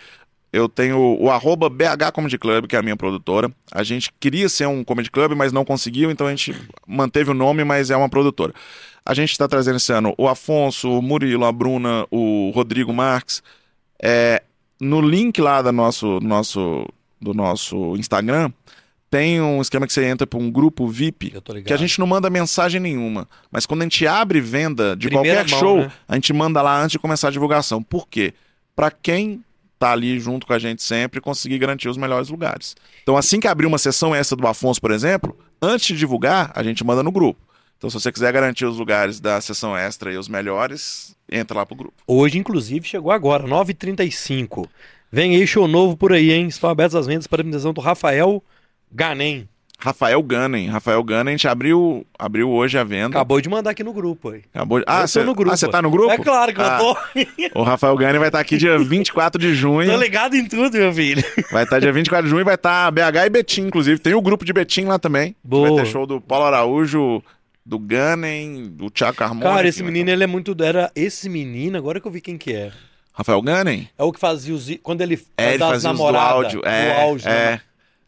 eu 0.55 0.69
tenho 0.69 1.17
o 1.19 1.29
arroba 1.29 1.69
BH 1.69 2.13
Comedy 2.13 2.37
Club, 2.37 2.65
que 2.65 2.77
é 2.77 2.79
a 2.79 2.81
minha 2.81 2.95
produtora. 2.95 3.51
A 3.73 3.83
gente 3.83 4.09
queria 4.21 4.47
ser 4.47 4.65
um 4.65 4.85
comedy 4.85 5.11
club, 5.11 5.33
mas 5.33 5.51
não 5.51 5.65
conseguiu, 5.65 6.09
então 6.09 6.27
a 6.27 6.29
gente 6.29 6.55
manteve 6.87 7.31
o 7.31 7.33
nome, 7.33 7.65
mas 7.65 7.91
é 7.91 7.97
uma 7.97 8.07
produtora. 8.07 8.53
A 9.05 9.13
gente 9.13 9.31
está 9.31 9.49
trazendo 9.49 9.75
esse 9.75 9.91
ano 9.91 10.15
o 10.17 10.29
Afonso, 10.29 10.89
o 10.89 11.01
Murilo, 11.01 11.43
a 11.43 11.51
Bruna, 11.51 12.07
o 12.09 12.51
Rodrigo 12.55 12.93
Marques. 12.93 13.43
É, 14.01 14.41
no 14.79 15.01
link 15.01 15.41
lá 15.41 15.61
do 15.61 15.73
nosso, 15.73 16.21
nosso, 16.21 16.87
do 17.19 17.33
nosso 17.33 17.97
Instagram, 17.97 18.49
tem 19.11 19.41
um 19.41 19.61
esquema 19.61 19.85
que 19.85 19.91
você 19.91 20.05
entra 20.05 20.25
para 20.25 20.39
um 20.39 20.49
grupo 20.49 20.87
VIP 20.87 21.33
que 21.65 21.73
a 21.73 21.77
gente 21.77 21.99
não 21.99 22.07
manda 22.07 22.29
mensagem 22.29 22.79
nenhuma. 22.79 23.27
Mas 23.51 23.65
quando 23.65 23.81
a 23.81 23.83
gente 23.83 24.07
abre 24.07 24.39
venda 24.39 24.95
de 24.95 25.09
Primeira 25.09 25.41
qualquer 25.41 25.51
mão, 25.51 25.59
show, 25.59 25.77
né? 25.79 25.91
a 26.07 26.15
gente 26.15 26.31
manda 26.31 26.61
lá 26.61 26.81
antes 26.81 26.93
de 26.93 26.99
começar 26.99 27.27
a 27.27 27.31
divulgação. 27.31 27.83
Por 27.83 28.07
quê? 28.07 28.33
Pra 28.73 28.89
quem 28.89 29.43
tá 29.85 29.91
ali 29.91 30.19
junto 30.19 30.47
com 30.47 30.53
a 30.53 30.59
gente 30.59 30.81
sempre 30.81 31.21
conseguir 31.21 31.59
garantir 31.59 31.87
os 31.87 31.97
melhores 31.97 32.29
lugares. 32.29 32.75
Então, 33.03 33.15
assim 33.15 33.39
que 33.39 33.47
abrir 33.47 33.67
uma 33.67 33.77
sessão 33.77 34.15
essa 34.15 34.35
do 34.35 34.47
Afonso, 34.47 34.81
por 34.81 34.91
exemplo, 34.91 35.37
antes 35.61 35.87
de 35.87 35.97
divulgar, 35.97 36.51
a 36.55 36.63
gente 36.63 36.83
manda 36.83 37.03
no 37.03 37.11
grupo. 37.11 37.39
Então, 37.77 37.89
se 37.89 37.99
você 37.99 38.11
quiser 38.11 38.33
garantir 38.33 38.65
os 38.65 38.77
lugares 38.77 39.19
da 39.19 39.39
sessão 39.39 39.77
extra 39.77 40.11
e 40.11 40.17
os 40.17 40.27
melhores, 40.27 41.15
entra 41.31 41.57
lá 41.57 41.65
pro 41.65 41.75
grupo. 41.75 41.93
Hoje, 42.07 42.37
inclusive, 42.37 42.87
chegou 42.87 43.11
agora, 43.11 43.43
9h35. 43.43 44.67
Vem 45.11 45.35
aí 45.35 45.45
show 45.45 45.67
novo 45.67 45.95
por 45.95 46.11
aí, 46.11 46.31
hein? 46.31 46.47
Estão 46.47 46.69
abertas 46.69 46.95
as 46.95 47.05
vendas 47.05 47.27
para 47.27 47.39
a 47.39 47.41
apresentação 47.41 47.73
do 47.73 47.81
Rafael 47.81 48.43
Ganem. 48.91 49.47
Rafael 49.85 50.23
Gunning. 50.23 50.67
Rafael 50.67 51.03
Gunning, 51.03 51.29
a 51.29 51.31
gente 51.33 51.47
abriu, 51.47 52.03
abriu 52.17 52.49
hoje 52.49 52.75
a 52.75 52.83
venda. 52.83 53.17
Acabou 53.17 53.39
de 53.39 53.47
mandar 53.47 53.69
aqui 53.69 53.83
no 53.83 53.93
grupo 53.93 54.31
aí. 54.31 54.41
Acabou 54.51 54.79
de... 54.79 54.85
Ah, 54.87 55.05
você 55.05 55.23
no 55.23 55.35
grupo. 55.35 55.51
ah, 55.51 55.55
você 55.55 55.67
tá 55.67 55.79
no 55.79 55.91
grupo? 55.91 56.09
É 56.09 56.17
claro 56.17 56.51
que 56.51 56.59
Ah, 56.59 56.79
eu 56.79 57.51
tô. 57.53 57.59
O 57.59 57.61
Rafael 57.61 57.95
Gunning 57.95 58.17
vai 58.17 58.29
estar 58.29 58.39
aqui 58.39 58.57
dia 58.57 58.75
24 58.81 59.39
de 59.39 59.53
junho. 59.53 59.91
Tô 59.91 59.97
ligado 59.97 60.35
em 60.35 60.43
tudo, 60.47 60.75
meu 60.75 60.91
filho. 60.91 61.23
Vai 61.51 61.65
estar 61.65 61.77
dia 61.77 61.93
24 61.93 62.23
de 62.25 62.31
junho 62.31 62.41
e 62.41 62.43
vai 62.43 62.55
estar 62.55 62.89
BH 62.89 63.25
e 63.27 63.29
Betim, 63.29 63.61
inclusive. 63.61 63.99
Tem 63.99 64.15
o 64.15 64.21
grupo 64.23 64.43
de 64.43 64.51
Betim 64.51 64.85
lá 64.85 64.97
também. 64.97 65.35
Boa. 65.43 65.69
Vai 65.69 65.83
ter 65.83 65.91
show 65.91 66.07
do 66.07 66.19
Paulo 66.19 66.45
Araújo, 66.45 67.21
do 67.63 67.77
Gunning, 67.77 68.69
do 68.71 68.89
Thiago 68.89 69.15
Carmona. 69.17 69.55
Cara, 69.55 69.67
esse 69.67 69.83
menino, 69.83 70.09
ele 70.09 70.23
é 70.23 70.27
muito. 70.27 70.55
Era 70.63 70.91
esse 70.95 71.29
menino, 71.29 71.77
agora 71.77 71.99
que 71.99 72.07
eu 72.07 72.11
vi 72.11 72.21
quem 72.21 72.39
que 72.39 72.53
é. 72.53 72.71
Rafael 73.13 73.39
Gunning? 73.39 73.87
É 73.99 74.03
o 74.03 74.11
que 74.11 74.19
fazia 74.19 74.55
os. 74.55 74.67
Quando 74.81 75.01
ele. 75.01 75.21
É, 75.37 75.49
ele 75.49 75.57
das 75.59 75.69
fazia 75.69 75.91
os 75.91 75.97
do 75.97 76.17
áudio. 76.17 76.61
É, 76.65 76.93
do 76.93 77.01
áudio, 77.01 77.29
é. 77.29 77.51
né? 77.51 77.61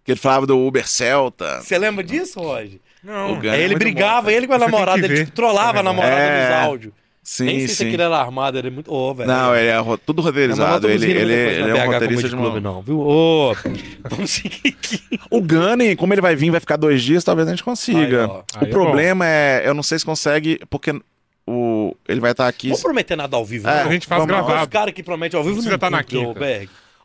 Que 0.07 0.13
ele 0.13 0.19
falava 0.21 0.47
do 0.47 0.57
Uber 0.57 0.87
Celta. 0.87 1.59
Você 1.61 1.77
lembra 1.77 2.01
disso, 2.01 2.39
Roger? 2.39 2.79
Não, 3.03 3.39
Aí 3.41 3.47
é 3.49 3.55
ele 3.57 3.67
muito 3.75 3.79
brigava, 3.79 4.21
bom, 4.23 4.29
ele 4.29 4.47
com 4.47 4.53
a 4.53 4.57
Você 4.57 4.63
namorada, 4.65 5.05
ele 5.05 5.17
tipo, 5.17 5.31
trollava 5.31 5.81
a 5.81 5.83
namorada 5.83 6.15
É. 6.15 6.47
nos 6.49 6.65
áudios. 6.65 6.93
Sim, 7.21 7.43
Nem 7.43 7.57
sei 7.59 7.67
se 7.67 7.75
sim. 7.75 7.87
aquele 7.87 8.03
era 8.03 8.15
armado, 8.17 8.57
ele 8.57 8.69
é 8.69 8.71
muito. 8.71 8.89
Ô, 8.89 9.13
velho. 9.13 9.27
Não, 9.29 9.53
ele 9.53 9.67
é 9.67 9.77
ro- 9.77 9.97
tudo 9.97 10.21
roteirizado. 10.21 10.89
Ele, 10.89 11.11
ele, 11.11 11.33
ele 11.33 11.77
é 11.77 11.83
um 11.83 11.91
roteirista 11.91 12.29
de 12.29 12.35
uma... 12.35 12.49
Club, 12.51 12.63
não, 12.63 12.81
viu? 12.81 13.01
Ô, 13.01 13.53
vamos 14.09 14.31
seguir 14.31 14.61
aqui. 14.79 15.01
O 15.29 15.41
Gunning, 15.41 15.93
como 15.97 16.13
ele 16.13 16.21
vai 16.21 16.37
vir, 16.37 16.51
vai 16.51 16.61
ficar 16.61 16.77
dois 16.77 17.03
dias, 17.03 17.25
talvez 17.25 17.45
a 17.49 17.51
gente 17.51 17.65
consiga. 17.65 18.23
Aí, 18.23 18.29
ó. 18.29 18.37
o 18.37 18.43
Aí 18.55 18.61
é 18.61 18.65
problema 18.67 19.25
é, 19.27 19.61
eu 19.65 19.73
não 19.73 19.83
sei 19.83 19.99
se 19.99 20.05
consegue, 20.05 20.57
porque 20.69 20.97
o, 21.45 21.93
ele 22.07 22.21
vai 22.21 22.31
estar 22.31 22.47
aqui. 22.47 22.69
Vou 22.69 22.79
prometer 22.79 23.17
nada 23.17 23.35
ao 23.35 23.43
vivo, 23.45 23.67
É, 23.67 23.83
não. 23.83 23.89
A 23.89 23.91
gente 23.93 24.07
faz 24.07 24.21
vamos 24.21 24.33
lá. 24.33 24.41
Os 24.41 24.47
gravado. 24.47 24.71
caras 24.71 24.93
que 24.93 25.03
prometem 25.03 25.37
ao 25.37 25.43
vivo 25.43 25.55
Precisa 25.55 25.71
não 25.73 25.79
tá 25.79 25.89
na 25.89 26.03
quinta. 26.03 26.39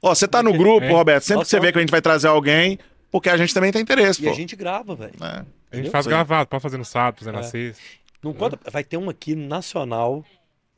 Ó, 0.01 0.15
você 0.15 0.27
tá 0.29 0.41
no 0.41 0.53
grupo, 0.53 0.85
É. 0.87 0.91
Roberto, 0.91 1.23
sempre 1.23 1.37
Nós 1.39 1.45
que 1.47 1.51
você 1.51 1.61
vê 1.61 1.73
que 1.73 1.79
a 1.79 1.81
gente 1.81 1.91
vai 1.91 2.01
trazer 2.01 2.27
alguém, 2.29 2.79
porque 3.13 3.29
a 3.31 3.37
gente 3.37 3.55
também 3.55 3.71
tem 3.71 3.81
interesse, 3.83 4.21
E 4.21 4.25
pô. 4.25 4.31
a 4.33 4.35
gente 4.35 4.57
grava, 4.57 4.97
velho. 4.97 5.13
É. 5.21 5.25
A 5.27 5.37
gente 5.37 5.47
Entendeu? 5.73 5.93
faz 5.93 6.05
Sim. 6.05 6.11
gravado, 6.11 6.49
pode 6.49 6.63
fazer 6.63 6.79
no 6.79 6.85
sábado, 6.85 7.19
fazer 7.21 7.31
na 7.33 7.41
É. 7.41 7.43
sexta. 7.45 7.81
Não 8.23 8.33
conta. 8.33 8.59
Vai 8.71 8.83
ter 8.83 8.97
um 8.97 9.09
aqui 9.09 9.35
nacional 9.37 10.25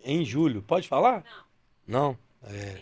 em 0.04 0.24
julho. 0.24 0.60
Pode 0.62 0.86
falar? 0.88 1.22
Não. 1.86 2.16
É. 2.46 2.76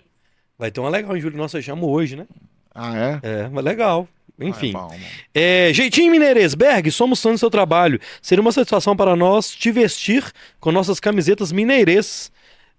Vai 0.58 0.70
ter 0.70 0.80
uma 0.80 0.88
legal 0.88 1.16
em 1.16 1.20
julho. 1.20 1.36
Nossa, 1.36 1.58
eu 1.58 1.62
chamo 1.62 1.88
hoje, 1.88 2.16
né? 2.16 2.26
Ah, 2.74 2.96
é? 2.96 3.20
É, 3.22 3.48
mas 3.48 3.64
legal. 3.64 4.08
Enfim. 4.40 4.72
Ah, 4.74 4.78
é 4.78 4.82
bom, 4.82 4.88
bom. 4.88 5.00
É, 5.34 5.72
Jeitinho 5.72 6.10
Mineires, 6.10 6.54
Berg, 6.54 6.90
somos 6.90 7.20
fãs 7.20 7.34
do 7.34 7.38
seu 7.38 7.50
trabalho. 7.50 8.00
Seria 8.20 8.40
uma 8.40 8.50
satisfação 8.52 8.96
para 8.96 9.14
nós 9.14 9.50
te 9.54 9.70
vestir 9.70 10.32
com 10.58 10.72
nossas 10.72 10.98
camisetas 10.98 11.52
Mineires 11.52 12.32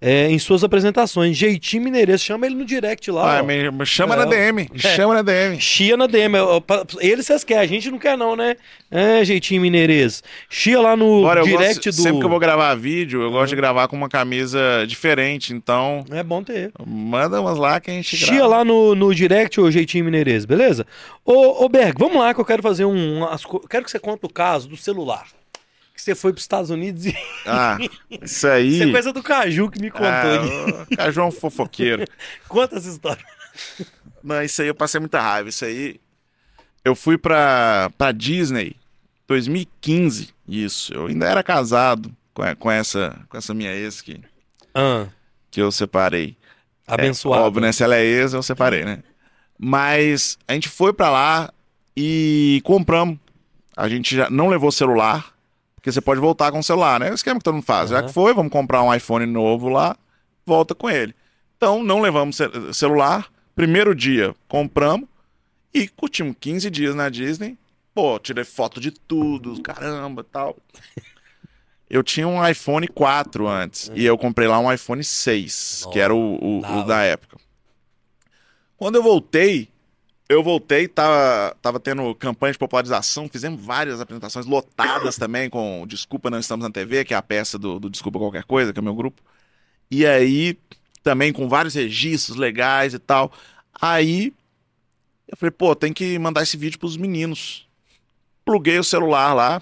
é, 0.05 0.29
em 0.29 0.37
suas 0.37 0.65
apresentações. 0.65 1.37
Jeitinho 1.37 1.81
Mineires, 1.83 2.21
chama 2.21 2.45
ele 2.45 2.55
no 2.55 2.65
direct 2.65 3.09
lá. 3.09 3.39
Ah, 3.39 3.43
me, 3.43 3.85
chama 3.85 4.15
É, 4.15 4.17
na 4.17 4.25
DM, 4.25 4.69
é. 4.75 4.77
chama 4.77 5.13
na 5.13 5.21
DM. 5.21 5.61
Chia 5.61 5.95
na 5.95 6.05
DM. 6.07 6.33
pra- 6.67 6.83
Eles 6.99 7.25
vocês 7.25 7.43
querem, 7.45 7.63
a 7.63 7.67
gente 7.67 7.89
não 7.89 7.97
quer, 7.97 8.17
não, 8.17 8.35
né? 8.35 8.57
É, 8.91 9.23
Jeitinho 9.23 9.61
Mineires. 9.61 10.21
Chia 10.49 10.79
lá 10.81 10.97
no 10.97 11.25
eu 11.25 11.43
direct 11.43 11.75
gosto, 11.87 11.97
do. 11.97 12.01
sempre 12.03 12.19
que 12.19 12.25
eu 12.25 12.29
vou 12.29 12.39
gravar 12.39 12.75
vídeo, 12.75 13.21
eu 13.21 13.31
gosto 13.31 13.49
de 13.51 13.55
gravar 13.55 13.87
com 13.87 13.95
uma 13.95 14.09
camisa 14.09 14.59
diferente, 14.85 15.53
então 15.53 16.03
É 16.11 16.21
bom 16.21 16.43
ter. 16.43 16.71
manda 16.85 17.39
umas 17.39 17.57
lá 17.57 17.79
que 17.79 17.89
a 17.89 17.93
gente 17.93 18.15
Chia 18.17 18.35
grava. 18.35 18.47
lá 18.47 18.65
no, 18.65 18.93
no 18.93 19.15
direct, 19.15 19.59
ô 19.61 19.71
Jeitinho 19.71 20.03
Mineires, 20.05 20.43
beleza? 20.43 20.85
Ô, 21.25 21.63
ô 21.63 21.69
Berg, 21.69 21.95
vamos 21.97 22.17
lá 22.17 22.33
que 22.33 22.41
eu 22.41 22.45
quero 22.45 22.61
fazer 22.61 22.83
um. 22.85 23.21
quero 23.69 23.85
que 23.85 23.89
você 23.91 23.99
conte 23.99 24.25
o 24.25 24.29
caso 24.29 24.67
do 24.67 24.75
celular. 24.75 25.25
Que 25.93 26.01
você 26.01 26.15
foi 26.15 26.31
para 26.31 26.37
os 26.39 26.43
Estados 26.43 26.69
Unidos 26.69 27.05
e. 27.05 27.15
Ah, 27.45 27.77
isso 28.21 28.47
aí... 28.47 28.73
Isso 28.79 28.83
é 28.83 28.91
coisa 28.91 29.13
do 29.13 29.21
Caju 29.21 29.69
que 29.69 29.79
me 29.79 29.91
contou. 29.91 30.07
Ah, 30.09 30.85
o 30.91 30.97
Caju 30.97 31.21
é 31.21 31.25
um 31.25 31.31
fofoqueiro. 31.31 32.03
Conta 32.47 32.77
essa 32.77 32.89
história. 32.89 33.23
Não, 34.23 34.41
isso 34.41 34.61
aí 34.61 34.67
eu 34.69 34.75
passei 34.75 34.99
muita 34.99 35.21
raiva. 35.21 35.49
Isso 35.49 35.63
aí. 35.65 35.99
Eu 36.83 36.95
fui 36.95 37.17
pra, 37.17 37.91
pra 37.97 38.11
Disney 38.11 38.75
2015. 39.27 40.33
Isso. 40.47 40.93
Eu 40.93 41.07
ainda 41.07 41.27
era 41.27 41.43
casado 41.43 42.11
com, 42.33 42.43
com 42.55 42.71
essa, 42.71 43.19
com 43.29 43.37
essa 43.37 43.53
minha 43.53 43.71
ex 43.71 44.01
que, 44.01 44.19
Ah, 44.73 45.05
que 45.51 45.61
eu 45.61 45.71
separei. 45.71 46.35
abençoado. 46.87 47.43
É, 47.43 47.45
óbvio, 47.45 47.61
né? 47.61 47.71
Se 47.71 47.83
ela 47.83 47.95
é 47.95 48.03
ex, 48.03 48.33
eu 48.33 48.41
separei, 48.43 48.83
né? 48.83 49.03
Mas 49.57 50.37
a 50.47 50.53
gente 50.53 50.67
foi 50.69 50.91
pra 50.91 51.09
lá 51.09 51.53
e 51.95 52.61
compramos. 52.63 53.17
A 53.77 53.87
gente 53.87 54.15
já 54.15 54.29
não 54.29 54.47
levou 54.47 54.71
celular, 54.71 55.32
porque 55.83 55.91
você 55.91 55.99
pode 55.99 56.21
voltar 56.21 56.49
com 56.49 56.59
o 56.59 56.63
celular, 56.63 56.97
né? 56.97 57.09
É 57.09 57.11
o 57.11 57.13
esquema 57.13 57.37
que 57.39 57.43
todo 57.43 57.55
mundo 57.55 57.65
faz. 57.65 57.89
Já 57.89 57.97
Aham. 57.97 58.07
que 58.07 58.13
foi, 58.13 58.33
vamos 58.33 58.53
comprar 58.53 58.81
um 58.83 58.93
iPhone 58.95 59.25
novo 59.25 59.67
lá, 59.67 59.97
volta 60.45 60.73
com 60.73 60.89
ele. 60.89 61.13
Então, 61.57 61.83
não 61.83 61.99
levamos 61.99 62.37
ce- 62.37 62.73
celular. 62.73 63.27
Primeiro 63.53 63.93
dia, 63.93 64.33
compramos 64.47 65.09
e 65.73 65.85
curtimos 65.89 66.37
15 66.39 66.69
dias 66.71 66.95
na 66.95 67.09
Disney. 67.09 67.57
Pô, 67.93 68.17
tirei 68.17 68.45
foto 68.45 68.79
de 68.79 68.91
tudo, 68.91 69.61
caramba 69.61 70.23
tal. 70.23 70.55
Eu 71.89 72.01
tinha 72.01 72.29
um 72.29 72.47
iPhone 72.47 72.87
4 72.87 73.45
antes. 73.45 73.91
E 73.93 74.05
eu 74.05 74.17
comprei 74.17 74.47
lá 74.47 74.59
um 74.59 74.71
iPhone 74.71 75.03
6, 75.03 75.85
que 75.91 75.99
era 75.99 76.15
o, 76.15 76.35
o- 76.41 76.79
o 76.79 76.83
da 76.85 77.01
época. 77.03 77.35
Quando 78.77 78.95
eu 78.95 79.03
voltei, 79.03 79.67
eu 80.29 80.41
voltei, 80.43 80.87
tava, 80.87 81.55
tava 81.61 81.79
tendo 81.79 82.13
campanha 82.15 82.53
de 82.53 82.59
popularização, 82.59 83.27
fizemos 83.29 83.63
várias 83.63 84.01
apresentações 84.01 84.45
lotadas 84.45 85.15
também 85.17 85.49
com 85.49 85.85
Desculpa 85.87 86.29
Não 86.29 86.39
Estamos 86.39 86.63
na 86.65 86.71
TV, 86.71 87.03
que 87.05 87.13
é 87.13 87.17
a 87.17 87.21
peça 87.21 87.57
do, 87.59 87.79
do 87.79 87.89
Desculpa 87.89 88.19
Qualquer 88.19 88.43
Coisa, 88.45 88.71
que 88.73 88.79
é 88.79 88.81
o 88.81 88.83
meu 88.83 88.95
grupo. 88.95 89.21
E 89.91 90.05
aí, 90.05 90.57
também 91.03 91.31
com 91.33 91.47
vários 91.47 91.75
registros 91.75 92.37
legais 92.37 92.93
e 92.93 92.99
tal. 92.99 93.31
Aí, 93.79 94.33
eu 95.27 95.37
falei, 95.37 95.51
pô, 95.51 95.75
tem 95.75 95.93
que 95.93 96.17
mandar 96.17 96.41
esse 96.43 96.57
vídeo 96.57 96.79
pros 96.79 96.97
meninos. 96.97 97.67
Pluguei 98.45 98.79
o 98.79 98.83
celular 98.83 99.33
lá. 99.33 99.61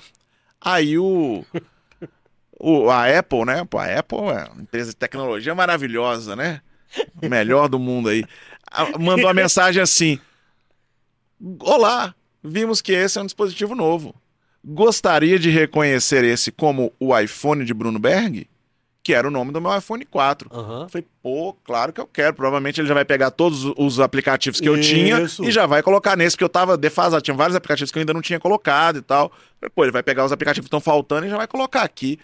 Aí 0.59 0.97
o. 0.97 1.43
o 2.59 2.89
a 2.89 3.17
Apple, 3.19 3.45
né? 3.45 3.65
Pô, 3.65 3.77
a 3.77 3.99
Apple 3.99 4.17
é 4.19 4.49
uma 4.53 4.61
empresa 4.61 4.91
de 4.91 4.95
tecnologia 4.95 5.53
maravilhosa, 5.55 6.35
né? 6.35 6.61
Melhor 7.21 7.67
do 7.67 7.79
mundo 7.79 8.09
aí. 8.09 8.23
A- 8.69 8.97
Mandou 8.99 9.25
uma 9.25 9.33
mensagem 9.33 9.81
assim: 9.81 10.19
Olá, 11.59 12.13
vimos 12.43 12.81
que 12.81 12.91
esse 12.91 13.17
é 13.17 13.21
um 13.21 13.25
dispositivo 13.25 13.73
novo. 13.73 14.13
Gostaria 14.63 15.39
de 15.39 15.49
reconhecer 15.49 16.23
esse 16.23 16.51
como 16.51 16.93
o 16.99 17.17
iPhone 17.17 17.65
de 17.65 17.73
Bruno 17.73 17.97
Berg? 17.97 18.47
Que 19.03 19.15
era 19.15 19.27
o 19.27 19.31
nome 19.31 19.51
do 19.51 19.59
meu 19.59 19.75
iPhone 19.75 20.05
4. 20.05 20.47
Aham. 20.53 20.83
Eu 20.83 20.89
falei, 20.89 21.07
pô, 21.23 21.53
claro 21.63 21.91
que 21.91 21.99
eu 21.99 22.05
quero. 22.05 22.35
Provavelmente 22.35 22.79
ele 22.79 22.87
já 22.87 22.93
vai 22.93 23.03
pegar 23.03 23.31
todos 23.31 23.65
os 23.75 23.99
aplicativos 23.99 24.59
que 24.59 24.69
eu 24.69 24.79
tinha 24.79 25.25
e 25.41 25.49
já 25.49 25.65
vai 25.65 25.81
colocar 25.81 26.15
nesse, 26.15 26.35
porque 26.35 26.43
eu 26.43 26.49
tava 26.49 26.77
defasado. 26.77 27.23
Tinha 27.23 27.35
vários 27.35 27.55
aplicativos 27.55 27.91
que 27.91 27.97
eu 27.97 28.01
ainda 28.01 28.13
não 28.13 28.21
tinha 28.21 28.39
colocado 28.39 28.99
e 28.99 29.01
tal. 29.01 29.31
Falei, 29.59 29.71
pô, 29.73 29.83
ele 29.83 29.91
vai 29.91 30.03
pegar 30.03 30.23
os 30.23 30.31
aplicativos 30.31 30.65
que 30.65 30.67
estão 30.67 30.79
faltando 30.79 31.25
e 31.25 31.29
já 31.29 31.37
vai 31.37 31.47
colocar 31.47 31.81
aqui. 31.81 32.19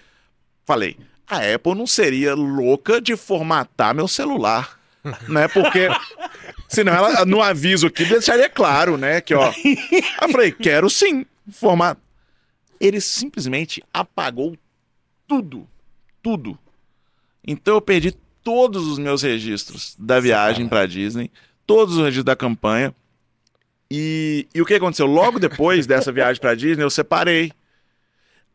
Falei, 0.63 0.95
a 1.27 1.37
Apple 1.55 1.73
não 1.73 1.87
seria 1.87 2.35
louca 2.35 3.01
de 3.01 3.15
formatar 3.17 3.95
meu 3.95 4.07
celular, 4.07 4.79
né? 5.27 5.47
Porque 5.47 5.89
senão 6.67 6.93
ela, 6.93 7.25
no 7.25 7.41
aviso 7.41 7.87
aqui, 7.87 8.05
deixaria 8.05 8.49
claro, 8.49 8.97
né? 8.97 9.21
Que, 9.21 9.33
ó. 9.33 9.51
Eu 10.21 10.29
falei, 10.29 10.51
quero 10.51 10.89
sim 10.89 11.25
formatar. 11.51 12.01
Ele 12.79 13.01
simplesmente 13.01 13.83
apagou 13.93 14.55
tudo. 15.27 15.67
Tudo. 16.21 16.57
Então 17.45 17.75
eu 17.75 17.81
perdi 17.81 18.13
todos 18.43 18.87
os 18.87 18.97
meus 18.97 19.21
registros 19.21 19.95
da 19.97 20.19
viagem 20.19 20.67
pra 20.67 20.85
Disney, 20.85 21.31
todos 21.65 21.95
os 21.95 21.99
registros 21.99 22.25
da 22.25 22.35
campanha. 22.35 22.93
E, 23.89 24.47
e 24.53 24.61
o 24.61 24.65
que 24.65 24.73
aconteceu? 24.73 25.05
Logo 25.05 25.39
depois 25.39 25.87
dessa 25.87 26.11
viagem 26.11 26.41
pra 26.41 26.55
Disney, 26.55 26.83
eu 26.83 26.89
separei. 26.89 27.51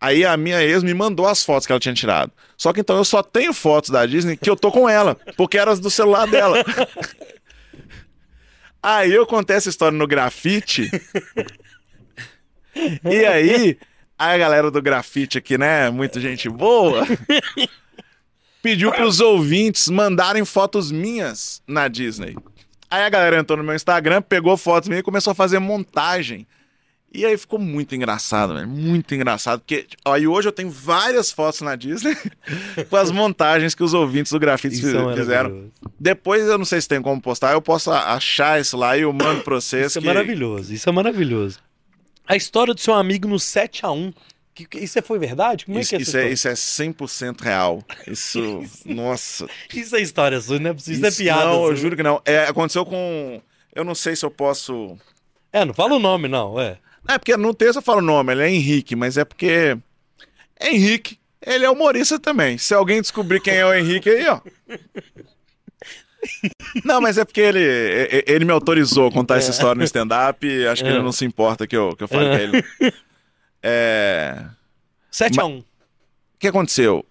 Aí 0.00 0.24
a 0.24 0.36
minha 0.36 0.62
ex 0.62 0.82
me 0.82 0.92
mandou 0.92 1.26
as 1.26 1.44
fotos 1.44 1.66
que 1.66 1.72
ela 1.72 1.80
tinha 1.80 1.94
tirado. 1.94 2.32
Só 2.56 2.72
que 2.72 2.80
então 2.80 2.96
eu 2.96 3.04
só 3.04 3.22
tenho 3.22 3.52
fotos 3.52 3.90
da 3.90 4.04
Disney 4.04 4.36
que 4.36 4.50
eu 4.50 4.56
tô 4.56 4.70
com 4.70 4.88
ela, 4.88 5.14
porque 5.36 5.56
eram 5.56 5.72
as 5.72 5.78
do 5.78 5.90
celular 5.90 6.26
dela. 6.26 6.58
Aí 8.82 9.12
eu 9.12 9.26
contei 9.26 9.56
essa 9.56 9.68
história 9.68 9.96
no 9.96 10.06
grafite. 10.06 10.90
E 13.04 13.24
aí, 13.26 13.78
a 14.18 14.36
galera 14.36 14.70
do 14.70 14.80
grafite 14.80 15.38
aqui, 15.38 15.58
né? 15.58 15.90
Muita 15.90 16.20
gente 16.20 16.48
boa. 16.48 17.06
Pediu 18.62 18.90
pros 18.92 19.20
ouvintes 19.20 19.88
mandarem 19.88 20.44
fotos 20.44 20.90
minhas 20.90 21.62
na 21.66 21.88
Disney. 21.88 22.36
Aí 22.90 23.04
a 23.04 23.08
galera 23.08 23.38
entrou 23.38 23.56
no 23.56 23.64
meu 23.64 23.74
Instagram, 23.74 24.22
pegou 24.22 24.56
fotos 24.56 24.88
minhas 24.88 25.00
e 25.00 25.04
começou 25.04 25.32
a 25.32 25.34
fazer 25.34 25.58
montagem. 25.58 26.46
E 27.14 27.26
aí 27.26 27.36
ficou 27.36 27.58
muito 27.58 27.94
engraçado, 27.94 28.54
velho. 28.54 28.66
Muito 28.66 29.14
engraçado. 29.14 29.60
Porque 29.60 29.86
aí 30.04 30.26
hoje 30.26 30.48
eu 30.48 30.52
tenho 30.52 30.70
várias 30.70 31.30
fotos 31.30 31.60
na 31.60 31.76
Disney 31.76 32.16
com 32.88 32.96
as 32.96 33.10
montagens 33.10 33.74
que 33.74 33.82
os 33.82 33.92
ouvintes 33.92 34.32
do 34.32 34.38
grafite 34.40 34.76
Isso 34.76 34.96
é 35.10 35.14
fizeram. 35.14 35.70
Depois 36.00 36.42
eu 36.46 36.56
não 36.56 36.64
sei 36.64 36.80
se 36.80 36.88
tem 36.88 37.02
como 37.02 37.20
postar, 37.20 37.52
eu 37.52 37.60
posso 37.60 37.90
achar 37.90 38.58
isso 38.60 38.76
lá 38.78 38.96
e 38.96 39.02
eu 39.02 39.12
mando 39.12 39.42
pra 39.42 39.56
vocês. 39.56 39.88
Isso 39.88 39.98
é 39.98 40.00
que- 40.00 40.06
maravilhoso. 40.06 40.72
Isso 40.72 40.88
é 40.88 40.92
maravilhoso. 40.92 41.58
A 42.26 42.34
história 42.34 42.72
do 42.72 42.80
seu 42.80 42.94
amigo 42.94 43.28
no 43.28 43.36
7x1. 43.36 44.14
Que, 44.54 44.66
que- 44.66 44.78
isso 44.78 44.98
é- 44.98 45.02
foi 45.02 45.18
verdade? 45.18 45.64
Como 45.66 45.76
é 45.78 45.80
Isso, 45.80 45.90
que 45.90 45.96
é 45.96 46.00
isso 46.00 46.10
essa 46.16 46.18
é, 46.26 46.32
história? 46.32 46.54
isso 46.54 46.82
é 46.82 46.86
100% 46.86 47.40
real. 47.42 47.82
Isso, 48.06 48.62
nossa. 48.86 49.46
Isso 49.74 49.96
é 49.96 50.00
história 50.00 50.40
sua, 50.40 50.58
não 50.58 50.70
é. 50.70 50.74
Isso, 50.74 50.90
é 51.04 51.08
Isso- 51.08 51.22
piada. 51.22 51.44
Não, 51.44 51.60
eu 51.62 51.66
sua. 51.68 51.76
juro 51.76 51.96
que 51.96 52.02
não. 52.02 52.20
É, 52.24 52.44
aconteceu 52.44 52.84
com. 52.86 53.40
Eu 53.74 53.84
não 53.84 53.94
sei 53.94 54.14
se 54.16 54.24
eu 54.24 54.30
posso. 54.30 54.96
É, 55.52 55.64
não 55.64 55.72
fala 55.74 55.94
o 55.96 55.98
nome, 55.98 56.28
não. 56.28 56.58
É. 56.60 56.78
É 57.08 57.18
porque 57.18 57.36
no 57.36 57.52
texto 57.52 57.76
eu 57.76 57.82
falo 57.82 57.98
o 57.98 58.02
nome, 58.02 58.32
ele 58.32 58.42
é 58.42 58.50
Henrique, 58.50 58.94
mas 58.96 59.16
é 59.18 59.24
porque. 59.24 59.76
É 60.58 60.70
Henrique. 60.72 61.18
Ele 61.44 61.64
é 61.64 61.70
humorista 61.70 62.18
também. 62.20 62.56
Se 62.56 62.72
alguém 62.72 63.00
descobrir 63.00 63.40
quem 63.40 63.54
é 63.54 63.66
o 63.66 63.74
Henrique 63.74 64.08
aí, 64.08 64.26
ó. 64.28 64.40
Não, 66.84 67.00
mas 67.00 67.18
é 67.18 67.24
porque 67.24 67.40
ele, 67.40 67.58
ele 68.28 68.44
me 68.44 68.52
autorizou 68.52 69.08
a 69.08 69.12
contar 69.12 69.38
essa 69.38 69.50
história 69.50 69.74
no 69.78 69.84
stand-up. 69.84 70.46
e 70.46 70.66
Acho 70.68 70.84
que 70.84 70.88
É. 70.88 70.92
ele 70.92 71.02
não 71.02 71.10
se 71.10 71.24
importa 71.24 71.66
que 71.66 71.76
eu, 71.76 71.96
que 71.96 72.04
eu 72.04 72.08
fale 72.08 72.28
pra 72.30 72.40
ele. 72.42 72.64
É. 73.60 74.44
7x1. 75.12 75.60
O 75.60 75.64
que 76.38 76.46
aconteceu? 76.46 77.04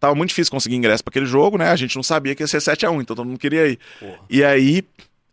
Tava 0.00 0.14
muito 0.16 0.30
difícil 0.30 0.50
conseguir 0.50 0.74
ingresso 0.76 1.04
pra 1.04 1.10
aquele 1.10 1.26
jogo, 1.26 1.56
né? 1.58 1.70
A 1.70 1.76
gente 1.76 1.94
não 1.94 2.02
sabia 2.02 2.34
que 2.34 2.42
ia 2.42 2.46
ser 2.48 2.58
7x1, 2.58 3.00
então 3.02 3.14
todo 3.14 3.24
mundo 3.24 3.38
queria 3.38 3.68
ir. 3.68 3.78
Porra. 4.00 4.18
E 4.28 4.42
aí, 4.42 4.82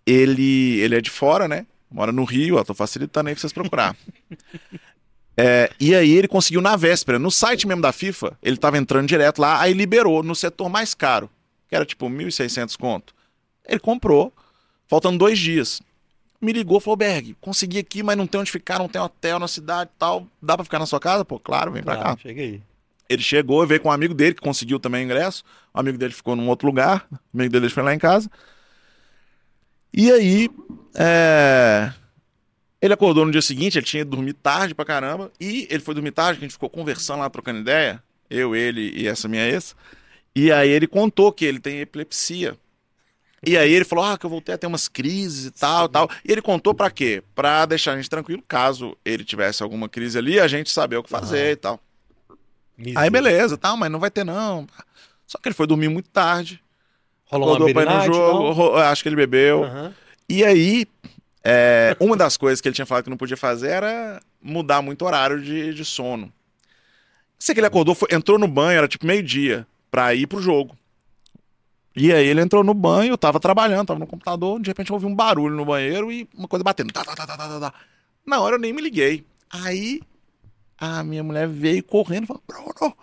ele, 0.05 0.79
ele 0.79 0.95
é 0.95 1.01
de 1.01 1.09
fora, 1.09 1.47
né? 1.47 1.65
Mora 1.89 2.11
no 2.11 2.23
Rio, 2.23 2.57
ó, 2.57 2.63
tô 2.63 2.73
facilitando 2.73 3.29
aí 3.29 3.35
pra 3.35 3.41
vocês 3.41 3.53
procurar. 3.53 3.95
É, 5.39 5.69
e 5.79 5.93
aí 5.93 6.13
ele 6.13 6.27
conseguiu 6.27 6.61
na 6.61 6.75
véspera. 6.75 7.19
No 7.19 7.29
site 7.29 7.67
mesmo 7.67 7.79
da 7.79 7.91
FIFA, 7.91 8.35
ele 8.41 8.57
tava 8.57 8.75
entrando 8.75 9.07
direto 9.07 9.39
lá, 9.39 9.61
aí 9.61 9.71
liberou 9.71 10.23
no 10.23 10.33
setor 10.33 10.67
mais 10.67 10.95
caro, 10.95 11.29
que 11.69 11.75
era 11.75 11.85
tipo 11.85 12.07
1.600 12.09 12.75
conto. 12.75 13.13
Ele 13.67 13.79
comprou, 13.79 14.33
faltando 14.87 15.19
dois 15.19 15.37
dias. 15.37 15.79
Me 16.41 16.51
ligou, 16.51 16.79
falou, 16.79 16.97
Berg, 16.97 17.35
consegui 17.39 17.77
aqui, 17.77 18.01
mas 18.01 18.17
não 18.17 18.25
tem 18.25 18.41
onde 18.41 18.51
ficar, 18.51 18.79
não 18.79 18.89
tem 18.89 18.99
hotel 18.99 19.37
na 19.37 19.47
cidade 19.47 19.91
e 19.95 19.99
tal. 19.99 20.25
Dá 20.41 20.55
pra 20.57 20.63
ficar 20.63 20.79
na 20.79 20.87
sua 20.87 20.99
casa? 20.99 21.23
Pô, 21.23 21.39
claro, 21.39 21.71
vem 21.71 21.83
pra 21.83 21.95
Claro, 21.97 22.15
cá. 22.17 22.21
cheguei. 22.21 22.63
Ele 23.07 23.21
chegou 23.21 23.65
veio 23.67 23.79
com 23.79 23.89
um 23.89 23.91
amigo 23.91 24.15
dele, 24.15 24.33
que 24.33 24.41
conseguiu 24.41 24.79
também 24.79 25.03
ingresso. 25.05 25.43
O 25.71 25.79
amigo 25.79 25.99
dele 25.99 26.13
ficou 26.15 26.35
num 26.35 26.49
outro 26.49 26.67
lugar. 26.67 27.05
O 27.11 27.37
amigo 27.37 27.51
dele 27.51 27.69
foi 27.69 27.83
lá 27.83 27.93
em 27.93 27.99
casa. 27.99 28.27
E 29.99 30.11
aí, 30.11 30.47
é, 30.93 31.91
ele 32.79 32.93
acordou 32.93 33.25
no 33.25 33.31
dia 33.31 33.41
seguinte, 33.41 33.79
ele 33.79 33.85
tinha 33.85 34.01
ido 34.01 34.11
dormir 34.11 34.33
tarde 34.33 34.75
pra 34.75 34.85
caramba. 34.85 35.31
E 35.39 35.67
ele 35.71 35.79
foi 35.81 35.95
dormir 35.95 36.11
tarde, 36.11 36.37
que 36.37 36.45
a 36.45 36.47
gente 36.47 36.53
ficou 36.53 36.69
conversando 36.69 37.21
lá, 37.21 37.29
trocando 37.31 37.61
ideia. 37.61 38.03
Eu, 38.29 38.55
ele 38.55 38.91
e 38.95 39.07
essa 39.07 39.27
minha 39.27 39.49
ex. 39.49 39.75
E 40.35 40.51
aí 40.51 40.69
ele 40.69 40.85
contou 40.85 41.31
que 41.31 41.43
ele 41.43 41.59
tem 41.59 41.79
epilepsia. 41.79 42.55
E 43.43 43.57
aí 43.57 43.73
ele 43.73 43.85
falou, 43.85 44.05
ah, 44.05 44.15
que 44.19 44.25
eu 44.25 44.29
voltei 44.29 44.53
a 44.53 44.57
ter 44.57 44.67
umas 44.67 44.87
crises 44.87 45.45
e 45.45 45.51
tal, 45.51 45.89
tal. 45.89 46.07
E 46.23 46.31
ele 46.31 46.43
contou 46.43 46.75
pra 46.75 46.91
quê? 46.91 47.23
Pra 47.33 47.65
deixar 47.65 47.93
a 47.93 47.95
gente 47.95 48.09
tranquilo, 48.09 48.43
caso 48.47 48.95
ele 49.03 49.23
tivesse 49.23 49.63
alguma 49.63 49.89
crise 49.89 50.15
ali, 50.15 50.39
a 50.39 50.47
gente 50.47 50.69
saber 50.69 50.97
o 50.97 51.03
que 51.03 51.09
fazer 51.09 51.41
Aham. 51.41 51.51
e 51.51 51.55
tal. 51.55 51.79
Aí 52.77 52.85
Miséria. 52.85 53.09
beleza, 53.11 53.57
tal, 53.57 53.75
mas 53.75 53.89
não 53.89 53.99
vai 53.99 54.11
ter 54.11 54.23
não. 54.23 54.67
Só 55.25 55.39
que 55.39 55.47
ele 55.47 55.55
foi 55.55 55.65
dormir 55.65 55.89
muito 55.89 56.09
tarde, 56.11 56.61
Rolou 57.29 57.73
pra 57.73 57.83
ir 57.83 57.85
no 57.85 57.91
jogo, 58.13 58.51
ro- 58.51 58.75
acho 58.77 59.03
que 59.03 59.09
ele 59.09 59.15
bebeu. 59.15 59.63
Aham. 59.65 59.93
E 60.29 60.43
aí, 60.43 60.85
é, 61.43 61.95
uma 61.99 62.15
das 62.17 62.35
coisas 62.37 62.59
que 62.61 62.67
ele 62.67 62.75
tinha 62.75 62.85
falado 62.85 63.05
que 63.05 63.09
não 63.09 63.17
podia 63.17 63.37
fazer 63.37 63.69
era 63.69 64.19
mudar 64.41 64.81
muito 64.81 65.01
o 65.01 65.05
horário 65.05 65.41
de, 65.41 65.73
de 65.73 65.85
sono. 65.85 66.31
Sei 67.39 67.53
que 67.53 67.59
ele 67.59 67.67
acordou, 67.67 67.93
foi- 67.95 68.09
entrou 68.11 68.37
no 68.39 68.47
banho, 68.47 68.77
era 68.77 68.87
tipo 68.87 69.05
meio-dia, 69.05 69.65
pra 69.91 70.13
ir 70.13 70.25
pro 70.27 70.41
jogo. 70.41 70.75
E 71.95 72.13
aí 72.13 72.27
ele 72.27 72.41
entrou 72.41 72.63
no 72.63 72.73
banho, 72.73 73.11
eu 73.13 73.17
tava 73.17 73.39
trabalhando, 73.39 73.87
tava 73.87 73.99
no 73.99 74.05
computador, 74.07 74.59
de 74.59 74.69
repente 74.69 74.89
eu 74.91 74.95
ouvi 74.95 75.05
um 75.05 75.15
barulho 75.15 75.55
no 75.55 75.65
banheiro 75.65 76.11
e 76.11 76.27
uma 76.35 76.47
coisa 76.47 76.63
batendo. 76.63 76.93
Tá, 76.93 77.03
tá, 77.03 77.15
tá, 77.15 77.25
tá, 77.25 77.37
tá, 77.37 77.47
tá, 77.47 77.59
tá. 77.71 77.73
Na 78.25 78.39
hora 78.39 78.55
eu 78.55 78.59
nem 78.59 78.71
me 78.73 78.81
liguei. 78.81 79.25
Aí 79.49 80.01
a 80.77 81.03
minha 81.03 81.23
mulher 81.23 81.47
veio 81.47 81.83
correndo 81.83 82.25
e 82.25 82.27
falou: 82.27 82.43
Bruno, 82.47 82.95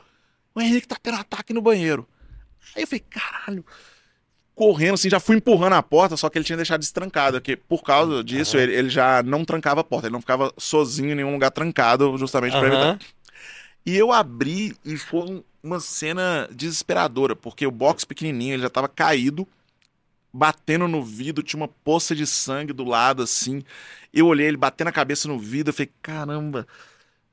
o 0.55 0.60
Henrique 0.60 0.86
tá 0.86 0.96
tendo 1.02 1.16
ataque 1.16 1.52
no 1.52 1.60
banheiro. 1.62 2.06
Aí 2.76 2.82
eu 2.82 2.86
falei, 2.86 3.05
caralho. 3.10 3.64
Correndo, 4.55 4.94
assim, 4.94 5.10
já 5.10 5.18
fui 5.18 5.36
empurrando 5.36 5.72
a 5.72 5.82
porta, 5.82 6.16
só 6.16 6.31
que 6.31 6.39
ele 6.39 6.44
tinha 6.44 6.56
deixado 6.56 6.81
destrancado, 6.81 7.39
porque 7.40 7.56
por 7.56 7.82
causa 7.82 8.22
disso 8.22 8.56
Aham. 8.56 8.62
ele, 8.64 8.74
ele 8.74 8.89
já 8.89 9.22
não 9.22 9.44
trancava 9.44 9.81
a 9.81 9.85
porta, 9.85 10.06
ele 10.06 10.12
não 10.12 10.20
ficava 10.20 10.52
sozinho 10.56 11.10
em 11.10 11.14
nenhum 11.16 11.32
lugar 11.32 11.51
trancado, 11.51 12.16
justamente 12.16 12.52
pra 12.56 12.68
evitar. 12.68 12.86
Aham. 12.90 12.98
E 13.85 13.97
eu 13.97 14.12
abri 14.12 14.76
e 14.85 14.97
foi 14.97 15.22
um- 15.22 15.43
uma 15.62 15.81
cena 15.81 16.48
desesperadora, 16.52 17.35
porque 17.35 17.66
o 17.66 17.70
box 17.70 18.05
pequenininho, 18.05 18.55
ele 18.55 18.62
já 18.62 18.70
tava 18.70 18.89
caído, 18.89 19.47
batendo 20.32 20.86
no 20.89 21.02
vidro, 21.02 21.43
tinha 21.43 21.60
uma 21.60 21.68
poça 21.68 22.14
de 22.14 22.26
sangue 22.26 22.72
do 22.72 22.85
lado, 22.85 23.22
assim. 23.22 23.62
Eu 24.12 24.26
olhei 24.26 24.47
ele 24.47 24.56
batendo 24.56 24.89
a 24.89 24.93
cabeça 24.93 25.26
no 25.28 25.39
vidro, 25.39 25.70
eu 25.70 25.74
falei, 25.74 25.90
caramba, 26.01 26.66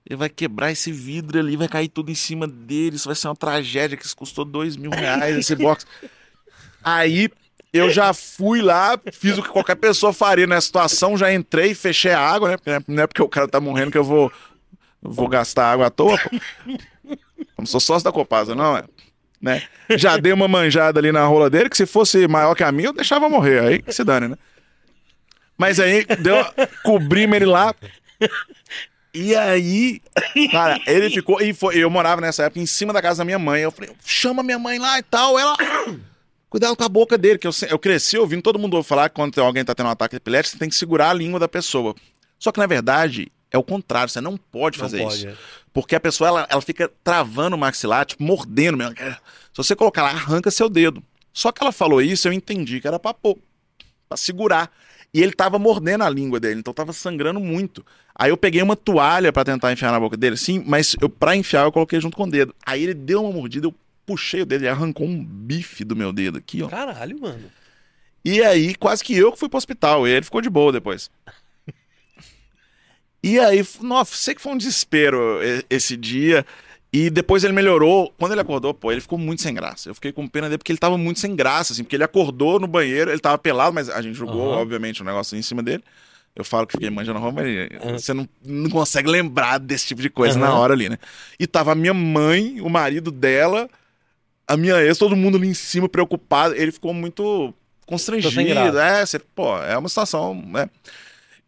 ele 0.06 0.18
vai 0.18 0.30
quebrar 0.30 0.72
esse 0.72 0.92
vidro 0.92 1.40
ali, 1.40 1.56
vai 1.56 1.68
cair 1.68 1.88
tudo 1.88 2.12
em 2.12 2.16
cima 2.16 2.48
dele, 2.48 2.96
isso 2.96 3.08
vai 3.08 3.16
ser 3.16 3.28
uma 3.28 3.36
tragédia, 3.36 3.96
que 3.98 4.06
isso 4.06 4.16
custou 4.16 4.44
dois 4.44 4.76
mil 4.76 4.92
reais 4.92 5.38
esse 5.38 5.56
box. 5.56 5.86
Aí 6.84 7.30
eu 7.74 7.90
já 7.90 8.14
fui 8.14 8.62
lá, 8.62 9.00
fiz 9.14 9.38
o 9.38 9.44
que 9.44 9.50
qualquer 9.50 9.76
pessoa 9.76 10.12
faria 10.12 10.46
nessa 10.46 10.68
situação, 10.68 11.18
já 11.18 11.34
entrei, 11.34 11.74
fechei 11.74 12.12
a 12.12 12.20
água, 12.20 12.60
né? 12.66 12.80
Não 12.88 13.04
é 13.04 13.08
porque 13.08 13.22
o 13.22 13.30
cara 13.30 13.48
tá 13.48 13.60
morrendo 13.60 13.92
que 13.92 13.98
eu 13.98 14.04
vou, 14.04 14.32
vou 15.02 15.28
gastar 15.28 15.72
água 15.72 15.88
à 15.88 15.90
toa, 15.90 16.18
pô. 16.18 16.30
Não 17.58 17.66
sou 17.66 17.80
sócio 17.80 18.04
da 18.04 18.12
Copasa, 18.12 18.56
não, 18.56 18.78
é? 18.78 18.84
Né? 19.42 19.64
Já 19.92 20.18
dei 20.18 20.34
uma 20.34 20.48
manjada 20.48 21.00
ali 21.00 21.12
na 21.12 21.26
rola 21.26 21.50
dele, 21.50 21.70
que 21.70 21.78
se 21.78 21.86
fosse 21.86 22.28
maior 22.28 22.56
que 22.56 22.64
a 22.64 22.72
minha, 22.72 22.90
eu 22.90 22.94
deixava 22.94 23.30
morrer. 23.30 23.60
Aí 23.62 23.82
que 23.82 23.92
se 23.94 24.04
dane, 24.04 24.28
né? 24.28 24.38
Mas 25.58 25.80
aí 25.80 26.06
deu, 26.20 26.44
cobrimos 26.84 27.36
ele 27.36 27.46
lá. 27.46 27.74
E 29.14 29.36
aí, 29.36 30.02
cara, 30.52 30.80
ele 30.88 31.10
ficou. 31.10 31.42
E 31.42 31.54
foi, 31.54 31.78
eu 31.78 31.90
morava 31.90 32.22
nessa 32.22 32.44
época 32.44 32.62
em 32.62 32.66
cima 32.66 32.94
da 32.94 33.02
casa 33.02 33.20
da 33.20 33.26
minha 33.26 33.40
mãe. 33.40 33.62
Eu 33.62 33.72
falei, 33.72 33.92
chama 34.06 34.42
minha 34.42 34.58
mãe 34.58 34.80
lá 34.80 34.98
e 35.00 35.04
tal. 35.04 35.38
Ela. 35.38 35.56
Cuidado 36.52 36.76
com 36.76 36.84
a 36.84 36.90
boca 36.90 37.18
dele, 37.18 37.40
que 37.40 37.48
eu, 37.48 37.52
eu 37.70 37.80
cresci 37.80 38.18
ouvindo 38.18 38.42
todo 38.42 38.60
mundo 38.60 38.84
falar 38.84 39.08
que 39.08 39.16
quando 39.16 39.40
alguém 39.40 39.64
tá 39.64 39.74
tendo 39.74 39.86
um 39.88 39.92
ataque 39.92 40.18
epilético, 40.18 40.52
você 40.52 40.60
tem 40.60 40.68
que 40.68 40.76
segurar 40.76 41.10
a 41.10 41.14
língua 41.14 41.40
da 41.40 41.48
pessoa. 41.48 41.96
Só 42.38 42.52
que, 42.52 42.60
na 42.60 42.68
verdade, 42.68 43.32
é 43.50 43.58
o 43.58 43.64
contrário, 43.64 44.10
você 44.10 44.20
não 44.20 44.36
pode 44.36 44.78
Não 44.78 44.84
fazer 44.86 45.02
pode, 45.02 45.16
isso. 45.16 45.28
é. 45.30 45.34
Porque 45.72 45.96
a 45.96 46.00
pessoa, 46.00 46.28
ela, 46.28 46.48
ela 46.50 46.62
fica 46.62 46.92
travando 47.06 47.56
o 47.56 47.60
maxilar, 47.60 48.06
tipo, 48.06 48.22
mordendo 48.22 48.78
mesmo. 48.78 48.94
Se 48.98 49.56
você 49.56 49.78
colocar 49.78 50.04
lá, 50.04 50.10
arranca 50.10 50.52
seu 50.52 50.68
dedo. 50.68 51.02
Só 51.32 51.54
que 51.54 51.64
ela 51.64 51.72
falou 51.72 52.02
isso, 52.02 52.28
eu 52.28 52.34
entendi 52.34 52.82
que 52.82 52.88
era 52.88 53.00
pra 53.00 53.14
pôr, 53.14 53.38
pra 54.10 54.18
segurar. 54.18 54.70
E 55.14 55.22
ele 55.24 55.32
tava 55.32 55.58
mordendo 55.58 56.04
a 56.04 56.10
língua 56.10 56.38
dele, 56.38 56.60
então 56.60 56.74
tava 56.74 56.92
sangrando 56.92 57.40
muito. 57.40 57.86
Aí 58.14 58.30
eu 58.30 58.36
peguei 58.36 58.62
uma 58.62 58.76
toalha 58.76 59.32
pra 59.32 59.46
tentar 59.46 59.72
enfiar 59.72 59.94
na 59.94 60.00
boca 60.02 60.18
dele, 60.18 60.36
sim, 60.36 60.62
mas 60.68 60.98
eu, 61.00 61.10
pra 61.10 61.34
enfiar 61.34 61.64
eu 61.64 61.72
coloquei 61.72 62.02
junto 62.02 62.18
com 62.18 62.24
o 62.24 62.30
dedo. 62.30 62.54
Aí 62.66 62.84
ele 62.84 62.94
deu 62.94 63.24
uma 63.24 63.32
mordida, 63.32 63.68
eu 63.68 63.76
puxei 64.06 64.42
o 64.42 64.46
dedo 64.46 64.64
e 64.64 64.68
arrancou 64.68 65.08
um 65.08 65.24
bife 65.24 65.84
do 65.84 65.96
meu 65.96 66.12
dedo 66.12 66.38
aqui, 66.38 66.62
ó. 66.64 66.68
Caralho, 66.68 67.20
mano. 67.20 67.52
E 68.24 68.44
aí, 68.44 68.76
quase 68.76 69.04
que 69.04 69.16
eu 69.16 69.32
que 69.32 69.40
fui 69.40 69.50
pro 69.50 69.58
hospital. 69.58 70.08
E 70.08 70.12
ele 70.12 70.24
ficou 70.26 70.42
de 70.42 70.50
boa 70.50 70.72
depois. 70.72 71.10
E 73.24 73.40
aí, 73.40 73.64
nossa, 73.82 74.16
sei 74.16 74.34
que 74.34 74.42
foi 74.42 74.52
um 74.52 74.58
desespero 74.58 75.40
esse 75.70 75.96
dia. 75.96 76.44
E 76.94 77.10
depois 77.10 77.44
ele 77.44 77.54
melhorou. 77.54 78.12
Quando 78.18 78.32
ele 78.32 78.42
acordou, 78.42 78.74
pô, 78.74 78.92
ele 78.92 79.00
ficou 79.00 79.18
muito 79.18 79.44
sem 79.44 79.54
graça. 79.54 79.90
Eu 79.90 79.96
fiquei 79.96 80.12
com 80.12 80.28
pena 80.28 80.48
dele 80.48 80.58
porque 80.58 80.72
ele 80.72 80.80
tava 80.80 80.98
muito 80.98 81.20
sem 81.20 81.36
graça, 81.36 81.72
assim. 81.72 81.84
Porque 81.84 81.96
ele 81.96 82.04
acordou 82.04 82.60
no 82.60 82.66
banheiro, 82.68 83.12
ele 83.12 83.20
tava 83.20 83.38
pelado, 83.38 83.74
mas 83.74 83.90
a 83.90 84.02
gente 84.02 84.16
jogou, 84.16 84.52
Aham. 84.52 84.62
obviamente, 84.62 85.04
um 85.04 85.06
negócio 85.06 85.38
em 85.38 85.42
cima 85.42 85.62
dele. 85.62 85.84
Eu 86.36 86.44
falo 86.44 86.66
que 86.66 86.74
fiquei 86.74 86.90
manjando 86.90 87.20
a 87.20 87.22
roupa, 87.22 87.42
mas 87.44 88.02
você 88.02 88.14
não, 88.14 88.28
não 88.44 88.70
consegue 88.70 89.10
lembrar 89.10 89.60
desse 89.60 89.86
tipo 89.86 90.02
de 90.02 90.10
coisa 90.10 90.40
Aham. 90.40 90.48
na 90.48 90.56
hora 90.56 90.74
ali, 90.74 90.90
né? 90.90 90.98
E 91.40 91.46
tava 91.46 91.74
a 91.74 91.76
minha 91.76 91.94
mãe, 91.94 92.60
o 92.60 92.70
marido 92.70 93.12
dela, 93.12 93.70
a 94.54 94.58
minha 94.58 94.82
ex, 94.82 94.98
todo 94.98 95.16
mundo 95.16 95.38
ali 95.38 95.48
em 95.48 95.54
cima 95.54 95.88
preocupado. 95.90 96.56
Ele 96.56 96.72
ficou 96.72 96.94
muito 96.94 97.54
constrangido. 97.86 98.80
É, 98.80 99.06
você, 99.06 99.20
pô, 99.20 99.58
é 99.60 99.78
uma 99.78 99.90
situação, 99.90 100.34
né? 100.36 100.70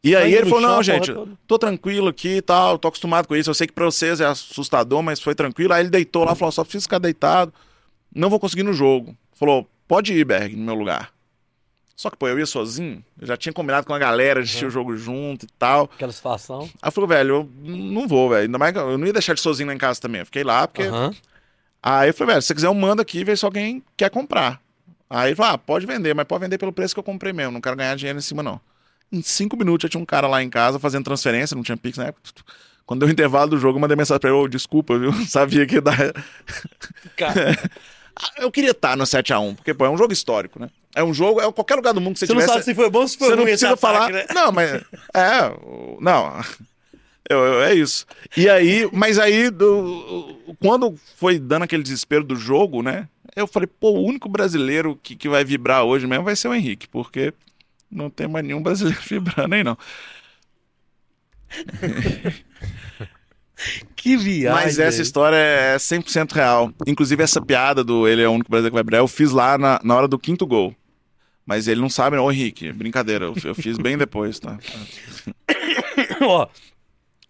E 0.04 0.16
aí 0.16 0.34
ele 0.34 0.50
falou: 0.50 0.62
não, 0.62 0.80
a 0.80 0.84
gente, 0.84 1.12
porra 1.12 1.26
toda." 1.26 1.38
tô 1.48 1.58
tranquilo 1.58 2.10
aqui 2.10 2.38
e 2.38 2.42
tal, 2.42 2.78
tô 2.78 2.88
acostumado 2.90 3.28
com 3.28 3.36
isso. 3.36 3.50
Eu 3.50 3.54
sei 3.54 3.68
que 3.68 3.74
pra 3.74 3.86
vocês 3.86 4.20
é 4.20 4.26
assustador, 4.26 5.02
mas 5.02 5.20
foi 5.22 5.34
tranquilo. 5.34 5.74
Aí 5.74 5.82
ele 5.84 5.90
deitou 5.90 6.26
lá, 6.26 6.36
falou: 6.36 6.52
só 6.52 6.64
preciso 6.64 6.84
ficar 6.84 7.00
deitado, 7.00 7.54
não 8.14 8.30
vou 8.30 8.40
conseguir 8.40 8.64
no 8.64 8.74
jogo. 8.74 9.16
Falou: 9.34 9.68
pode 9.88 10.14
ir, 10.14 10.26
Berg, 10.26 10.56
no 10.56 10.64
meu 10.66 10.76
lugar. 10.76 11.12
Só 11.96 12.10
que, 12.10 12.18
pô, 12.18 12.28
eu 12.28 12.38
ia 12.40 12.46
sozinho, 12.46 13.02
eu 13.22 13.28
já 13.28 13.38
tinha 13.38 13.54
combinado 13.54 13.86
com 13.86 13.94
a 13.94 14.00
galera, 14.00 14.42
assistir 14.42 14.64
Uhum. 14.66 14.68
o 14.68 14.72
jogo 14.72 14.98
junto 14.98 15.46
e 15.46 15.50
tal. 15.60 15.84
Aquela 15.94 16.12
situação. 16.12 16.64
Aí 16.82 16.88
eu 16.88 16.92
falei, 16.92 17.08
velho, 17.08 17.36
eu 17.36 17.50
não 17.64 18.08
vou, 18.08 18.30
velho. 18.30 18.42
Ainda 18.42 18.58
mais 18.58 18.74
que 18.74 18.80
eu 18.80 18.98
não 18.98 19.06
ia 19.08 19.14
deixar 19.14 19.32
ele 19.34 19.40
sozinho 19.40 19.68
lá 19.68 19.76
em 19.76 19.78
casa 19.78 20.02
também. 20.02 20.20
Eu 20.20 20.26
fiquei 20.26 20.44
lá, 20.44 20.68
porque. 20.68 20.84
Aham. 20.84 21.14
Aí 21.84 22.10
eu 22.10 22.14
falei, 22.14 22.34
velho, 22.35 22.41
se 22.41 22.47
você 22.47 22.55
quiser, 22.55 22.68
eu 22.68 22.73
mando 22.73 23.01
aqui 23.01 23.19
e 23.19 23.23
vê 23.26 23.35
se 23.35 23.43
alguém 23.43 23.84
quer 23.97 24.10
comprar. 24.10 24.61
Aí 25.10 25.30
ele 25.30 25.35
falou, 25.35 25.53
ah, 25.53 25.57
pode 25.57 25.85
vender, 25.85 26.15
mas 26.15 26.26
pode 26.26 26.41
vender 26.41 26.57
pelo 26.57 26.72
preço 26.72 26.93
que 26.95 26.99
eu 26.99 27.03
comprei 27.03 27.34
mesmo. 27.34 27.51
Não 27.51 27.61
quero 27.61 27.76
ganhar 27.76 27.95
dinheiro 27.95 28.18
em 28.18 28.22
cima, 28.22 28.41
não. 28.41 28.60
Em 29.11 29.22
cinco 29.22 29.57
minutos 29.57 29.84
já 29.84 29.89
tinha 29.89 30.01
um 30.01 30.05
cara 30.05 30.27
lá 30.27 30.41
em 30.41 30.49
casa 30.49 30.80
fazendo 30.80 31.03
transferência, 31.03 31.55
não 31.55 31.61
tinha 31.64 31.77
Pix 31.77 31.97
na 31.97 32.05
época. 32.05 32.23
Quando 32.85 33.01
deu 33.01 33.10
o 33.10 33.11
intervalo 33.11 33.51
do 33.51 33.57
jogo, 33.60 33.77
eu 33.77 33.81
mandei 33.81 33.95
mensagem 33.97 34.19
pra 34.19 34.30
ele, 34.30 34.39
ô, 34.39 34.47
desculpa, 34.47 34.97
viu? 34.97 35.11
Sabia 35.27 35.65
que 35.68 35.76
ia 35.76 35.81
dar. 35.81 35.97
Cara, 37.15 37.51
Ah, 38.15 38.30
Eu 38.41 38.51
queria 38.51 38.72
estar 38.72 38.95
no 38.95 39.03
7x1, 39.03 39.55
porque, 39.55 39.73
pô, 39.73 39.85
é 39.85 39.89
um 39.89 39.97
jogo 39.97 40.14
histórico, 40.14 40.60
né? 40.60 40.69
É 40.95 41.03
um 41.03 41.14
jogo, 41.14 41.41
é 41.41 41.51
qualquer 41.51 41.76
lugar 41.76 41.93
do 41.93 41.99
mundo 42.01 42.14
que 42.14 42.19
você, 42.19 42.27
você 42.27 42.34
não 42.34 42.41
tivesse. 42.41 42.53
sabe 42.60 42.65
se 42.65 42.76
foi 42.76 42.89
bom 42.89 42.99
ou 42.99 43.07
se 43.07 43.18
foi 43.18 43.27
Você 43.30 43.35
não 43.35 43.43
ruim 43.43 43.51
esse 43.53 43.65
precisa 43.65 43.77
falar. 43.77 44.03
ataque, 44.05 44.14
né? 44.14 44.26
Não, 44.34 44.51
mas. 44.51 44.72
É. 45.14 45.51
Não. 45.99 46.41
Eu, 47.30 47.38
eu- 47.40 47.62
é 47.64 47.74
isso. 47.74 48.06
E 48.36 48.50
aí, 48.50 48.90
mas 48.91 49.18
aí, 49.18 49.50
do- 49.50 50.38
quando 50.60 50.95
foi 51.18 51.40
dando 51.40 51.64
aquele 51.64 51.84
desespero 51.84 52.24
do 52.24 52.36
jogo, 52.36 52.82
né? 52.82 53.08
Eu 53.36 53.48
falei, 53.48 53.68
pô, 53.68 53.91
o 53.91 54.04
único 54.06 54.30
brasileiro 54.30 55.00
que, 55.02 55.16
que 55.16 55.28
vai 55.30 55.44
vibrar 55.44 55.84
hoje 55.84 56.06
mesmo 56.06 56.26
vai 56.26 56.36
ser 56.36 56.48
o 56.50 56.54
Henrique, 56.54 56.88
porque 56.88 57.34
não 57.90 58.10
tem 58.10 58.28
mais 58.28 58.45
nenhum 58.45 58.62
brasileiro 58.62 59.00
vibrando 59.10 59.56
aí, 59.56 59.64
não. 59.64 59.78
Que 63.95 64.18
viagem. 64.18 64.52
Mas 64.66 64.80
essa 64.80 65.02
história 65.02 65.36
é 65.38 65.78
100% 65.78 66.34
real. 66.34 66.74
Inclusive, 66.86 67.24
essa 67.24 67.41
piada 67.41 67.84
do 67.84 68.08
ele 68.08 68.22
é 68.22 68.28
o 68.28 68.32
único 68.32 68.50
brasileiro 68.50 68.72
que 68.72 68.76
vai 68.76 68.84
vibrar, 68.84 69.00
eu 69.02 69.08
fiz 69.08 69.32
lá 69.32 69.58
na, 69.58 69.80
na 69.84 69.95
hora 69.95 70.08
do 70.08 70.20
quinto 70.20 70.45
gol. 70.45 70.76
Mas 71.45 71.68
ele 71.68 71.80
não 71.80 71.90
sabe, 71.90 72.16
não. 72.18 72.26
Ô, 72.26 72.32
Henrique, 72.32 72.72
brincadeira, 72.74 73.26
eu, 73.26 73.36
eu 73.44 73.56
fiz 73.56 73.78
bem 73.78 73.98
depois, 73.98 74.40
tá? 74.40 74.58
Ó, 76.22 76.48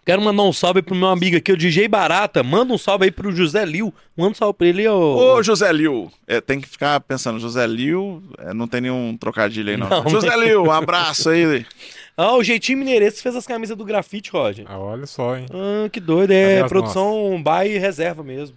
quero 0.05 0.21
mandar 0.21 0.43
um 0.43 0.53
salve 0.53 0.81
pro 0.81 0.95
meu 0.95 1.07
amigo 1.07 1.38
aqui, 1.38 1.51
o 1.51 1.57
DJ 1.57 1.88
Barata. 1.88 2.43
Manda 2.43 2.73
um 2.73 2.77
salve 2.77 3.05
aí 3.05 3.11
pro 3.11 3.31
José 3.31 3.65
Liu. 3.65 3.93
Manda 4.15 4.31
um 4.31 4.34
salve 4.35 4.53
pra 4.57 4.67
ele, 4.67 4.88
ô. 4.88 5.35
Ô, 5.35 5.43
José 5.43 5.71
Liu. 5.71 6.11
É, 6.27 6.39
tem 6.41 6.59
que 6.61 6.67
ficar 6.67 6.99
pensando, 7.01 7.39
José 7.39 7.65
Liu, 7.67 8.21
é, 8.38 8.53
não 8.53 8.67
tem 8.67 8.81
nenhum 8.81 9.15
trocadilho 9.17 9.69
aí, 9.71 9.77
não. 9.77 9.89
Não, 9.89 10.07
José 10.09 10.35
Liu, 10.38 10.63
um 10.63 10.71
abraço 10.71 11.30
aí. 11.30 11.65
Ah, 12.15 12.34
o 12.35 12.43
Jeitinho 12.43 12.77
Mineirense 12.77 13.23
fez 13.23 13.35
as 13.35 13.47
camisas 13.47 13.75
do 13.75 13.84
grafite, 13.84 14.30
Roger. 14.30 14.65
Ah, 14.69 14.77
olha 14.77 15.07
só, 15.07 15.35
hein? 15.35 15.47
Ah, 15.51 15.89
que 15.89 15.99
doido. 15.99 16.30
É 16.30 16.61
as 16.61 16.69
produção 16.69 17.41
buy 17.43 17.71
e 17.73 17.80
reserva 17.80 18.21
mesmo. 18.23 18.55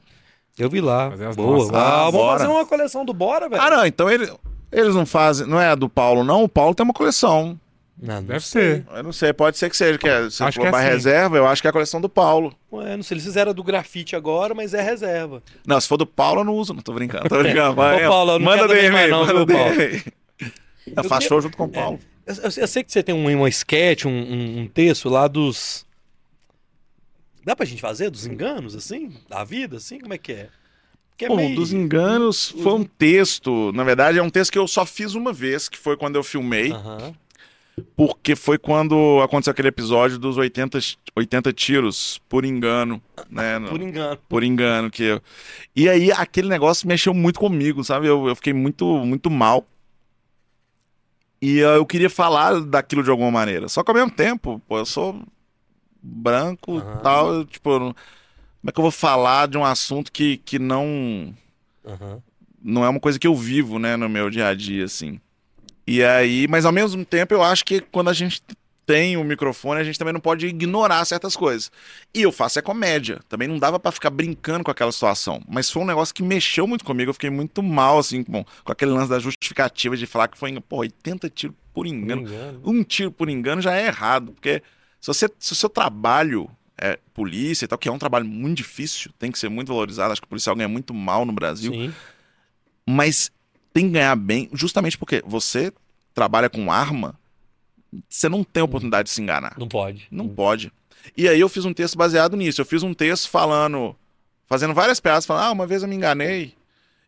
Eu 0.59 0.68
vi 0.68 0.78
lá. 0.82 1.10
Fazer 1.10 1.27
as 1.28 1.36
Boa. 1.36 1.56
nossas. 1.56 1.70
Ah, 1.73 2.06
Ah, 2.06 2.10
vamos 2.10 2.32
fazer 2.32 2.47
uma 2.48 2.66
coleção 2.66 3.02
do 3.02 3.14
Bora, 3.14 3.48
velho. 3.48 3.62
Ah, 3.62 3.70
não, 3.70 3.86
então 3.86 4.10
ele- 4.10 4.31
eles 4.70 4.94
não 4.94 5.06
fazem. 5.06 5.47
Não 5.47 5.59
é 5.59 5.68
a 5.68 5.74
do 5.74 5.89
Paulo, 5.89 6.23
não. 6.23 6.44
O 6.44 6.48
Paulo 6.51 6.74
tem 6.74 6.85
uma 6.85 6.93
coleção. 6.93 7.59
Não, 7.98 8.23
Deve 8.23 8.47
ser. 8.47 8.85
Eu 8.94 9.02
não 9.02 9.12
sei, 9.12 9.32
pode 9.32 9.56
ser 9.56 9.70
que 9.70 9.77
seja. 9.77 9.98
Que 9.98 10.06
é, 10.09 10.24
você 10.24 10.44
Acho 10.44 10.56
falou 10.59 10.70
que 10.70 10.77
é 10.77 10.81
assim. 10.81 10.89
reserva, 10.90 11.36
eu 11.39 11.47
acho 11.47 11.62
que 11.62 11.66
é 11.68 11.70
a 11.70 11.73
coleção 11.73 11.98
do 12.01 12.09
Paulo. 12.10 12.55
Ué, 12.70 12.94
não 12.97 13.02
sei, 13.02 13.14
eles 13.14 13.24
fizeram 13.24 13.55
do 13.55 13.64
grafite 13.64 14.14
agora, 14.14 14.55
mas 14.55 14.74
é 14.74 14.82
reserva. 14.82 15.43
Não, 15.66 15.81
se 15.81 15.89
for 15.89 15.97
do 15.97 16.06
Paulo, 16.06 16.43
eu 16.43 16.44
não 16.44 16.55
uso, 16.55 16.74
não 16.74 16.82
tô 16.82 16.93
brincando. 16.93 17.27
Tô 17.28 17.39
brincando. 17.43 17.74
Vai, 17.74 18.05
Ô, 18.05 18.09
Paulo, 18.10 18.32
eu 18.32 18.39
não 18.39 18.44
manda 18.47 18.68
DM 18.68 18.97
aí, 18.97 19.10
não, 19.10 19.24
manda? 19.27 19.47
DM. 19.47 20.02
Eu 20.94 21.05
faço 21.05 21.09
queria- 21.09 21.28
show 21.28 21.40
junto 21.40 21.56
com 21.56 21.64
o 21.64 21.68
Paulo. 21.70 21.98
Eu, 22.27 22.35
eu- 22.35 22.43
eu 22.59 22.66
sei 22.68 22.85
que 22.85 22.93
você 22.93 23.02
tem 23.02 23.14
um, 23.14 23.35
uma 23.39 23.48
sketch, 23.48 24.05
um, 24.05 24.10
um- 24.10 24.59
um 24.60 24.66
texto 24.68 25.09
lá 25.09 25.27
dos. 25.27 25.86
Dá 27.44 27.55
pra 27.56 27.64
gente 27.64 27.81
fazer? 27.81 28.10
Dos 28.10 28.27
enganos, 28.27 28.74
assim? 28.74 29.12
Da 29.28 29.43
vida, 29.44 29.77
assim? 29.78 29.98
Como 30.01 30.12
é 30.12 30.18
que 30.18 30.32
é? 30.32 30.48
É 31.18 31.28
Bom, 31.28 31.36
meio- 31.36 31.56
dos 31.56 31.73
enganos 31.73 32.51
foi 32.62 32.74
um 32.74 32.85
texto. 32.85 33.73
Na 33.73 33.85
verdade, 33.85 34.18
é 34.18 34.23
um 34.23 34.28
texto 34.28 34.52
que 34.52 34.59
eu 34.59 34.68
só 34.68 34.85
fiz 34.85 35.14
uma 35.14 35.32
vez, 35.32 35.66
que 35.68 35.78
foi 35.78 35.97
quando 35.97 36.16
eu 36.16 36.23
filmei. 36.23 36.73
Aham. 36.73 37.14
Porque 37.94 38.35
foi 38.35 38.59
quando 38.59 39.20
aconteceu 39.23 39.51
aquele 39.51 39.69
episódio 39.69 40.19
dos 40.19 40.36
80, 40.36 40.78
80 41.15 41.53
tiros 41.53 42.19
por 42.28 42.44
engano, 42.44 43.03
né? 43.31 43.59
Por 43.69 43.81
engano. 43.82 44.19
por 44.28 44.43
engano 44.44 44.90
que 44.90 45.03
eu... 45.03 45.23
E 45.74 45.89
aí 45.89 46.11
aquele 46.12 46.48
negócio 46.48 46.89
mexeu 46.89 47.12
muito 47.12 47.39
comigo, 47.39 47.85
sabe? 47.85 48.07
Eu, 48.07 48.28
eu 48.28 48.36
fiquei 48.36 48.53
muito 48.53 48.85
muito 49.05 49.31
mal. 49.31 49.66
E 51.40 51.61
eh, 51.61 51.77
eu 51.77 51.85
queria 51.86 52.09
falar 52.09 52.61
daquilo 52.61 53.03
de 53.03 53.11
alguma 53.11 53.31
maneira. 53.31 53.69
Só 53.69 53.82
que 53.82 53.90
ao 53.90 53.94
mesmo 53.97 54.11
tempo, 54.11 54.61
pô, 54.66 54.78
eu 54.78 54.86
sou 54.86 55.23
branco 56.03 56.78
e 56.78 57.03
tal, 57.03 57.35
eu, 57.35 57.44
tipo, 57.44 57.70
eu 57.70 57.81
não- 57.81 57.94
como 57.94 58.70
é 58.70 58.73
que 58.73 58.78
eu 58.81 58.82
vou 58.82 58.90
falar 58.90 59.48
de 59.48 59.59
um 59.59 59.65
assunto 59.65 60.12
que, 60.12 60.39
que 60.39 60.59
não 60.59 61.35
Aham. 61.85 62.23
não 62.62 62.85
é 62.85 62.89
uma 62.89 63.01
coisa 63.01 63.19
que 63.19 63.27
eu 63.27 63.35
vivo, 63.35 63.78
né, 63.78 63.97
no 63.97 64.09
meu 64.09 64.28
dia 64.31 64.48
a 64.48 64.55
dia, 64.55 64.85
assim. 64.85 65.20
E 65.87 66.03
aí, 66.03 66.47
mas 66.49 66.65
ao 66.65 66.73
mesmo 66.73 67.05
tempo 67.05 67.33
eu 67.33 67.43
acho 67.43 67.65
que 67.65 67.81
quando 67.81 68.09
a 68.09 68.13
gente 68.13 68.43
tem 68.85 69.17
o 69.17 69.25
microfone, 69.25 69.81
a 69.81 69.85
gente 69.85 69.99
também 69.99 70.13
não 70.15 70.21
pode 70.21 70.47
ignorar 70.47 71.05
certas 71.05 71.35
coisas. 71.35 71.73
E 72.15 72.23
eu 72.23 72.31
faço 72.31 72.59
é 72.59 72.63
comédia. 72.63 73.21
Também 73.29 73.49
não 73.49 73.59
dava 73.59 73.81
pra 73.81 73.91
ficar 73.91 74.11
brincando 74.11 74.63
com 74.63 74.71
aquela 74.71 74.93
situação. 74.93 75.43
Mas 75.49 75.69
foi 75.69 75.83
um 75.83 75.87
negócio 75.87 76.15
que 76.15 76.23
mexeu 76.23 76.67
muito 76.69 76.85
comigo. 76.85 77.11
Eu 77.11 77.15
fiquei 77.15 77.31
muito 77.31 77.63
mal, 77.63 77.99
assim, 77.99 78.23
com, 78.23 78.45
com 78.45 78.73
aquele 78.73 78.93
lance 78.93 79.11
da 79.11 79.19
justificativa 79.19 79.97
de 79.97 80.07
falar 80.07 80.29
que 80.29 80.39
foi, 80.39 80.59
pô, 80.61 80.77
80 80.79 81.29
tiros 81.31 81.57
por 81.75 81.85
Por 81.85 81.87
engano. 81.89 82.23
engano. 82.23 82.61
Um 82.65 82.85
tiro 82.85 83.11
por 83.11 83.29
engano 83.29 83.61
já 83.61 83.77
é 83.77 83.87
errado. 83.87 84.33
Porque 84.33 84.63
se, 85.01 85.09
você, 85.09 85.29
se 85.39 85.53
o 85.53 85.57
seu 85.57 85.69
trabalho 85.69 86.49
é 86.79 86.99
polícia 87.13 87.65
e 87.65 87.69
tal, 87.69 87.79
que 87.79 87.89
é 87.89 87.93
um 87.93 87.99
trabalho 87.99 88.25
muito 88.25 88.59
difícil, 88.59 89.11
tem 89.19 89.33
que 89.33 89.39
ser 89.39 89.49
muito 89.49 89.69
valorizado. 89.69 90.13
Acho 90.13 90.21
que 90.21 90.27
o 90.27 90.31
policial 90.31 90.55
ganha 90.55 90.69
muito 90.69 90.95
mal 90.95 91.27
no 91.27 91.33
Brasil 91.33 91.73
Sim. 91.73 91.93
mas 92.89 93.33
tem 93.77 93.89
que 93.89 93.93
ganhar 93.93 94.16
bem, 94.16 94.48
justamente 94.55 94.97
porque 94.97 95.23
você 95.27 95.70
trabalha 96.15 96.48
com 96.48 96.73
arma, 96.73 97.15
você 98.09 98.27
não 98.27 98.43
tem 98.43 98.62
oportunidade 98.62 99.11
de 99.11 99.15
se 99.15 99.20
enganar. 99.20 99.55
Não 99.59 99.69
pode. 99.69 100.09
Não 100.11 100.27
pode. 100.27 100.73
E 101.15 101.28
aí 101.28 101.39
eu 101.39 101.47
fiz 101.47 101.66
um 101.66 101.74
texto 101.74 101.94
baseado 101.94 102.39
nisso. 102.39 102.59
Eu 102.59 102.65
fiz 102.65 102.82
um 102.82 102.94
texto 102.94 103.28
falando, 103.28 103.94
fazendo 104.47 104.73
várias 104.73 104.98
piadas, 104.98 105.27
falando, 105.27 105.44
ah, 105.44 105.53
uma 105.53 105.66
vez 105.66 105.82
eu 105.82 105.89
me 105.90 105.94
enganei. 105.94 106.55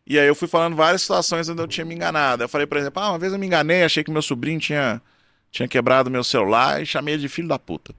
E 0.05 0.19
aí 0.19 0.27
eu 0.27 0.35
fui 0.35 0.47
falando 0.47 0.75
várias 0.75 1.01
situações 1.01 1.49
onde 1.49 1.59
eu 1.59 1.67
tinha 1.67 1.83
me 1.83 1.95
enganado. 1.95 2.43
Eu 2.43 2.49
falei, 2.49 2.67
por 2.67 2.77
exemplo, 2.77 3.01
ah, 3.01 3.09
uma 3.09 3.19
vez 3.19 3.33
eu 3.33 3.39
me 3.39 3.47
enganei, 3.47 3.81
achei 3.81 4.03
que 4.03 4.11
meu 4.11 4.21
sobrinho 4.21 4.59
tinha, 4.59 5.01
tinha 5.49 5.67
quebrado 5.67 6.11
meu 6.11 6.23
celular 6.23 6.83
e 6.83 6.85
chamei 6.85 7.15
ele 7.15 7.23
de 7.23 7.29
filho 7.29 7.47
da 7.47 7.57
puta. 7.57 7.95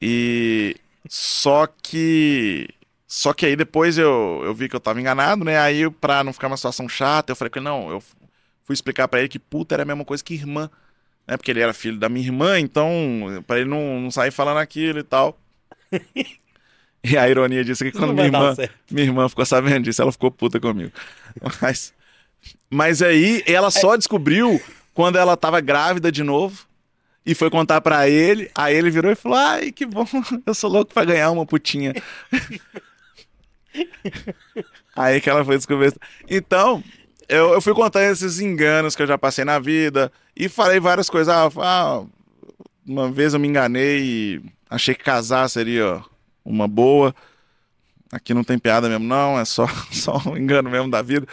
E 0.00 0.76
só 1.08 1.66
que 1.66 2.68
só 3.06 3.32
que 3.32 3.46
aí 3.46 3.54
depois 3.54 3.98
eu, 3.98 4.42
eu 4.44 4.54
vi 4.54 4.68
que 4.68 4.74
eu 4.74 4.80
tava 4.80 5.00
enganado, 5.00 5.44
né? 5.44 5.58
Aí 5.58 5.88
pra 5.90 6.24
não 6.24 6.32
ficar 6.32 6.48
uma 6.48 6.56
situação 6.56 6.88
chata, 6.88 7.32
eu 7.32 7.36
falei 7.36 7.50
que 7.50 7.60
não, 7.60 7.90
eu 7.90 8.02
fui 8.64 8.74
explicar 8.74 9.06
pra 9.06 9.20
ele 9.20 9.28
que 9.28 9.38
puta 9.38 9.74
era 9.74 9.82
a 9.82 9.86
mesma 9.86 10.04
coisa 10.04 10.24
que 10.24 10.34
irmã, 10.34 10.70
né? 11.26 11.36
Porque 11.36 11.50
ele 11.50 11.60
era 11.60 11.72
filho 11.72 11.98
da 11.98 12.08
minha 12.08 12.26
irmã, 12.26 12.58
então 12.58 12.90
pra 13.46 13.58
ele 13.58 13.68
não, 13.68 14.00
não 14.00 14.10
sair 14.10 14.30
falando 14.30 14.58
aquilo 14.58 14.98
e 14.98 15.04
tal. 15.04 15.38
E 17.08 17.16
a 17.16 17.28
ironia 17.28 17.64
disso 17.64 17.84
é 17.84 17.90
que 17.92 17.96
quando 17.96 18.12
minha 18.12 18.26
irmã, 18.26 18.52
minha 18.90 19.06
irmã 19.06 19.28
ficou 19.28 19.46
sabendo 19.46 19.84
disso, 19.84 20.02
ela 20.02 20.10
ficou 20.10 20.28
puta 20.28 20.58
comigo. 20.58 20.90
Mas, 21.62 21.94
mas 22.68 23.00
aí 23.00 23.44
ela 23.46 23.70
só 23.70 23.94
descobriu 23.96 24.60
quando 24.92 25.16
ela 25.16 25.36
tava 25.36 25.60
grávida 25.60 26.10
de 26.10 26.24
novo 26.24 26.66
e 27.24 27.32
foi 27.32 27.48
contar 27.48 27.80
pra 27.80 28.08
ele. 28.08 28.50
Aí 28.54 28.74
ele 28.74 28.90
virou 28.90 29.12
e 29.12 29.14
falou: 29.14 29.38
Ai, 29.38 29.70
que 29.70 29.86
bom, 29.86 30.04
eu 30.44 30.52
sou 30.52 30.68
louco 30.68 30.92
pra 30.92 31.04
ganhar 31.04 31.30
uma 31.30 31.46
putinha. 31.46 31.94
aí 34.94 35.20
que 35.20 35.28
ela 35.28 35.44
foi 35.44 35.56
descobrir. 35.56 35.94
Então, 36.28 36.82
eu, 37.28 37.54
eu 37.54 37.60
fui 37.60 37.74
contando 37.74 38.12
esses 38.12 38.40
enganos 38.40 38.94
que 38.94 39.02
eu 39.02 39.06
já 39.06 39.18
passei 39.18 39.44
na 39.44 39.58
vida 39.58 40.10
e 40.36 40.48
falei 40.48 40.80
várias 40.80 41.10
coisas. 41.10 41.32
Ah, 41.32 41.50
ah, 41.58 42.04
uma 42.86 43.10
vez 43.10 43.34
eu 43.34 43.40
me 43.40 43.48
enganei 43.48 44.00
e 44.00 44.42
achei 44.70 44.94
que 44.94 45.04
casar 45.04 45.48
seria 45.48 46.02
uma 46.44 46.68
boa. 46.68 47.14
Aqui 48.12 48.32
não 48.32 48.44
tem 48.44 48.58
piada 48.58 48.88
mesmo, 48.88 49.04
não, 49.04 49.38
é 49.38 49.44
só, 49.44 49.66
só 49.90 50.22
um 50.26 50.36
engano 50.36 50.70
mesmo 50.70 50.90
da 50.90 51.02
vida. 51.02 51.26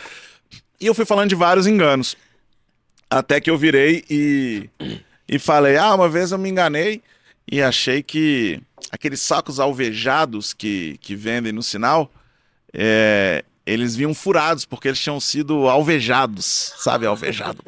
E 0.79 0.85
eu 0.85 0.93
fui 0.93 1.05
falando 1.05 1.29
de 1.29 1.35
vários 1.35 1.67
enganos. 1.67 2.17
Até 3.09 3.39
que 3.39 3.49
eu 3.49 3.57
virei 3.57 4.03
e, 4.09 4.69
e 5.27 5.37
falei: 5.37 5.77
Ah, 5.77 5.93
uma 5.93 6.09
vez 6.09 6.31
eu 6.31 6.37
me 6.37 6.49
enganei 6.49 7.01
e 7.49 7.61
achei 7.61 8.01
que 8.01 8.59
aqueles 8.91 9.21
sacos 9.21 9.59
alvejados 9.59 10.53
que, 10.53 10.97
que 10.99 11.15
vendem 11.15 11.51
no 11.51 11.61
sinal, 11.61 12.11
é, 12.73 13.43
eles 13.65 13.95
vinham 13.95 14.13
furados, 14.13 14.65
porque 14.65 14.87
eles 14.87 14.99
tinham 14.99 15.19
sido 15.19 15.67
alvejados. 15.69 16.73
Sabe, 16.77 17.05
alvejado? 17.05 17.63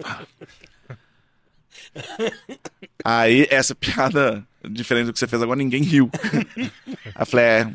Aí, 3.03 3.47
essa 3.49 3.73
piada, 3.75 4.45
diferente 4.69 5.07
do 5.07 5.13
que 5.13 5.19
você 5.19 5.27
fez 5.27 5.41
agora, 5.41 5.57
ninguém 5.57 5.83
riu. 5.83 6.09
Aí 6.55 6.71
eu 7.19 7.25
falei: 7.25 7.45
É, 7.45 7.71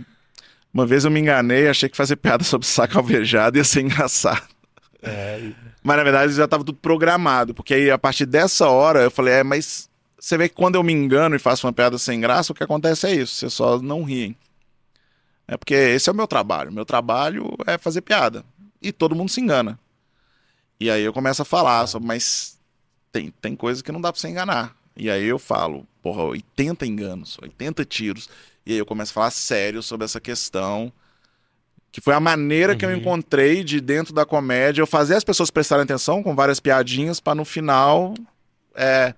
uma 0.73 0.86
vez 0.86 1.05
eu 1.05 1.11
me 1.11 1.20
enganei, 1.20 1.69
achei 1.69 1.89
que 1.89 1.97
fazer 1.97 2.16
piada 2.16 2.44
sobre 2.44 2.66
saco 2.66 2.98
alvejado 2.98 3.57
ia 3.57 3.65
ser 3.65 3.82
engraçado. 3.82 4.43
É, 5.02 5.51
Mas 5.82 5.97
na 5.97 6.05
verdade 6.05 6.32
já 6.35 6.44
estava 6.44 6.62
tudo 6.62 6.78
programado, 6.78 7.55
porque 7.55 7.74
aí 7.74 7.90
a 7.90 7.98
partir 7.98 8.27
dessa 8.27 8.69
hora 8.69 9.01
eu 9.01 9.11
falei, 9.11 9.35
é, 9.35 9.43
mas 9.43 9.89
você 10.19 10.36
vê 10.36 10.48
que 10.48 10.55
quando 10.55 10.74
eu 10.74 10.82
me 10.82 10.93
engano 10.93 11.35
e 11.35 11.39
faço 11.39 11.66
uma 11.66 11.73
piada 11.73 11.97
sem 11.97 12.20
graça, 12.20 12.52
o 12.52 12.55
que 12.55 12.62
acontece 12.62 13.07
é 13.07 13.15
isso, 13.15 13.35
você 13.35 13.48
só 13.48 13.81
não 13.81 14.05
riem. 14.05 14.36
É 15.52 15.56
porque 15.56 15.74
esse 15.74 16.09
é 16.09 16.12
o 16.12 16.14
meu 16.14 16.28
trabalho. 16.28 16.70
Meu 16.70 16.85
trabalho 16.85 17.56
é 17.66 17.77
fazer 17.77 18.02
piada. 18.02 18.44
E 18.81 18.93
todo 18.93 19.16
mundo 19.16 19.31
se 19.31 19.40
engana. 19.40 19.77
E 20.78 20.89
aí 20.89 21.02
eu 21.02 21.12
começo 21.12 21.43
a 21.43 21.44
falar, 21.44 21.86
sobre, 21.89 22.06
mas 22.06 22.56
tem, 23.10 23.32
tem 23.43 23.56
coisa 23.56 23.82
que 23.82 23.90
não 23.90 24.01
dá 24.01 24.12
pra 24.12 24.20
você 24.20 24.28
enganar. 24.28 24.77
E 24.97 25.10
aí 25.10 25.24
eu 25.27 25.39
falo, 25.40 25.85
porra, 26.01 26.22
80 26.22 26.86
enganos, 26.86 27.36
80 27.43 27.85
tiros. 27.85 28.28
E 28.64 28.72
aí 28.72 28.78
eu 28.78 28.86
começo 28.86 29.10
a 29.10 29.14
falar 29.14 29.31
sério 29.32 29.82
sobre 29.82 30.05
essa 30.05 30.20
questão. 30.20 30.93
Que 31.90 32.01
foi 32.01 32.14
a 32.14 32.20
maneira 32.20 32.77
que 32.77 32.85
eu 32.85 32.90
Uhum. 32.90 32.97
encontrei 32.98 33.64
de 33.64 33.81
dentro 33.81 34.14
da 34.14 34.24
comédia 34.24 34.81
eu 34.82 34.86
fazer 34.86 35.16
as 35.16 35.24
pessoas 35.24 35.51
prestarem 35.51 35.82
atenção 35.82 36.22
com 36.22 36.36
várias 36.36 36.60
piadinhas 36.60 37.18
pra 37.18 37.35
no 37.35 37.44
final 37.44 38.14
é, 38.77 39.12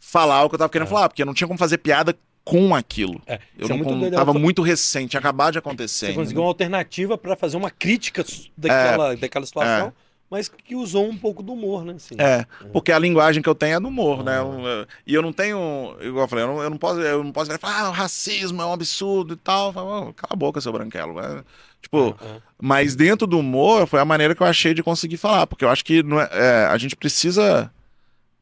falar 0.00 0.42
o 0.44 0.48
que 0.48 0.56
eu 0.56 0.58
tava 0.58 0.68
querendo 0.70 0.88
É. 0.88 0.90
falar, 0.90 1.08
porque 1.08 1.22
eu 1.22 1.26
não 1.26 1.34
tinha 1.34 1.46
como 1.46 1.58
fazer 1.58 1.78
piada 1.78 2.18
com 2.44 2.74
aquilo. 2.74 3.20
é. 3.26 3.38
Eu 3.58 3.66
é 3.66 3.68
não 3.68 3.76
muito 3.76 3.88
com- 3.90 4.00
doido. 4.00 4.14
tava 4.16 4.32
muito 4.34 4.62
recente, 4.62 5.16
acabado 5.16 5.52
de 5.52 5.58
acontecer. 5.58 6.06
Você 6.08 6.12
conseguiu 6.14 6.42
uma 6.42 6.48
alternativa 6.48 7.16
pra 7.18 7.36
fazer 7.36 7.56
uma 7.56 7.70
crítica 7.70 8.24
daquela, 8.56 9.16
daquela 9.16 9.46
situação, 9.46 9.88
É. 9.88 9.92
mas 10.30 10.48
que 10.48 10.74
usou 10.74 11.06
um 11.08 11.16
pouco 11.16 11.42
do 11.42 11.52
humor, 11.52 11.84
né? 11.84 11.94
Assim. 11.96 12.14
É, 12.18 12.46
porque 12.72 12.90
a 12.92 12.98
linguagem 12.98 13.42
que 13.42 13.48
eu 13.48 13.54
tenho 13.54 13.76
é 13.76 13.80
do 13.80 13.88
humor, 13.88 14.24
né? 14.24 14.32
Ah. 14.38 14.42
Eu- 14.42 14.66
eu- 14.66 14.86
e 15.06 15.14
eu 15.14 15.22
não 15.22 15.32
tenho, 15.32 15.94
igual 16.00 16.24
eu 16.24 16.28
falei, 16.28 16.44
eu 16.44 16.48
não, 16.48 16.62
eu 16.62 16.70
não 16.70 16.78
posso, 16.78 17.00
eu 17.00 17.22
não 17.22 17.30
posso 17.32 17.56
falar, 17.58 17.80
ah, 17.82 17.88
o 17.90 17.92
racismo 17.92 18.60
é 18.62 18.66
um 18.66 18.72
absurdo 18.72 19.34
e 19.34 19.36
tal. 19.36 19.72
Falo, 19.72 20.08
"Oh, 20.08 20.12
Cala 20.14 20.30
a 20.32 20.36
boca, 20.36 20.60
seu 20.60 20.72
branquelo. 20.72 21.14
né? 21.20 21.42
Tipo, 21.82 22.16
É, 22.20 22.26
é. 22.26 22.40
mas 22.60 22.94
dentro 22.94 23.26
do 23.26 23.38
humor 23.38 23.86
foi 23.86 24.00
a 24.00 24.04
maneira 24.04 24.34
que 24.34 24.42
eu 24.42 24.46
achei 24.46 24.74
de 24.74 24.82
conseguir 24.82 25.16
falar, 25.16 25.46
porque 25.46 25.64
eu 25.64 25.68
acho 25.70 25.84
que 25.84 26.00
é- 26.00 26.38
é, 26.62 26.66
a 26.66 26.76
gente 26.78 26.94
precisa, 26.96 27.70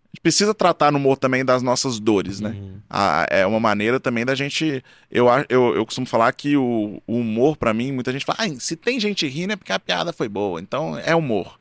a 0.09 0.16
gente 0.16 0.22
precisa 0.22 0.55
tratar 0.55 0.90
no 0.90 0.98
humor 0.98 1.18
também 1.18 1.44
das 1.44 1.62
nossas 1.62 2.01
dores, 2.01 2.40
né? 2.40 2.51
Uhum. 2.51 2.80
A- 2.89 3.26
é 3.30 3.47
uma 3.47 3.60
maneira 3.60 4.01
também 4.01 4.24
da 4.24 4.35
gente. 4.35 4.82
Eu, 5.10 5.26
eu, 5.48 5.74
eu 5.76 5.85
costumo 5.85 6.06
falar 6.06 6.32
que 6.32 6.56
o, 6.56 7.02
o 7.06 7.16
humor, 7.18 7.56
pra 7.56 7.74
mim, 7.74 7.93
muita 7.93 8.10
gente 8.10 8.24
fala, 8.24 8.39
ah, 8.40 8.60
se 8.60 8.74
tem 8.74 8.98
gente 8.98 9.26
rindo 9.28 9.52
é 9.52 9.56
porque 9.56 9.72
a 9.72 9.78
piada 9.78 10.12
foi 10.12 10.28
boa, 10.28 10.60
então 10.60 10.98
é 10.98 11.14
humor. 11.14 11.59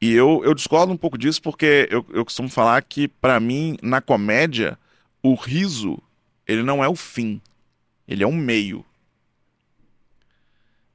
E 0.00 0.12
eu, 0.12 0.42
eu 0.44 0.52
discordo 0.52 0.92
um 0.92 0.96
pouco 0.96 1.16
disso 1.16 1.40
porque 1.40 1.88
eu, 1.90 2.04
eu 2.12 2.24
costumo 2.24 2.50
falar 2.50 2.82
que, 2.82 3.08
pra 3.08 3.40
mim, 3.40 3.78
na 3.82 4.02
comédia, 4.02 4.78
o 5.22 5.34
riso, 5.34 5.98
ele 6.46 6.62
não 6.62 6.84
é 6.84 6.88
o 6.88 6.94
fim, 6.94 7.40
ele 8.06 8.22
é 8.22 8.26
um 8.26 8.36
meio. 8.36 8.84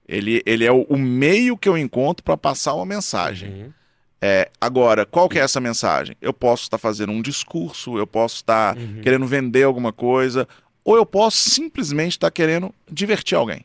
Ele, 0.07 0.41
ele 0.45 0.65
é 0.65 0.71
o, 0.71 0.83
o 0.83 0.97
meio 0.97 1.57
que 1.57 1.69
eu 1.69 1.77
encontro 1.77 2.23
pra 2.23 2.37
passar 2.37 2.73
uma 2.75 2.85
mensagem. 2.85 3.49
Uhum. 3.63 3.73
É, 4.21 4.49
agora, 4.59 5.05
qual 5.05 5.29
que 5.29 5.39
é 5.39 5.41
essa 5.41 5.61
mensagem? 5.61 6.15
Eu 6.21 6.33
posso 6.33 6.63
estar 6.63 6.77
fazendo 6.77 7.11
um 7.13 7.21
discurso, 7.21 7.97
eu 7.97 8.05
posso 8.07 8.35
estar 8.37 8.77
Uhum. 8.77 9.01
querendo 9.01 9.25
vender 9.25 9.63
alguma 9.63 9.93
coisa, 9.93 10.47
ou 10.83 10.95
eu 10.97 11.05
posso 11.05 11.49
simplesmente 11.49 12.13
estar 12.13 12.29
querendo 12.31 12.73
divertir 12.91 13.37
alguém. 13.37 13.63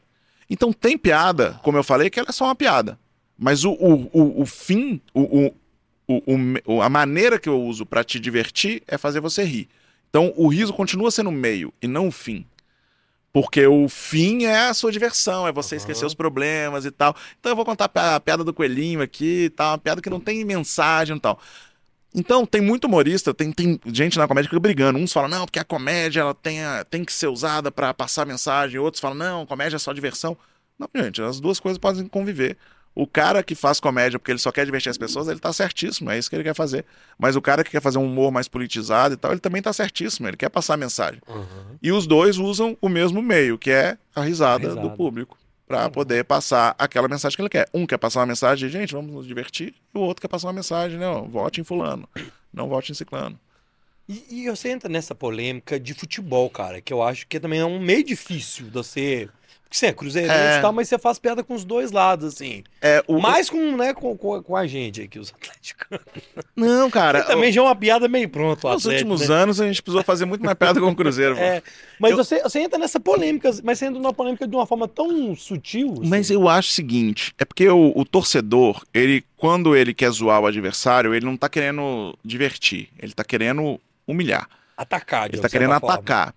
Então 0.48 0.72
tem 0.72 0.96
piada, 0.96 1.58
como 1.62 1.76
eu 1.78 1.82
falei, 1.82 2.08
que 2.10 2.18
ela 2.20 2.28
é 2.28 2.32
só 2.32 2.44
uma 2.44 2.54
piada. 2.54 2.98
Mas 3.36 3.64
o, 3.64 3.72
o, 3.72 4.10
o, 4.12 4.42
o 4.42 4.46
fim, 4.46 5.00
o, 5.12 5.22
o, 5.22 5.54
o, 6.06 6.22
o- 6.76 6.82
a 6.82 6.88
maneira 6.88 7.38
que 7.38 7.48
eu 7.48 7.60
uso 7.60 7.84
para 7.84 8.04
te 8.04 8.20
divertir 8.20 8.82
é 8.86 8.96
fazer 8.96 9.20
você 9.20 9.42
rir. 9.42 9.68
Então 10.10 10.32
o 10.36 10.46
riso 10.46 10.72
continua 10.72 11.10
sendo 11.10 11.30
o 11.30 11.32
meio 11.32 11.72
e 11.82 11.88
não 11.88 12.06
o 12.08 12.12
fim. 12.12 12.46
Porque 13.34 13.66
o 13.66 13.88
fim 13.88 14.44
é 14.44 14.68
a 14.68 14.74
sua 14.74 14.92
diversão, 14.92 15.44
é 15.46 15.50
você 15.50 15.74
esquecer 15.74 16.02
Aham. 16.02 16.06
os 16.06 16.14
problemas 16.14 16.84
e 16.84 16.92
tal. 16.92 17.16
Então 17.40 17.50
eu 17.50 17.56
vou 17.56 17.64
contar 17.64 17.86
a 17.86 17.88
pi- 17.88 17.98
a 17.98 18.20
piada 18.20 18.44
do 18.44 18.54
coelhinho 18.54 19.02
aqui 19.02 19.46
e 19.46 19.50
tal, 19.50 19.72
uma 19.72 19.78
piada 19.78 20.00
que 20.00 20.08
não 20.08 20.20
tem 20.20 20.44
mensagem 20.44 21.16
e 21.16 21.20
tal. 21.20 21.40
Então, 22.14 22.46
tem 22.46 22.60
muito 22.60 22.84
humorista, 22.84 23.34
tem, 23.34 23.50
tem 23.50 23.80
gente 23.86 24.16
na 24.18 24.28
comédia 24.28 24.48
que 24.48 24.54
fica 24.54 24.60
brigando. 24.60 25.00
Uns 25.00 25.12
falam, 25.12 25.28
não, 25.28 25.46
porque 25.46 25.58
a 25.58 25.64
comédia 25.64 26.20
ela 26.20 26.32
tem, 26.32 26.62
a- 26.62 26.84
tem 26.84 27.04
que 27.04 27.12
ser 27.12 27.26
usada 27.26 27.72
pra 27.72 27.92
passar 27.92 28.24
mensagem. 28.24 28.78
Outros 28.78 29.00
falam, 29.00 29.18
não, 29.18 29.44
comédia 29.44 29.74
é 29.74 29.80
só 29.80 29.92
diversão. 29.92 30.36
Não, 30.78 30.88
gente, 30.94 31.20
as 31.20 31.40
duas 31.40 31.58
coisas 31.58 31.76
podem 31.76 32.06
conviver. 32.06 32.56
O 32.94 33.06
cara 33.06 33.42
que 33.42 33.54
faz 33.56 33.80
comédia 33.80 34.18
porque 34.18 34.30
ele 34.30 34.38
só 34.38 34.52
quer 34.52 34.64
divertir 34.64 34.88
as 34.88 34.96
pessoas, 34.96 35.26
ele 35.26 35.40
tá 35.40 35.52
certíssimo, 35.52 36.10
é 36.10 36.18
isso 36.18 36.30
que 36.30 36.36
ele 36.36 36.44
quer 36.44 36.54
fazer. 36.54 36.84
Mas 37.18 37.34
o 37.34 37.42
cara 37.42 37.64
que 37.64 37.70
quer 37.70 37.82
fazer 37.82 37.98
um 37.98 38.04
humor 38.04 38.30
mais 38.30 38.46
politizado 38.46 39.14
e 39.14 39.16
tal, 39.16 39.32
ele 39.32 39.40
também 39.40 39.60
tá 39.60 39.72
certíssimo, 39.72 40.28
ele 40.28 40.36
quer 40.36 40.48
passar 40.48 40.76
mensagem. 40.76 41.20
Uhum. 41.28 41.76
E 41.82 41.90
os 41.90 42.06
dois 42.06 42.38
usam 42.38 42.76
o 42.80 42.88
mesmo 42.88 43.20
meio, 43.20 43.58
que 43.58 43.70
é 43.70 43.98
a 44.14 44.22
risada, 44.22 44.66
A 44.66 44.70
risada. 44.70 44.88
do 44.88 44.96
público, 44.96 45.36
Pra 45.66 45.88
poder 45.88 46.24
passar 46.24 46.74
aquela 46.78 47.08
mensagem 47.08 47.34
que 47.34 47.40
ele 47.42 47.48
quer. 47.48 47.66
Um 47.72 47.86
quer 47.86 47.96
passar 47.96 48.20
uma 48.20 48.26
mensagem 48.26 48.68
de, 48.68 48.72
gente, 48.72 48.92
vamos 48.92 49.10
nos 49.10 49.26
divertir, 49.26 49.74
e 49.94 49.98
o 49.98 50.02
outro 50.02 50.20
quer 50.20 50.28
passar 50.28 50.48
uma 50.48 50.52
mensagem, 50.52 50.98
não, 50.98 51.26
vote 51.26 51.58
em 51.60 51.64
fulano, 51.64 52.06
não 52.52 52.68
vote 52.68 52.92
em 52.92 52.94
ciclano. 52.94 53.40
E, 54.06 54.42
e 54.42 54.50
você 54.50 54.68
entra 54.68 54.88
nessa 54.88 55.14
polêmica 55.14 55.80
de 55.80 55.94
futebol, 55.94 56.50
cara, 56.50 56.80
que 56.82 56.92
eu 56.92 57.02
acho 57.02 57.26
que 57.26 57.40
também 57.40 57.60
é 57.60 57.64
um 57.64 57.80
meio 57.80 58.04
difícil 58.04 58.66
de 58.66 58.72
você. 58.72 59.28
Porque 59.74 59.78
você 59.78 59.86
é 59.86 59.92
cruzeirense 59.92 60.34
É. 60.36 60.58
e 60.58 60.60
tal, 60.62 60.72
mas 60.72 60.88
você 60.88 60.96
faz 60.98 61.18
piada 61.18 61.42
com 61.42 61.52
os 61.52 61.64
dois 61.64 61.90
lados, 61.90 62.32
assim. 62.34 62.62
É, 62.80 63.02
o... 63.08 63.18
Mais 63.20 63.50
com, 63.50 63.76
né, 63.76 63.92
com, 63.92 64.16
com, 64.16 64.40
com 64.40 64.56
a 64.56 64.68
gente 64.68 65.02
aqui, 65.02 65.18
os 65.18 65.34
atléticos. 65.34 65.98
Não, 66.54 66.88
cara, 66.88 67.24
também 67.26 67.50
já 67.50 67.60
é 67.60 67.64
uma 67.64 67.74
piada 67.74 68.06
meio 68.06 68.28
pronto, 68.28 68.64
o 68.68 68.72
nos 68.72 68.86
Atlético, 68.86 69.10
últimos 69.10 69.28
né? 69.28 69.34
anos 69.34 69.60
a 69.60 69.66
gente 69.66 69.82
precisou 69.82 70.04
fazer 70.04 70.26
muito 70.26 70.44
mais 70.44 70.56
piada 70.56 70.80
com 70.80 70.86
o 70.88 70.94
Cruzeiro. 70.94 71.34
É, 71.44 71.60
mas 71.98 72.12
Eu- 72.12 72.16
você, 72.18 72.40
você 72.42 72.60
entra 72.60 72.78
nessa 72.78 73.00
polêmica, 73.00 73.50
mas 73.64 73.78
você 73.78 73.86
entra 73.86 73.98
numa 74.00 74.12
polêmica 74.14 74.46
de 74.46 74.54
uma 74.54 74.64
forma 74.64 74.86
tão 74.86 75.34
sutil. 75.34 75.94
assim. 75.98 76.08
Mas 76.08 76.30
eu 76.30 76.48
acho 76.48 76.68
o 76.70 76.72
seguinte, 76.72 77.34
é 77.36 77.44
porque 77.44 77.68
o, 77.68 77.92
o 77.96 78.04
torcedor, 78.04 78.80
ele, 78.94 79.24
quando 79.36 79.74
ele 79.74 79.92
quer 79.92 80.10
zoar 80.10 80.40
o 80.40 80.46
adversário, 80.46 81.12
ele 81.14 81.26
não 81.26 81.36
tá 81.36 81.48
querendo 81.48 82.16
divertir, 82.24 82.88
ele 83.00 83.12
tá 83.12 83.24
querendo 83.24 83.80
humilhar. 84.06 84.48
Atacar, 84.76 85.28
de 85.28 85.34
Ele 85.36 85.42
tá 85.42 85.48
querendo 85.48 85.70
forma. 85.80 85.94
atacar. 85.94 86.34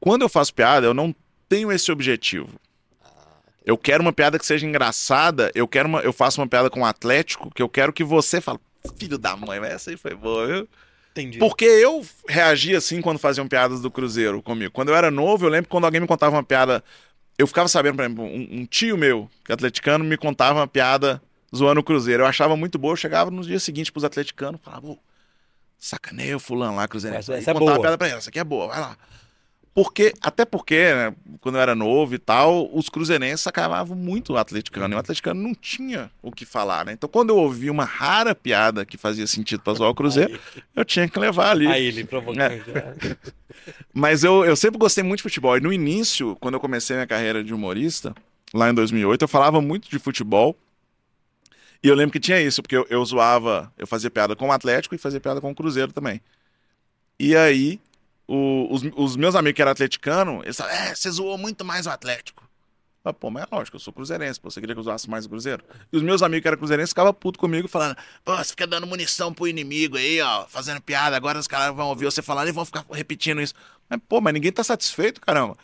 Quando 0.00 0.22
eu 0.22 0.28
faço 0.30 0.54
piada, 0.54 0.86
eu 0.86 0.94
não 0.94 1.14
tenho 1.48 1.70
esse 1.72 1.90
objetivo. 1.92 2.48
Eu 3.64 3.76
quero 3.76 4.02
uma 4.02 4.12
piada 4.12 4.38
que 4.38 4.46
seja 4.46 4.66
engraçada, 4.66 5.50
eu 5.54 5.68
quero 5.68 5.88
uma, 5.88 6.00
eu 6.00 6.12
faço 6.12 6.40
uma 6.40 6.46
piada 6.46 6.70
com 6.70 6.80
o 6.80 6.84
Atlético, 6.84 7.50
que 7.54 7.62
eu 7.62 7.68
quero 7.68 7.92
que 7.92 8.02
você 8.02 8.40
fale, 8.40 8.58
filho 8.96 9.18
da 9.18 9.36
mãe, 9.36 9.60
mas 9.60 9.70
essa 9.72 9.90
aí 9.90 9.96
foi 9.96 10.14
boa, 10.14 10.46
viu? 10.46 10.68
Entendi. 11.12 11.38
Porque 11.38 11.64
eu 11.64 12.04
reagia 12.28 12.78
assim 12.78 13.00
quando 13.02 13.18
faziam 13.18 13.46
piadas 13.48 13.80
do 13.80 13.90
Cruzeiro 13.90 14.40
comigo. 14.42 14.72
Quando 14.72 14.88
eu 14.90 14.94
era 14.96 15.10
novo, 15.10 15.44
eu 15.44 15.50
lembro 15.50 15.66
que 15.66 15.70
quando 15.70 15.84
alguém 15.84 16.00
me 16.00 16.06
contava 16.06 16.36
uma 16.36 16.42
piada, 16.42 16.82
eu 17.36 17.46
ficava 17.46 17.68
sabendo, 17.68 17.96
por 17.96 18.04
exemplo, 18.04 18.24
um, 18.24 18.60
um 18.60 18.66
tio 18.66 18.96
meu, 18.96 19.28
que 19.44 19.52
é 19.52 19.54
atleticano, 19.54 20.04
me 20.04 20.16
contava 20.16 20.60
uma 20.60 20.66
piada 20.68 21.20
zoando 21.54 21.80
o 21.80 21.84
Cruzeiro. 21.84 22.22
Eu 22.22 22.26
achava 22.26 22.56
muito 22.56 22.78
boa, 22.78 22.92
eu 22.92 22.96
chegava 22.96 23.30
no 23.30 23.42
dia 23.42 23.58
seguinte 23.58 23.90
pros 23.92 24.04
atleticanos, 24.04 24.60
falava, 24.62 24.86
"Ô, 24.86 24.98
sacaneia 25.78 26.36
o 26.36 26.40
fulano 26.40 26.76
lá, 26.76 26.86
Cruzeiro. 26.88 27.16
Essa- 27.16 27.34
essa 27.34 27.50
é 27.50 27.54
contava 27.54 27.58
boa. 27.58 27.72
uma 27.76 27.80
piada 27.82 27.98
pra 27.98 28.06
ele, 28.08 28.16
essa 28.16 28.30
aqui 28.30 28.38
é 28.38 28.44
boa, 28.44 28.68
vai 28.68 28.80
lá. 28.80 28.96
Porque, 29.72 30.12
até 30.20 30.44
porque, 30.44 30.92
né, 30.92 31.14
quando 31.40 31.54
eu 31.54 31.60
era 31.60 31.74
novo 31.76 32.14
e 32.14 32.18
tal, 32.18 32.68
os 32.76 32.88
cruzeirenses 32.88 33.46
acavavam 33.46 33.96
muito 33.96 34.32
o 34.32 34.36
atleticano. 34.36 34.94
E 34.94 34.96
o 34.96 34.98
atleticano 34.98 35.40
não 35.40 35.54
tinha 35.54 36.10
o 36.20 36.32
que 36.32 36.44
falar, 36.44 36.84
né? 36.84 36.92
Então, 36.92 37.08
quando 37.08 37.30
eu 37.30 37.36
ouvia 37.36 37.70
uma 37.70 37.84
rara 37.84 38.34
piada 38.34 38.84
que 38.84 38.96
fazia 38.96 39.26
sentido 39.28 39.62
pra 39.62 39.72
zoar 39.74 39.90
o 39.90 39.94
Cruzeiro, 39.94 40.38
eu 40.74 40.84
tinha 40.84 41.08
que 41.08 41.18
levar 41.18 41.52
ali. 41.52 41.68
Aí 41.68 41.86
ele 41.86 42.04
provocando. 42.04 42.40
É. 42.40 43.16
Mas 43.94 44.24
eu, 44.24 44.44
eu 44.44 44.56
sempre 44.56 44.78
gostei 44.78 45.04
muito 45.04 45.18
de 45.18 45.24
futebol. 45.24 45.56
E 45.56 45.60
no 45.60 45.72
início, 45.72 46.36
quando 46.40 46.54
eu 46.54 46.60
comecei 46.60 46.96
minha 46.96 47.06
carreira 47.06 47.44
de 47.44 47.54
humorista, 47.54 48.12
lá 48.52 48.70
em 48.70 48.74
2008, 48.74 49.22
eu 49.22 49.28
falava 49.28 49.60
muito 49.60 49.88
de 49.88 49.98
futebol. 50.00 50.56
E 51.82 51.88
eu 51.88 51.94
lembro 51.94 52.12
que 52.12 52.20
tinha 52.20 52.40
isso, 52.40 52.60
porque 52.60 52.76
eu, 52.76 52.86
eu 52.90 53.04
zoava, 53.04 53.72
eu 53.78 53.86
fazia 53.86 54.10
piada 54.10 54.34
com 54.34 54.48
o 54.48 54.52
Atlético 54.52 54.96
e 54.96 54.98
fazia 54.98 55.20
piada 55.20 55.40
com 55.40 55.50
o 55.50 55.54
Cruzeiro 55.54 55.92
também. 55.92 56.20
E 57.18 57.36
aí, 57.36 57.80
o- 58.34 58.68
os, 58.74 58.82
os 58.96 59.16
meus 59.16 59.34
amigos 59.34 59.56
que 59.56 59.62
eram 59.62 59.72
atleticanos, 59.72 60.42
eles 60.44 60.56
falavam, 60.56 60.78
é, 60.78 60.94
você 60.94 61.10
zoou 61.10 61.36
muito 61.38 61.64
mais 61.64 61.86
o 61.86 61.90
Atlético. 61.90 62.48
Eu 63.02 63.14
pô, 63.14 63.30
mas 63.30 63.44
é 63.44 63.46
lógico, 63.56 63.76
eu 63.76 63.80
sou 63.80 63.94
cruzeirense, 63.94 64.38
pô, 64.38 64.50
você 64.50 64.60
queria 64.60 64.74
que 64.74 64.78
eu 64.78 64.84
zoasse 64.84 65.08
mais 65.08 65.24
o 65.24 65.28
Cruzeiro? 65.30 65.64
E 65.90 65.96
os 65.96 66.02
meus 66.02 66.22
amigos 66.22 66.42
que 66.42 66.48
eram 66.48 66.58
cruzeirenses 66.58 66.90
ficavam 66.90 67.14
putos 67.14 67.40
comigo, 67.40 67.66
falando, 67.66 67.96
pô, 68.22 68.36
você 68.36 68.50
fica 68.50 68.66
dando 68.66 68.86
munição 68.86 69.32
pro 69.32 69.48
inimigo 69.48 69.96
aí, 69.96 70.20
ó, 70.20 70.44
fazendo 70.46 70.82
piada, 70.82 71.16
agora 71.16 71.38
os 71.38 71.46
caras 71.46 71.74
vão 71.74 71.88
ouvir 71.88 72.04
você 72.04 72.20
falando 72.20 72.48
e 72.48 72.52
vão 72.52 72.64
ficar 72.66 72.84
repetindo 72.92 73.40
isso. 73.40 73.54
Mas, 73.88 73.98
pô, 74.06 74.20
mas 74.20 74.34
ninguém 74.34 74.52
tá 74.52 74.62
satisfeito, 74.62 75.18
caramba. 75.20 75.56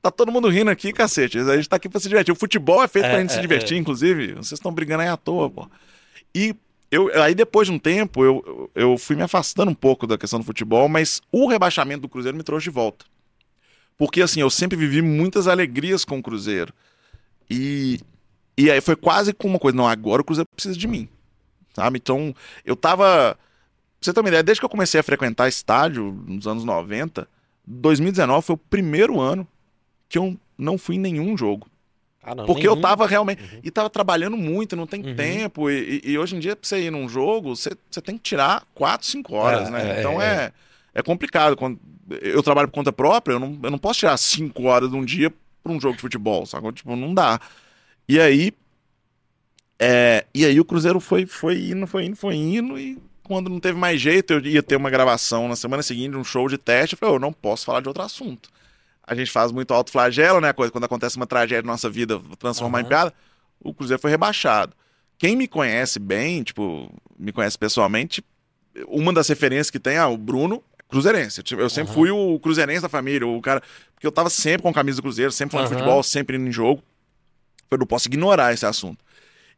Tá 0.00 0.10
todo 0.10 0.32
mundo 0.32 0.48
rindo 0.48 0.70
aqui, 0.70 0.90
cacete. 0.94 1.38
A 1.38 1.56
gente 1.56 1.68
tá 1.68 1.76
aqui 1.76 1.86
pra 1.86 2.00
se 2.00 2.08
divertir. 2.08 2.32
O 2.32 2.34
futebol 2.34 2.82
é 2.82 2.88
feito 2.88 3.04
É, 3.04 3.10
pra 3.10 3.20
gente 3.20 3.32
é, 3.32 3.34
se 3.34 3.40
divertir, 3.42 3.76
inclusive. 3.76 4.32
Vocês 4.32 4.52
estão 4.52 4.72
brigando 4.72 5.02
aí 5.02 5.08
à 5.08 5.16
toa, 5.18 5.50
pô. 5.50 5.70
E 6.34 6.56
eu, 6.90 7.22
aí 7.22 7.34
depois 7.34 7.68
de 7.68 7.72
um 7.72 7.78
tempo, 7.78 8.24
eu, 8.24 8.70
eu 8.74 8.98
fui 8.98 9.14
me 9.14 9.22
afastando 9.22 9.70
um 9.70 9.74
pouco 9.74 10.06
da 10.06 10.18
questão 10.18 10.40
do 10.40 10.44
futebol, 10.44 10.88
mas 10.88 11.20
o 11.30 11.46
rebaixamento 11.46 12.02
do 12.02 12.08
Cruzeiro 12.08 12.36
me 12.36 12.42
trouxe 12.42 12.64
de 12.64 12.70
volta. 12.70 13.04
Porque, 13.96 14.22
assim, 14.22 14.40
eu 14.40 14.50
sempre 14.50 14.76
vivi 14.76 15.00
muitas 15.02 15.46
alegrias 15.46 16.04
com 16.04 16.18
o 16.18 16.22
Cruzeiro. 16.22 16.72
E, 17.48 18.00
e 18.56 18.70
aí 18.70 18.80
foi 18.80 18.96
quase 18.96 19.32
como 19.32 19.54
uma 19.54 19.60
coisa, 19.60 19.76
não, 19.76 19.86
agora 19.86 20.22
o 20.22 20.24
Cruzeiro 20.24 20.48
precisa 20.54 20.76
de 20.76 20.88
mim. 20.88 21.08
Sabe? 21.74 21.98
Então, 21.98 22.34
eu 22.64 22.74
tava. 22.74 23.36
Pra 23.36 23.38
você 24.00 24.12
ter 24.12 24.20
uma 24.20 24.28
ideia, 24.28 24.42
desde 24.42 24.60
que 24.60 24.64
eu 24.64 24.70
comecei 24.70 24.98
a 24.98 25.02
frequentar 25.02 25.48
estádio, 25.48 26.12
nos 26.26 26.46
anos 26.46 26.64
90, 26.64 27.28
2019 27.66 28.46
foi 28.46 28.54
o 28.54 28.58
primeiro 28.58 29.20
ano 29.20 29.46
que 30.08 30.18
eu 30.18 30.36
não 30.56 30.76
fui 30.76 30.96
em 30.96 30.98
nenhum 30.98 31.36
jogo. 31.36 31.69
Ah, 32.22 32.34
não, 32.34 32.44
Porque 32.44 32.66
eu 32.68 32.72
nenhum. 32.72 32.82
tava 32.82 33.06
realmente. 33.06 33.42
Uhum. 33.42 33.60
E 33.64 33.70
tava 33.70 33.88
trabalhando 33.88 34.36
muito, 34.36 34.76
não 34.76 34.86
tem 34.86 35.02
Uhum. 35.04 35.14
tempo. 35.14 35.70
E, 35.70 36.02
e- 36.04 36.18
hoje 36.18 36.36
em 36.36 36.38
dia, 36.38 36.54
pra 36.54 36.68
você 36.68 36.80
ir 36.82 36.90
num 36.90 37.08
jogo, 37.08 37.56
você, 37.56 37.70
você 37.90 38.00
tem 38.02 38.16
que 38.16 38.22
tirar 38.22 38.62
4, 38.74 39.06
5 39.06 39.34
horas, 39.34 39.68
É, 39.68 39.70
né? 39.70 39.96
é, 39.96 40.00
então 40.00 40.20
é. 40.20 40.26
é, 40.46 40.52
é 40.96 41.02
complicado. 41.02 41.56
Quando 41.56 41.78
eu 42.20 42.42
trabalho 42.42 42.68
por 42.68 42.74
conta 42.74 42.92
própria, 42.92 43.34
eu 43.34 43.40
não, 43.40 43.58
eu 43.62 43.70
não 43.70 43.78
posso 43.78 44.00
tirar 44.00 44.16
5 44.18 44.64
horas 44.64 44.90
de 44.90 44.96
um 44.96 45.04
dia 45.04 45.32
pra 45.62 45.72
um 45.72 45.80
jogo 45.80 45.94
de 45.96 46.02
futebol, 46.02 46.44
sabe? 46.44 46.70
Tipo, 46.72 46.94
não 46.94 47.14
dá. 47.14 47.40
E 48.08 48.20
aí. 48.20 48.52
é, 49.78 50.26
e 50.34 50.44
aí 50.44 50.60
o 50.60 50.64
Cruzeiro 50.64 51.00
foi, 51.00 51.24
foi 51.26 51.70
indo, 51.70 51.86
foi 51.86 52.04
indo, 52.04 52.16
foi 52.16 52.34
indo. 52.34 52.78
E 52.78 52.98
quando 53.22 53.48
não 53.48 53.58
teve 53.60 53.78
mais 53.78 54.00
jeito, 54.00 54.34
eu 54.34 54.40
ia 54.40 54.62
ter 54.62 54.76
uma 54.76 54.90
gravação 54.90 55.48
na 55.48 55.56
semana 55.56 55.82
seguinte, 55.82 56.16
um 56.16 56.24
show 56.24 56.48
de 56.48 56.58
teste. 56.58 56.94
Eu 56.94 56.98
falei, 56.98 57.14
eu 57.14 57.20
não 57.20 57.32
posso 57.32 57.64
falar 57.64 57.80
de 57.80 57.88
outro 57.88 58.02
assunto. 58.02 58.50
A 59.06 59.14
gente 59.14 59.30
faz 59.30 59.50
muito 59.50 59.72
autoflagelo, 59.74 60.40
né? 60.40 60.52
Coisa, 60.52 60.70
quando 60.70 60.84
acontece 60.84 61.16
uma 61.16 61.26
tragédia 61.26 61.62
na 61.62 61.72
nossa 61.72 61.90
vida, 61.90 62.20
transformar 62.38 62.80
em 62.80 62.82
Aham. 62.82 62.88
piada. 62.88 63.14
O 63.62 63.74
Cruzeiro 63.74 64.00
foi 64.00 64.10
rebaixado. 64.10 64.74
Quem 65.18 65.36
me 65.36 65.46
conhece 65.46 65.98
bem, 65.98 66.42
tipo, 66.42 66.90
me 67.18 67.32
conhece 67.32 67.58
pessoalmente, 67.58 68.24
uma 68.86 69.12
das 69.12 69.28
referências 69.28 69.70
que 69.70 69.78
tem, 69.78 69.98
ah, 69.98 70.08
o 70.08 70.16
Bruno, 70.16 70.62
é 70.78 70.82
cruzeirense. 70.88 71.42
Tipo, 71.42 71.60
Eu 71.60 71.68
sempre 71.68 71.92
Aham. 71.92 72.00
fui 72.00 72.10
o 72.10 72.38
cruzeirense 72.38 72.82
da 72.82 72.88
família, 72.88 73.26
o 73.26 73.40
cara. 73.40 73.62
Porque 73.94 74.06
eu 74.06 74.12
tava 74.12 74.30
sempre 74.30 74.62
com 74.62 74.72
camisa 74.72 74.96
do 74.96 75.02
Cruzeiro, 75.02 75.32
sempre 75.32 75.52
falando 75.52 75.66
de 75.66 75.74
Aham. 75.74 75.78
futebol, 75.78 76.02
sempre 76.02 76.36
indo 76.36 76.48
em 76.48 76.52
jogo. 76.52 76.82
Eu 77.70 77.78
não 77.78 77.86
posso 77.86 78.08
ignorar 78.08 78.52
esse 78.52 78.64
assunto. 78.64 79.04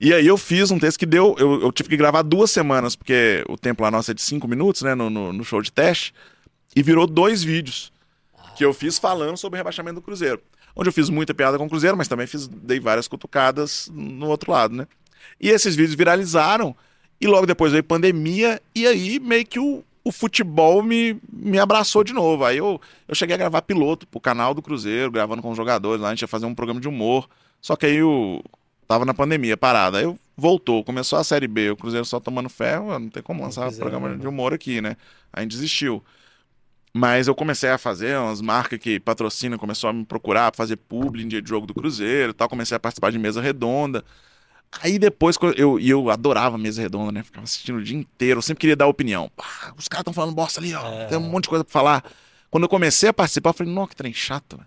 E 0.00 0.12
aí 0.12 0.26
eu 0.26 0.36
fiz 0.36 0.70
um 0.72 0.78
texto 0.78 0.98
que 0.98 1.06
deu. 1.06 1.36
Eu, 1.38 1.62
eu 1.62 1.70
tive 1.70 1.88
que 1.90 1.96
gravar 1.96 2.22
duas 2.22 2.50
semanas, 2.50 2.96
porque 2.96 3.44
o 3.48 3.56
tempo 3.56 3.82
lá 3.84 3.90
nosso 3.90 4.10
é 4.10 4.14
de 4.14 4.20
cinco 4.20 4.48
minutos, 4.48 4.82
né? 4.82 4.94
No, 4.94 5.08
no, 5.08 5.32
no 5.32 5.44
show 5.44 5.62
de 5.62 5.70
teste. 5.70 6.12
E 6.74 6.82
virou 6.82 7.06
dois 7.06 7.44
vídeos 7.44 7.92
que 8.56 8.64
eu 8.64 8.72
fiz 8.72 8.98
falando 8.98 9.36
sobre 9.36 9.56
o 9.56 9.58
rebaixamento 9.58 9.96
do 9.96 10.02
Cruzeiro. 10.02 10.40
Onde 10.74 10.88
eu 10.88 10.92
fiz 10.92 11.10
muita 11.10 11.34
piada 11.34 11.58
com 11.58 11.66
o 11.66 11.68
Cruzeiro, 11.68 11.96
mas 11.96 12.08
também 12.08 12.26
fiz, 12.26 12.48
dei 12.48 12.80
várias 12.80 13.06
cutucadas 13.06 13.90
no 13.92 14.28
outro 14.28 14.52
lado, 14.52 14.74
né? 14.74 14.86
E 15.40 15.48
esses 15.48 15.76
vídeos 15.76 15.94
viralizaram, 15.94 16.74
e 17.20 17.26
logo 17.26 17.46
depois 17.46 17.72
veio 17.72 17.84
pandemia, 17.84 18.60
e 18.74 18.86
aí 18.86 19.20
meio 19.20 19.46
que 19.46 19.60
o, 19.60 19.84
o 20.04 20.10
futebol 20.10 20.82
me, 20.82 21.20
me 21.32 21.58
abraçou 21.58 22.02
de 22.02 22.12
novo. 22.12 22.44
Aí 22.44 22.58
eu, 22.58 22.80
eu 23.06 23.14
cheguei 23.14 23.34
a 23.34 23.38
gravar 23.38 23.62
piloto 23.62 24.06
pro 24.06 24.20
canal 24.20 24.54
do 24.54 24.62
Cruzeiro, 24.62 25.10
gravando 25.10 25.42
com 25.42 25.50
os 25.50 25.56
jogadores 25.56 26.00
lá, 26.00 26.08
a 26.08 26.10
gente 26.10 26.22
ia 26.22 26.28
fazer 26.28 26.46
um 26.46 26.54
programa 26.54 26.80
de 26.80 26.88
humor. 26.88 27.28
Só 27.60 27.76
que 27.76 27.86
aí 27.86 28.02
o. 28.02 28.42
Tava 28.88 29.04
na 29.04 29.14
pandemia, 29.14 29.56
parada. 29.56 29.98
Aí 29.98 30.04
eu 30.04 30.18
voltou, 30.36 30.82
começou 30.82 31.18
a 31.18 31.24
Série 31.24 31.46
B, 31.46 31.70
o 31.70 31.76
Cruzeiro 31.76 32.04
só 32.04 32.18
tomando 32.18 32.48
ferro, 32.48 32.98
não 32.98 33.08
tem 33.08 33.22
como 33.22 33.42
lançar 33.42 33.68
fizeram, 33.68 33.88
programa 33.88 34.14
né? 34.14 34.20
de 34.20 34.26
humor 34.26 34.52
aqui, 34.52 34.80
né? 34.80 34.96
A 35.32 35.40
gente 35.40 35.52
desistiu. 35.52 36.02
Mas 36.94 37.26
eu 37.26 37.34
comecei 37.34 37.70
a 37.70 37.78
fazer 37.78 38.18
umas 38.18 38.40
marcas 38.42 38.78
que 38.78 39.00
patrocinam, 39.00 39.56
começou 39.56 39.88
a 39.88 39.92
me 39.92 40.04
procurar 40.04 40.50
pra 40.52 40.58
fazer 40.58 40.76
publi 40.76 41.22
em 41.22 41.28
dia 41.28 41.40
de 41.40 41.48
jogo 41.48 41.66
do 41.66 41.72
Cruzeiro 41.72 42.30
e 42.30 42.34
tal. 42.34 42.48
Comecei 42.48 42.76
a 42.76 42.80
participar 42.80 43.10
de 43.10 43.18
mesa 43.18 43.40
redonda. 43.40 44.04
Aí 44.82 44.98
depois, 44.98 45.36
eu, 45.56 45.78
e 45.78 45.88
eu 45.88 46.10
adorava 46.10 46.56
mesa 46.58 46.82
redonda, 46.82 47.12
né? 47.12 47.22
Ficava 47.22 47.44
assistindo 47.44 47.76
o 47.76 47.82
dia 47.82 47.96
inteiro, 47.96 48.38
eu 48.38 48.42
sempre 48.42 48.60
queria 48.60 48.76
dar 48.76 48.86
opinião. 48.86 49.30
Pá, 49.36 49.72
os 49.76 49.88
caras 49.88 50.02
estão 50.02 50.14
falando 50.14 50.34
bosta 50.34 50.60
ali, 50.60 50.74
ó. 50.74 50.86
É. 50.86 51.06
Tem 51.06 51.18
um 51.18 51.22
monte 51.22 51.44
de 51.44 51.50
coisa 51.50 51.64
pra 51.64 51.72
falar. 51.72 52.04
Quando 52.50 52.64
eu 52.64 52.68
comecei 52.68 53.08
a 53.08 53.12
participar, 53.12 53.50
eu 53.50 53.54
falei, 53.54 53.72
não, 53.72 53.86
que 53.86 53.96
trem 53.96 54.12
chato. 54.12 54.60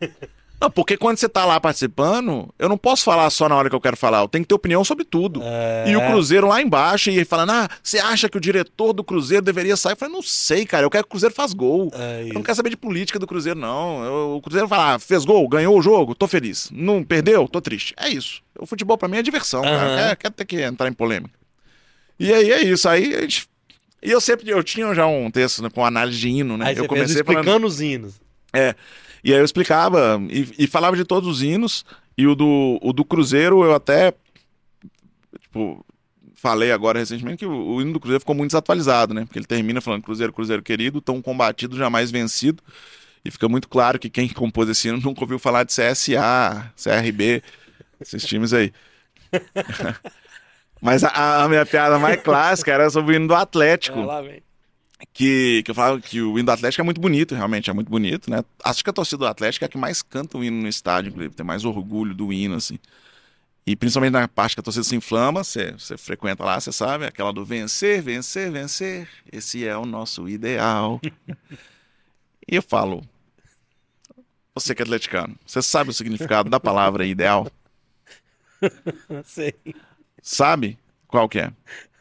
velho." 0.64 0.68
não, 0.68 0.70
porque 0.70 0.96
quando 0.96 1.18
você 1.18 1.28
tá 1.28 1.44
lá 1.44 1.60
participando, 1.60 2.52
eu 2.58 2.68
não 2.68 2.76
posso 2.78 3.04
falar 3.04 3.28
só 3.30 3.48
na 3.48 3.56
hora 3.56 3.68
que 3.68 3.76
eu 3.76 3.80
quero 3.80 3.96
falar, 3.96 4.20
eu 4.20 4.28
tenho 4.28 4.44
que 4.44 4.48
ter 4.48 4.54
opinião 4.54 4.84
sobre 4.84 5.04
tudo. 5.04 5.40
É. 5.42 5.84
E 5.88 5.96
o 5.96 6.00
Cruzeiro 6.06 6.46
lá 6.48 6.60
embaixo, 6.60 7.10
e 7.10 7.24
falando, 7.24 7.50
ah, 7.50 7.68
você 7.82 7.98
acha 7.98 8.28
que 8.28 8.36
o 8.36 8.40
diretor 8.40 8.92
do 8.92 9.04
Cruzeiro 9.04 9.44
deveria 9.44 9.76
sair? 9.76 9.92
Eu 9.92 9.96
falei, 9.96 10.14
não 10.14 10.22
sei, 10.22 10.64
cara, 10.66 10.84
eu 10.84 10.90
quero 10.90 11.04
que 11.04 11.08
o 11.08 11.10
Cruzeiro 11.10 11.34
faz 11.34 11.52
gol. 11.52 11.90
É 11.94 12.26
Eu 12.28 12.34
não 12.34 12.42
quero 12.42 12.56
saber 12.56 12.70
de 12.70 12.76
política 12.76 13.18
do 13.18 13.26
Cruzeiro, 13.26 13.58
não. 13.58 14.04
Eu- 14.04 14.36
o 14.36 14.42
Cruzeiro 14.42 14.68
fala, 14.68 14.94
ah, 14.94 14.98
fez 14.98 15.24
gol, 15.24 15.48
ganhou 15.48 15.78
o 15.78 15.82
jogo, 15.82 16.14
tô 16.14 16.26
feliz. 16.26 16.70
Não 16.72 17.02
perdeu, 17.04 17.46
tô 17.48 17.60
triste. 17.60 17.94
É 17.96 18.08
isso. 18.08 18.42
O 18.58 18.66
futebol 18.66 18.96
pra 18.96 19.08
mim 19.08 19.18
é 19.18 19.22
diversão, 19.22 19.64
Aham. 19.64 19.96
cara. 19.96 20.16
Quer 20.16 20.30
ter 20.30 20.44
que 20.44 20.60
entrar 20.62 20.88
em 20.88 20.92
polêmica. 20.92 21.34
E 22.18 22.32
aí 22.32 22.52
é 22.52 22.62
isso. 22.62 22.88
Aí 22.88 23.14
a 23.14 23.20
gente. 23.22 23.48
E 24.02 24.10
eu 24.10 24.20
sempre, 24.20 24.48
eu 24.50 24.62
tinha 24.62 24.94
já 24.94 25.06
um 25.06 25.30
texto 25.30 25.62
né, 25.62 25.70
com 25.70 25.84
análise 25.84 26.18
de 26.18 26.28
hino, 26.28 26.56
né? 26.56 26.66
Aí 26.66 26.76
eu 26.76 26.86
comecei 26.86 27.16
explicando 27.16 27.44
falando. 27.44 27.64
os 27.64 27.80
hinos. 27.80 28.20
É. 28.52 28.74
E 29.24 29.32
aí 29.32 29.38
eu 29.38 29.44
explicava 29.44 30.20
e, 30.28 30.46
e 30.58 30.66
falava 30.66 30.94
de 30.94 31.04
todos 31.04 31.26
os 31.28 31.42
hinos. 31.42 31.84
E 32.16 32.26
o 32.26 32.34
do, 32.34 32.78
o 32.82 32.92
do 32.92 33.04
Cruzeiro 33.04 33.64
eu 33.64 33.74
até. 33.74 34.12
Tipo, 35.40 35.84
falei 36.34 36.70
agora 36.70 36.98
recentemente 36.98 37.38
que 37.38 37.46
o, 37.46 37.74
o 37.74 37.80
hino 37.80 37.94
do 37.94 37.98
Cruzeiro 37.98 38.20
ficou 38.20 38.34
muito 38.34 38.50
desatualizado, 38.50 39.14
né? 39.14 39.24
Porque 39.24 39.38
ele 39.38 39.46
termina 39.46 39.80
falando 39.80 40.02
Cruzeiro, 40.02 40.30
Cruzeiro 40.30 40.62
querido, 40.62 41.00
tão 41.00 41.22
combatido, 41.22 41.74
jamais 41.76 42.10
vencido. 42.10 42.62
E 43.24 43.30
fica 43.30 43.48
muito 43.48 43.66
claro 43.66 43.98
que 43.98 44.10
quem 44.10 44.28
compôs 44.30 44.68
esse 44.68 44.88
hino 44.88 45.00
nunca 45.00 45.22
ouviu 45.22 45.38
falar 45.38 45.64
de 45.64 45.72
CSA, 45.72 46.70
CRB, 46.76 47.42
esses 47.98 48.26
times 48.26 48.52
aí. 48.52 48.70
Mas 50.82 51.02
a, 51.02 51.44
a 51.44 51.48
minha 51.48 51.64
piada 51.64 51.98
mais 51.98 52.20
clássica 52.20 52.70
era 52.70 52.90
sobre 52.90 53.14
o 53.14 53.16
hino 53.16 53.26
do 53.26 53.34
Atlético 53.34 54.00
Ah, 54.00 54.20
lá. 54.20 54.22
Que, 55.14 55.62
que 55.62 55.70
eu 55.70 55.74
falava 55.74 56.00
que 56.00 56.20
o 56.20 56.36
hino 56.36 56.46
do 56.46 56.50
Atlético 56.50 56.82
é 56.82 56.84
muito 56.84 57.00
bonito, 57.00 57.36
realmente 57.36 57.70
é 57.70 57.72
muito 57.72 57.88
bonito, 57.88 58.28
né? 58.28 58.44
Acho 58.64 58.82
que 58.82 58.90
a 58.90 58.92
torcida 58.92 59.18
do 59.18 59.26
Atlético 59.26 59.64
é 59.64 59.66
a 59.66 59.68
que 59.68 59.78
mais 59.78 60.02
canta 60.02 60.36
o 60.36 60.42
hino 60.42 60.60
no 60.60 60.68
estádio, 60.68 61.10
inclusive, 61.10 61.36
tem 61.36 61.46
mais 61.46 61.64
orgulho 61.64 62.12
do 62.12 62.32
hino, 62.32 62.56
assim. 62.56 62.80
E 63.64 63.76
principalmente 63.76 64.12
na 64.12 64.26
parte 64.26 64.56
que 64.56 64.60
a 64.60 64.62
torcida 64.62 64.82
se 64.82 64.96
inflama, 64.96 65.44
você, 65.44 65.70
você 65.70 65.96
frequenta 65.96 66.44
lá, 66.44 66.58
você 66.60 66.72
sabe, 66.72 67.06
aquela 67.06 67.32
do 67.32 67.44
vencer, 67.44 68.02
vencer, 68.02 68.50
vencer, 68.50 69.08
esse 69.32 69.64
é 69.64 69.76
o 69.76 69.86
nosso 69.86 70.28
ideal. 70.28 71.00
e 72.50 72.56
eu 72.56 72.62
falo, 72.62 73.02
você 74.52 74.74
que 74.74 74.82
é 74.82 74.84
atleticano, 74.84 75.36
você 75.46 75.62
sabe 75.62 75.90
o 75.90 75.94
significado 75.94 76.50
da 76.50 76.58
palavra 76.58 77.06
ideal? 77.06 77.48
Sei. 79.24 79.54
Sabe 80.20 80.76
qual 81.06 81.28
que 81.28 81.38
é? 81.38 81.52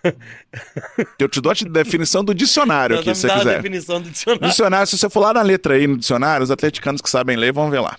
Eu 1.18 1.30
te 1.30 1.40
dou 1.40 1.52
a 1.52 1.56
definição 1.56 2.24
do 2.24 2.34
dicionário 2.34 3.00
aqui, 3.00 3.14
se 3.16 3.22
você 3.22 3.30
quiser. 3.30 3.56
definição 3.58 4.02
do 4.02 4.10
dicionário. 4.10 4.48
Dicionário, 4.48 4.88
se 4.88 4.98
você 4.98 5.10
for 5.10 5.22
lá 5.22 5.34
na 5.34 5.42
letra 5.42 5.76
aí 5.76 5.88
no 5.88 5.98
dicionário, 5.98 6.44
os 6.44 6.52
atleticanos 6.52 7.02
que 7.02 7.10
sabem 7.10 7.38
ler 7.38 7.54
vão 7.54 7.70
ver 7.70 7.80
lá. 7.80 7.98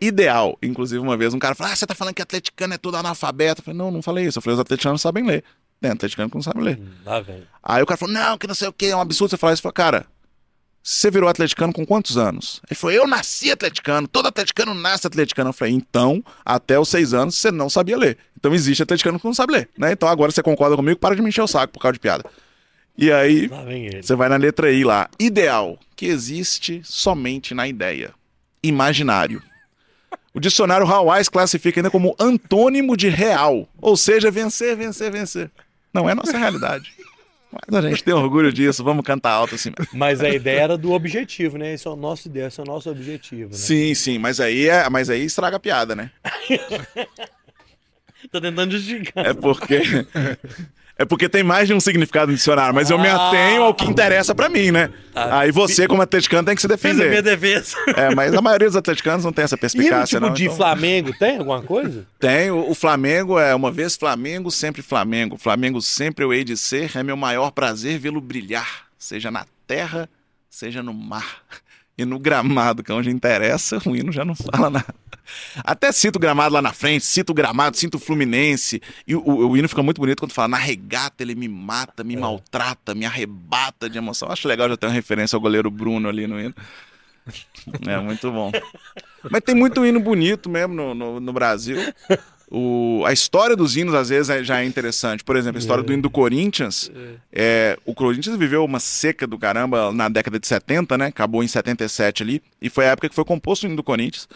Ideal. 0.00 0.56
Inclusive, 0.62 1.00
uma 1.00 1.16
vez 1.16 1.34
um 1.34 1.38
cara 1.38 1.54
falou: 1.54 1.72
Ah, 1.72 1.76
você 1.76 1.86
tá 1.86 1.94
falando 1.94 2.14
que 2.14 2.22
atleticano 2.22 2.74
é 2.74 2.78
todo 2.78 2.96
analfabeto. 2.96 3.60
Eu 3.60 3.64
falei: 3.64 3.78
Não, 3.78 3.90
não 3.90 4.02
falei 4.02 4.26
isso. 4.26 4.38
Eu 4.38 4.42
falei: 4.42 4.54
Os 4.54 4.60
atleticanos 4.60 5.02
sabem 5.02 5.26
ler. 5.26 5.42
Tem 5.80 5.90
atleticano 5.90 6.30
que 6.30 6.36
não 6.36 6.42
sabe 6.42 6.60
ler. 6.60 6.80
Lá 7.04 7.20
vem. 7.20 7.42
Aí 7.62 7.82
o 7.82 7.86
cara 7.86 7.98
falou: 7.98 8.14
Não, 8.14 8.38
que 8.38 8.46
não 8.46 8.54
sei 8.54 8.68
o 8.68 8.72
que, 8.72 8.86
é 8.86 8.96
um 8.96 9.00
absurdo 9.00 9.30
você 9.30 9.36
falar 9.36 9.54
isso. 9.54 9.60
Eu 9.60 9.72
falei: 9.72 9.74
Cara, 9.74 10.06
você 10.88 11.10
virou 11.10 11.28
atleticano 11.28 11.70
com 11.70 11.84
quantos 11.84 12.16
anos? 12.16 12.62
Ele 12.66 12.74
falou: 12.74 12.96
Eu 12.96 13.06
nasci 13.06 13.50
atleticano. 13.50 14.08
Todo 14.08 14.26
atleticano 14.26 14.72
nasce 14.72 15.06
atleticano. 15.06 15.50
Eu 15.50 15.52
falei: 15.52 15.74
Então, 15.74 16.24
até 16.42 16.80
os 16.80 16.88
seis 16.88 17.12
anos 17.12 17.34
você 17.34 17.50
não 17.50 17.68
sabia 17.68 17.94
ler. 17.94 18.16
Então 18.38 18.54
existe 18.54 18.82
atleticano 18.82 19.20
que 19.20 19.26
não 19.26 19.34
sabe 19.34 19.52
ler. 19.52 19.68
Né? 19.76 19.92
Então 19.92 20.08
agora 20.08 20.32
você 20.32 20.42
concorda 20.42 20.76
comigo, 20.76 20.98
para 20.98 21.14
de 21.14 21.20
me 21.20 21.28
encher 21.28 21.42
o 21.42 21.46
saco 21.46 21.74
por 21.74 21.80
causa 21.80 21.92
de 21.92 21.98
piada. 21.98 22.24
E 22.96 23.12
aí, 23.12 23.50
você 24.02 24.14
vai 24.16 24.30
na 24.30 24.36
letra 24.36 24.72
I 24.72 24.82
lá. 24.82 25.10
Ideal, 25.20 25.78
que 25.94 26.06
existe 26.06 26.80
somente 26.82 27.52
na 27.52 27.68
ideia. 27.68 28.14
Imaginário. 28.62 29.42
O 30.32 30.40
dicionário 30.40 30.86
Hawais 30.86 31.28
classifica 31.28 31.80
ainda 31.80 31.90
como 31.90 32.16
antônimo 32.18 32.96
de 32.96 33.10
real. 33.10 33.68
Ou 33.78 33.94
seja, 33.94 34.30
vencer, 34.30 34.74
vencer, 34.74 35.12
vencer. 35.12 35.50
Não 35.92 36.08
é 36.08 36.14
nossa 36.14 36.36
realidade. 36.36 36.90
Mas 37.50 37.84
a 37.84 37.88
gente 37.88 38.04
tem 38.04 38.14
orgulho 38.14 38.52
disso, 38.52 38.84
vamos 38.84 39.04
cantar 39.04 39.32
alto 39.32 39.54
assim. 39.54 39.72
Mas 39.92 40.22
a 40.22 40.28
ideia 40.28 40.60
era 40.60 40.76
do 40.76 40.92
objetivo, 40.92 41.56
né? 41.56 41.72
Esse 41.72 41.86
é 41.86 41.90
o 41.90 41.96
nosso 41.96 42.28
ideia, 42.28 42.46
esse 42.46 42.60
é 42.60 42.62
o 42.62 42.66
nosso 42.66 42.90
objetivo, 42.90 43.50
né? 43.50 43.56
Sim, 43.56 43.94
sim, 43.94 44.18
mas 44.18 44.40
aí, 44.40 44.68
é, 44.68 44.88
mas 44.90 45.08
aí 45.08 45.24
estraga 45.24 45.56
a 45.56 45.60
piada, 45.60 45.94
né? 45.94 46.10
Tô 48.30 48.40
tentando 48.40 48.72
justificar. 48.72 49.26
É 49.26 49.32
porque. 49.32 49.80
É 51.00 51.04
porque 51.04 51.28
tem 51.28 51.44
mais 51.44 51.68
de 51.68 51.72
um 51.74 51.78
significado 51.78 52.32
no 52.32 52.36
dicionário, 52.36 52.74
mas 52.74 52.90
eu 52.90 52.98
me 52.98 53.06
Ah. 53.06 53.28
atenho 53.28 53.62
ao 53.62 53.72
que 53.72 53.84
interessa 53.84 54.34
pra 54.34 54.48
mim, 54.48 54.72
né? 54.72 54.90
Tá. 55.14 55.38
Aí 55.38 55.52
você, 55.52 55.86
como 55.86 56.02
atleticano, 56.02 56.44
tem 56.44 56.56
que 56.56 56.60
se 56.60 56.66
Fiz 56.68 56.84
a 56.84 56.94
minha 57.04 57.22
defender. 57.22 57.22
defesa. 57.22 57.76
É, 57.96 58.12
mas 58.14 58.34
a 58.34 58.42
maioria 58.42 58.66
dos 58.66 58.76
atleticanos 58.76 59.24
não 59.24 59.32
tem 59.32 59.44
essa 59.44 59.54
E 59.54 59.58
no 59.58 59.60
perspicácia, 59.60 60.16
tipo 60.18 60.26
não. 60.26 60.34
de 60.34 60.44
então- 60.46 60.56
Flamengo, 60.56 61.12
tem 61.16 61.38
alguma 61.38 61.62
coisa? 61.62 62.04
Tem, 62.18 62.50
o, 62.50 62.68
o 62.70 62.74
Flamengo 62.74 63.38
é 63.38 63.54
uma 63.54 63.70
vez 63.70 63.94
Flamengo, 63.96 64.50
sempre 64.50 64.82
Flamengo. 64.82 65.38
Flamengo 65.38 65.80
sempre 65.80 66.24
eu 66.24 66.34
hei 66.34 66.42
de 66.42 66.56
ser, 66.56 66.90
é 66.96 67.02
meu 67.04 67.16
maior 67.16 67.52
prazer 67.52 67.96
vê-lo 68.00 68.20
brilhar, 68.20 68.86
seja 68.98 69.30
na 69.30 69.46
terra, 69.68 70.08
seja 70.50 70.82
no 70.82 70.92
mar. 70.92 71.42
E 71.98 72.04
no 72.04 72.18
gramado, 72.18 72.82
que 72.84 72.92
é 72.92 72.94
onde 72.94 73.10
interessa, 73.10 73.82
o 73.84 73.96
hino 73.96 74.12
já 74.12 74.24
não 74.24 74.34
fala 74.34 74.70
nada. 74.70 74.94
Até 75.64 75.90
cito 75.92 76.16
o 76.16 76.20
gramado 76.20 76.54
lá 76.54 76.62
na 76.62 76.72
frente, 76.72 77.04
cito 77.04 77.32
o 77.32 77.34
gramado, 77.34 77.76
cito 77.76 77.96
o 77.96 78.00
Fluminense. 78.00 78.80
E 79.06 79.14
o, 79.16 79.20
o- 79.20 79.48
o 79.50 79.56
hino 79.56 79.68
fica 79.68 79.82
muito 79.82 80.00
bonito 80.00 80.20
quando 80.20 80.32
fala 80.32 80.48
na 80.48 80.56
regata 80.56 81.22
ele 81.22 81.34
me 81.34 81.48
mata, 81.48 82.04
me 82.04 82.16
maltrata, 82.16 82.94
me 82.94 83.04
arrebata 83.04 83.90
de 83.90 83.98
emoção. 83.98 84.30
Acho 84.30 84.46
legal 84.48 84.68
já 84.68 84.76
ter 84.76 84.86
uma 84.86 84.92
referência 84.92 85.36
ao 85.36 85.40
goleiro 85.40 85.70
Bruno 85.70 86.08
ali 86.08 86.26
no 86.26 86.40
hino. 86.40 86.54
É 87.86 87.98
muito 87.98 88.30
bom. 88.32 88.50
Mas 89.30 89.42
tem 89.42 89.54
muito 89.54 89.84
hino 89.84 90.00
bonito 90.00 90.48
mesmo 90.48 90.74
no, 90.74 90.94
no, 90.94 91.20
no 91.20 91.32
Brasil. 91.32 91.76
O, 92.50 93.02
a 93.06 93.12
história 93.12 93.54
dos 93.54 93.76
hinos, 93.76 93.94
às 93.94 94.08
vezes, 94.08 94.30
é- 94.30 94.42
já 94.42 94.60
é 94.60 94.64
interessante. 94.64 95.22
Por 95.22 95.36
exemplo, 95.36 95.58
a 95.58 95.60
história 95.60 95.82
do 95.82 95.92
hino 95.92 96.02
do 96.02 96.10
Corinthians. 96.10 96.90
É, 97.32 97.78
o 97.84 97.94
Corinthians 97.94 98.36
viveu 98.36 98.64
uma 98.64 98.80
seca 98.80 99.26
do 99.26 99.38
caramba 99.38 99.92
na 99.92 100.08
década 100.08 100.38
de 100.40 100.46
70, 100.46 100.96
né? 100.96 101.06
Acabou 101.06 101.42
em 101.42 101.48
77 101.48 102.22
ali. 102.22 102.42
E 102.60 102.70
foi 102.70 102.86
a 102.86 102.90
época 102.90 103.08
que 103.08 103.14
foi 103.14 103.24
composto 103.24 103.64
o 103.64 103.68
hino 103.68 103.76
do 103.76 103.82
Corinthians. 103.82 104.26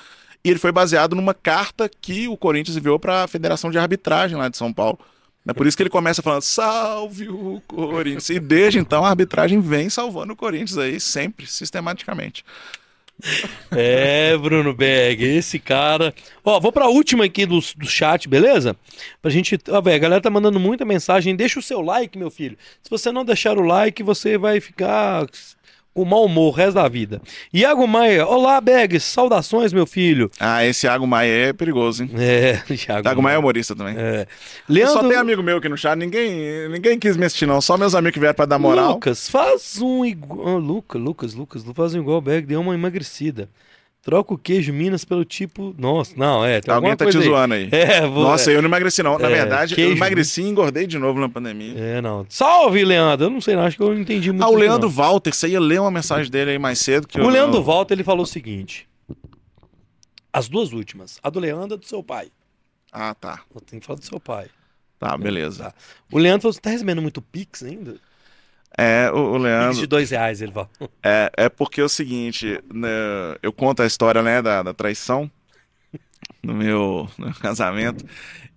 E 0.45 0.51
ele 0.51 0.59
foi 0.59 0.73
baseado 0.73 1.15
numa 1.15 1.33
carta 1.33 1.89
que 1.89 2.29
o 2.29 2.37
Corinthians 2.37 2.77
enviou 2.77 2.99
para 2.99 3.25
a 3.25 3.29
Federação 3.29 3.71
de 3.71 3.79
Arbitragem 3.79 4.37
lá 4.37 4.49
de 4.49 4.57
São 4.57 4.73
Paulo. 4.73 4.99
É 5.47 5.53
por 5.53 5.67
isso 5.67 5.77
que 5.77 5.83
ele 5.83 5.91
começa 5.91 6.23
falando, 6.23 6.43
salve 6.43 7.29
o 7.29 7.61
Corinthians. 7.67 8.29
E 8.29 8.39
desde 8.39 8.79
então 8.79 9.05
a 9.05 9.09
arbitragem 9.09 9.61
vem 9.61 9.89
salvando 9.91 10.35
o 10.35 10.37
Corinthians 10.37 10.79
aí, 10.79 11.01
sempre, 11.01 11.47
sistematicamente. 11.47 12.45
É, 13.71 14.37
Bruno 14.37 14.75
Berg, 14.75 15.23
esse 15.23 15.59
cara. 15.59 16.15
Ó, 16.45 16.59
vou 16.61 16.73
pra 16.73 16.89
última 16.89 17.25
aqui 17.25 17.47
do, 17.47 17.59
do 17.77 17.87
chat, 17.87 18.29
beleza? 18.29 18.77
Pra 19.21 19.31
gente. 19.31 19.59
Ó, 19.69 19.81
velho, 19.81 19.97
a 19.97 19.99
galera 19.99 20.21
tá 20.21 20.31
mandando 20.31 20.61
muita 20.61 20.85
mensagem. 20.85 21.35
Deixa 21.35 21.59
o 21.59 21.63
seu 21.63 21.81
like, 21.81 22.19
meu 22.19 22.31
filho. 22.31 22.59
Se 22.83 22.91
você 22.91 23.11
não 23.11 23.25
deixar 23.25 23.57
o 23.57 23.63
like, 23.63 24.03
você 24.03 24.37
vai 24.37 24.61
ficar 24.61 25.27
com 25.95 26.05
mau 26.05 26.25
humor 26.25 26.49
o 26.49 26.51
resto 26.51 26.75
da 26.75 26.89
vida. 26.89 27.21
Iago 27.53 27.87
Maia, 27.87 28.27
olá, 28.27 28.61
Berg, 28.61 28.99
saudações, 28.99 29.73
meu 29.73 29.87
filho. 29.87 30.31
Ah, 30.41 30.65
esse 30.65 30.87
Iago 30.87 31.07
Maia 31.07 31.49
é 31.49 31.53
perigoso, 31.53 32.03
hein? 32.03 32.11
É, 32.17 32.63
Iago. 32.89 33.07
Iago 33.07 33.23
Maia 33.23 33.37
é 33.37 33.39
humorista 33.39 33.77
também. 33.77 33.95
É. 33.97 34.27
Só 34.27 34.73
Leandro 34.73 35.09
tem 35.09 35.19
amigo 35.19 35.43
meu 35.43 35.59
aqui 35.59 35.69
no 35.69 35.77
chat, 35.77 35.97
ninguém, 35.97 36.69
ninguém 36.71 36.99
quis 36.99 37.17
me 37.17 37.27
assistir, 37.27 37.47
não. 37.47 37.61
Só 37.61 37.77
meus 37.77 37.95
amigos 37.95 38.15
que 38.15 38.21
vieram 38.21 38.35
pra 38.35 38.47
dar 38.47 38.59
moral. 38.59 38.95
Lucas, 38.95 39.29
faz 39.29 39.81
um 39.81 40.05
igual. 40.05 40.59
Lucas, 40.59 41.01
Lucas, 41.01 41.35
Lucas, 41.35 41.65
faz 41.75 41.95
um 41.95 42.01
igual 42.01 42.19
o 42.19 42.23
Berg, 42.23 42.47
deu 42.47 42.61
uma 42.61 42.75
emagrecida. 42.75 43.49
Troca 44.03 44.35
o 44.35 44.39
queijo 44.39 44.73
Minas 44.73 45.05
pelo 45.05 45.25
tipo. 45.25 45.73
Nossa, 45.79 46.13
não, 46.17 46.45
é. 46.45 46.61
Alguém 46.67 46.97
tá 46.97 47.07
te 47.09 47.17
aí. 47.19 47.23
zoando 47.25 47.55
aí. 47.55 47.69
É, 47.73 48.01
vou. 48.05 48.25
Nossa, 48.25 48.51
eu 48.51 48.61
não 48.61 48.69
emagreci, 48.69 49.01
não. 49.01 49.17
Na 49.17 49.29
É, 49.29 49.31
verdade, 49.33 49.75
eu 49.75 49.77
queijo. 49.77 49.93
emagreci 49.93 50.43
e 50.43 50.49
engordei 50.49 50.89
de 50.89 50.99
novo 50.99 51.21
na 51.21 51.29
pandemia. 51.29 51.79
É, 51.79 52.01
não. 52.03 52.27
Salve, 52.29 52.85
Leandro. 52.85 53.27
Eu 53.27 53.31
não 53.31 53.41
sei, 53.41 53.55
não. 53.55 53.63
Acho 53.63 53.77
que 53.77 53.83
eu 53.83 53.95
não 53.95 54.01
entendi 54.01 54.33
muito. 54.33 54.43
Ah, 54.45 54.49
o 54.49 54.57
Leandro 54.57 54.89
não. 54.89 54.95
Walter, 54.95 55.33
você 55.33 55.47
ia 55.49 55.61
ler 55.61 55.81
uma 55.81 55.91
mensagem 55.91 56.29
dele 56.31 56.51
aí 56.51 56.59
mais 56.59 56.81
cedo. 56.81 57.07
Que 57.07 57.21
O 57.21 57.25
eu, 57.25 57.29
Leandro 57.29 57.59
eu... 57.59 57.63
Walter, 57.63 57.95
ele 57.95 58.03
falou 58.03 58.25
o 58.25 58.27
seguinte. 58.27 58.89
As 60.33 60.49
duas 60.49 60.73
últimas. 60.73 61.21
A 61.23 61.31
do 61.31 61.39
Leandro 61.39 61.75
é 61.77 61.79
do 61.79 61.87
seu 61.87 62.03
pai. 62.03 62.29
Ah, 62.91 63.15
tá. 63.15 63.41
Eu 63.55 63.61
tenho 63.61 63.81
que 63.81 63.87
falar 63.87 64.01
do 64.01 64.05
seu 64.05 64.19
pai. 64.19 64.47
Tá, 64.99 65.17
beleza. 65.17 65.65
Tá. 65.65 65.75
O 66.11 66.19
Leandro 66.19 66.43
falou: 66.43 66.53
você 66.53 66.61
tá 66.61 66.71
recebendo 66.71 67.01
muito 67.03 67.23
Pix 67.23 67.63
ainda? 67.63 67.97
É, 68.77 69.11
o, 69.13 69.19
o 69.19 69.37
Leandro. 69.37 69.79
de 69.79 69.87
dois 69.87 70.11
reais, 70.11 70.41
ele 70.41 70.53
falou. 70.53 70.69
É, 71.03 71.31
é 71.37 71.49
porque 71.49 71.81
é 71.81 71.85
o 71.85 71.89
seguinte, 71.89 72.61
né, 72.73 72.89
eu 73.43 73.53
conto 73.53 73.83
a 73.83 73.87
história, 73.87 74.23
né, 74.23 74.41
da, 74.41 74.63
da 74.63 74.75
traição 74.75 75.31
no 76.43 76.55
meu, 76.55 77.09
no 77.19 77.27
meu 77.27 77.35
casamento. 77.35 78.05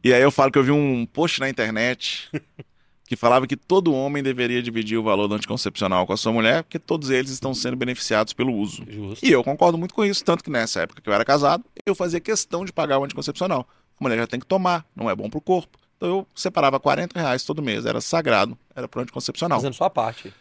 E 0.03 0.13
aí 0.13 0.21
eu 0.21 0.31
falo 0.31 0.51
que 0.51 0.57
eu 0.57 0.63
vi 0.63 0.71
um 0.71 1.05
post 1.05 1.39
na 1.39 1.49
internet 1.49 2.29
que 3.07 3.15
falava 3.15 3.45
que 3.45 3.55
todo 3.55 3.93
homem 3.93 4.23
deveria 4.23 4.61
dividir 4.61 4.97
o 4.97 5.03
valor 5.03 5.27
do 5.27 5.35
anticoncepcional 5.35 6.07
com 6.07 6.13
a 6.13 6.17
sua 6.17 6.31
mulher, 6.31 6.63
porque 6.63 6.79
todos 6.79 7.09
eles 7.09 7.31
estão 7.31 7.53
sendo 7.53 7.75
beneficiados 7.75 8.33
pelo 8.33 8.53
uso. 8.53 8.83
Justo. 8.89 9.25
E 9.25 9.31
eu 9.31 9.43
concordo 9.43 9.77
muito 9.77 9.93
com 9.93 10.03
isso, 10.03 10.23
tanto 10.23 10.43
que 10.43 10.49
nessa 10.49 10.81
época 10.81 11.01
que 11.01 11.09
eu 11.09 11.13
era 11.13 11.23
casado, 11.23 11.63
eu 11.85 11.93
fazia 11.93 12.19
questão 12.19 12.65
de 12.65 12.73
pagar 12.73 12.97
o 12.97 13.03
anticoncepcional. 13.03 13.67
A 13.99 14.03
mulher 14.03 14.17
já 14.17 14.27
tem 14.27 14.39
que 14.39 14.45
tomar, 14.45 14.85
não 14.95 15.09
é 15.09 15.15
bom 15.15 15.29
pro 15.29 15.39
corpo. 15.39 15.77
Então 15.97 16.09
eu 16.09 16.27
separava 16.35 16.79
40 16.79 17.19
reais 17.19 17.43
todo 17.43 17.61
mês, 17.61 17.85
era 17.85 18.01
sagrado, 18.01 18.57
era 18.75 18.87
pro 18.87 19.01
anticoncepcional. 19.01 19.59
Fazendo 19.59 19.73
sua 19.73 19.89
parte. 19.89 20.33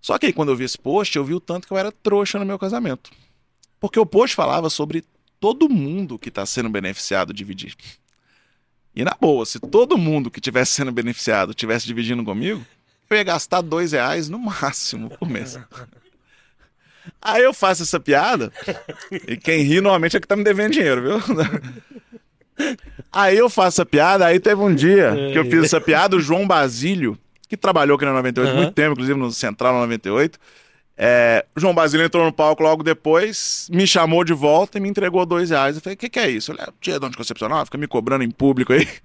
Só 0.00 0.16
que 0.18 0.26
aí, 0.26 0.32
quando 0.32 0.50
eu 0.50 0.56
vi 0.56 0.64
esse 0.64 0.78
post, 0.78 1.16
eu 1.16 1.24
vi 1.24 1.34
o 1.34 1.40
tanto 1.40 1.66
que 1.66 1.72
eu 1.72 1.78
era 1.78 1.90
trouxa 1.90 2.38
no 2.38 2.44
meu 2.44 2.58
casamento. 2.58 3.10
Porque 3.80 3.98
o 3.98 4.06
post 4.06 4.34
falava 4.34 4.70
sobre 4.70 5.04
todo 5.40 5.68
mundo 5.68 6.18
que 6.18 6.28
está 6.28 6.46
sendo 6.46 6.68
beneficiado 6.68 7.32
dividir. 7.34 7.74
E 8.94 9.04
na 9.04 9.16
boa, 9.20 9.44
se 9.44 9.60
todo 9.60 9.98
mundo 9.98 10.30
que 10.30 10.40
tivesse 10.40 10.72
sendo 10.72 10.90
beneficiado 10.90 11.54
tivesse 11.54 11.86
dividindo 11.86 12.24
comigo, 12.24 12.64
eu 13.10 13.16
ia 13.16 13.24
gastar 13.24 13.60
dois 13.60 13.92
reais 13.92 14.28
no 14.28 14.38
máximo 14.38 15.10
por 15.10 15.28
mês. 15.28 15.58
Aí 17.22 17.42
eu 17.42 17.54
faço 17.54 17.82
essa 17.82 17.98
piada, 17.98 18.52
e 19.26 19.36
quem 19.36 19.62
ri 19.62 19.80
normalmente 19.80 20.16
é 20.16 20.20
que 20.20 20.26
tá 20.26 20.36
me 20.36 20.44
devendo 20.44 20.72
dinheiro, 20.72 21.02
viu? 21.02 21.36
Aí 23.12 23.36
eu 23.38 23.48
faço 23.48 23.80
essa 23.80 23.86
piada, 23.86 24.26
aí 24.26 24.38
teve 24.40 24.60
um 24.60 24.74
dia 24.74 25.12
que 25.32 25.38
eu 25.38 25.44
fiz 25.44 25.64
essa 25.64 25.80
piada, 25.80 26.16
o 26.16 26.20
João 26.20 26.46
Basílio, 26.46 27.16
que 27.48 27.56
trabalhou 27.56 27.96
aqui 27.96 28.04
na 28.04 28.12
98 28.12 28.50
Aham. 28.52 28.62
muito 28.62 28.74
tempo, 28.74 28.92
inclusive 28.92 29.18
no 29.18 29.30
Central 29.30 29.72
na 29.74 29.80
98. 29.80 30.38
É, 31.00 31.44
o 31.56 31.60
João 31.60 31.72
Basílio 31.72 32.04
entrou 32.04 32.24
no 32.24 32.32
palco 32.32 32.62
logo 32.62 32.82
depois, 32.82 33.68
me 33.72 33.86
chamou 33.86 34.24
de 34.24 34.32
volta 34.32 34.78
e 34.78 34.80
me 34.80 34.88
entregou 34.88 35.24
dois 35.24 35.50
reais. 35.50 35.76
Eu 35.76 35.82
falei, 35.82 35.94
o 35.94 35.98
que, 35.98 36.08
que 36.08 36.18
é 36.18 36.28
isso? 36.28 36.50
Eu 36.52 36.56
falei, 36.56 36.70
é 36.70 36.74
dia 36.80 36.98
de 36.98 37.06
anticoncepcional, 37.06 37.64
fica 37.64 37.78
me 37.78 37.86
cobrando 37.86 38.24
em 38.24 38.30
público 38.30 38.72
aí. 38.72 38.86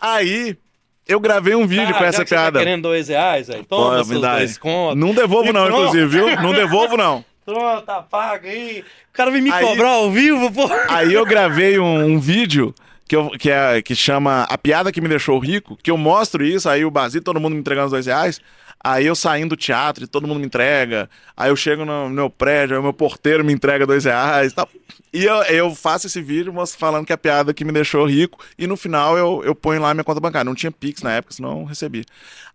Aí, 0.00 0.56
eu 1.06 1.18
gravei 1.18 1.54
um 1.54 1.66
vídeo 1.66 1.88
Ah, 1.94 1.98
com 1.98 2.04
essa 2.04 2.18
tá 2.18 2.24
piada. 2.24 2.58
querendo 2.60 2.82
dois 2.82 3.08
reais, 3.08 3.50
aí. 3.50 3.64
Toma 3.64 4.04
Pô, 4.04 4.08
me 4.14 4.20
dá 4.20 4.32
aí. 4.34 4.38
dois 4.38 4.58
contos. 4.58 4.96
Não 5.00 5.12
devolvo 5.12 5.48
E 5.48 5.52
não, 5.52 5.66
pronto. 5.66 5.80
inclusive, 5.80 6.06
viu? 6.06 6.36
Não 6.40 6.52
devolvo 6.52 6.96
não. 6.96 7.24
Pronto, 7.52 7.82
tá 7.86 8.02
pago 8.02 8.46
aí. 8.46 8.80
O 9.10 9.12
cara 9.14 9.30
vem 9.30 9.40
me 9.40 9.50
Aí- 9.50 9.64
cobrar 9.64 9.88
ao 9.88 10.10
vivo, 10.10 10.52
pô. 10.52 10.68
Aí 10.88 11.14
eu 11.14 11.24
gravei 11.24 11.78
um, 11.78 12.04
um 12.14 12.20
vídeo 12.20 12.74
que, 13.08 13.16
eu, 13.16 13.30
que, 13.30 13.50
é, 13.50 13.80
que 13.80 13.96
chama 13.96 14.42
A 14.50 14.58
Piada 14.58 14.92
Que 14.92 15.00
Me 15.00 15.08
Deixou 15.08 15.38
Rico, 15.38 15.74
que 15.82 15.90
eu 15.90 15.96
mostro 15.96 16.44
isso, 16.44 16.68
aí 16.68 16.84
o 16.84 16.90
Basílio, 16.90 17.24
todo 17.24 17.40
mundo 17.40 17.54
me 17.54 17.60
entregando 17.60 17.86
os 17.86 17.92
dois 17.92 18.04
reais. 18.04 18.38
Aí 18.84 19.06
eu 19.06 19.14
saindo 19.16 19.50
do 19.50 19.56
teatro 19.56 20.04
e 20.04 20.06
todo 20.06 20.26
mundo 20.28 20.38
me 20.40 20.46
entrega. 20.46 21.08
Aí 21.34 21.48
eu 21.50 21.56
chego 21.56 21.84
no 21.86 22.08
meu 22.10 22.28
prédio, 22.28 22.76
aí 22.76 22.80
o 22.80 22.82
meu 22.82 22.92
porteiro 22.92 23.42
me 23.42 23.52
entrega 23.52 23.86
dois 23.86 24.04
reais 24.04 24.52
e 24.52 24.54
tal. 24.54 24.68
E 25.12 25.24
eu, 25.24 25.36
eu 25.44 25.74
faço 25.74 26.06
esse 26.06 26.20
vídeo 26.20 26.52
falando 26.78 27.06
que 27.06 27.12
é 27.12 27.14
a 27.14 27.18
piada 27.18 27.54
que 27.54 27.64
me 27.64 27.72
deixou 27.72 28.04
rico. 28.06 28.38
E 28.58 28.66
no 28.66 28.76
final 28.76 29.16
eu, 29.16 29.42
eu 29.42 29.54
ponho 29.54 29.80
lá 29.80 29.94
minha 29.94 30.04
conta 30.04 30.20
bancária. 30.20 30.44
Não 30.44 30.54
tinha 30.54 30.70
Pix 30.70 31.02
na 31.02 31.12
época, 31.14 31.34
senão 31.34 31.60
eu 31.60 31.64
recebi. 31.64 32.04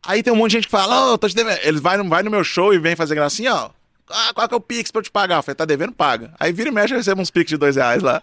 Aí 0.05 0.21
tem 0.21 0.31
um 0.31 0.35
monte 0.35 0.51
de 0.51 0.57
gente 0.57 0.65
que 0.67 0.71
fala, 0.71 1.11
ô, 1.13 1.17
tô 1.17 1.27
te 1.27 1.35
devendo. 1.35 1.59
Eles 1.63 1.81
vai, 1.81 1.97
no- 1.97 2.07
vai 2.07 2.21
no 2.23 2.29
meu 2.31 2.43
show 2.43 2.73
e 2.73 2.77
vem 2.79 2.95
fazer 2.95 3.15
gracinha, 3.15 3.53
ó. 3.55 3.69
Ah, 4.09 4.31
qual 4.33 4.47
que 4.47 4.53
é 4.53 4.57
o 4.57 4.61
Pix 4.61 4.91
pra 4.91 4.99
eu 4.99 5.03
te 5.03 5.11
pagar? 5.11 5.37
Eu 5.37 5.43
falei, 5.43 5.55
tá 5.55 5.65
devendo, 5.65 5.93
paga. 5.93 6.33
Aí 6.39 6.51
vira 6.51 6.69
e 6.69 6.71
mexe, 6.71 6.93
eu 6.93 6.97
recebo 6.97 7.21
uns 7.21 7.31
Pix 7.31 7.49
de 7.49 7.57
dois 7.57 7.75
reais 7.75 8.03
lá. 8.03 8.21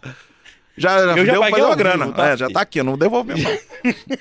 Já, 0.77 0.99
já 1.05 1.17
Eu 1.17 1.27
já 1.27 1.33
deu 1.33 1.41
paguei 1.41 1.51
fazer 1.59 1.65
uma 1.67 1.77
grana. 1.77 2.05
vivo, 2.07 2.17
tá, 2.17 2.27
é, 2.29 2.37
já 2.37 2.49
tá 2.51 2.61
aqui, 2.61 2.81
eu 2.81 2.85
não 2.85 2.97
devolvo 2.97 3.29
mesmo, 3.29 3.49
não. 3.51 3.59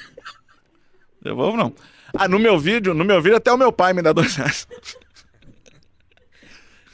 devolvo 1.22 1.58
não. 1.58 1.74
Ah, 2.18 2.28
no 2.28 2.40
meu 2.40 2.58
vídeo, 2.60 2.94
no 2.94 3.06
meu 3.06 3.22
vídeo 3.22 3.38
até 3.38 3.52
o 3.52 3.58
meu 3.58 3.72
pai 3.72 3.94
me 3.94 4.02
dá 4.02 4.12
dois 4.12 4.36
reais. 4.36 4.68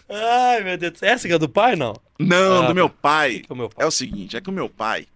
Ai, 0.10 0.64
meu 0.64 0.78
Deus. 0.78 1.02
Essa 1.02 1.28
que 1.28 1.34
é 1.34 1.38
do 1.40 1.50
pai, 1.50 1.76
não? 1.76 1.94
Não, 2.20 2.64
Ah, 2.64 2.68
do 2.68 2.76
meu 2.76 2.90
tá. 2.90 2.96
pai. 3.02 3.44
É 3.50 3.54
o 3.54 3.56
meu 3.56 3.70
pai. 3.70 3.86
É 3.86 3.88
o 3.88 3.92
seguinte, 3.92 4.38
é 4.38 4.42
que 4.42 4.50
o 4.50 4.54
meu 4.54 4.70
pai. 4.70 5.08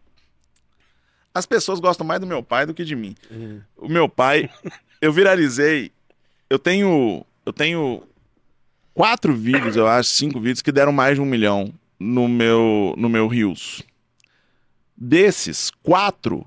As 1.34 1.46
pessoas 1.46 1.80
gostam 1.80 2.06
mais 2.06 2.20
do 2.20 2.26
meu 2.28 2.42
pai 2.42 2.66
do 2.66 2.74
que 2.74 2.84
de 2.84 2.96
mim. 2.96 3.16
Hum. 3.32 3.62
O 3.78 3.88
meu 3.88 4.10
pai, 4.10 4.50
eu 5.02 5.12
viralizei. 5.14 5.92
Eu 6.50 6.58
tenho. 6.58 7.24
Eu 7.46 7.54
tenho 7.54 8.04
quatro 9.00 9.34
vídeos, 9.34 9.78
eu 9.78 9.88
acho, 9.88 10.10
cinco 10.10 10.42
vídeos 10.42 10.62
que 10.62 10.74
deram 10.74 10.92
mais 10.92 11.16
de 11.16 11.22
um 11.22 11.26
milhão 11.26 11.74
no 11.98 12.28
meu, 12.28 12.94
no 12.98 13.08
meu 13.08 13.30
Reels. 13.30 13.82
Desses, 14.94 15.72
quatro. 15.82 16.46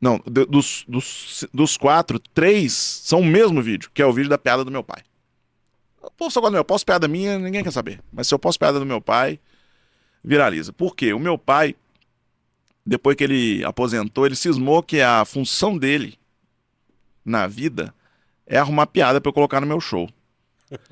Não, 0.00 0.20
de- 0.26 0.46
dos, 0.46 0.84
dos, 0.88 1.44
dos 1.54 1.76
quatro, 1.76 2.18
três 2.18 2.72
são 2.72 3.20
o 3.20 3.24
mesmo 3.24 3.62
vídeo, 3.62 3.88
que 3.94 4.02
é 4.02 4.04
o 4.04 4.12
vídeo 4.12 4.28
da 4.28 4.36
piada 4.36 4.64
do 4.64 4.70
meu 4.72 4.82
pai. 4.82 5.00
Povo 6.16 6.28
só 6.28 6.40
gosta 6.40 6.50
do 6.50 6.54
meu. 6.54 6.60
Eu 6.62 6.64
posso 6.64 6.84
piada 6.84 7.06
minha, 7.06 7.38
ninguém 7.38 7.62
quer 7.62 7.70
saber. 7.70 8.00
Mas 8.12 8.26
se 8.26 8.34
eu 8.34 8.38
posso 8.40 8.58
piada 8.58 8.80
do 8.80 8.84
meu 8.84 9.00
pai, 9.00 9.38
viraliza. 10.24 10.72
Por 10.72 10.96
quê? 10.96 11.12
O 11.12 11.20
meu 11.20 11.38
pai, 11.38 11.76
depois 12.84 13.14
que 13.14 13.22
ele 13.22 13.64
aposentou, 13.64 14.26
ele 14.26 14.34
cismou 14.34 14.82
que 14.82 15.00
a 15.00 15.24
função 15.24 15.78
dele 15.78 16.18
na 17.24 17.46
vida 17.46 17.94
é 18.44 18.58
arrumar 18.58 18.88
piada 18.88 19.20
pra 19.20 19.30
eu 19.30 19.32
colocar 19.32 19.60
no 19.60 19.68
meu 19.68 19.80
show. 19.80 20.10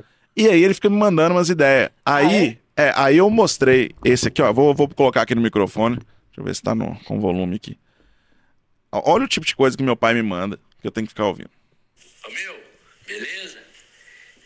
E 0.41 0.49
aí 0.49 0.65
ele 0.65 0.73
fica 0.73 0.89
me 0.89 0.97
mandando 0.97 1.35
umas 1.35 1.51
ideias. 1.51 1.91
Aí, 2.03 2.59
é, 2.75 2.95
aí 2.97 3.19
eu 3.19 3.29
mostrei 3.29 3.91
esse 4.03 4.29
aqui, 4.29 4.41
ó. 4.41 4.51
Vou, 4.51 4.75
vou 4.75 4.89
colocar 4.89 5.21
aqui 5.21 5.35
no 5.35 5.43
microfone. 5.43 5.97
Deixa 5.97 6.39
eu 6.39 6.45
ver 6.45 6.55
se 6.55 6.63
tá 6.63 6.75
no, 6.75 6.99
com 7.05 7.21
volume 7.21 7.57
aqui. 7.57 7.79
Olha 8.91 9.25
o 9.25 9.29
tipo 9.29 9.45
de 9.45 9.55
coisa 9.55 9.77
que 9.77 9.83
meu 9.83 9.95
pai 9.95 10.15
me 10.15 10.23
manda, 10.23 10.59
que 10.81 10.87
eu 10.87 10.91
tenho 10.91 11.07
que 11.07 11.11
ficar 11.11 11.27
ouvindo. 11.27 11.51
Ô 12.27 12.31
meu, 12.31 12.59
beleza? 13.07 13.59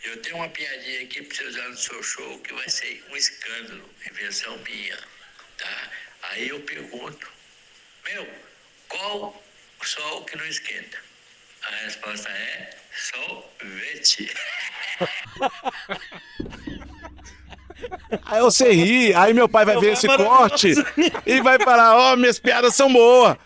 Eu 0.02 0.20
tenho 0.20 0.34
uma 0.34 0.48
piadinha 0.48 1.02
aqui 1.02 1.22
pra 1.22 1.36
você 1.36 1.44
usar 1.44 1.68
no 1.68 1.76
seu 1.76 2.02
show 2.02 2.38
que 2.40 2.52
vai 2.52 2.68
ser 2.68 3.00
um 3.12 3.16
escândalo, 3.16 3.88
invenção 4.10 4.58
minha, 4.68 4.98
tá? 5.56 5.90
Aí 6.24 6.48
eu 6.48 6.58
pergunto, 6.62 7.30
meu, 8.04 8.28
qual 8.88 9.44
o 9.80 9.84
sol 9.86 10.24
que 10.24 10.36
não 10.36 10.46
esquenta? 10.46 10.98
A 11.62 11.76
resposta 11.84 12.28
é 12.28 12.83
sorvete. 12.94 14.30
Aí 18.24 18.40
você 18.40 18.72
ri, 18.72 19.12
aí 19.14 19.34
meu 19.34 19.48
pai 19.48 19.64
vai 19.64 19.74
Meu 19.74 19.80
ver 19.80 19.88
pai 19.88 19.94
esse 19.94 20.06
corte 20.06 20.74
e 21.26 21.40
vai 21.40 21.58
falar, 21.58 21.96
ó, 21.96 22.16
minhas 22.16 22.38
piadas 22.38 22.74
são 22.74 22.92
boas. 22.92 23.36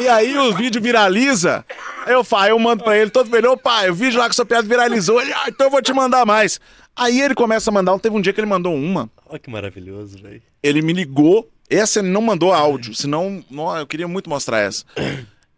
E 0.00 0.06
aí 0.08 0.36
o 0.36 0.54
vídeo 0.54 0.80
viraliza. 0.80 1.64
Aí 2.06 2.12
eu 2.12 2.22
falo, 2.22 2.48
eu 2.48 2.58
mando 2.58 2.84
pra 2.84 2.96
ele 2.96 3.10
todo 3.10 3.30
velho, 3.30 3.52
ô 3.52 3.56
pai, 3.56 3.90
o 3.90 3.94
vídeo 3.94 4.18
lá 4.20 4.28
que 4.28 4.34
sua 4.34 4.44
piada 4.44 4.68
viralizou. 4.68 5.20
Ele, 5.20 5.32
ah, 5.32 5.46
então 5.48 5.66
eu 5.66 5.70
vou 5.70 5.82
te 5.82 5.92
mandar 5.92 6.26
mais. 6.26 6.60
Aí 6.94 7.20
ele 7.20 7.34
começa 7.34 7.70
a 7.70 7.72
mandar, 7.72 7.98
teve 7.98 8.14
um 8.14 8.20
dia 8.20 8.32
que 8.32 8.40
ele 8.40 8.46
mandou 8.46 8.74
uma, 8.74 9.10
Olha 9.26 9.38
que 9.38 9.50
maravilhoso, 9.50 10.18
velho. 10.18 10.40
ele 10.62 10.80
me 10.80 10.92
ligou, 10.92 11.50
essa 11.68 11.98
ele 11.98 12.08
não 12.08 12.20
mandou 12.20 12.52
áudio, 12.52 12.94
senão, 12.94 13.44
nó, 13.50 13.76
eu 13.78 13.86
queria 13.86 14.06
muito 14.06 14.30
mostrar 14.30 14.60
essa. 14.60 14.84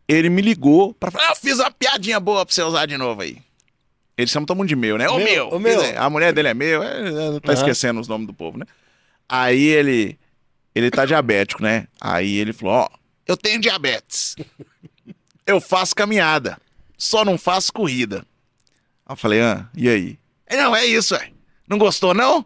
Ele 0.08 0.28
me 0.30 0.40
ligou 0.40 0.94
pra 0.94 1.10
falar, 1.10 1.28
ah, 1.28 1.32
eu 1.32 1.36
fiz 1.36 1.58
uma 1.58 1.70
piadinha 1.70 2.20
boa 2.20 2.44
pra 2.46 2.54
você 2.54 2.62
usar 2.62 2.86
de 2.86 2.96
novo 2.96 3.22
aí. 3.22 3.38
Ele 4.16 4.26
chama 4.26 4.46
todo 4.46 4.56
mundo 4.56 4.68
de 4.68 4.76
meu, 4.76 4.96
né? 4.96 5.08
Ô 5.08 5.16
Meu, 5.18 5.24
meu, 5.26 5.48
ô, 5.50 5.58
meu. 5.58 5.80
A 6.00 6.08
mulher 6.08 6.32
dele 6.32 6.48
é 6.48 6.54
meu, 6.54 6.82
é, 6.82 7.00
é, 7.36 7.40
tá 7.40 7.52
Aham. 7.52 7.54
esquecendo 7.54 8.00
os 8.00 8.08
nomes 8.08 8.26
do 8.26 8.32
povo, 8.32 8.56
né? 8.58 8.64
Aí 9.28 9.64
ele, 9.64 10.18
ele 10.74 10.90
tá 10.90 11.04
diabético, 11.04 11.62
né? 11.62 11.86
Aí 12.00 12.36
ele 12.36 12.52
falou, 12.52 12.74
ó, 12.74 12.88
eu 13.26 13.36
tenho 13.36 13.60
diabetes. 13.60 14.36
Eu 15.46 15.60
faço 15.60 15.94
caminhada, 15.94 16.56
só 16.96 17.24
não 17.24 17.36
faço 17.36 17.72
corrida. 17.72 18.24
Aí 19.04 19.12
eu 19.12 19.16
falei, 19.16 19.42
ah, 19.42 19.68
e 19.76 19.88
aí? 19.88 20.18
Não, 20.50 20.74
é 20.74 20.86
isso, 20.86 21.14
ué. 21.14 21.30
Não 21.68 21.76
gostou, 21.76 22.14
não? 22.14 22.38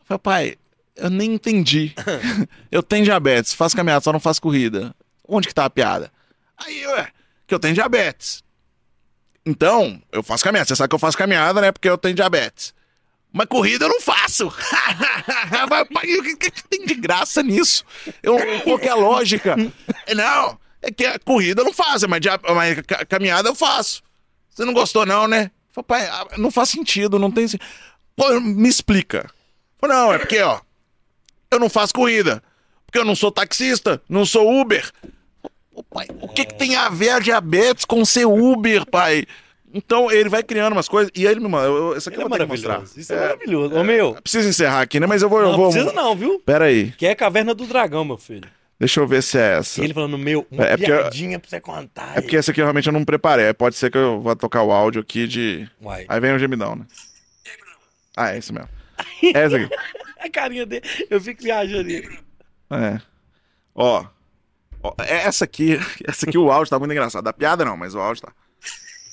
Eu 0.00 0.04
falei, 0.04 0.18
pai, 0.18 0.56
eu 0.96 1.08
nem 1.08 1.32
entendi. 1.34 1.94
eu 2.70 2.82
tenho 2.82 3.04
diabetes, 3.04 3.54
faço 3.54 3.76
caminhada, 3.76 4.02
só 4.02 4.12
não 4.12 4.20
faço 4.20 4.42
corrida. 4.42 4.94
Onde 5.30 5.48
que 5.48 5.54
tá 5.54 5.64
a 5.64 5.70
piada? 5.70 6.10
Aí, 6.58 6.86
ué, 6.86 7.08
que 7.46 7.54
eu 7.54 7.58
tenho 7.58 7.74
diabetes. 7.74 8.42
Então, 9.46 10.02
eu 10.12 10.22
faço 10.22 10.44
caminhada. 10.44 10.68
Você 10.68 10.76
sabe 10.76 10.88
que 10.88 10.94
eu 10.94 10.98
faço 10.98 11.16
caminhada, 11.16 11.60
né? 11.60 11.72
Porque 11.72 11.88
eu 11.88 11.96
tenho 11.96 12.14
diabetes. 12.14 12.74
Mas 13.32 13.46
corrida 13.46 13.84
eu 13.84 13.88
não 13.88 14.00
faço. 14.00 14.52
Mas, 15.90 16.18
o 16.18 16.22
que, 16.22 16.36
que- 16.36 16.62
tem 16.68 16.84
de 16.84 16.94
graça 16.94 17.42
nisso? 17.42 17.84
Eu, 18.22 18.36
qual 18.64 18.78
que 18.78 18.88
é 18.88 18.94
lógica? 18.94 19.56
Não, 20.14 20.58
é 20.82 20.90
que 20.90 21.06
a 21.06 21.18
corrida 21.18 21.60
eu 21.62 21.64
não 21.66 21.72
faço, 21.72 22.08
mas, 22.08 22.20
mas 22.54 22.80
ca- 22.82 23.04
caminhada 23.06 23.48
eu 23.48 23.54
faço. 23.54 24.02
Você 24.48 24.64
não 24.64 24.72
gostou, 24.72 25.06
não, 25.06 25.28
né? 25.28 25.50
Falei, 25.72 25.86
pai, 25.86 26.06
ah, 26.08 26.26
não 26.38 26.50
faz 26.50 26.70
sentido, 26.70 27.18
não 27.18 27.30
tem. 27.30 27.46
sen- 27.46 27.60
Pô, 28.16 28.40
me 28.40 28.68
explica. 28.68 29.30
Falei, 29.80 29.96
não, 29.96 30.12
é 30.12 30.18
porque, 30.18 30.40
ó, 30.42 30.60
eu 31.52 31.58
não 31.60 31.70
faço 31.70 31.94
corrida. 31.94 32.42
Porque 32.84 32.98
eu 32.98 33.04
não 33.04 33.14
sou 33.14 33.30
taxista, 33.30 34.02
não 34.08 34.26
sou 34.26 34.60
Uber. 34.60 34.90
Ô, 35.80 35.82
pai, 35.82 36.06
o 36.20 36.28
que, 36.28 36.44
que 36.44 36.54
tem 36.54 36.76
a 36.76 36.88
ver 36.90 37.08
a 37.10 37.18
diabetes 37.18 37.84
com 37.86 38.04
ser 38.04 38.26
Uber, 38.26 38.84
pai? 38.84 39.24
Então 39.72 40.10
ele 40.10 40.28
vai 40.28 40.42
criando 40.42 40.72
umas 40.74 40.88
coisas. 40.88 41.10
E 41.14 41.26
aí 41.26 41.32
ele 41.32 41.40
me 41.40 41.48
manda. 41.48 41.66
eu- 41.68 41.96
Isso 41.96 42.08
aqui 42.08 42.16
Ele 42.18 42.24
eu 42.24 42.26
é 42.26 42.28
vou 42.28 42.38
que 42.38 42.44
mostrar. 42.46 42.82
Isso 42.96 43.12
é, 43.12 43.20
maravilhoso. 43.20 43.74
Ô, 43.76 43.84
meu, 43.84 44.14
Preciso 44.20 44.48
encerrar 44.48 44.82
aqui, 44.82 45.00
né? 45.00 45.06
Mas 45.06 45.22
eu 45.22 45.28
vou. 45.28 45.40
eu 45.40 45.48
não 45.52 45.56
vou... 45.56 45.70
precisa 45.70 45.92
não, 45.92 46.14
viu? 46.14 46.38
Pera 46.40 46.66
aí. 46.66 46.90
Que 46.92 47.06
é 47.06 47.12
a 47.12 47.16
Caverna 47.16 47.54
do 47.54 47.66
Dragão, 47.66 48.04
meu 48.04 48.18
filho. 48.18 48.48
Deixa 48.78 48.98
eu 49.00 49.06
ver 49.06 49.22
se 49.22 49.38
é 49.38 49.58
essa. 49.58 49.80
E 49.80 49.84
ele 49.84 49.94
falando, 49.94 50.18
meu, 50.18 50.46
uma 50.50 50.64
É 50.64 50.76
porque 50.76 50.90
eu- 50.90 50.98
piadinha 51.02 51.38
pra 51.38 51.48
você 51.48 51.60
contar. 51.60 52.12
É 52.16 52.20
porque 52.20 52.36
essa 52.36 52.50
aqui 52.50 52.60
realmente 52.60 52.86
eu 52.88 52.92
não 52.92 53.04
preparei. 53.04 53.52
Pode 53.54 53.76
ser 53.76 53.90
que 53.90 53.96
eu 53.98 54.20
vá 54.20 54.34
tocar 54.34 54.62
o 54.62 54.72
áudio 54.72 55.00
aqui 55.00 55.26
de. 55.26 55.68
Uai. 55.80 56.04
Aí 56.08 56.20
vem 56.20 56.32
o 56.34 56.38
gemidão, 56.38 56.74
né? 56.76 56.84
Ah, 58.16 58.34
é 58.34 58.38
isso 58.38 58.52
mesmo. 58.52 58.68
É 59.34 59.38
essa 59.40 59.56
aqui. 59.56 59.68
A 60.18 60.28
carinha 60.28 60.66
dele, 60.66 60.82
eu 61.08 61.18
fico 61.20 61.42
viajando 61.42 61.80
ali. 61.80 62.06
É. 62.70 63.00
Ó. 63.74 64.04
É 65.06 65.16
Essa 65.26 65.44
aqui, 65.44 65.78
essa 66.06 66.26
aqui 66.28 66.38
o 66.38 66.50
áudio 66.50 66.70
tá 66.70 66.78
muito 66.78 66.92
engraçado. 66.92 67.24
Da 67.24 67.32
piada 67.32 67.64
não, 67.64 67.76
mas 67.76 67.94
o 67.94 68.00
áudio 68.00 68.22
tá. 68.22 68.32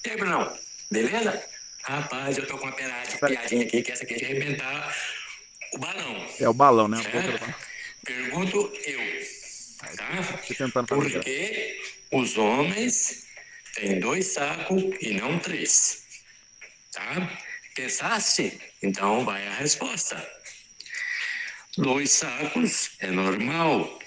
E 0.06 0.10
aí, 0.10 0.18
Brunão, 0.18 0.58
beleza? 0.92 1.44
Rapaz, 1.84 2.38
eu 2.38 2.46
tô 2.48 2.58
com 2.58 2.66
uma 2.66 2.74
piadinha 2.74 3.66
aqui, 3.66 3.82
que 3.82 3.92
essa 3.92 4.04
aqui 4.04 4.16
é 4.16 4.18
de 4.18 4.26
arrebentar 4.26 4.96
o 5.74 5.78
balão. 5.78 6.28
É 6.40 6.50
o 6.50 6.54
balão, 6.54 6.88
né? 6.88 6.98
É. 7.02 7.56
Pergunto 8.06 8.72
eu, 8.86 9.00
tá? 9.96 10.40
Tentando 10.58 10.88
Por 10.88 11.04
fazer. 11.04 11.24
que 11.24 11.82
os 12.12 12.38
homens 12.38 13.26
têm 13.76 14.00
dois 14.00 14.28
sacos 14.28 14.84
e 15.02 15.14
não 15.14 15.40
três? 15.40 16.04
Tá? 16.94 17.38
Pensasse? 17.76 18.60
Então 18.82 19.24
vai 19.26 19.46
a 19.48 19.54
resposta. 19.54 20.26
Dois 21.78 22.12
sacos 22.12 22.92
é 23.00 23.12
normal. 23.12 24.00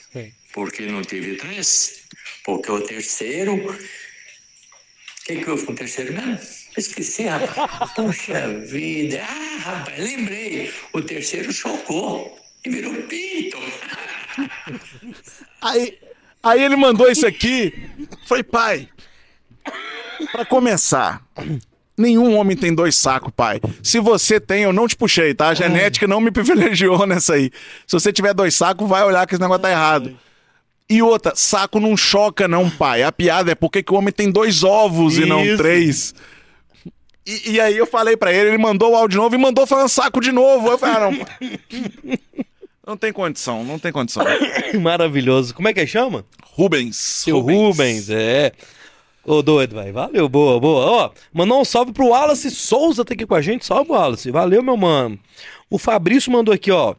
Sim. 0.51 0.53
Por 0.53 0.73
que 0.73 0.87
não 0.87 1.03
tive 1.03 1.37
três? 1.37 2.03
Porque 2.45 2.71
o 2.71 2.81
terceiro. 2.81 3.55
O 3.55 3.79
que, 5.25 5.49
houve 5.49 5.65
com 5.65 5.73
o 5.73 5.77
terceiro 5.77 6.13
mesmo? 6.13 6.39
Esqueci, 6.77 7.25
rapaz. 7.25 7.93
Puxa 7.93 8.49
vida. 8.67 9.23
Ah, 9.23 9.59
rapaz, 9.59 9.99
lembrei. 9.99 10.73
O 10.93 11.03
terceiro 11.03 11.53
chocou 11.53 12.37
e 12.65 12.71
virou 12.71 12.95
pinto. 13.03 13.59
Aí, 15.61 15.99
aí 16.43 16.63
ele 16.63 16.77
mandou 16.77 17.11
isso 17.11 17.27
aqui. 17.27 17.75
Falei, 18.27 18.43
pai, 18.43 18.89
pra 20.33 20.47
começar, 20.47 21.23
nenhum 21.99 22.35
homem 22.37 22.57
tem 22.57 22.75
dois 22.75 22.97
sacos, 22.97 23.31
pai. 23.37 23.61
Se 23.83 24.01
você 24.01 24.41
tem, 24.41 24.63
eu 24.63 24.73
não 24.73 24.89
te 24.89 24.97
puxei, 24.97 25.35
tá? 25.35 25.49
A 25.49 25.55
genética 25.55 26.07
não 26.07 26.19
me 26.19 26.31
privilegiou 26.33 27.07
nessa 27.07 27.35
aí. 27.35 27.51
Se 27.87 27.93
você 27.93 28.11
tiver 28.11 28.33
dois 28.33 28.55
sacos, 28.55 28.89
vai 28.89 29.05
olhar 29.05 29.27
que 29.27 29.35
esse 29.35 29.43
negócio 29.43 29.63
tá 29.63 29.71
errado. 29.71 30.19
E 30.91 31.01
outra, 31.01 31.37
saco 31.37 31.79
não 31.79 31.97
choca, 31.97 32.49
não, 32.49 32.69
pai. 32.69 33.05
A 33.05 33.13
piada 33.13 33.53
é 33.53 33.55
porque 33.55 33.81
que 33.81 33.93
o 33.93 33.97
homem 33.97 34.13
tem 34.13 34.29
dois 34.29 34.65
ovos 34.65 35.17
e 35.17 35.25
não 35.25 35.45
Isso. 35.45 35.57
três. 35.57 36.15
E, 37.25 37.53
e 37.53 37.61
aí 37.61 37.77
eu 37.79 37.87
falei 37.87 38.17
pra 38.17 38.33
ele, 38.33 38.49
ele 38.49 38.59
mandou 38.59 38.91
o 38.91 38.97
áudio 38.97 39.11
de 39.11 39.17
novo 39.19 39.33
e 39.37 39.39
mandou 39.39 39.69
falando 39.69 39.89
saco 39.89 40.21
de 40.21 40.33
novo. 40.33 40.69
Eu 40.69 40.77
falei, 40.77 40.97
ah, 40.97 41.11
não. 41.13 42.19
Não 42.85 42.97
tem 42.97 43.13
condição, 43.13 43.63
não 43.63 43.79
tem 43.79 43.93
condição. 43.93 44.25
Maravilhoso. 44.83 45.55
Como 45.55 45.69
é 45.69 45.73
que 45.73 45.87
chama? 45.87 46.25
Rubens. 46.43 46.97
Seu 46.97 47.39
Rubens, 47.39 48.11
é. 48.11 48.51
Ô, 49.25 49.43
doido, 49.43 49.77
vai. 49.77 49.93
Valeu, 49.93 50.29
boa, 50.29 50.59
boa. 50.59 50.87
Ó, 50.87 51.11
mandou 51.33 51.61
um 51.61 51.65
salve 51.65 51.93
pro 51.93 52.09
Wallace 52.09 52.51
Souza, 52.51 53.05
tá 53.05 53.15
aqui 53.15 53.25
com 53.25 53.37
a 53.37 53.41
gente. 53.41 53.65
Salve, 53.65 53.93
Wallace. 53.93 54.29
Valeu, 54.33 54.61
meu 54.61 54.77
mano. 54.77 55.17
O 55.71 55.79
Fabrício 55.79 56.33
mandou 56.33 56.53
aqui, 56.53 56.73
ó. 56.73 56.97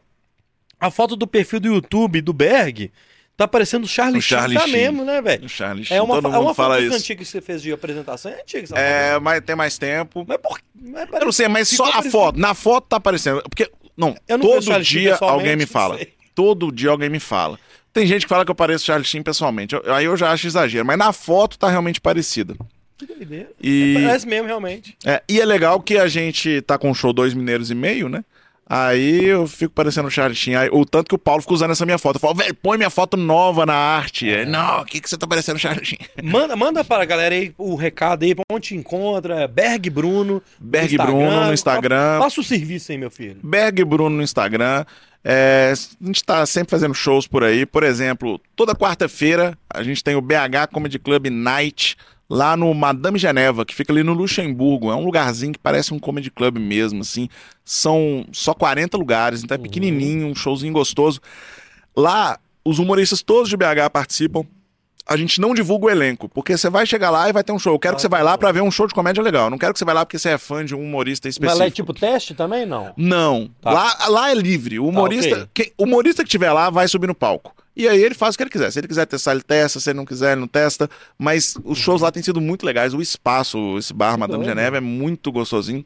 A 0.80 0.90
foto 0.90 1.18
do 1.18 1.28
perfil 1.28 1.60
do 1.60 1.68
YouTube 1.68 2.22
do 2.22 2.32
Berg 2.32 2.90
tá 3.38 3.48
parecendo 3.48 3.86
o 3.86 3.90
Charlie, 3.90 4.20
O 4.20 4.22
Charlie 4.22 4.58
Sheen. 4.58 4.66
Tá 4.68 4.72
Sheen. 4.72 4.82
mesmo, 4.92 5.04
né, 5.06 5.22
velho? 5.22 5.50
Charlie 5.50 5.84
É 5.84 5.86
Sheen, 5.86 6.00
uma, 6.02 6.16
todo 6.16 6.28
é 6.28 6.32
mundo 6.32 6.42
uma 6.48 6.54
fala 6.54 6.76
foto 6.76 6.86
isso. 6.86 6.96
antiga 6.98 7.24
que 7.24 7.30
você 7.30 7.42
fez 7.42 7.62
de 7.62 7.72
apresentação. 7.72 8.32
É 8.32 8.42
antiga 8.42 8.78
É, 8.78 9.20
mas 9.20 9.42
tem 9.42 9.56
mais 9.56 9.78
tempo. 9.78 10.26
Mas 10.28 10.38
por 10.38 10.60
mas 10.76 11.10
Eu 11.14 11.26
não 11.26 11.32
sei, 11.32 11.48
mas 11.48 11.68
só 11.70 11.86
a 11.92 12.02
foto. 12.04 12.40
Na 12.40 12.54
foto 12.54 12.88
tá 12.88 12.98
aparecendo. 12.98 13.42
Porque, 13.44 13.70
não, 13.98 14.16
Eu 14.28 14.38
não 14.38 14.46
todo 14.46 14.82
dia 14.82 15.16
alguém 15.20 15.56
me 15.56 15.66
fala. 15.66 16.00
Todo 16.36 16.72
dia 16.72 16.90
alguém 16.90 17.10
me 17.10 17.20
fala. 17.20 17.60
Tem 17.94 18.06
gente 18.08 18.22
que 18.26 18.30
fala 18.30 18.46
que 18.46 18.52
eu 18.52 18.56
pareço 18.56 18.86
Charlie 18.86 19.06
Sheen 19.06 19.22
pessoalmente. 19.22 19.76
Eu- 19.76 19.94
aí 19.94 20.06
eu 20.06 20.16
já 20.16 20.32
acho 20.32 20.48
exagero. 20.48 20.86
Mas 20.86 20.98
na 20.98 21.12
foto 21.12 21.58
tá 21.60 21.70
realmente 21.70 22.00
parecida. 22.00 22.56
Que 22.98 23.06
doideira. 23.06 23.50
E 23.62 23.96
Parece 24.02 24.28
mesmo, 24.28 24.48
realmente. 24.48 24.96
é, 25.06 25.22
e 25.28 25.42
é 25.42 25.46
legal 25.46 25.82
que 25.82 25.98
a 25.98 26.08
gente 26.08 26.62
tá 26.62 26.78
com 26.78 26.92
o 26.92 26.96
show 26.96 27.12
Dois 27.12 27.34
Mineiros 27.34 27.70
e 27.72 27.76
Meio, 27.76 28.08
né? 28.08 28.24
Aí 28.74 29.26
eu 29.26 29.46
fico 29.48 29.74
parecendo 29.74 30.08
o 30.08 30.12
Charlie 30.12 30.34
Sheen. 30.34 30.56
Aí, 30.56 30.70
o 30.72 30.86
tanto 30.86 31.10
que 31.10 31.16
o 31.16 31.18
Paulo 31.18 31.42
fica 31.42 31.54
usando 31.54 31.72
essa 31.72 31.86
minha 31.86 31.98
foto. 31.98 32.16
Eu 32.16 32.20
falo, 32.22 32.36
velho, 32.36 32.56
põe 32.56 32.78
minha 32.78 32.90
foto 32.90 33.18
nova 33.18 33.66
na 33.66 33.74
arte. 33.74 34.30
É. 34.30 34.46
Não, 34.46 34.80
o 34.80 34.86
que, 34.86 35.02
que 35.02 35.10
você 35.10 35.18
tá 35.18 35.28
parecendo 35.28 35.58
o 35.58 35.60
Charlie 35.60 35.84
Sheen? 35.84 36.00
Manda, 36.24 36.56
manda 36.56 36.82
para 36.82 37.04
a 37.04 37.06
galera 37.06 37.36
aí 37.36 37.54
o 37.58 37.76
recado 37.76 38.24
aí, 38.24 38.34
pra 38.34 38.46
onde 38.50 38.70
te 38.70 38.76
encontra. 38.78 39.46
Berg 39.46 39.90
Bruno. 39.90 40.36
no 40.36 40.44
Berg 40.58 40.96
Bruno 40.96 41.48
no 41.48 41.54
Instagram. 41.54 42.20
Passa 42.20 42.40
o 42.40 42.44
serviço 42.46 42.94
aí, 42.94 42.98
meu 42.98 43.12
filho. 43.12 43.42
Berg 43.44 43.84
Bruno 43.84 44.16
no 44.16 44.24
Instagram. 44.24 44.86
É, 45.22 45.74
a 45.74 46.06
gente 46.06 46.24
tá 46.24 46.46
sempre 46.46 46.72
fazendo 46.72 46.94
shows 46.94 47.28
por 47.28 47.44
aí. 47.44 47.66
Por 47.66 47.84
exemplo, 47.84 48.40
toda 48.56 48.74
quarta-feira 48.74 49.58
a 49.70 49.84
gente 49.84 50.02
tem 50.02 50.16
o 50.16 50.22
BH 50.22 50.72
Comedy 50.72 50.98
Club 50.98 51.28
Night 51.28 51.98
lá 52.34 52.56
no 52.56 52.74
Madame 52.74 53.20
Geneva, 53.20 53.66
que 53.66 53.76
fica 53.76 53.92
ali 53.92 54.04
no 54.04 54.14
Luxemburgo. 54.14 54.90
É 54.90 54.96
um 54.96 55.04
lugarzinho 55.04 55.52
que 55.52 55.60
parece 55.60 55.94
um 55.94 56.00
comedy 56.00 56.32
club 56.32 56.58
mesmo, 56.58 57.02
assim. 57.02 57.28
São 57.66 58.26
só 58.32 58.54
40 58.54 58.96
lugares, 58.98 59.44
então 59.44 59.56
é 59.56 59.58
pequenininho, 59.58 60.28
um 60.28 60.34
showzinho 60.34 60.72
gostoso. 60.72 61.20
Lá, 61.96 62.40
os 62.64 62.80
humoristas 62.80 63.22
todos 63.22 63.50
de 63.50 63.58
BH 63.58 63.90
participam. 63.92 64.44
A 65.06 65.18
gente 65.18 65.42
não 65.42 65.54
divulga 65.54 65.88
o 65.88 65.90
elenco, 65.90 66.30
porque 66.30 66.56
você 66.56 66.70
vai 66.70 66.86
chegar 66.86 67.10
lá 67.10 67.28
e 67.28 67.34
vai 67.34 67.44
ter 67.44 67.52
um 67.52 67.60
show. 67.60 67.74
Eu 67.74 67.80
quero 67.80 67.96
que 67.96 68.02
você 68.02 68.08
vá 68.08 68.22
lá 68.22 68.38
pra 68.38 68.52
ver 68.52 68.62
um 68.62 68.72
show 68.72 68.88
de 68.88 68.94
comédia 68.94 69.22
legal. 69.22 69.46
Eu 69.46 69.50
não 69.50 69.58
quero 69.58 69.74
que 69.74 69.80
você 69.80 69.84
vá 69.84 69.92
lá 69.92 70.06
porque 70.06 70.18
você 70.18 70.30
é 70.30 70.38
fã 70.38 70.64
de 70.64 70.74
um 70.74 70.80
humorista 70.82 71.28
Mas 71.28 71.34
específico. 71.36 71.60
lá 71.60 71.66
é 71.66 71.72
tipo 71.72 71.94
teste 71.94 72.34
também, 72.34 72.66
não? 72.66 72.94
Não. 72.96 73.50
Tá. 73.60 73.72
Lá, 73.72 74.08
lá 74.08 74.32
é 74.32 74.36
livre. 74.36 74.80
O 74.80 74.88
humorista, 74.88 75.36
ok. 75.36 75.48
quem- 75.54 75.74
o 75.78 75.84
humorista 75.84 76.24
que 76.24 76.30
tiver 76.30 76.54
lá 76.54 76.70
vai 76.70 76.88
subir 76.88 77.08
no 77.08 77.16
palco. 77.16 77.54
E 77.82 77.88
aí 77.88 78.04
ele 78.04 78.14
faz 78.14 78.36
o 78.36 78.38
que 78.38 78.44
ele 78.44 78.50
quiser. 78.52 78.72
Se 78.72 78.80
ele 78.80 78.88
quiser 78.88 79.08
testar, 79.08 79.32
ele 79.32 79.42
testa. 79.42 79.80
Se 79.80 79.90
ele 79.90 79.98
não 79.98 80.06
quiser, 80.06 80.34
ele 80.34 80.42
não 80.42 80.48
testa. 80.48 80.88
Mas 81.18 81.58
os 81.64 81.80
shows 81.80 82.02
lá 82.02 82.12
têm 82.12 82.22
sido 82.22 82.40
muito 82.40 82.64
legais. 82.64 82.94
O 82.94 83.02
espaço, 83.02 83.76
esse 83.78 83.92
bar 83.92 84.20
Madame. 84.20 84.46
Geneva, 84.46 84.78
é 84.78 84.80
muito 84.80 85.32
gostosinho. 85.32 85.84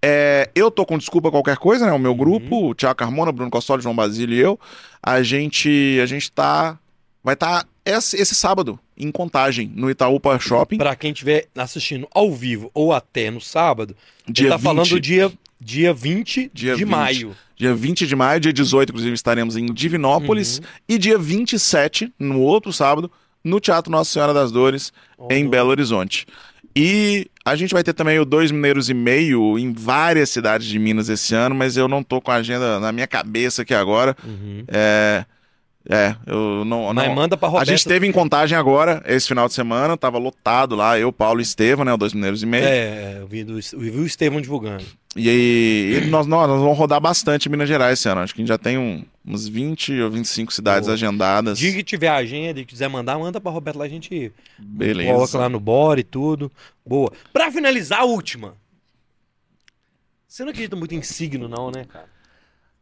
É, 0.00 0.48
eu 0.54 0.70
tô 0.70 0.86
com 0.86 0.96
desculpa 0.96 1.30
qualquer 1.30 1.58
coisa, 1.58 1.84
né? 1.84 1.92
O 1.92 1.98
meu 1.98 2.14
grupo, 2.14 2.70
o 2.70 2.74
Thiago 2.74 2.96
Carmona, 2.96 3.30
Bruno 3.30 3.50
Costoli, 3.50 3.82
João 3.82 3.94
Basílio 3.94 4.34
e 4.34 4.40
eu, 4.40 4.58
a 5.02 5.22
gente, 5.22 5.98
a 6.02 6.06
gente 6.06 6.32
tá. 6.32 6.78
Vai 7.22 7.34
estar 7.34 7.66
esse, 7.84 8.16
esse 8.16 8.34
sábado, 8.34 8.78
em 8.96 9.10
contagem, 9.10 9.70
no 9.74 9.90
Itaúpa 9.90 10.38
Shopping. 10.38 10.78
Pra 10.78 10.96
quem 10.96 11.10
estiver 11.12 11.46
assistindo 11.56 12.08
ao 12.14 12.32
vivo 12.32 12.70
ou 12.72 12.92
até 12.92 13.30
no 13.30 13.40
sábado, 13.40 13.94
Dia 14.26 14.44
ele 14.44 14.50
tá 14.50 14.56
20. 14.56 14.64
falando 14.64 15.00
dia, 15.00 15.32
dia 15.60 15.92
20 15.92 16.50
Dia 16.52 16.74
de 16.74 16.84
20. 16.84 16.90
maio. 16.90 17.36
Dia 17.56 17.74
20 17.74 18.06
de 18.06 18.14
maio, 18.14 18.40
dia 18.40 18.52
18, 18.52 18.90
inclusive, 18.90 19.14
estaremos 19.14 19.56
em 19.56 19.66
Divinópolis. 19.66 20.62
E 20.88 20.96
dia 20.96 21.18
27, 21.18 22.12
no 22.18 22.40
outro 22.40 22.72
sábado, 22.72 23.10
no 23.42 23.58
Teatro 23.58 23.90
Nossa 23.90 24.12
Senhora 24.12 24.32
das 24.32 24.52
Dores, 24.52 24.92
em 25.28 25.48
Belo 25.48 25.70
Horizonte. 25.70 26.24
E 26.76 27.26
a 27.44 27.56
gente 27.56 27.72
vai 27.74 27.82
ter 27.82 27.92
também 27.92 28.18
o 28.20 28.24
Dois 28.24 28.52
Mineiros 28.52 28.88
e 28.88 28.94
Meio 28.94 29.58
em 29.58 29.72
várias 29.72 30.30
cidades 30.30 30.66
de 30.68 30.78
Minas 30.78 31.08
esse 31.08 31.34
ano, 31.34 31.54
mas 31.54 31.76
eu 31.76 31.88
não 31.88 32.02
tô 32.02 32.20
com 32.20 32.30
a 32.30 32.36
agenda 32.36 32.78
na 32.78 32.92
minha 32.92 33.06
cabeça 33.06 33.62
aqui 33.62 33.74
agora. 33.74 34.16
Uhum. 34.24 34.62
É. 34.68 35.24
É, 35.90 36.14
eu 36.26 36.66
não. 36.66 36.92
Mas 36.92 37.08
não- 37.08 37.14
manda 37.14 37.34
pra 37.34 37.48
a 37.48 37.50
Roberta. 37.50 37.70
gente 37.72 37.78
esteve 37.78 38.06
em 38.06 38.12
contagem 38.12 38.56
agora, 38.58 39.02
esse 39.06 39.26
final 39.26 39.48
de 39.48 39.54
semana, 39.54 39.96
tava 39.96 40.18
lotado 40.18 40.76
lá, 40.76 40.98
eu, 40.98 41.10
Paulo 41.10 41.40
e 41.40 41.42
Estevam, 41.42 41.82
né? 41.82 41.96
Dois 41.96 42.12
Mineiros 42.12 42.42
e 42.42 42.46
Meio. 42.46 42.64
É, 42.66 43.16
eu 43.20 43.26
vi, 43.26 43.42
do, 43.42 43.54
eu 43.58 43.78
vi 43.80 43.90
o 43.92 44.04
Estevão 44.04 44.38
divulgando. 44.38 44.84
E 45.16 45.28
aí, 45.30 46.06
nós, 46.10 46.26
nós, 46.26 46.46
nós 46.46 46.60
vamos 46.60 46.76
rodar 46.76 47.00
bastante 47.00 47.46
em 47.48 47.50
Minas 47.50 47.66
Gerais 47.66 47.98
esse 47.98 48.06
ano. 48.06 48.20
Acho 48.20 48.34
que 48.34 48.40
a 48.40 48.42
gente 48.42 48.48
já 48.48 48.58
tem 48.58 48.76
um, 48.76 49.02
uns 49.26 49.48
20 49.48 49.98
ou 50.02 50.10
25 50.10 50.52
cidades 50.52 50.86
Boa. 50.86 50.94
agendadas. 50.94 51.58
Diga 51.58 51.78
que 51.78 51.82
tiver 51.84 52.08
agenda 52.10 52.60
e 52.60 52.66
quiser 52.66 52.88
mandar, 52.88 53.18
manda 53.18 53.40
pra 53.40 53.50
Roberto 53.50 53.78
lá, 53.78 53.86
a 53.86 53.88
gente 53.88 54.30
Beleza. 54.58 55.10
coloca 55.10 55.38
lá 55.38 55.48
no 55.48 55.58
bora 55.58 55.98
e 56.00 56.04
tudo. 56.04 56.52
Boa. 56.86 57.10
Pra 57.32 57.50
finalizar, 57.50 58.00
a 58.00 58.04
última. 58.04 58.54
Você 60.28 60.42
não 60.44 60.50
acredita 60.50 60.76
muito 60.76 60.94
em 60.94 61.00
signo, 61.02 61.48
não, 61.48 61.70
né, 61.70 61.84
cara? 61.88 62.06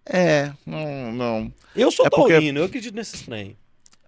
É, 0.08 0.52
não, 0.64 1.12
não. 1.12 1.52
Eu 1.74 1.90
sou 1.90 2.06
É 2.06 2.10
porque- 2.10 2.32
taurino, 2.34 2.60
eu 2.60 2.64
acredito 2.64 2.94
nesses 2.94 3.22
trem. 3.22 3.56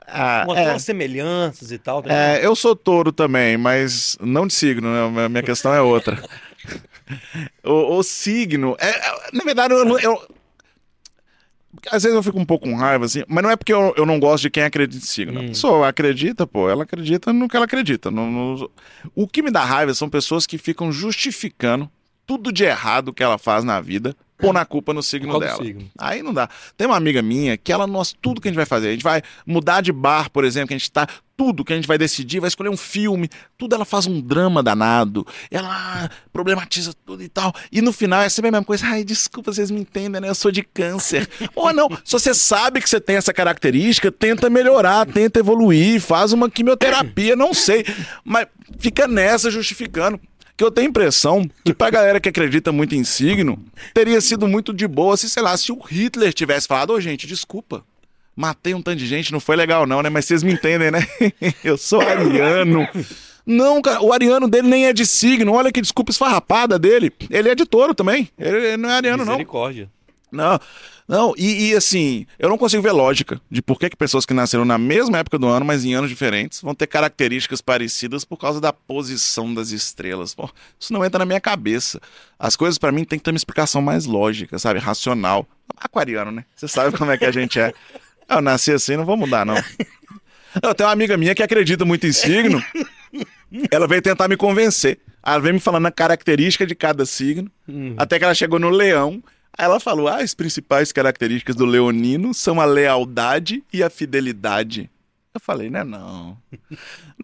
Ah, 0.06 0.44
Com 0.46 0.54
é, 0.54 0.78
semelhanças 0.78 1.70
e 1.70 1.78
tal. 1.78 2.02
tá 2.02 2.10
é, 2.10 2.44
eu 2.44 2.56
sou 2.56 2.74
touro 2.74 3.12
também, 3.12 3.58
mas 3.58 4.16
não 4.20 4.46
de 4.46 4.54
signo, 4.54 4.88
né? 4.90 5.24
A 5.24 5.28
Minha 5.28 5.42
questão 5.42 5.74
é 5.74 5.82
outra. 5.82 6.22
o, 7.62 7.96
o 7.98 8.02
signo. 8.02 8.74
É, 8.80 8.88
é, 8.88 9.12
na 9.34 9.44
verdade, 9.44 9.74
eu, 9.74 9.98
eu- 9.98 10.28
Às 11.90 12.02
vezes 12.04 12.16
eu 12.16 12.22
fico 12.22 12.38
um 12.38 12.44
pouco 12.46 12.66
com 12.66 12.74
raiva, 12.74 13.04
assim, 13.04 13.22
mas 13.28 13.42
não 13.44 13.50
é 13.50 13.56
porque 13.56 13.72
eu, 13.72 13.92
eu 13.98 14.06
não 14.06 14.18
gosto 14.18 14.42
de 14.44 14.50
quem 14.50 14.62
acredita 14.62 15.04
em 15.04 15.06
signo. 15.06 15.40
Hum. 15.40 15.44
A 15.44 15.48
pessoa 15.48 15.88
acredita, 15.88 16.46
pô, 16.46 16.70
ela 16.70 16.84
acredita 16.84 17.30
no 17.32 17.46
que 17.48 17.56
ela 17.56 17.66
acredita. 17.66 18.10
no- 18.10 18.30
no- 18.30 18.70
O 19.14 19.28
que 19.28 19.42
me 19.42 19.50
dá 19.50 19.62
raiva 19.64 19.92
são 19.92 20.08
pessoas 20.08 20.46
que 20.46 20.56
ficam 20.56 20.90
justificando 20.90 21.90
tudo 22.26 22.50
de 22.50 22.64
errado 22.64 23.12
que 23.12 23.22
ela 23.22 23.36
faz 23.36 23.62
na 23.62 23.78
vida, 23.80 24.16
pôr 24.38 24.52
na 24.52 24.64
culpa 24.64 24.94
no 24.94 25.02
signo 25.02 25.38
dela. 25.38 25.62
signo? 25.62 25.90
Aí 25.98 26.22
não 26.22 26.32
dá. 26.32 26.48
Tem 26.76 26.86
uma 26.86 26.96
amiga 26.96 27.20
minha 27.20 27.56
que 27.56 27.72
ela, 27.72 27.86
nós, 27.86 28.14
tudo 28.20 28.40
que 28.40 28.48
a 28.48 28.50
gente 28.50 28.56
vai 28.56 28.66
fazer, 28.66 28.88
a 28.88 28.92
gente 28.92 29.02
vai 29.02 29.20
mudar 29.44 29.80
de 29.80 29.92
bar, 29.92 30.30
por 30.30 30.44
exemplo, 30.44 30.68
que 30.68 30.74
a 30.74 30.78
gente 30.78 30.90
tá, 30.90 31.06
tudo 31.36 31.64
que 31.64 31.72
a 31.72 31.76
gente 31.76 31.86
vai 31.86 31.98
decidir, 31.98 32.40
vai 32.40 32.48
escolher 32.48 32.68
um 32.68 32.76
filme, 32.76 33.28
tudo 33.56 33.74
ela 33.74 33.84
faz 33.84 34.06
um 34.06 34.20
drama 34.20 34.62
danado, 34.62 35.26
ela 35.50 35.68
ah, 35.70 36.10
problematiza 36.32 36.92
tudo 37.06 37.22
e 37.22 37.28
tal. 37.28 37.52
E 37.70 37.80
no 37.80 37.92
final 37.92 38.22
é 38.22 38.28
sempre 38.28 38.48
a 38.48 38.52
mesma 38.52 38.64
coisa, 38.64 38.86
ai, 38.86 39.04
desculpa, 39.04 39.52
vocês 39.52 39.70
me 39.70 39.80
entendem, 39.80 40.20
né? 40.20 40.28
Eu 40.28 40.34
sou 40.34 40.50
de 40.50 40.62
câncer. 40.62 41.28
Ou 41.54 41.72
não, 41.72 41.88
se 42.04 42.12
você 42.12 42.32
sabe 42.32 42.80
que 42.80 42.88
você 42.88 43.00
tem 43.00 43.16
essa 43.16 43.32
característica, 43.32 44.10
tenta 44.10 44.48
melhorar, 44.48 45.06
tenta 45.06 45.40
evoluir, 45.40 46.00
faz 46.00 46.32
uma 46.32 46.48
quimioterapia, 46.48 47.36
não 47.36 47.52
sei. 47.52 47.84
Mas 48.24 48.46
fica 48.78 49.06
nessa 49.06 49.50
justificando. 49.50 50.20
Que 50.58 50.64
eu 50.64 50.72
tenho 50.72 50.88
a 50.88 50.90
impressão 50.90 51.48
que 51.64 51.72
pra 51.72 51.88
galera 51.88 52.18
que 52.18 52.28
acredita 52.28 52.72
muito 52.72 52.92
em 52.92 53.04
signo, 53.04 53.64
teria 53.94 54.20
sido 54.20 54.48
muito 54.48 54.74
de 54.74 54.88
boa 54.88 55.16
se, 55.16 55.30
sei 55.30 55.40
lá, 55.40 55.56
se 55.56 55.70
o 55.70 55.78
Hitler 55.78 56.34
tivesse 56.34 56.66
falado, 56.66 56.92
ô 56.92 57.00
gente, 57.00 57.28
desculpa. 57.28 57.84
Matei 58.34 58.74
um 58.74 58.82
tanto 58.82 58.98
de 58.98 59.06
gente, 59.06 59.30
não 59.30 59.38
foi 59.38 59.54
legal 59.54 59.86
não, 59.86 60.02
né? 60.02 60.10
Mas 60.10 60.24
vocês 60.24 60.42
me 60.42 60.52
entendem, 60.52 60.90
né? 60.90 61.06
eu 61.62 61.78
sou 61.78 62.00
ariano. 62.00 62.88
Não, 63.46 63.80
cara, 63.80 64.02
o 64.02 64.12
ariano 64.12 64.48
dele 64.48 64.66
nem 64.66 64.86
é 64.86 64.92
de 64.92 65.06
signo. 65.06 65.52
Olha 65.52 65.70
que 65.70 65.80
desculpa 65.80 66.10
esfarrapada 66.10 66.76
dele. 66.76 67.12
Ele 67.30 67.48
é 67.48 67.54
de 67.54 67.64
touro 67.64 67.94
também. 67.94 68.28
Ele 68.36 68.76
não 68.76 68.90
é 68.90 68.94
ariano, 68.94 69.24
não. 69.24 69.34
Misericórdia. 69.34 69.88
Não, 70.30 70.60
não, 71.08 71.34
e, 71.38 71.70
e, 71.70 71.74
assim, 71.74 72.26
eu 72.38 72.50
não 72.50 72.58
consigo 72.58 72.82
ver 72.82 72.92
lógica 72.92 73.40
de 73.50 73.62
por 73.62 73.78
que, 73.78 73.88
que 73.88 73.96
pessoas 73.96 74.26
que 74.26 74.34
nasceram 74.34 74.64
na 74.64 74.76
mesma 74.76 75.18
época 75.18 75.38
do 75.38 75.48
ano, 75.48 75.64
mas 75.64 75.84
em 75.84 75.94
anos 75.94 76.10
diferentes, 76.10 76.60
vão 76.60 76.74
ter 76.74 76.86
características 76.86 77.62
parecidas 77.62 78.26
por 78.26 78.36
causa 78.36 78.60
da 78.60 78.72
posição 78.72 79.52
das 79.54 79.70
estrelas. 79.70 80.34
Pô, 80.34 80.50
isso 80.78 80.92
não 80.92 81.02
entra 81.02 81.20
na 81.20 81.24
minha 81.24 81.40
cabeça. 81.40 81.98
As 82.38 82.56
coisas 82.56 82.76
para 82.76 82.92
mim 82.92 83.04
tem 83.04 83.18
que 83.18 83.24
ter 83.24 83.30
uma 83.30 83.38
explicação 83.38 83.80
mais 83.80 84.04
lógica, 84.04 84.58
sabe? 84.58 84.78
Racional. 84.78 85.46
Aquariano, 85.78 86.30
né? 86.30 86.44
Você 86.54 86.68
sabe 86.68 86.96
como 86.96 87.10
é 87.10 87.16
que 87.16 87.24
a 87.24 87.32
gente 87.32 87.58
é. 87.58 87.72
Eu 88.28 88.42
nasci 88.42 88.72
assim, 88.72 88.94
não 88.94 89.06
vou 89.06 89.16
mudar, 89.16 89.46
não. 89.46 89.56
Eu 90.62 90.74
tenho 90.74 90.86
uma 90.86 90.92
amiga 90.92 91.16
minha 91.16 91.34
que 91.34 91.42
acredita 91.42 91.86
muito 91.86 92.06
em 92.06 92.12
signo. 92.12 92.62
Ela 93.70 93.86
veio 93.86 94.02
tentar 94.02 94.28
me 94.28 94.36
convencer. 94.36 94.98
Ela 95.24 95.38
veio 95.38 95.54
me 95.54 95.60
falando 95.60 95.86
a 95.86 95.90
característica 95.90 96.66
de 96.66 96.74
cada 96.74 97.06
signo. 97.06 97.50
Uhum. 97.66 97.94
Até 97.96 98.18
que 98.18 98.24
ela 98.24 98.34
chegou 98.34 98.58
no 98.58 98.68
leão. 98.68 99.22
Aí 99.56 99.64
ela 99.64 99.80
falou: 99.80 100.08
ah, 100.08 100.16
as 100.16 100.34
principais 100.34 100.92
características 100.92 101.56
do 101.56 101.64
leonino 101.64 102.32
são 102.34 102.60
a 102.60 102.64
lealdade 102.64 103.62
e 103.72 103.82
a 103.82 103.90
fidelidade. 103.90 104.90
Eu 105.34 105.40
falei, 105.40 105.70
né, 105.70 105.84
não. 105.84 106.36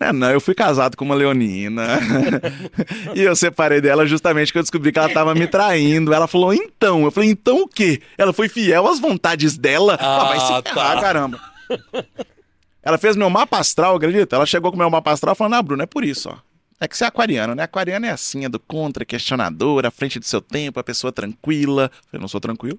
Não 0.01 0.09
é 0.09 0.13
não, 0.13 0.31
eu 0.31 0.41
fui 0.41 0.55
casado 0.55 0.97
com 0.97 1.05
uma 1.05 1.15
leonina. 1.15 1.99
e 3.15 3.23
eu 3.23 3.35
separei 3.35 3.81
dela 3.81 4.07
justamente 4.07 4.49
porque 4.49 4.59
eu 4.59 4.63
descobri 4.63 4.93
que 4.93 4.99
ela 4.99 5.09
tava 5.09 5.35
me 5.35 5.47
traindo. 5.49 6.13
Ela 6.13 6.29
falou, 6.29 6.55
então. 6.55 7.05
Eu 7.05 7.11
falei, 7.11 7.31
então 7.31 7.63
o 7.63 7.69
quê? 7.69 8.01
Ela 8.17 8.33
foi 8.33 8.49
fiel 8.49 8.87
às 8.87 9.01
vontades 9.01 9.57
dela? 9.57 9.97
Ah, 10.01 10.23
ah 10.23 10.25
vai 10.29 10.41
se 10.41 10.71
ferrar, 10.71 10.95
tá. 10.95 11.01
caramba. 11.01 11.41
Ela 12.83 12.99
fez 12.99 13.17
meu 13.17 13.31
mapa 13.31 13.59
astral, 13.59 13.97
acredita? 13.97 14.37
Ela 14.37 14.47
chegou 14.47 14.71
com 14.71 14.79
meu 14.79 14.91
mapa 14.91 15.11
astral 15.11 15.35
falando, 15.35 15.55
ah, 15.55 15.63
Bruno, 15.63 15.83
é 15.83 15.87
por 15.87 16.05
isso, 16.05 16.29
ó. 16.29 16.37
É 16.85 16.89
que 16.89 16.99
você 16.99 17.05
é 17.05 17.07
aquariano, 17.07 17.55
né? 17.55 17.63
Aquariano 17.63 18.05
é 18.05 18.11
assim, 18.11 18.45
é 18.45 18.49
do 18.49 18.61
contra, 18.61 19.07
questionador, 19.07 19.87
à 19.87 19.91
frente 19.91 20.19
do 20.19 20.27
seu 20.27 20.43
tempo, 20.43 20.79
a 20.79 20.85
pessoa 20.85 21.11
tranquila. 21.11 21.91
Eu 22.13 22.21
não 22.21 22.29
sou 22.29 22.39
tranquilo. 22.39 22.79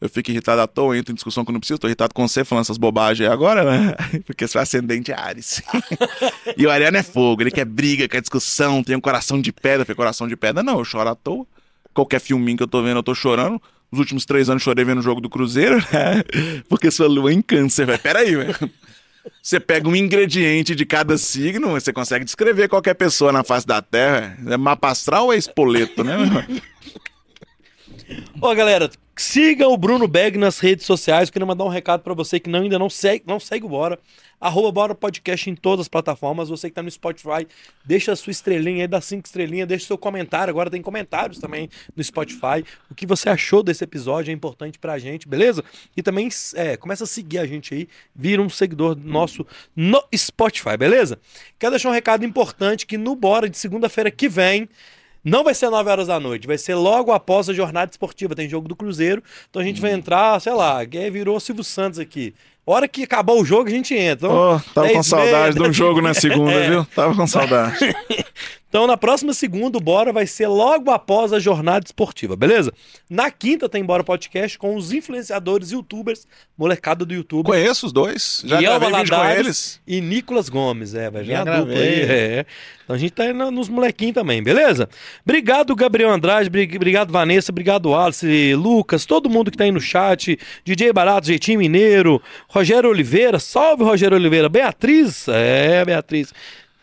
Eu 0.00 0.08
fico 0.08 0.30
irritado 0.30 0.60
à 0.60 0.68
toa, 0.68 0.96
entro 0.96 1.10
em 1.10 1.16
discussão 1.16 1.44
que 1.44 1.50
não 1.50 1.58
preciso, 1.58 1.80
tô 1.80 1.88
irritado 1.88 2.14
com 2.14 2.26
você 2.26 2.44
falando 2.44 2.62
essas 2.62 2.78
bobagens 2.78 3.28
aí 3.28 3.32
agora, 3.32 3.64
né? 3.64 3.94
Porque 4.24 4.46
seu 4.46 4.60
ascendente 4.60 5.10
é 5.10 5.18
Ares. 5.18 5.62
e 6.56 6.64
o 6.64 6.70
Ariano 6.70 6.96
é 6.96 7.02
fogo, 7.02 7.42
ele 7.42 7.50
quer 7.50 7.64
briga, 7.64 8.06
quer 8.06 8.20
discussão, 8.20 8.84
tem 8.84 8.94
um 8.94 9.00
coração 9.00 9.40
de 9.40 9.52
pedra. 9.52 9.82
Eu 9.82 9.86
falei, 9.86 9.96
coração 9.96 10.28
de 10.28 10.36
pedra, 10.36 10.62
não, 10.62 10.78
eu 10.78 10.84
choro 10.84 11.08
à 11.08 11.16
toa. 11.16 11.44
Qualquer 11.92 12.20
filminho 12.20 12.56
que 12.56 12.62
eu 12.62 12.68
tô 12.68 12.80
vendo, 12.84 12.98
eu 12.98 13.02
tô 13.02 13.16
chorando. 13.16 13.60
Os 13.90 13.98
últimos 13.98 14.24
três 14.24 14.48
anos 14.48 14.62
chorei 14.62 14.84
vendo 14.84 15.00
o 15.00 15.02
jogo 15.02 15.20
do 15.20 15.28
Cruzeiro, 15.28 15.78
né? 15.92 16.22
Porque 16.68 16.88
sua 16.88 17.08
lua 17.08 17.32
é 17.32 17.34
em 17.34 17.42
câncer, 17.42 17.84
velho. 17.84 17.98
Peraí, 17.98 18.36
velho. 18.36 18.70
Você 19.42 19.58
pega 19.58 19.88
um 19.88 19.96
ingrediente 19.96 20.74
de 20.74 20.84
cada 20.84 21.16
signo, 21.16 21.70
você 21.70 21.92
consegue 21.92 22.24
descrever 22.24 22.68
qualquer 22.68 22.94
pessoa 22.94 23.32
na 23.32 23.42
face 23.42 23.66
da 23.66 23.80
Terra. 23.80 24.36
É 24.46 24.56
mapa 24.56 24.88
astral 24.88 25.26
ou 25.26 25.32
é 25.32 25.36
espoleto, 25.36 26.04
né? 26.04 26.16
Ó, 28.40 28.54
galera, 28.54 28.90
siga 29.16 29.68
o 29.68 29.76
Bruno 29.76 30.08
Beg 30.08 30.38
nas 30.38 30.58
redes 30.58 30.86
sociais. 30.86 31.28
Eu 31.28 31.32
queria 31.32 31.46
mandar 31.46 31.64
um 31.64 31.68
recado 31.68 32.02
para 32.02 32.14
você 32.14 32.40
que 32.40 32.48
não, 32.48 32.62
ainda 32.62 32.78
não 32.78 32.88
segue, 32.88 33.24
não 33.26 33.38
segue 33.38 33.66
o 33.66 33.68
Bora. 33.68 33.98
Arroba 34.40 34.72
Bora 34.72 34.94
Podcast 34.94 35.50
em 35.50 35.54
todas 35.54 35.84
as 35.84 35.88
plataformas. 35.88 36.48
Você 36.48 36.70
que 36.70 36.74
tá 36.74 36.82
no 36.82 36.90
Spotify, 36.90 37.46
deixa 37.84 38.12
a 38.12 38.16
sua 38.16 38.30
estrelinha 38.30 38.84
aí, 38.84 38.88
dá 38.88 39.00
cinco 39.00 39.26
estrelinhas, 39.26 39.68
deixa 39.68 39.84
o 39.84 39.86
seu 39.88 39.98
comentário. 39.98 40.50
Agora 40.50 40.70
tem 40.70 40.80
comentários 40.80 41.38
também 41.38 41.68
no 41.94 42.02
Spotify. 42.02 42.64
O 42.90 42.94
que 42.94 43.06
você 43.06 43.28
achou 43.28 43.62
desse 43.62 43.84
episódio 43.84 44.30
é 44.30 44.34
importante 44.34 44.78
pra 44.78 44.98
gente, 44.98 45.28
beleza? 45.28 45.62
E 45.94 46.02
também 46.02 46.28
é, 46.54 46.78
começa 46.78 47.04
a 47.04 47.06
seguir 47.06 47.38
a 47.38 47.46
gente 47.46 47.74
aí, 47.74 47.88
vira 48.16 48.40
um 48.40 48.48
seguidor 48.48 48.96
nosso 48.96 49.46
no 49.76 50.02
Spotify, 50.16 50.78
beleza? 50.78 51.20
Quero 51.58 51.72
deixar 51.72 51.90
um 51.90 51.92
recado 51.92 52.24
importante 52.24 52.86
que 52.86 52.96
no 52.96 53.14
Bora 53.14 53.50
de 53.50 53.58
segunda-feira 53.58 54.10
que 54.10 54.28
vem 54.28 54.66
não 55.24 55.44
vai 55.44 55.54
ser 55.54 55.70
9 55.70 55.90
horas 55.90 56.06
da 56.06 56.18
noite, 56.18 56.46
vai 56.46 56.58
ser 56.58 56.74
logo 56.74 57.12
após 57.12 57.48
a 57.48 57.54
jornada 57.54 57.90
esportiva. 57.90 58.34
Tem 58.34 58.48
jogo 58.48 58.68
do 58.68 58.76
Cruzeiro, 58.76 59.22
então 59.48 59.60
a 59.60 59.64
gente 59.64 59.78
hum. 59.78 59.82
vai 59.82 59.92
entrar, 59.92 60.40
sei 60.40 60.52
lá, 60.52 60.84
virou 61.10 61.38
Silvio 61.40 61.64
Santos 61.64 61.98
aqui. 61.98 62.34
Hora 62.66 62.86
que 62.86 63.02
acabar 63.02 63.32
o 63.32 63.44
jogo, 63.44 63.68
a 63.68 63.72
gente 63.72 63.94
entra. 63.94 64.28
Então, 64.28 64.56
oh, 64.56 64.72
tava 64.72 64.90
com 64.90 65.02
saudade 65.02 65.56
de 65.56 65.62
um 65.62 65.72
jogo 65.72 66.00
na 66.00 66.14
segunda, 66.14 66.52
é. 66.54 66.70
viu? 66.70 66.84
Tava 66.94 67.16
com 67.16 67.26
saudade. 67.26 67.78
Então, 68.70 68.86
na 68.86 68.96
próxima 68.96 69.34
segunda, 69.34 69.78
o 69.78 69.80
Bora 69.80 70.12
vai 70.12 70.28
ser 70.28 70.46
logo 70.46 70.92
após 70.92 71.32
a 71.32 71.40
jornada 71.40 71.84
esportiva, 71.84 72.36
beleza? 72.36 72.72
Na 73.10 73.28
quinta 73.28 73.68
tem 73.68 73.84
Bora 73.84 74.04
Podcast 74.04 74.56
com 74.56 74.76
os 74.76 74.92
influenciadores 74.92 75.72
youtubers, 75.72 76.24
molecada 76.56 77.04
do 77.04 77.12
YouTube. 77.12 77.46
Conheço 77.46 77.86
os 77.86 77.92
dois, 77.92 78.44
já 78.46 78.60
Iel 78.60 78.78
gravei 78.78 79.00
vídeo 79.00 79.16
com 79.16 79.24
eles. 79.24 79.80
E 79.84 80.00
Nicolas 80.00 80.48
Gomes, 80.48 80.94
é, 80.94 81.10
vai 81.10 81.24
já 81.24 81.42
dupla 81.42 81.74
aí. 81.74 82.00
É. 82.02 82.46
Então 82.84 82.94
a 82.94 82.98
gente 82.98 83.10
tá 83.10 83.24
aí 83.24 83.32
nos 83.32 83.68
molequinhos 83.68 84.14
também, 84.14 84.40
beleza? 84.40 84.88
Obrigado, 85.24 85.74
Gabriel 85.74 86.10
Andrade, 86.10 86.48
obrigado, 86.48 87.12
Vanessa, 87.12 87.50
obrigado, 87.50 87.92
Alice, 87.92 88.54
Lucas, 88.54 89.04
todo 89.04 89.28
mundo 89.28 89.50
que 89.50 89.56
tá 89.56 89.64
aí 89.64 89.72
no 89.72 89.80
chat, 89.80 90.38
DJ 90.64 90.92
Barato, 90.92 91.26
Jeitinho 91.26 91.58
Mineiro, 91.58 92.22
Rogério 92.48 92.88
Oliveira, 92.88 93.40
salve 93.40 93.82
Rogério 93.82 94.16
Oliveira, 94.16 94.48
Beatriz, 94.48 95.26
é, 95.26 95.84
Beatriz. 95.84 96.32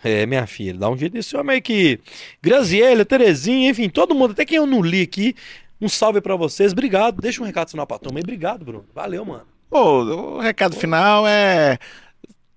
É, 0.07 0.25
minha 0.25 0.47
filha, 0.47 0.77
dá 0.77 0.89
um 0.89 0.97
jeito 0.97 1.13
desse 1.13 1.35
homem 1.35 1.55
aí 1.55 1.61
que. 1.61 1.99
Graziella, 2.41 3.03
Terezinha, 3.03 3.69
enfim, 3.69 3.89
todo 3.89 4.15
mundo, 4.15 4.31
até 4.31 4.45
quem 4.45 4.57
eu 4.57 4.65
não 4.65 4.81
li 4.81 5.01
aqui, 5.01 5.35
um 5.81 5.89
salve 5.89 6.21
para 6.21 6.35
vocês. 6.35 6.71
Obrigado. 6.71 7.21
Deixa 7.21 7.41
um 7.41 7.45
recado 7.45 7.69
sinal 7.69 7.85
pra 7.85 7.99
turma. 7.99 8.19
Obrigado, 8.19 8.65
Bruno. 8.65 8.85
Valeu, 8.93 9.25
mano. 9.25 9.45
Pô, 9.69 10.03
o 10.03 10.39
recado 10.39 10.75
final 10.75 11.27
é. 11.27 11.77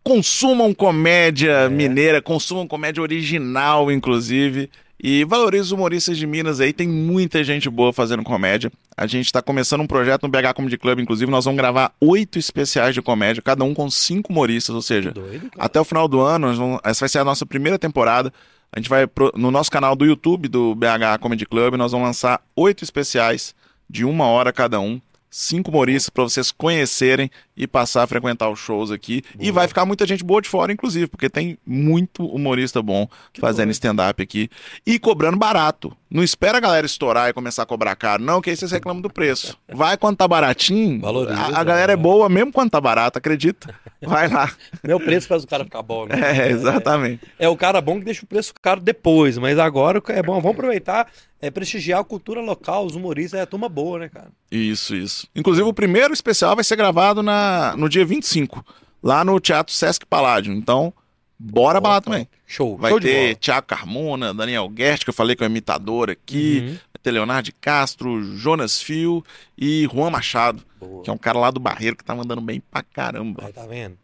Consumam 0.03 0.73
comédia 0.73 1.53
é. 1.53 1.69
mineira, 1.69 2.23
consumam 2.23 2.67
comédia 2.67 3.03
original, 3.03 3.91
inclusive. 3.91 4.71
E 5.03 5.25
valorize 5.25 5.63
os 5.63 5.73
humoristas 5.73 6.19
de 6.19 6.27
Minas 6.27 6.61
aí, 6.61 6.75
tem 6.75 6.87
muita 6.87 7.43
gente 7.43 7.71
boa 7.71 7.91
fazendo 7.91 8.23
comédia. 8.23 8.71
A 8.95 9.07
gente 9.07 9.27
está 9.27 9.41
começando 9.41 9.81
um 9.81 9.87
projeto 9.87 10.25
no 10.25 10.29
BH 10.29 10.53
Comedy 10.55 10.77
Club, 10.77 10.99
inclusive, 10.99 11.31
nós 11.31 11.47
vamos 11.47 11.57
gravar 11.57 11.95
oito 11.99 12.39
especiais 12.39 12.95
de 12.95 13.01
comédia, 13.01 13.43
cada 13.43 13.65
um 13.65 13.73
com 13.73 13.89
cinco 13.89 14.31
humoristas, 14.31 14.75
ou 14.75 14.83
seja, 14.83 15.11
Doido, 15.11 15.51
até 15.59 15.81
o 15.81 15.85
final 15.85 16.07
do 16.07 16.21
ano, 16.21 16.55
vamos, 16.55 16.81
essa 16.85 17.01
vai 17.01 17.09
ser 17.09 17.19
a 17.19 17.25
nossa 17.25 17.47
primeira 17.47 17.79
temporada. 17.79 18.31
A 18.71 18.79
gente 18.79 18.91
vai, 18.91 19.07
pro, 19.07 19.33
no 19.35 19.51
nosso 19.51 19.71
canal 19.71 19.97
do 19.97 20.05
YouTube 20.05 20.49
do 20.49 20.75
BH 20.75 21.19
Comedy 21.21 21.47
Club, 21.47 21.75
nós 21.77 21.93
vamos 21.93 22.07
lançar 22.07 22.43
oito 22.55 22.85
especiais 22.85 23.55
de 23.89 24.05
uma 24.05 24.27
hora 24.27 24.53
cada 24.53 24.79
um 24.81 25.01
cinco 25.31 25.71
humoristas 25.71 26.11
para 26.11 26.25
vocês 26.25 26.51
conhecerem 26.51 27.31
e 27.57 27.67
passar 27.67 28.03
a 28.03 28.07
frequentar 28.07 28.51
os 28.51 28.59
shows 28.59 28.91
aqui. 28.91 29.23
Boa. 29.35 29.49
E 29.49 29.51
vai 29.53 29.69
ficar 29.69 29.87
muita 29.87 30.07
gente 30.07 30.25
boa 30.25 30.43
de 30.43 30.49
fora, 30.49 30.73
inclusive, 30.73 31.07
porque 31.07 31.31
tem 31.31 31.57
muito 31.65 32.27
humorista 32.27 32.83
bom 32.83 33.09
que 33.33 33.41
fazendo 33.41 33.71
stand-up 33.71 34.21
aqui 34.23 34.51
e 34.85 34.99
cobrando 34.99 35.37
barato. 35.37 35.97
Não 36.11 36.25
espera 36.25 36.59
a 36.59 36.61
galera 36.61 36.85
estourar 36.85 37.29
e 37.29 37.33
começar 37.33 37.63
a 37.63 37.67
cobrar 37.67 37.95
caro, 37.95 38.23
não, 38.23 38.41
que 38.41 38.51
aí 38.51 38.57
vocês 38.57 38.73
reclamam 38.73 39.01
do 39.01 39.09
preço. 39.09 39.57
Vai 39.73 39.97
quando 39.97 40.17
tá 40.17 40.27
baratinho. 40.27 41.01
Valoriza, 41.01 41.39
a, 41.39 41.61
a 41.61 41.65
galera 41.65 41.93
é 41.93 41.97
boa 41.97 42.29
mesmo 42.29 42.53
quando 42.53 42.71
tá 42.71 42.81
barato, 42.81 43.19
acredita? 43.19 43.73
Vai 44.03 44.29
lá. 44.29 44.51
Meu 44.83 44.99
preço 44.99 45.29
faz 45.29 45.45
o 45.45 45.47
cara 45.47 45.65
ficar 45.65 45.83
bom, 45.83 46.07
né? 46.07 46.19
É, 46.21 46.51
exatamente. 46.51 47.21
É, 47.39 47.45
é, 47.45 47.49
o 47.49 47.57
cara 47.57 47.81
bom 47.81 47.99
que 47.99 48.05
deixa 48.05 48.25
o 48.25 48.27
preço 48.27 48.53
caro 48.61 48.81
depois, 48.81 49.39
mas 49.39 49.59
agora 49.59 50.03
é 50.09 50.23
bom. 50.23 50.41
Vamos 50.41 50.57
aproveitar 50.57 51.07
é 51.41 51.51
prestigiar 51.51 52.01
a 52.01 52.05
cultura 52.05 52.41
local, 52.41 52.85
os 52.85 52.95
humoristas, 52.95 53.41
é 53.41 53.43
a 53.43 53.47
turma 53.47 53.69
boa, 53.69 54.01
né, 54.01 54.09
cara? 54.09 54.31
Isso, 54.51 54.95
isso. 54.95 55.27
Inclusive, 55.35 55.67
o 55.67 55.73
primeiro 55.73 56.13
especial 56.13 56.55
vai 56.55 56.65
ser 56.65 56.77
gravado 56.77 57.23
na, 57.23 57.75
no 57.77 57.89
dia 57.89 58.05
25, 58.05 58.65
lá 59.03 59.25
no 59.25 59.41
Teatro 59.41 59.73
Sesc 59.73 60.05
Paládio. 60.05 60.53
Então, 60.53 60.93
bora 61.39 61.81
pra 61.81 61.93
lá 61.93 62.01
também. 62.01 62.29
Show. 62.47 62.77
Vai 62.77 62.91
Show 62.91 63.01
ter 63.01 63.37
Tiago 63.37 63.67
Carmona, 63.67 64.35
Daniel 64.35 64.69
Guest, 64.69 65.05
que 65.05 65.11
eu 65.11 65.15
falei 65.15 65.35
que 65.35 65.43
é 65.43 65.47
um 65.47 65.51
imitador 65.51 66.11
aqui, 66.11 66.61
uhum. 66.61 66.69
vai 66.69 67.03
ter 67.03 67.11
Leonardo 67.11 67.51
Castro, 67.61 68.23
Jonas 68.37 68.83
Fio 68.83 69.25
e 69.57 69.89
Juan 69.91 70.11
Machado, 70.11 70.63
boa. 70.79 71.03
que 71.03 71.09
é 71.09 71.13
um 71.13 71.19
cara 71.19 71.39
lá 71.39 71.51
do 71.51 71.59
Barreiro 71.61 71.97
que 71.97 72.05
tá 72.05 72.15
mandando 72.15 72.43
bem 72.43 72.61
pra 72.71 72.83
caramba. 72.83 73.47
Aí, 73.47 73.53
tá 73.53 73.67
vendo? 73.67 73.97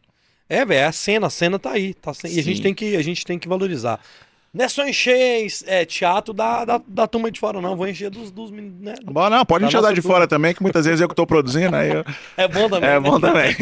É, 0.49 0.65
velho, 0.65 0.89
a 0.89 0.93
cena, 0.93 1.27
a 1.27 1.31
cena 1.31 1.59
tá 1.59 1.73
aí. 1.73 1.93
Tá, 1.93 2.13
e 2.25 2.39
a 2.39 2.43
gente, 2.43 2.63
tem 2.63 2.73
que, 2.73 2.97
a 2.97 3.03
gente 3.03 3.27
tem 3.27 3.39
que 3.39 3.49
valorizar. 3.49 4.01
Não 4.57 4.65
é 4.65 4.69
só 4.70 4.89
encher 4.89 5.47
é, 5.66 5.85
teatro 5.85 6.33
da, 6.33 6.65
da, 6.65 6.81
da 6.89 7.07
turma 7.07 7.31
de 7.31 7.39
fora, 7.39 7.61
não. 7.61 7.77
Vou 7.77 7.87
encher 7.87 8.09
dos, 8.09 8.31
dos 8.31 8.51
né, 8.51 8.95
Bom, 9.05 9.28
não, 9.28 9.45
pode 9.45 9.66
encher 9.66 9.83
da 9.83 9.93
de 9.93 10.01
turma. 10.01 10.15
fora 10.15 10.27
também, 10.27 10.55
que 10.55 10.62
muitas 10.62 10.87
vezes 10.87 11.03
eu 11.03 11.09
que 11.09 11.12
estou 11.12 11.27
produzindo. 11.27 11.77
Aí 11.77 11.91
eu... 11.91 12.03
É 12.39 12.49
bom 12.49 12.66
também. 12.66 12.89
É 12.89 12.93
né? 12.95 13.01
bom 13.01 13.20
também. 13.20 13.55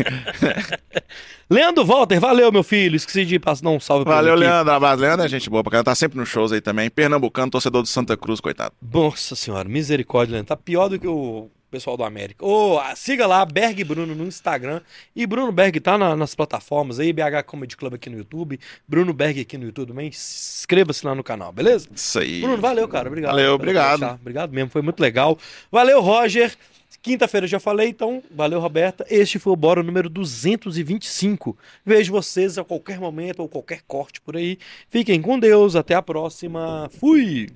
Leandro 1.50 1.84
Walter, 1.84 2.20
valeu, 2.20 2.52
meu 2.52 2.62
filho. 2.62 2.94
Esqueci 2.94 3.24
de 3.24 3.40
passar 3.40 3.68
um 3.70 3.80
salve 3.80 4.04
pra 4.04 4.14
Valeu, 4.14 4.36
Leandro. 4.36 4.72
Abraço. 4.72 5.02
Leandro 5.02 5.26
é 5.26 5.28
gente 5.28 5.50
boa, 5.50 5.64
porque 5.64 5.74
ela 5.74 5.84
tá 5.84 5.96
sempre 5.96 6.16
nos 6.16 6.28
shows 6.28 6.52
aí 6.52 6.60
também. 6.60 6.88
Pernambucano, 6.88 7.50
torcedor 7.50 7.82
do 7.82 7.88
Santa 7.88 8.16
Cruz, 8.16 8.38
coitado. 8.38 8.72
Nossa 8.80 9.34
senhora, 9.34 9.68
misericórdia, 9.68 10.34
Leandro. 10.34 10.48
Tá 10.48 10.56
pior 10.56 10.88
do 10.88 10.96
que 10.96 11.08
o 11.08 11.50
pessoal 11.74 11.96
do 11.96 12.04
América. 12.04 12.46
Ô, 12.46 12.76
oh, 12.76 12.96
siga 12.96 13.26
lá, 13.26 13.44
Berg 13.44 13.82
Bruno 13.82 14.14
no 14.14 14.24
Instagram. 14.24 14.80
E 15.14 15.26
Bruno 15.26 15.50
Berg 15.50 15.80
tá 15.80 15.98
na, 15.98 16.14
nas 16.14 16.32
plataformas 16.32 17.00
aí, 17.00 17.12
BH 17.12 17.42
Comedy 17.44 17.76
Club 17.76 17.94
aqui 17.94 18.08
no 18.08 18.16
YouTube, 18.16 18.60
Bruno 18.86 19.12
Berg 19.12 19.40
aqui 19.40 19.58
no 19.58 19.64
YouTube 19.64 19.88
também. 19.88 20.06
Inscreva-se 20.06 21.04
lá 21.04 21.16
no 21.16 21.24
canal, 21.24 21.50
beleza? 21.50 21.88
Isso 21.92 22.20
aí. 22.20 22.42
Bruno, 22.42 22.62
valeu, 22.62 22.86
cara. 22.86 23.08
Obrigado. 23.08 23.32
Valeu, 23.32 23.54
obrigado. 23.54 24.04
Obrigado 24.20 24.52
mesmo, 24.52 24.70
foi 24.70 24.82
muito 24.82 25.00
legal. 25.00 25.36
Valeu, 25.70 26.00
Roger. 26.00 26.56
Quinta-feira 27.02 27.46
já 27.46 27.58
falei, 27.58 27.88
então 27.88 28.22
valeu, 28.30 28.60
Roberta. 28.60 29.04
Este 29.10 29.40
foi 29.40 29.52
o 29.52 29.56
Bora 29.56 29.82
número 29.82 30.08
225. 30.08 31.58
Vejo 31.84 32.12
vocês 32.12 32.56
a 32.56 32.62
qualquer 32.64 33.00
momento 33.00 33.40
ou 33.40 33.48
qualquer 33.48 33.82
corte 33.82 34.20
por 34.20 34.36
aí. 34.36 34.58
Fiquem 34.88 35.20
com 35.20 35.38
Deus, 35.38 35.74
até 35.74 35.94
a 35.94 36.00
próxima. 36.00 36.88
Fui! 37.00 37.48